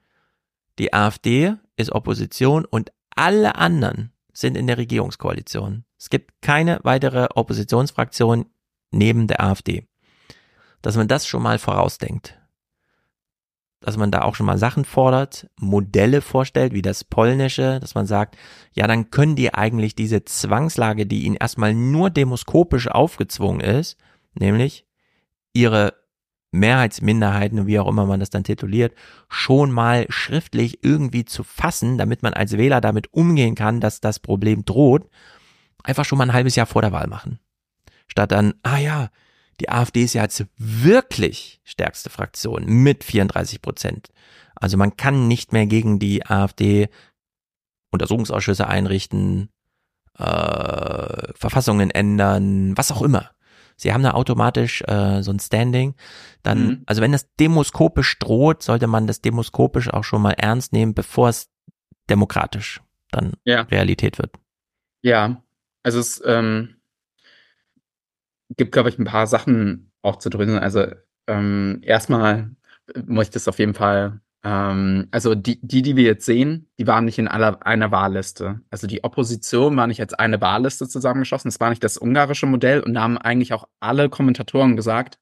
die 0.79 0.93
AfD 0.93 1.55
ist 1.75 1.91
Opposition 1.91 2.65
und 2.65 2.91
alle 3.15 3.55
anderen 3.55 4.11
sind 4.33 4.57
in 4.57 4.67
der 4.67 4.77
Regierungskoalition. 4.77 5.85
Es 5.97 6.09
gibt 6.09 6.41
keine 6.41 6.79
weitere 6.83 7.27
Oppositionsfraktion 7.33 8.47
neben 8.91 9.27
der 9.27 9.43
AfD. 9.43 9.87
Dass 10.81 10.97
man 10.97 11.07
das 11.07 11.27
schon 11.27 11.43
mal 11.43 11.59
vorausdenkt 11.59 12.42
dass 13.83 13.97
man 13.97 14.11
da 14.11 14.21
auch 14.21 14.33
schon 14.33 14.45
mal 14.45 14.57
Sachen 14.57 14.85
fordert, 14.85 15.49
Modelle 15.59 16.21
vorstellt, 16.21 16.73
wie 16.73 16.81
das 16.81 17.03
polnische, 17.03 17.79
dass 17.81 17.95
man 17.95 18.05
sagt, 18.05 18.37
ja, 18.71 18.87
dann 18.87 19.11
können 19.11 19.35
die 19.35 19.53
eigentlich 19.53 19.93
diese 19.93 20.23
Zwangslage, 20.23 21.05
die 21.05 21.23
ihnen 21.23 21.35
erstmal 21.35 21.73
nur 21.73 22.09
demoskopisch 22.09 22.87
aufgezwungen 22.87 23.59
ist, 23.59 23.97
nämlich 24.33 24.85
ihre 25.53 25.93
Mehrheitsminderheiten, 26.51 27.67
wie 27.67 27.79
auch 27.79 27.87
immer 27.87 28.05
man 28.05 28.19
das 28.19 28.29
dann 28.29 28.43
tituliert, 28.43 28.93
schon 29.27 29.71
mal 29.71 30.05
schriftlich 30.09 30.83
irgendwie 30.83 31.25
zu 31.25 31.43
fassen, 31.43 31.97
damit 31.97 32.23
man 32.23 32.33
als 32.33 32.57
Wähler 32.57 32.79
damit 32.79 33.13
umgehen 33.13 33.55
kann, 33.55 33.81
dass 33.81 33.99
das 33.99 34.19
Problem 34.19 34.63
droht, 34.63 35.09
einfach 35.83 36.05
schon 36.05 36.19
mal 36.19 36.25
ein 36.25 36.33
halbes 36.33 36.55
Jahr 36.55 36.67
vor 36.67 36.81
der 36.81 36.91
Wahl 36.91 37.07
machen. 37.07 37.39
Statt 38.07 38.31
dann, 38.31 38.53
ah 38.63 38.77
ja, 38.77 39.09
die 39.59 39.69
AfD 39.69 40.03
ist 40.03 40.13
ja 40.13 40.23
jetzt 40.23 40.45
wirklich 40.57 41.61
stärkste 41.63 42.09
Fraktion 42.09 42.65
mit 42.65 43.03
34 43.03 43.61
Prozent. 43.61 44.09
Also 44.55 44.77
man 44.77 44.97
kann 44.97 45.27
nicht 45.27 45.53
mehr 45.53 45.65
gegen 45.65 45.99
die 45.99 46.25
AfD 46.25 46.89
Untersuchungsausschüsse 47.91 48.67
einrichten, 48.67 49.49
äh, 50.17 51.33
Verfassungen 51.35 51.91
ändern, 51.91 52.77
was 52.77 52.91
auch 52.91 53.01
immer. 53.01 53.31
Sie 53.75 53.93
haben 53.93 54.03
da 54.03 54.11
automatisch 54.11 54.81
äh, 54.87 55.21
so 55.23 55.31
ein 55.31 55.39
Standing. 55.39 55.95
Dann, 56.43 56.65
mhm. 56.65 56.83
also 56.85 57.01
wenn 57.01 57.11
das 57.11 57.33
demoskopisch 57.35 58.17
droht, 58.19 58.63
sollte 58.63 58.87
man 58.87 59.07
das 59.07 59.21
demoskopisch 59.21 59.91
auch 59.91 60.03
schon 60.03 60.21
mal 60.21 60.33
ernst 60.33 60.73
nehmen, 60.73 60.93
bevor 60.93 61.29
es 61.29 61.49
demokratisch 62.09 62.81
dann 63.11 63.33
ja. 63.43 63.61
Realität 63.61 64.17
wird. 64.17 64.35
Ja, 65.01 65.41
also 65.83 65.99
es 65.99 66.21
ähm, 66.25 66.77
gibt, 68.57 68.71
glaube 68.71 68.89
ich, 68.89 68.99
ein 68.99 69.05
paar 69.05 69.27
Sachen 69.27 69.91
auch 70.01 70.17
zu 70.17 70.29
drücken. 70.29 70.57
Also 70.57 70.85
ähm, 71.27 71.79
erstmal 71.81 72.51
muss 73.05 73.27
ich 73.27 73.31
das 73.31 73.47
auf 73.47 73.59
jeden 73.59 73.73
Fall, 73.73 74.21
ähm, 74.43 75.07
also 75.11 75.35
die, 75.35 75.59
die, 75.61 75.81
die 75.81 75.95
wir 75.95 76.03
jetzt 76.03 76.25
sehen, 76.25 76.67
die 76.77 76.87
waren 76.87 77.05
nicht 77.05 77.19
in 77.19 77.27
aller, 77.27 77.65
einer 77.65 77.91
Wahlliste. 77.91 78.61
Also 78.69 78.87
die 78.87 79.03
Opposition 79.03 79.75
war 79.77 79.87
nicht 79.87 80.01
als 80.01 80.13
eine 80.13 80.41
Wahlliste 80.41 80.87
zusammengeschossen. 80.87 81.49
Das 81.49 81.59
war 81.59 81.69
nicht 81.69 81.83
das 81.83 81.97
ungarische 81.97 82.45
Modell 82.45 82.81
und 82.81 82.93
da 82.93 83.01
haben 83.01 83.17
eigentlich 83.17 83.53
auch 83.53 83.67
alle 83.79 84.09
Kommentatoren 84.09 84.75
gesagt, 84.75 85.19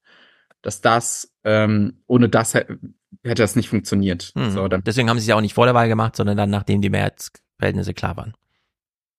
dass 0.61 0.81
das 0.81 1.31
ähm, 1.43 2.01
ohne 2.07 2.29
das 2.29 2.53
hätte, 2.53 2.79
hätte 3.23 3.43
das 3.43 3.55
nicht 3.55 3.69
funktioniert. 3.69 4.31
Hm. 4.35 4.51
So, 4.51 4.67
Deswegen 4.67 5.09
haben 5.09 5.17
sie 5.17 5.23
es 5.23 5.27
ja 5.27 5.35
auch 5.35 5.41
nicht 5.41 5.53
vor 5.53 5.65
der 5.65 5.75
Wahl 5.75 5.87
gemacht, 5.87 6.15
sondern 6.15 6.37
dann, 6.37 6.49
nachdem 6.49 6.81
die 6.81 6.89
Mehrheitsverhältnisse 6.89 7.93
klar 7.93 8.17
waren. 8.17 8.33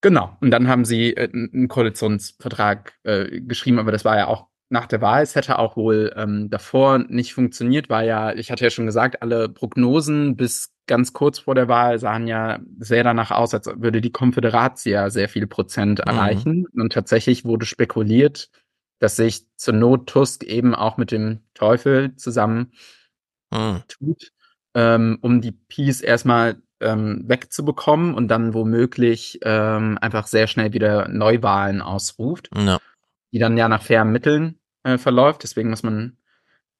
Genau. 0.02 0.36
Und 0.40 0.50
dann 0.50 0.68
haben 0.68 0.84
sie 0.84 1.16
äh, 1.16 1.30
einen 1.32 1.68
Koalitionsvertrag 1.68 2.92
äh, 3.04 3.40
geschrieben, 3.40 3.78
aber 3.78 3.92
das 3.92 4.04
war 4.04 4.16
ja 4.16 4.26
auch 4.26 4.48
nach 4.68 4.86
der 4.86 5.00
Wahl. 5.00 5.22
Es 5.22 5.36
hätte 5.36 5.58
auch 5.58 5.76
wohl 5.76 6.12
ähm, 6.16 6.50
davor 6.50 6.98
nicht 6.98 7.34
funktioniert, 7.34 7.88
weil 7.88 8.08
ja, 8.08 8.32
ich 8.34 8.50
hatte 8.50 8.64
ja 8.64 8.70
schon 8.70 8.86
gesagt, 8.86 9.22
alle 9.22 9.48
Prognosen 9.48 10.36
bis 10.36 10.74
ganz 10.86 11.12
kurz 11.12 11.38
vor 11.38 11.54
der 11.54 11.68
Wahl 11.68 11.98
sahen 11.98 12.26
ja 12.26 12.58
sehr 12.78 13.04
danach 13.04 13.30
aus, 13.30 13.54
als 13.54 13.66
würde 13.66 14.00
die 14.00 14.10
Konföderatia 14.10 15.10
sehr 15.10 15.28
viel 15.28 15.46
Prozent 15.46 16.00
mhm. 16.00 16.10
erreichen. 16.10 16.66
Und 16.74 16.92
tatsächlich 16.92 17.44
wurde 17.44 17.66
spekuliert, 17.66 18.50
dass 18.98 19.16
sich 19.16 19.46
zur 19.56 19.74
Not 19.74 20.08
Tusk 20.08 20.42
eben 20.42 20.74
auch 20.74 20.96
mit 20.96 21.12
dem 21.12 21.40
Teufel 21.54 22.16
zusammen 22.16 22.72
mhm. 23.52 23.82
tut, 23.86 24.32
ähm, 24.74 25.18
um 25.20 25.40
die 25.40 25.52
Peace 25.52 26.00
erstmal 26.00 26.60
ähm, 26.82 27.24
wegzubekommen 27.26 28.14
und 28.14 28.28
dann 28.28 28.54
womöglich 28.54 29.38
ähm, 29.42 29.98
einfach 30.00 30.26
sehr 30.26 30.46
schnell 30.46 30.72
wieder 30.72 31.08
Neuwahlen 31.08 31.82
ausruft, 31.82 32.50
ja. 32.56 32.78
die 33.32 33.38
dann 33.38 33.56
ja 33.56 33.68
nach 33.68 33.82
fairen 33.82 34.12
Mitteln 34.12 34.58
äh, 34.82 34.98
verläuft. 34.98 35.42
Deswegen 35.42 35.70
muss 35.70 35.82
man 35.82 36.16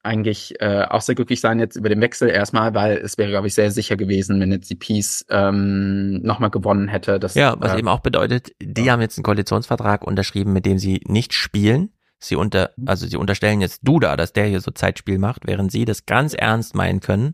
eigentlich 0.03 0.59
äh, 0.59 0.85
auch 0.89 1.01
sehr 1.01 1.15
glücklich 1.15 1.39
sein 1.39 1.59
jetzt 1.59 1.77
über 1.77 1.87
den 1.87 2.01
Wechsel 2.01 2.29
erstmal, 2.29 2.75
weil 2.75 2.97
es 2.97 3.17
wäre, 3.17 3.29
glaube 3.29 3.47
ich, 3.47 3.55
sehr 3.55 3.71
sicher 3.71 3.95
gewesen, 3.95 4.39
wenn 4.39 4.51
jetzt 4.51 4.69
die 4.69 4.75
Peace 4.75 5.25
ähm, 5.29 6.21
nochmal 6.21 6.49
gewonnen 6.49 6.89
hätte. 6.89 7.19
Dass, 7.19 7.35
ja, 7.35 7.55
was 7.57 7.73
äh, 7.73 7.79
eben 7.79 7.87
auch 7.87 8.01
bedeutet, 8.01 8.51
die 8.61 8.83
ja. 8.83 8.93
haben 8.93 9.01
jetzt 9.01 9.17
einen 9.17 9.23
Koalitionsvertrag 9.23 10.05
unterschrieben, 10.05 10.51
mit 10.51 10.65
dem 10.65 10.77
sie 10.77 11.01
nicht 11.07 11.33
spielen. 11.33 11.93
Sie 12.19 12.35
unter, 12.35 12.71
mhm. 12.75 12.87
also 12.87 13.07
sie 13.07 13.17
unterstellen 13.17 13.61
jetzt 13.61 13.81
Duda, 13.83 14.17
dass 14.17 14.33
der 14.33 14.45
hier 14.45 14.61
so 14.61 14.71
Zeitspiel 14.71 15.19
macht, 15.19 15.47
während 15.47 15.71
sie 15.71 15.85
das 15.85 16.05
ganz 16.05 16.33
ernst 16.33 16.75
meinen 16.75 16.99
können, 16.99 17.33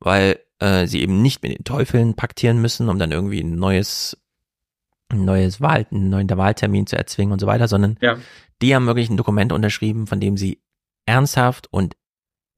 weil 0.00 0.40
äh, 0.62 0.86
sie 0.86 1.02
eben 1.02 1.20
nicht 1.22 1.42
mit 1.42 1.58
den 1.58 1.64
Teufeln 1.64 2.14
paktieren 2.14 2.60
müssen, 2.60 2.88
um 2.88 2.98
dann 2.98 3.10
irgendwie 3.10 3.40
ein 3.40 3.56
neues, 3.56 4.16
ein 5.08 5.24
neues 5.24 5.60
Wahl, 5.60 5.86
einen 5.90 6.08
neuen 6.08 6.30
Wahltermin 6.30 6.86
zu 6.86 6.96
erzwingen 6.96 7.32
und 7.32 7.40
so 7.40 7.46
weiter, 7.46 7.66
sondern 7.66 7.98
ja. 8.00 8.16
die 8.62 8.74
haben 8.74 8.86
wirklich 8.86 9.10
ein 9.10 9.16
Dokument 9.16 9.52
unterschrieben, 9.52 10.06
von 10.06 10.20
dem 10.20 10.36
sie 10.36 10.62
ernsthaft 11.04 11.66
und 11.72 11.96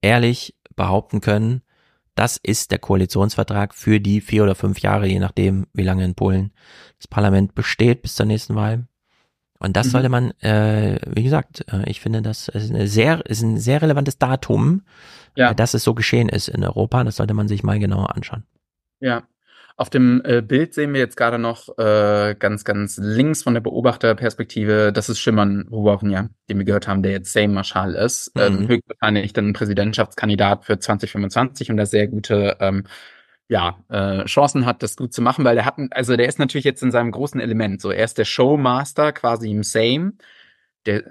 ehrlich 0.03 0.55
behaupten 0.77 1.21
können, 1.23 1.63
das 2.15 2.37
ist 2.37 2.71
der 2.71 2.79
Koalitionsvertrag 2.79 3.75
für 3.75 4.01
die 4.01 4.21
vier 4.21 4.45
oder 4.45 4.55
fünf 4.55 4.81
Jahre, 4.81 5.07
je 5.07 5.19
nachdem, 5.19 5.67
wie 5.73 5.83
lange 5.83 6.05
in 6.05 6.15
Polen 6.15 6.53
das 6.99 7.09
Parlament 7.09 7.55
besteht 7.55 8.03
bis 8.03 8.15
zur 8.15 8.27
nächsten 8.27 8.55
Wahl. 8.55 8.87
Und 9.59 9.77
das 9.77 9.89
mhm. 9.89 9.91
sollte 9.91 10.09
man, 10.09 10.31
äh, 10.41 10.99
wie 11.07 11.23
gesagt, 11.23 11.65
äh, 11.73 11.89
ich 11.89 12.01
finde, 12.01 12.23
das 12.23 12.49
ist, 12.49 12.71
eine 12.71 12.87
sehr, 12.87 13.25
ist 13.27 13.43
ein 13.43 13.59
sehr 13.59 13.83
relevantes 13.83 14.19
Datum, 14.19 14.83
ja. 15.37 15.51
Äh, 15.51 15.55
dass 15.55 15.75
es 15.75 15.85
so 15.85 15.95
geschehen 15.95 16.29
ist 16.29 16.49
in 16.49 16.65
Europa. 16.65 17.03
Das 17.05 17.17
sollte 17.17 17.35
man 17.35 17.49
sich 17.49 17.63
mal 17.63 17.79
genauer 17.79 18.15
anschauen. 18.15 18.45
Ja. 19.01 19.25
Auf 19.77 19.91
dem 19.91 20.23
äh, 20.25 20.41
Bild 20.41 20.73
sehen 20.73 20.93
wir 20.93 21.01
jetzt 21.01 21.17
gerade 21.17 21.37
noch 21.37 21.77
äh, 21.79 22.37
ganz, 22.39 22.65
ganz 22.65 22.97
links 22.97 23.43
von 23.43 23.55
der 23.55 23.61
Beobachterperspektive, 23.61 24.93
das 24.93 25.09
ist 25.09 25.19
Schimmern 25.19 25.67
Rubovnia, 25.69 26.29
den 26.49 26.59
wir 26.59 26.65
gehört 26.65 26.87
haben, 26.87 27.03
der 27.03 27.11
jetzt 27.11 27.33
Sejm-Marschall 27.33 27.95
ist. 27.97 28.31
Mhm. 28.37 28.43
Ähm, 28.43 28.69
höchstwahrscheinlich 28.69 29.33
dann 29.33 29.53
Präsidentschaftskandidat 29.53 30.65
für 30.65 30.79
2025 30.79 31.73
und 31.73 31.77
da 31.77 31.87
sehr 31.87 32.07
gute 32.07 32.57
ähm, 32.61 32.85
ja, 33.49 33.79
äh, 33.89 34.25
Chancen 34.25 34.67
hat, 34.67 34.83
das 34.83 34.97
gut 34.97 35.13
zu 35.13 35.23
machen, 35.23 35.45
weil 35.45 35.55
der 35.55 35.67
hat, 35.67 35.77
also 35.91 36.17
der 36.17 36.29
ist 36.29 36.39
natürlich 36.39 36.65
jetzt 36.65 36.83
in 36.83 36.91
seinem 36.91 37.11
großen 37.11 37.41
Element. 37.41 37.81
So, 37.81 37.91
er 37.91 38.05
ist 38.05 38.19
der 38.19 38.25
Showmaster 38.25 39.13
quasi 39.13 39.51
im 39.51 39.63
Sejm. 39.63 40.19
Der, 40.87 41.05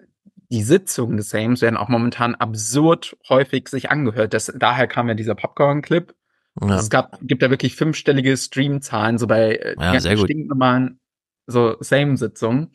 die 0.49 0.63
Sitzungen 0.63 1.17
des 1.17 1.29
Sejms 1.29 1.61
werden 1.61 1.77
auch 1.77 1.89
momentan 1.89 2.35
absurd 2.35 3.17
häufig 3.29 3.69
sich 3.69 3.91
angehört. 3.91 4.33
Das, 4.33 4.51
daher 4.55 4.87
kam 4.87 5.07
ja 5.07 5.13
dieser 5.13 5.35
Popcorn-Clip. 5.35 6.13
Ja. 6.61 6.75
Es 6.75 6.89
gab, 6.89 7.19
gibt 7.21 7.41
da 7.41 7.49
wirklich 7.49 7.75
fünfstellige 7.75 8.37
Streamzahlen, 8.37 9.17
so 9.17 9.27
bei 9.27 9.55
äh, 9.55 9.75
ja, 9.79 10.15
gut. 10.15 10.25
stinknormalen 10.25 10.99
so 11.47 11.77
Same-Sitzungen. 11.79 12.71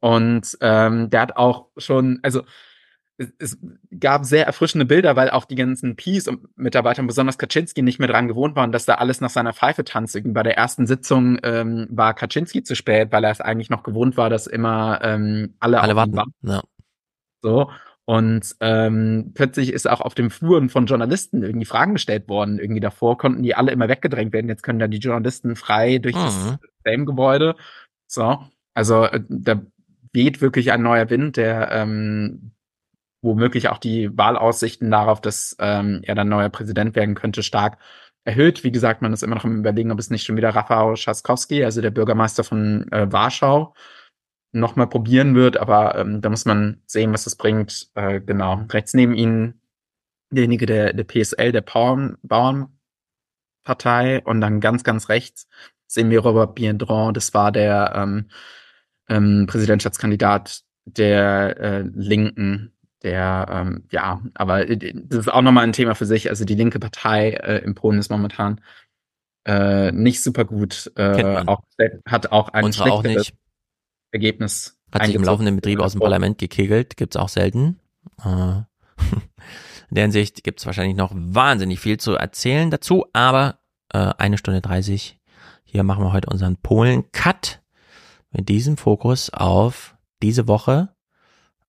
Und 0.00 0.58
ähm, 0.60 1.08
der 1.08 1.20
hat 1.22 1.36
auch 1.36 1.68
schon, 1.78 2.20
also 2.22 2.42
es, 3.16 3.58
gab 3.98 4.24
sehr 4.24 4.46
erfrischende 4.46 4.84
Bilder, 4.84 5.16
weil 5.16 5.30
auch 5.30 5.44
die 5.44 5.54
ganzen 5.54 5.96
Peace-Mitarbeiter, 5.96 7.02
besonders 7.04 7.38
Kaczynski, 7.38 7.82
nicht 7.82 7.98
mehr 7.98 8.08
dran 8.08 8.28
gewohnt 8.28 8.56
waren, 8.56 8.72
dass 8.72 8.86
da 8.86 8.94
alles 8.94 9.20
nach 9.20 9.30
seiner 9.30 9.52
Pfeife 9.52 9.84
tanzt. 9.84 10.18
Bei 10.24 10.42
der 10.42 10.56
ersten 10.56 10.86
Sitzung 10.86 11.38
ähm, 11.42 11.86
war 11.90 12.14
Kaczynski 12.14 12.62
zu 12.62 12.74
spät, 12.74 13.12
weil 13.12 13.24
er 13.24 13.30
es 13.30 13.40
eigentlich 13.40 13.70
noch 13.70 13.82
gewohnt 13.82 14.16
war, 14.16 14.30
dass 14.30 14.46
immer 14.46 15.00
ähm, 15.02 15.54
alle, 15.60 15.80
alle 15.80 15.96
warten. 15.96 16.18
Ja. 16.42 16.62
So. 17.42 17.70
Und 18.06 18.54
ähm, 18.60 19.32
plötzlich 19.34 19.72
ist 19.72 19.88
auch 19.88 20.02
auf 20.02 20.14
dem 20.14 20.30
Fluren 20.30 20.68
von 20.68 20.86
Journalisten 20.86 21.42
irgendwie 21.42 21.64
Fragen 21.64 21.94
gestellt 21.94 22.28
worden. 22.28 22.58
Irgendwie 22.58 22.80
davor 22.80 23.16
konnten 23.16 23.42
die 23.42 23.54
alle 23.54 23.72
immer 23.72 23.88
weggedrängt 23.88 24.32
werden. 24.32 24.48
Jetzt 24.48 24.62
können 24.62 24.78
da 24.78 24.88
die 24.88 24.98
Journalisten 24.98 25.56
frei 25.56 25.98
durch 25.98 26.14
mhm. 26.14 26.20
das 26.20 26.58
Fame-Gebäude. 26.86 27.54
So. 28.06 28.44
Also 28.74 29.04
äh, 29.04 29.20
da 29.28 29.62
weht 30.12 30.42
wirklich 30.42 30.72
ein 30.72 30.82
neuer 30.82 31.08
Wind, 31.08 31.38
der 31.38 31.70
ähm, 31.72 32.52
womöglich 33.24 33.68
auch 33.68 33.78
die 33.78 34.16
Wahlaussichten 34.16 34.90
darauf, 34.90 35.20
dass 35.20 35.56
ähm, 35.58 36.00
er 36.04 36.14
dann 36.14 36.28
neuer 36.28 36.50
Präsident 36.50 36.94
werden 36.94 37.14
könnte, 37.14 37.42
stark 37.42 37.78
erhöht. 38.24 38.64
Wie 38.64 38.72
gesagt, 38.72 39.02
man 39.02 39.12
ist 39.12 39.22
immer 39.22 39.34
noch 39.34 39.44
im 39.44 39.58
Überlegen, 39.58 39.92
ob 39.92 39.98
es 39.98 40.10
nicht 40.10 40.24
schon 40.24 40.36
wieder 40.36 40.50
Rafał 40.50 40.94
Trzaskowski, 40.94 41.64
also 41.64 41.80
der 41.80 41.90
Bürgermeister 41.90 42.44
von 42.44 42.90
äh, 42.92 43.10
Warschau, 43.10 43.74
nochmal 44.52 44.88
probieren 44.88 45.34
wird, 45.34 45.56
aber 45.56 45.98
ähm, 45.98 46.20
da 46.20 46.30
muss 46.30 46.44
man 46.44 46.82
sehen, 46.86 47.12
was 47.12 47.24
das 47.24 47.36
bringt. 47.36 47.88
Äh, 47.94 48.20
genau. 48.20 48.64
Rechts 48.70 48.94
neben 48.94 49.14
ihnen 49.14 49.60
derjenige 50.30 50.66
der, 50.66 50.92
der 50.92 51.04
PSL, 51.04 51.52
der 51.52 51.62
Bauern, 51.62 52.18
Bauernpartei 52.22 54.22
und 54.24 54.40
dann 54.40 54.60
ganz, 54.60 54.84
ganz 54.84 55.08
rechts 55.08 55.48
sehen 55.86 56.10
wir 56.10 56.20
Robert 56.20 56.54
Biendron, 56.54 57.14
das 57.14 57.34
war 57.34 57.52
der 57.52 57.92
ähm, 57.94 58.28
ähm, 59.08 59.46
Präsidentschaftskandidat 59.46 60.62
der 60.84 61.56
äh, 61.58 61.84
Linken, 61.94 62.73
der, 63.04 63.46
ähm, 63.50 63.84
ja, 63.90 64.20
aber 64.34 64.68
äh, 64.68 64.92
das 64.94 65.20
ist 65.20 65.32
auch 65.32 65.42
nochmal 65.42 65.64
ein 65.64 65.72
Thema 65.72 65.94
für 65.94 66.06
sich. 66.06 66.30
Also 66.30 66.44
die 66.44 66.54
linke 66.54 66.80
Partei 66.80 67.30
äh, 67.30 67.58
in 67.58 67.74
Polen 67.74 67.98
ist 67.98 68.10
momentan 68.10 68.60
äh, 69.46 69.92
nicht 69.92 70.22
super 70.22 70.44
gut. 70.44 70.90
Äh, 70.96 71.44
auch, 71.46 71.62
hat 72.06 72.32
auch 72.32 72.48
ein 72.48 72.64
Unsere 72.64 72.90
auch 72.90 73.02
nicht. 73.02 73.34
Ergebnis. 74.10 74.78
Hat 74.92 75.06
sich 75.06 75.14
im 75.14 75.24
laufenden 75.24 75.56
Betrieb 75.56 75.80
aus 75.80 75.92
dem 75.92 76.00
Parlament 76.00 76.38
gekegelt, 76.38 76.96
gibt's 76.96 77.16
auch 77.16 77.28
selten. 77.28 77.80
Äh, 78.24 78.26
in 79.90 79.94
der 79.94 80.04
Hinsicht 80.04 80.44
gibt's 80.44 80.66
wahrscheinlich 80.66 80.96
noch 80.96 81.12
wahnsinnig 81.14 81.80
viel 81.80 81.98
zu 81.98 82.14
erzählen 82.14 82.70
dazu, 82.70 83.06
aber 83.12 83.58
äh, 83.92 83.98
eine 84.18 84.38
Stunde 84.38 84.60
dreißig. 84.60 85.18
Hier 85.64 85.82
machen 85.82 86.04
wir 86.04 86.12
heute 86.12 86.30
unseren 86.30 86.56
Polen-Cut 86.56 87.60
mit 88.30 88.48
diesem 88.48 88.76
Fokus 88.76 89.30
auf 89.30 89.96
diese 90.22 90.46
Woche 90.46 90.93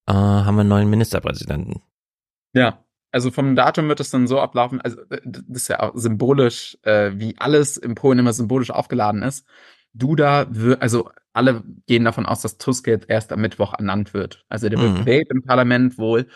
äh, 0.08 0.14
haben 0.14 0.56
wir 0.56 0.62
einen 0.62 0.70
neuen 0.70 0.90
Ministerpräsidenten. 0.90 1.82
Ja, 2.54 2.86
also 3.12 3.32
vom 3.32 3.56
Datum 3.56 3.88
wird 3.88 4.00
es 4.00 4.10
dann 4.10 4.28
so 4.28 4.40
ablaufen, 4.40 4.82
also 4.82 5.00
äh, 5.10 5.22
das 5.24 5.44
ist 5.50 5.68
ja 5.70 5.80
auch 5.82 5.94
symbolisch, 5.96 6.78
äh, 6.84 7.12
wie 7.16 7.36
alles 7.38 7.78
in 7.78 7.96
Polen 7.96 8.20
immer 8.20 8.34
symbolisch 8.34 8.72
aufgeladen 8.72 9.24
ist. 9.24 9.48
Duda 9.94 10.48
wird, 10.50 10.82
also 10.82 11.10
alle 11.32 11.64
gehen 11.88 12.04
davon 12.04 12.26
aus, 12.26 12.42
dass 12.42 12.58
Tusk 12.58 12.88
jetzt 12.88 13.10
erst 13.10 13.32
am 13.32 13.42
Mittwoch 13.42 13.74
ernannt 13.74 14.14
wird. 14.14 14.46
Also 14.50 14.70
der 14.70 14.80
wird 14.80 14.92
mhm. 14.92 14.98
gewählt 14.98 15.28
im 15.30 15.44
Parlament 15.44 15.98
wohl. 15.98 16.28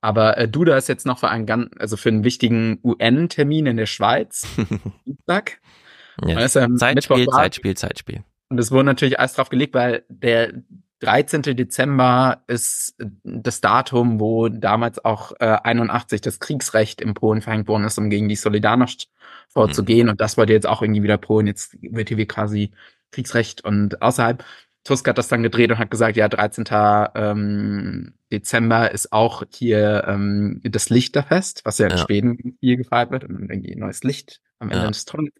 Aber 0.00 0.36
äh, 0.36 0.48
Duda 0.48 0.76
ist 0.76 0.88
jetzt 0.88 1.06
noch 1.06 1.18
für 1.18 1.28
einen 1.28 1.46
ganz, 1.46 1.70
also 1.78 1.96
für 1.96 2.10
einen 2.10 2.24
wichtigen 2.24 2.78
UN-Termin 2.82 3.66
in 3.66 3.76
der 3.76 3.86
Schweiz. 3.86 4.46
Dienstag. 5.06 5.60
yes. 6.26 6.52
Zeitspiel, 6.52 7.26
Zeitspiel, 7.26 7.76
Zeitspiel. 7.76 8.24
Und 8.50 8.58
es 8.58 8.70
wurde 8.70 8.84
natürlich 8.84 9.18
alles 9.18 9.34
drauf 9.34 9.48
gelegt, 9.48 9.74
weil 9.74 10.04
der 10.08 10.52
13. 11.04 11.42
Dezember 11.42 12.42
ist 12.46 12.96
das 13.22 13.60
Datum, 13.60 14.20
wo 14.20 14.48
damals 14.48 15.04
auch 15.04 15.32
äh, 15.38 15.58
81 15.62 16.20
das 16.20 16.40
Kriegsrecht 16.40 17.00
in 17.00 17.14
Polen 17.14 17.42
verhängt 17.42 17.68
worden 17.68 17.84
ist, 17.84 17.98
um 17.98 18.10
gegen 18.10 18.28
die 18.28 18.36
Solidarność 18.36 19.08
vorzugehen. 19.48 20.06
Mhm. 20.06 20.12
Und 20.12 20.20
das 20.20 20.36
wollte 20.36 20.52
jetzt 20.52 20.66
auch 20.66 20.82
irgendwie 20.82 21.02
wieder 21.02 21.18
Polen. 21.18 21.46
Jetzt 21.46 21.76
wird 21.80 22.08
hier 22.08 22.16
wie 22.16 22.26
quasi 22.26 22.72
Kriegsrecht 23.10 23.64
und 23.64 24.00
außerhalb. 24.02 24.44
Tusk 24.84 25.08
hat 25.08 25.16
das 25.16 25.28
dann 25.28 25.42
gedreht 25.42 25.70
und 25.70 25.78
hat 25.78 25.90
gesagt, 25.90 26.16
ja, 26.16 26.28
13. 26.28 26.64
Ähm, 27.14 28.14
Dezember 28.30 28.90
ist 28.90 29.12
auch 29.12 29.42
hier 29.50 30.04
ähm, 30.06 30.60
das 30.62 30.90
Lichterfest, 30.90 31.64
was 31.64 31.78
ja 31.78 31.86
in 31.86 31.92
ja. 31.92 31.98
Schweden 31.98 32.58
hier 32.60 32.76
gefeiert 32.76 33.10
wird 33.10 33.24
und 33.24 33.50
irgendwie 33.50 33.72
ein 33.72 33.78
neues 33.78 34.04
Licht 34.04 34.40
am 34.58 34.70
Ende 34.70 34.84
ja. 34.84 34.90
des 34.90 35.04
Tunnels. 35.04 35.32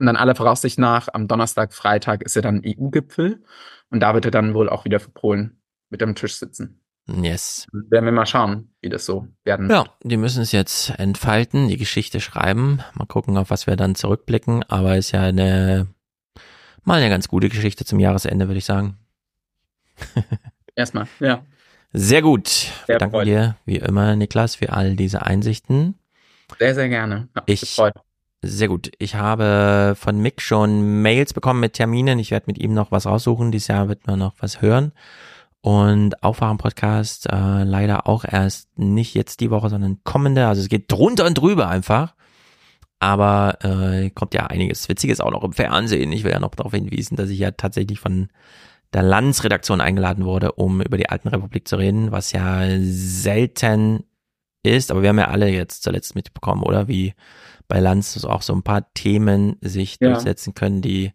Und 0.00 0.06
dann 0.06 0.16
aller 0.16 0.34
Voraussicht 0.34 0.78
nach 0.78 1.08
am 1.12 1.28
Donnerstag, 1.28 1.74
Freitag 1.74 2.22
ist 2.22 2.34
ja 2.34 2.40
dann 2.40 2.62
EU-Gipfel. 2.64 3.44
Und 3.90 4.00
da 4.00 4.14
wird 4.14 4.24
er 4.24 4.30
dann 4.30 4.54
wohl 4.54 4.70
auch 4.70 4.86
wieder 4.86 4.98
für 4.98 5.10
Polen 5.10 5.60
mit 5.90 6.02
am 6.02 6.14
Tisch 6.14 6.36
sitzen. 6.36 6.80
Yes. 7.06 7.66
Werden 7.72 8.06
wir 8.06 8.12
mal 8.12 8.24
schauen, 8.24 8.72
wie 8.80 8.88
das 8.88 9.04
so 9.04 9.26
werden 9.44 9.68
wird. 9.68 9.86
Ja, 9.86 9.92
die 10.02 10.16
müssen 10.16 10.42
es 10.42 10.52
jetzt 10.52 10.90
entfalten, 10.98 11.68
die 11.68 11.76
Geschichte 11.76 12.20
schreiben. 12.20 12.80
Mal 12.94 13.06
gucken, 13.06 13.36
auf 13.36 13.50
was 13.50 13.66
wir 13.66 13.76
dann 13.76 13.94
zurückblicken. 13.94 14.62
Aber 14.68 14.96
ist 14.96 15.12
ja 15.12 15.22
eine, 15.22 15.88
mal 16.84 17.00
eine 17.00 17.10
ganz 17.10 17.28
gute 17.28 17.50
Geschichte 17.50 17.84
zum 17.84 18.00
Jahresende, 18.00 18.48
würde 18.48 18.58
ich 18.58 18.64
sagen. 18.64 18.96
Erstmal, 20.76 21.08
ja. 21.18 21.44
Sehr 21.92 22.22
gut. 22.22 22.48
Sehr 22.86 22.98
Danke 22.98 23.24
dir, 23.24 23.56
wie 23.66 23.76
immer, 23.76 24.16
Niklas, 24.16 24.54
für 24.54 24.72
all 24.72 24.96
diese 24.96 25.22
Einsichten. 25.26 25.98
Sehr, 26.58 26.74
sehr 26.74 26.88
gerne. 26.88 27.28
Ja, 27.36 27.42
ich. 27.46 27.78
Sehr 28.42 28.68
gut. 28.68 28.90
Ich 28.98 29.16
habe 29.16 29.94
von 29.98 30.18
Mick 30.18 30.40
schon 30.40 31.02
Mails 31.02 31.34
bekommen 31.34 31.60
mit 31.60 31.74
Terminen. 31.74 32.18
Ich 32.18 32.30
werde 32.30 32.46
mit 32.46 32.58
ihm 32.58 32.72
noch 32.72 32.90
was 32.90 33.04
raussuchen. 33.04 33.52
Dieses 33.52 33.68
Jahr 33.68 33.88
wird 33.88 34.06
man 34.06 34.18
noch 34.18 34.34
was 34.38 34.62
hören. 34.62 34.92
Und 35.60 36.22
Aufwachen-Podcast 36.22 37.26
äh, 37.30 37.64
leider 37.64 38.06
auch 38.06 38.24
erst 38.24 38.78
nicht 38.78 39.14
jetzt 39.14 39.40
die 39.40 39.50
Woche, 39.50 39.68
sondern 39.68 39.98
kommende. 40.04 40.46
Also 40.46 40.62
es 40.62 40.70
geht 40.70 40.90
drunter 40.90 41.26
und 41.26 41.34
drüber 41.34 41.68
einfach. 41.68 42.14
Aber 42.98 43.58
äh, 43.62 44.08
kommt 44.10 44.32
ja 44.32 44.46
einiges 44.46 44.88
Witziges 44.88 45.20
auch 45.20 45.30
noch 45.30 45.44
im 45.44 45.52
Fernsehen. 45.52 46.12
Ich 46.12 46.24
will 46.24 46.32
ja 46.32 46.40
noch 46.40 46.54
darauf 46.54 46.72
hinweisen, 46.72 47.16
dass 47.16 47.28
ich 47.28 47.38
ja 47.40 47.50
tatsächlich 47.50 48.00
von 48.00 48.28
der 48.94 49.02
Landsredaktion 49.02 49.82
eingeladen 49.82 50.24
wurde, 50.24 50.52
um 50.52 50.80
über 50.80 50.96
die 50.96 51.08
Alten 51.10 51.28
Republik 51.28 51.68
zu 51.68 51.76
reden, 51.76 52.10
was 52.10 52.32
ja 52.32 52.62
selten 52.78 54.04
ist. 54.62 54.90
Aber 54.90 55.02
wir 55.02 55.08
haben 55.10 55.18
ja 55.18 55.28
alle 55.28 55.48
jetzt 55.48 55.82
zuletzt 55.82 56.14
mitbekommen, 56.14 56.62
oder? 56.62 56.88
Wie 56.88 57.14
bei 57.68 57.80
Lanz 57.80 58.24
auch 58.24 58.42
so 58.42 58.52
ein 58.52 58.62
paar 58.62 58.92
Themen 58.94 59.56
sich 59.60 59.96
ja. 60.00 60.10
durchsetzen 60.10 60.54
können, 60.54 60.82
die 60.82 61.12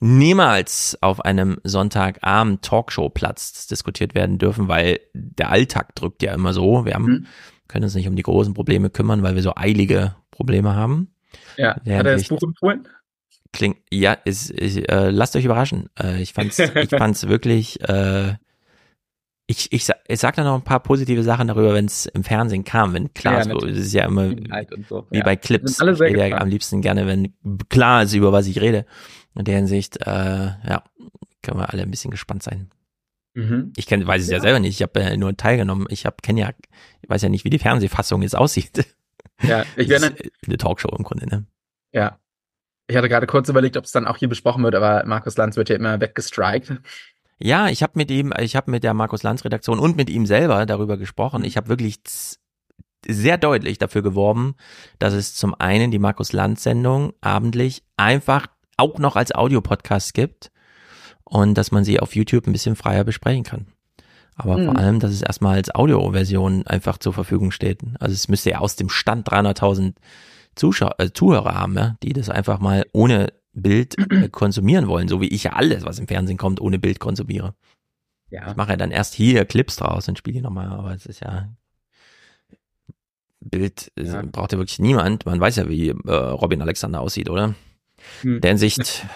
niemals 0.00 0.98
auf 1.00 1.24
einem 1.24 1.58
Sonntagabend 1.64 2.62
Talkshow-Platz 2.62 3.68
diskutiert 3.68 4.14
werden 4.14 4.38
dürfen, 4.38 4.68
weil 4.68 5.00
der 5.14 5.50
Alltag 5.50 5.94
drückt 5.94 6.22
ja 6.22 6.34
immer 6.34 6.52
so. 6.52 6.84
Wir 6.84 6.94
haben, 6.94 7.06
mhm. 7.06 7.26
können 7.68 7.84
uns 7.84 7.94
nicht 7.94 8.08
um 8.08 8.16
die 8.16 8.22
großen 8.22 8.54
Probleme 8.54 8.90
kümmern, 8.90 9.22
weil 9.22 9.34
wir 9.34 9.42
so 9.42 9.54
eilige 9.54 10.14
Probleme 10.30 10.74
haben. 10.74 11.14
Ja, 11.56 11.76
hat 11.76 11.86
er 11.86 12.02
das 12.02 12.28
Buch 12.28 12.42
empfohlen? 12.42 12.88
Klingt, 13.52 13.76
ja, 13.90 14.12
ist, 14.12 14.50
ist, 14.50 14.76
äh, 14.76 15.10
lasst 15.10 15.36
euch 15.36 15.44
überraschen. 15.44 15.88
Äh, 15.98 16.20
ich 16.20 16.32
fand's, 16.32 16.58
ich 16.74 16.90
fand's 16.90 17.28
wirklich 17.28 17.80
äh, 17.88 18.34
ich, 19.46 19.72
ich, 19.72 19.88
ich 20.08 20.20
sag 20.20 20.36
da 20.36 20.44
noch 20.44 20.54
ein 20.54 20.64
paar 20.64 20.80
positive 20.80 21.22
Sachen 21.22 21.48
darüber, 21.48 21.74
wenn 21.74 21.84
es 21.84 22.06
im 22.06 22.24
Fernsehen 22.24 22.64
kam, 22.64 22.94
wenn 22.94 23.12
klar 23.12 23.44
ja, 23.46 23.54
ist, 23.54 23.62
es 23.64 23.78
ist 23.78 23.92
ja 23.92 24.06
immer 24.06 24.30
so. 24.88 25.06
wie 25.10 25.18
ja. 25.18 25.24
bei 25.24 25.36
Clips. 25.36 25.80
Ich 25.80 26.00
rede 26.00 26.28
ja 26.28 26.38
am 26.38 26.48
liebsten 26.48 26.80
gerne, 26.80 27.06
wenn 27.06 27.34
klar 27.68 28.02
ist, 28.02 28.14
über 28.14 28.32
was 28.32 28.46
ich 28.46 28.60
rede. 28.60 28.86
In 29.36 29.44
der 29.44 29.56
Hinsicht, 29.56 29.98
äh, 30.06 30.10
ja, 30.10 30.84
können 31.42 31.58
wir 31.58 31.70
alle 31.70 31.82
ein 31.82 31.90
bisschen 31.90 32.10
gespannt 32.10 32.42
sein. 32.42 32.70
Mhm. 33.34 33.72
Ich 33.76 33.86
kenn, 33.86 34.06
weiß 34.06 34.22
es 34.22 34.28
ja. 34.28 34.36
ja 34.36 34.40
selber 34.40 34.60
nicht. 34.60 34.76
Ich 34.76 34.82
habe 34.82 35.00
ja 35.00 35.16
nur 35.16 35.36
teilgenommen. 35.36 35.86
Ich 35.90 36.06
habe 36.06 36.16
kenne 36.22 36.40
ja, 36.40 36.50
ich 37.02 37.10
weiß 37.10 37.22
ja 37.22 37.28
nicht, 37.28 37.44
wie 37.44 37.50
die 37.50 37.58
Fernsehfassung 37.58 38.22
jetzt 38.22 38.36
aussieht. 38.36 38.86
Ja, 39.42 39.64
ich 39.76 39.88
werde 39.90 40.14
eine 40.46 40.56
Talkshow 40.56 40.94
im 40.96 41.04
Grunde, 41.04 41.26
ne? 41.26 41.44
Ja. 41.92 42.18
Ich 42.86 42.96
hatte 42.96 43.08
gerade 43.08 43.26
kurz 43.26 43.48
überlegt, 43.48 43.76
ob 43.76 43.84
es 43.84 43.92
dann 43.92 44.06
auch 44.06 44.18
hier 44.18 44.28
besprochen 44.28 44.62
wird, 44.62 44.74
aber 44.74 45.04
Markus 45.06 45.36
Lanz 45.36 45.56
wird 45.56 45.70
ja 45.70 45.76
immer 45.76 46.00
weggestrikt. 46.00 46.74
Ja, 47.38 47.68
ich 47.68 47.82
habe 47.82 47.92
mit 47.96 48.10
ihm, 48.10 48.32
ich 48.38 48.56
habe 48.56 48.70
mit 48.70 48.84
der 48.84 48.94
Markus 48.94 49.22
Lanz 49.22 49.44
Redaktion 49.44 49.78
und 49.78 49.96
mit 49.96 50.08
ihm 50.08 50.26
selber 50.26 50.66
darüber 50.66 50.96
gesprochen. 50.96 51.40
Mhm. 51.40 51.46
Ich 51.46 51.56
habe 51.56 51.68
wirklich 51.68 52.00
sehr 53.06 53.38
deutlich 53.38 53.78
dafür 53.78 54.02
geworben, 54.02 54.54
dass 54.98 55.12
es 55.12 55.34
zum 55.34 55.54
einen 55.54 55.90
die 55.90 55.98
Markus 55.98 56.32
Lanz 56.32 56.62
Sendung 56.62 57.12
abendlich 57.20 57.82
einfach 57.96 58.46
auch 58.76 58.98
noch 58.98 59.16
als 59.16 59.34
Audiopodcast 59.34 60.14
gibt 60.14 60.50
und 61.24 61.54
dass 61.54 61.70
man 61.70 61.84
sie 61.84 62.00
auf 62.00 62.14
YouTube 62.14 62.46
ein 62.46 62.52
bisschen 62.52 62.76
freier 62.76 63.04
besprechen 63.04 63.44
kann. 63.44 63.66
Aber 64.36 64.58
mhm. 64.58 64.64
vor 64.66 64.76
allem, 64.76 65.00
dass 65.00 65.12
es 65.12 65.22
erstmal 65.22 65.56
als 65.56 65.74
Audioversion 65.74 66.66
einfach 66.66 66.98
zur 66.98 67.12
Verfügung 67.12 67.50
steht. 67.50 67.82
Also 68.00 68.14
es 68.14 68.28
müsste 68.28 68.50
ja 68.50 68.58
aus 68.58 68.76
dem 68.76 68.88
Stand 68.88 69.28
300.000 69.28 69.94
Zuschauer, 70.56 70.94
äh, 70.98 71.10
Zuhörer 71.12 71.54
haben, 71.54 71.76
ja, 71.76 71.96
die 72.02 72.12
das 72.12 72.30
einfach 72.30 72.58
mal 72.58 72.86
ohne 72.92 73.32
Bild 73.54 73.96
äh, 74.10 74.28
konsumieren 74.30 74.88
wollen, 74.88 75.08
so 75.08 75.20
wie 75.20 75.28
ich 75.28 75.44
ja 75.44 75.52
alles, 75.52 75.84
was 75.84 75.98
im 75.98 76.08
Fernsehen 76.08 76.38
kommt, 76.38 76.60
ohne 76.60 76.78
Bild 76.78 77.00
konsumiere. 77.00 77.54
Ja. 78.30 78.50
Ich 78.50 78.56
mache 78.56 78.70
ja 78.70 78.76
dann 78.76 78.90
erst 78.90 79.14
hier 79.14 79.44
Clips 79.44 79.76
draus 79.76 80.08
und 80.08 80.18
spiele 80.18 80.34
die 80.34 80.42
nochmal, 80.42 80.68
aber 80.68 80.92
es 80.92 81.06
ist 81.06 81.20
ja 81.20 81.48
Bild 83.40 83.92
ja. 83.98 84.22
braucht 84.22 84.52
ja 84.52 84.58
wirklich 84.58 84.78
niemand. 84.78 85.26
Man 85.26 85.40
weiß 85.40 85.56
ja, 85.56 85.68
wie 85.68 85.88
äh, 85.88 86.12
Robin 86.12 86.62
Alexander 86.62 87.00
aussieht, 87.00 87.28
oder? 87.28 87.54
Hm. 88.22 88.40
Der 88.40 88.50
Hinsicht. 88.50 89.06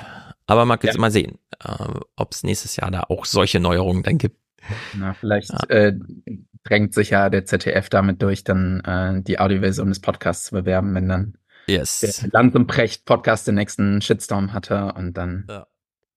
Aber 0.46 0.64
man 0.64 0.78
kann 0.78 0.94
ja. 0.94 1.00
mal 1.00 1.10
sehen, 1.10 1.38
äh, 1.62 2.00
ob 2.16 2.32
es 2.32 2.42
nächstes 2.42 2.76
Jahr 2.76 2.90
da 2.90 3.04
auch 3.08 3.24
solche 3.24 3.60
Neuerungen 3.60 4.02
dann 4.02 4.18
gibt. 4.18 4.36
Na, 4.94 5.14
vielleicht 5.14 5.50
ja. 5.50 5.68
äh, 5.68 5.98
drängt 6.64 6.94
sich 6.94 7.10
ja 7.10 7.30
der 7.30 7.44
ZDF 7.44 7.88
damit 7.88 8.22
durch, 8.22 8.44
dann 8.44 8.80
äh, 8.80 9.22
die 9.22 9.38
Audioversion 9.38 9.88
des 9.88 10.00
Podcasts 10.00 10.46
zu 10.46 10.54
bewerben, 10.54 10.94
wenn 10.94 11.08
dann 11.08 11.38
yes. 11.68 12.00
der 12.00 12.30
Lanz 12.32 12.54
und 12.54 12.66
Precht 12.66 13.04
Podcast 13.04 13.46
den 13.46 13.56
nächsten 13.56 14.00
Shitstorm 14.00 14.52
hatte 14.52 14.92
und 14.96 15.14
dann. 15.14 15.46
Ja. 15.48 15.66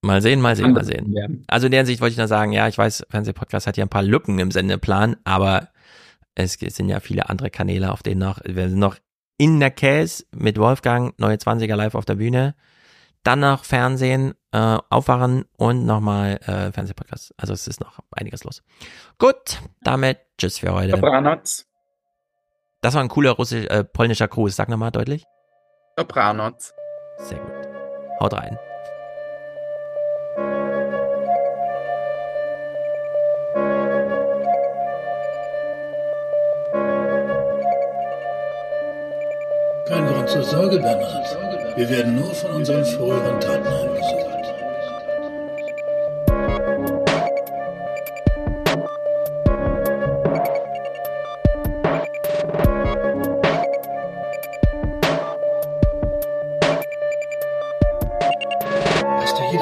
Mal 0.04 0.22
sehen, 0.22 0.42
mal 0.42 0.56
sehen, 0.56 0.74
mal 0.74 0.84
sehen. 0.84 1.44
Also 1.48 1.68
in 1.68 1.72
der 1.72 1.82
Hinsicht 1.82 2.02
wollte 2.02 2.14
ich 2.14 2.18
nur 2.18 2.28
sagen, 2.28 2.54
ja, 2.54 2.68
ich 2.68 2.78
weiß, 2.78 3.06
Fernsehpodcast 3.10 3.68
hat 3.68 3.78
ja 3.78 3.86
ein 3.86 3.90
paar 3.90 4.02
Lücken 4.02 4.40
im 4.40 4.50
Sendeplan, 4.50 5.18
aber 5.26 5.70
es 6.34 6.54
sind 6.54 6.90
ja 6.90 7.00
viele 7.00 7.30
andere 7.30 7.52
Kanäle, 7.52 7.92
auf 7.92 8.02
denen 8.02 8.22
noch, 8.22 8.40
wir 8.44 8.70
sind 8.70 8.80
noch 8.80 8.98
in 9.38 9.60
der 9.60 9.70
Case 9.70 10.26
mit 10.32 10.58
Wolfgang, 10.58 11.18
neue 11.20 11.36
20er 11.36 11.76
live 11.76 11.94
auf 11.94 12.06
der 12.06 12.16
Bühne, 12.16 12.56
dann 13.24 13.42
noch 13.42 13.64
Fernsehen, 13.64 14.34
äh, 14.52 14.78
Aufwachen 14.90 15.46
und 15.58 15.86
nochmal 15.86 16.38
äh, 16.46 16.72
Fernsehpodcast. 16.72 17.36
Also 17.38 17.54
es 17.54 17.68
ist 17.68 17.80
noch 17.80 18.00
einiges 18.12 18.44
los. 18.44 18.64
Gut, 19.20 19.62
damit 19.84 20.18
tschüss 20.40 20.58
für 20.58 20.74
heute. 20.74 20.94
Das 22.82 22.96
war 22.96 23.04
ein 23.04 23.10
cooler 23.10 23.32
russisch, 23.32 23.66
äh, 23.68 23.84
polnischer 23.84 24.28
Gruß. 24.28 24.56
Sag 24.56 24.70
nochmal 24.70 24.92
deutlich. 24.92 25.26
Dobranoc. 26.02 26.56
Sehr 27.18 27.38
gut. 27.38 27.70
Haut 28.20 28.34
rein. 28.34 28.58
Kein 39.86 40.08
Grund 40.08 40.28
zur 40.28 40.44
Sorge, 40.44 40.80
Bernhard. 40.80 41.78
Wir 41.78 41.88
werden 41.88 42.16
nur 42.16 42.34
von 42.34 42.52
unseren 42.52 42.84
früheren 42.84 43.40
Taten 43.40 43.91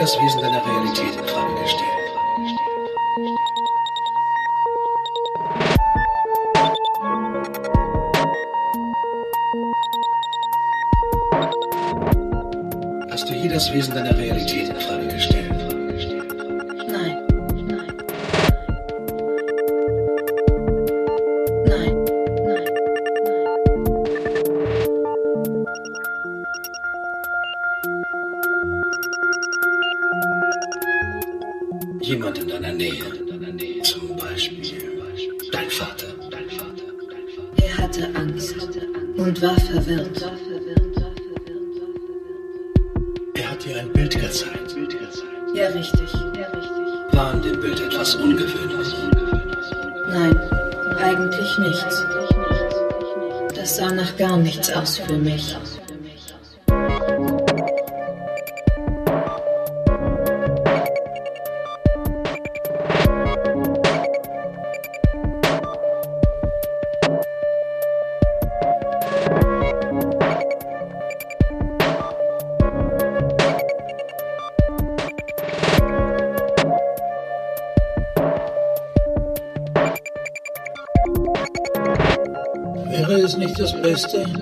das 0.09 0.19
Wesen 0.23 0.41
deiner 0.41 0.65
Realität 0.65 1.15
in 1.15 1.27
Frage 1.27 1.61
gestellt? 1.61 1.89
Hast 13.11 13.29
du 13.29 13.33
je 13.35 13.49
das 13.49 13.71
Wesen 13.71 13.93
deiner 13.93 14.08
nicht 84.13 84.38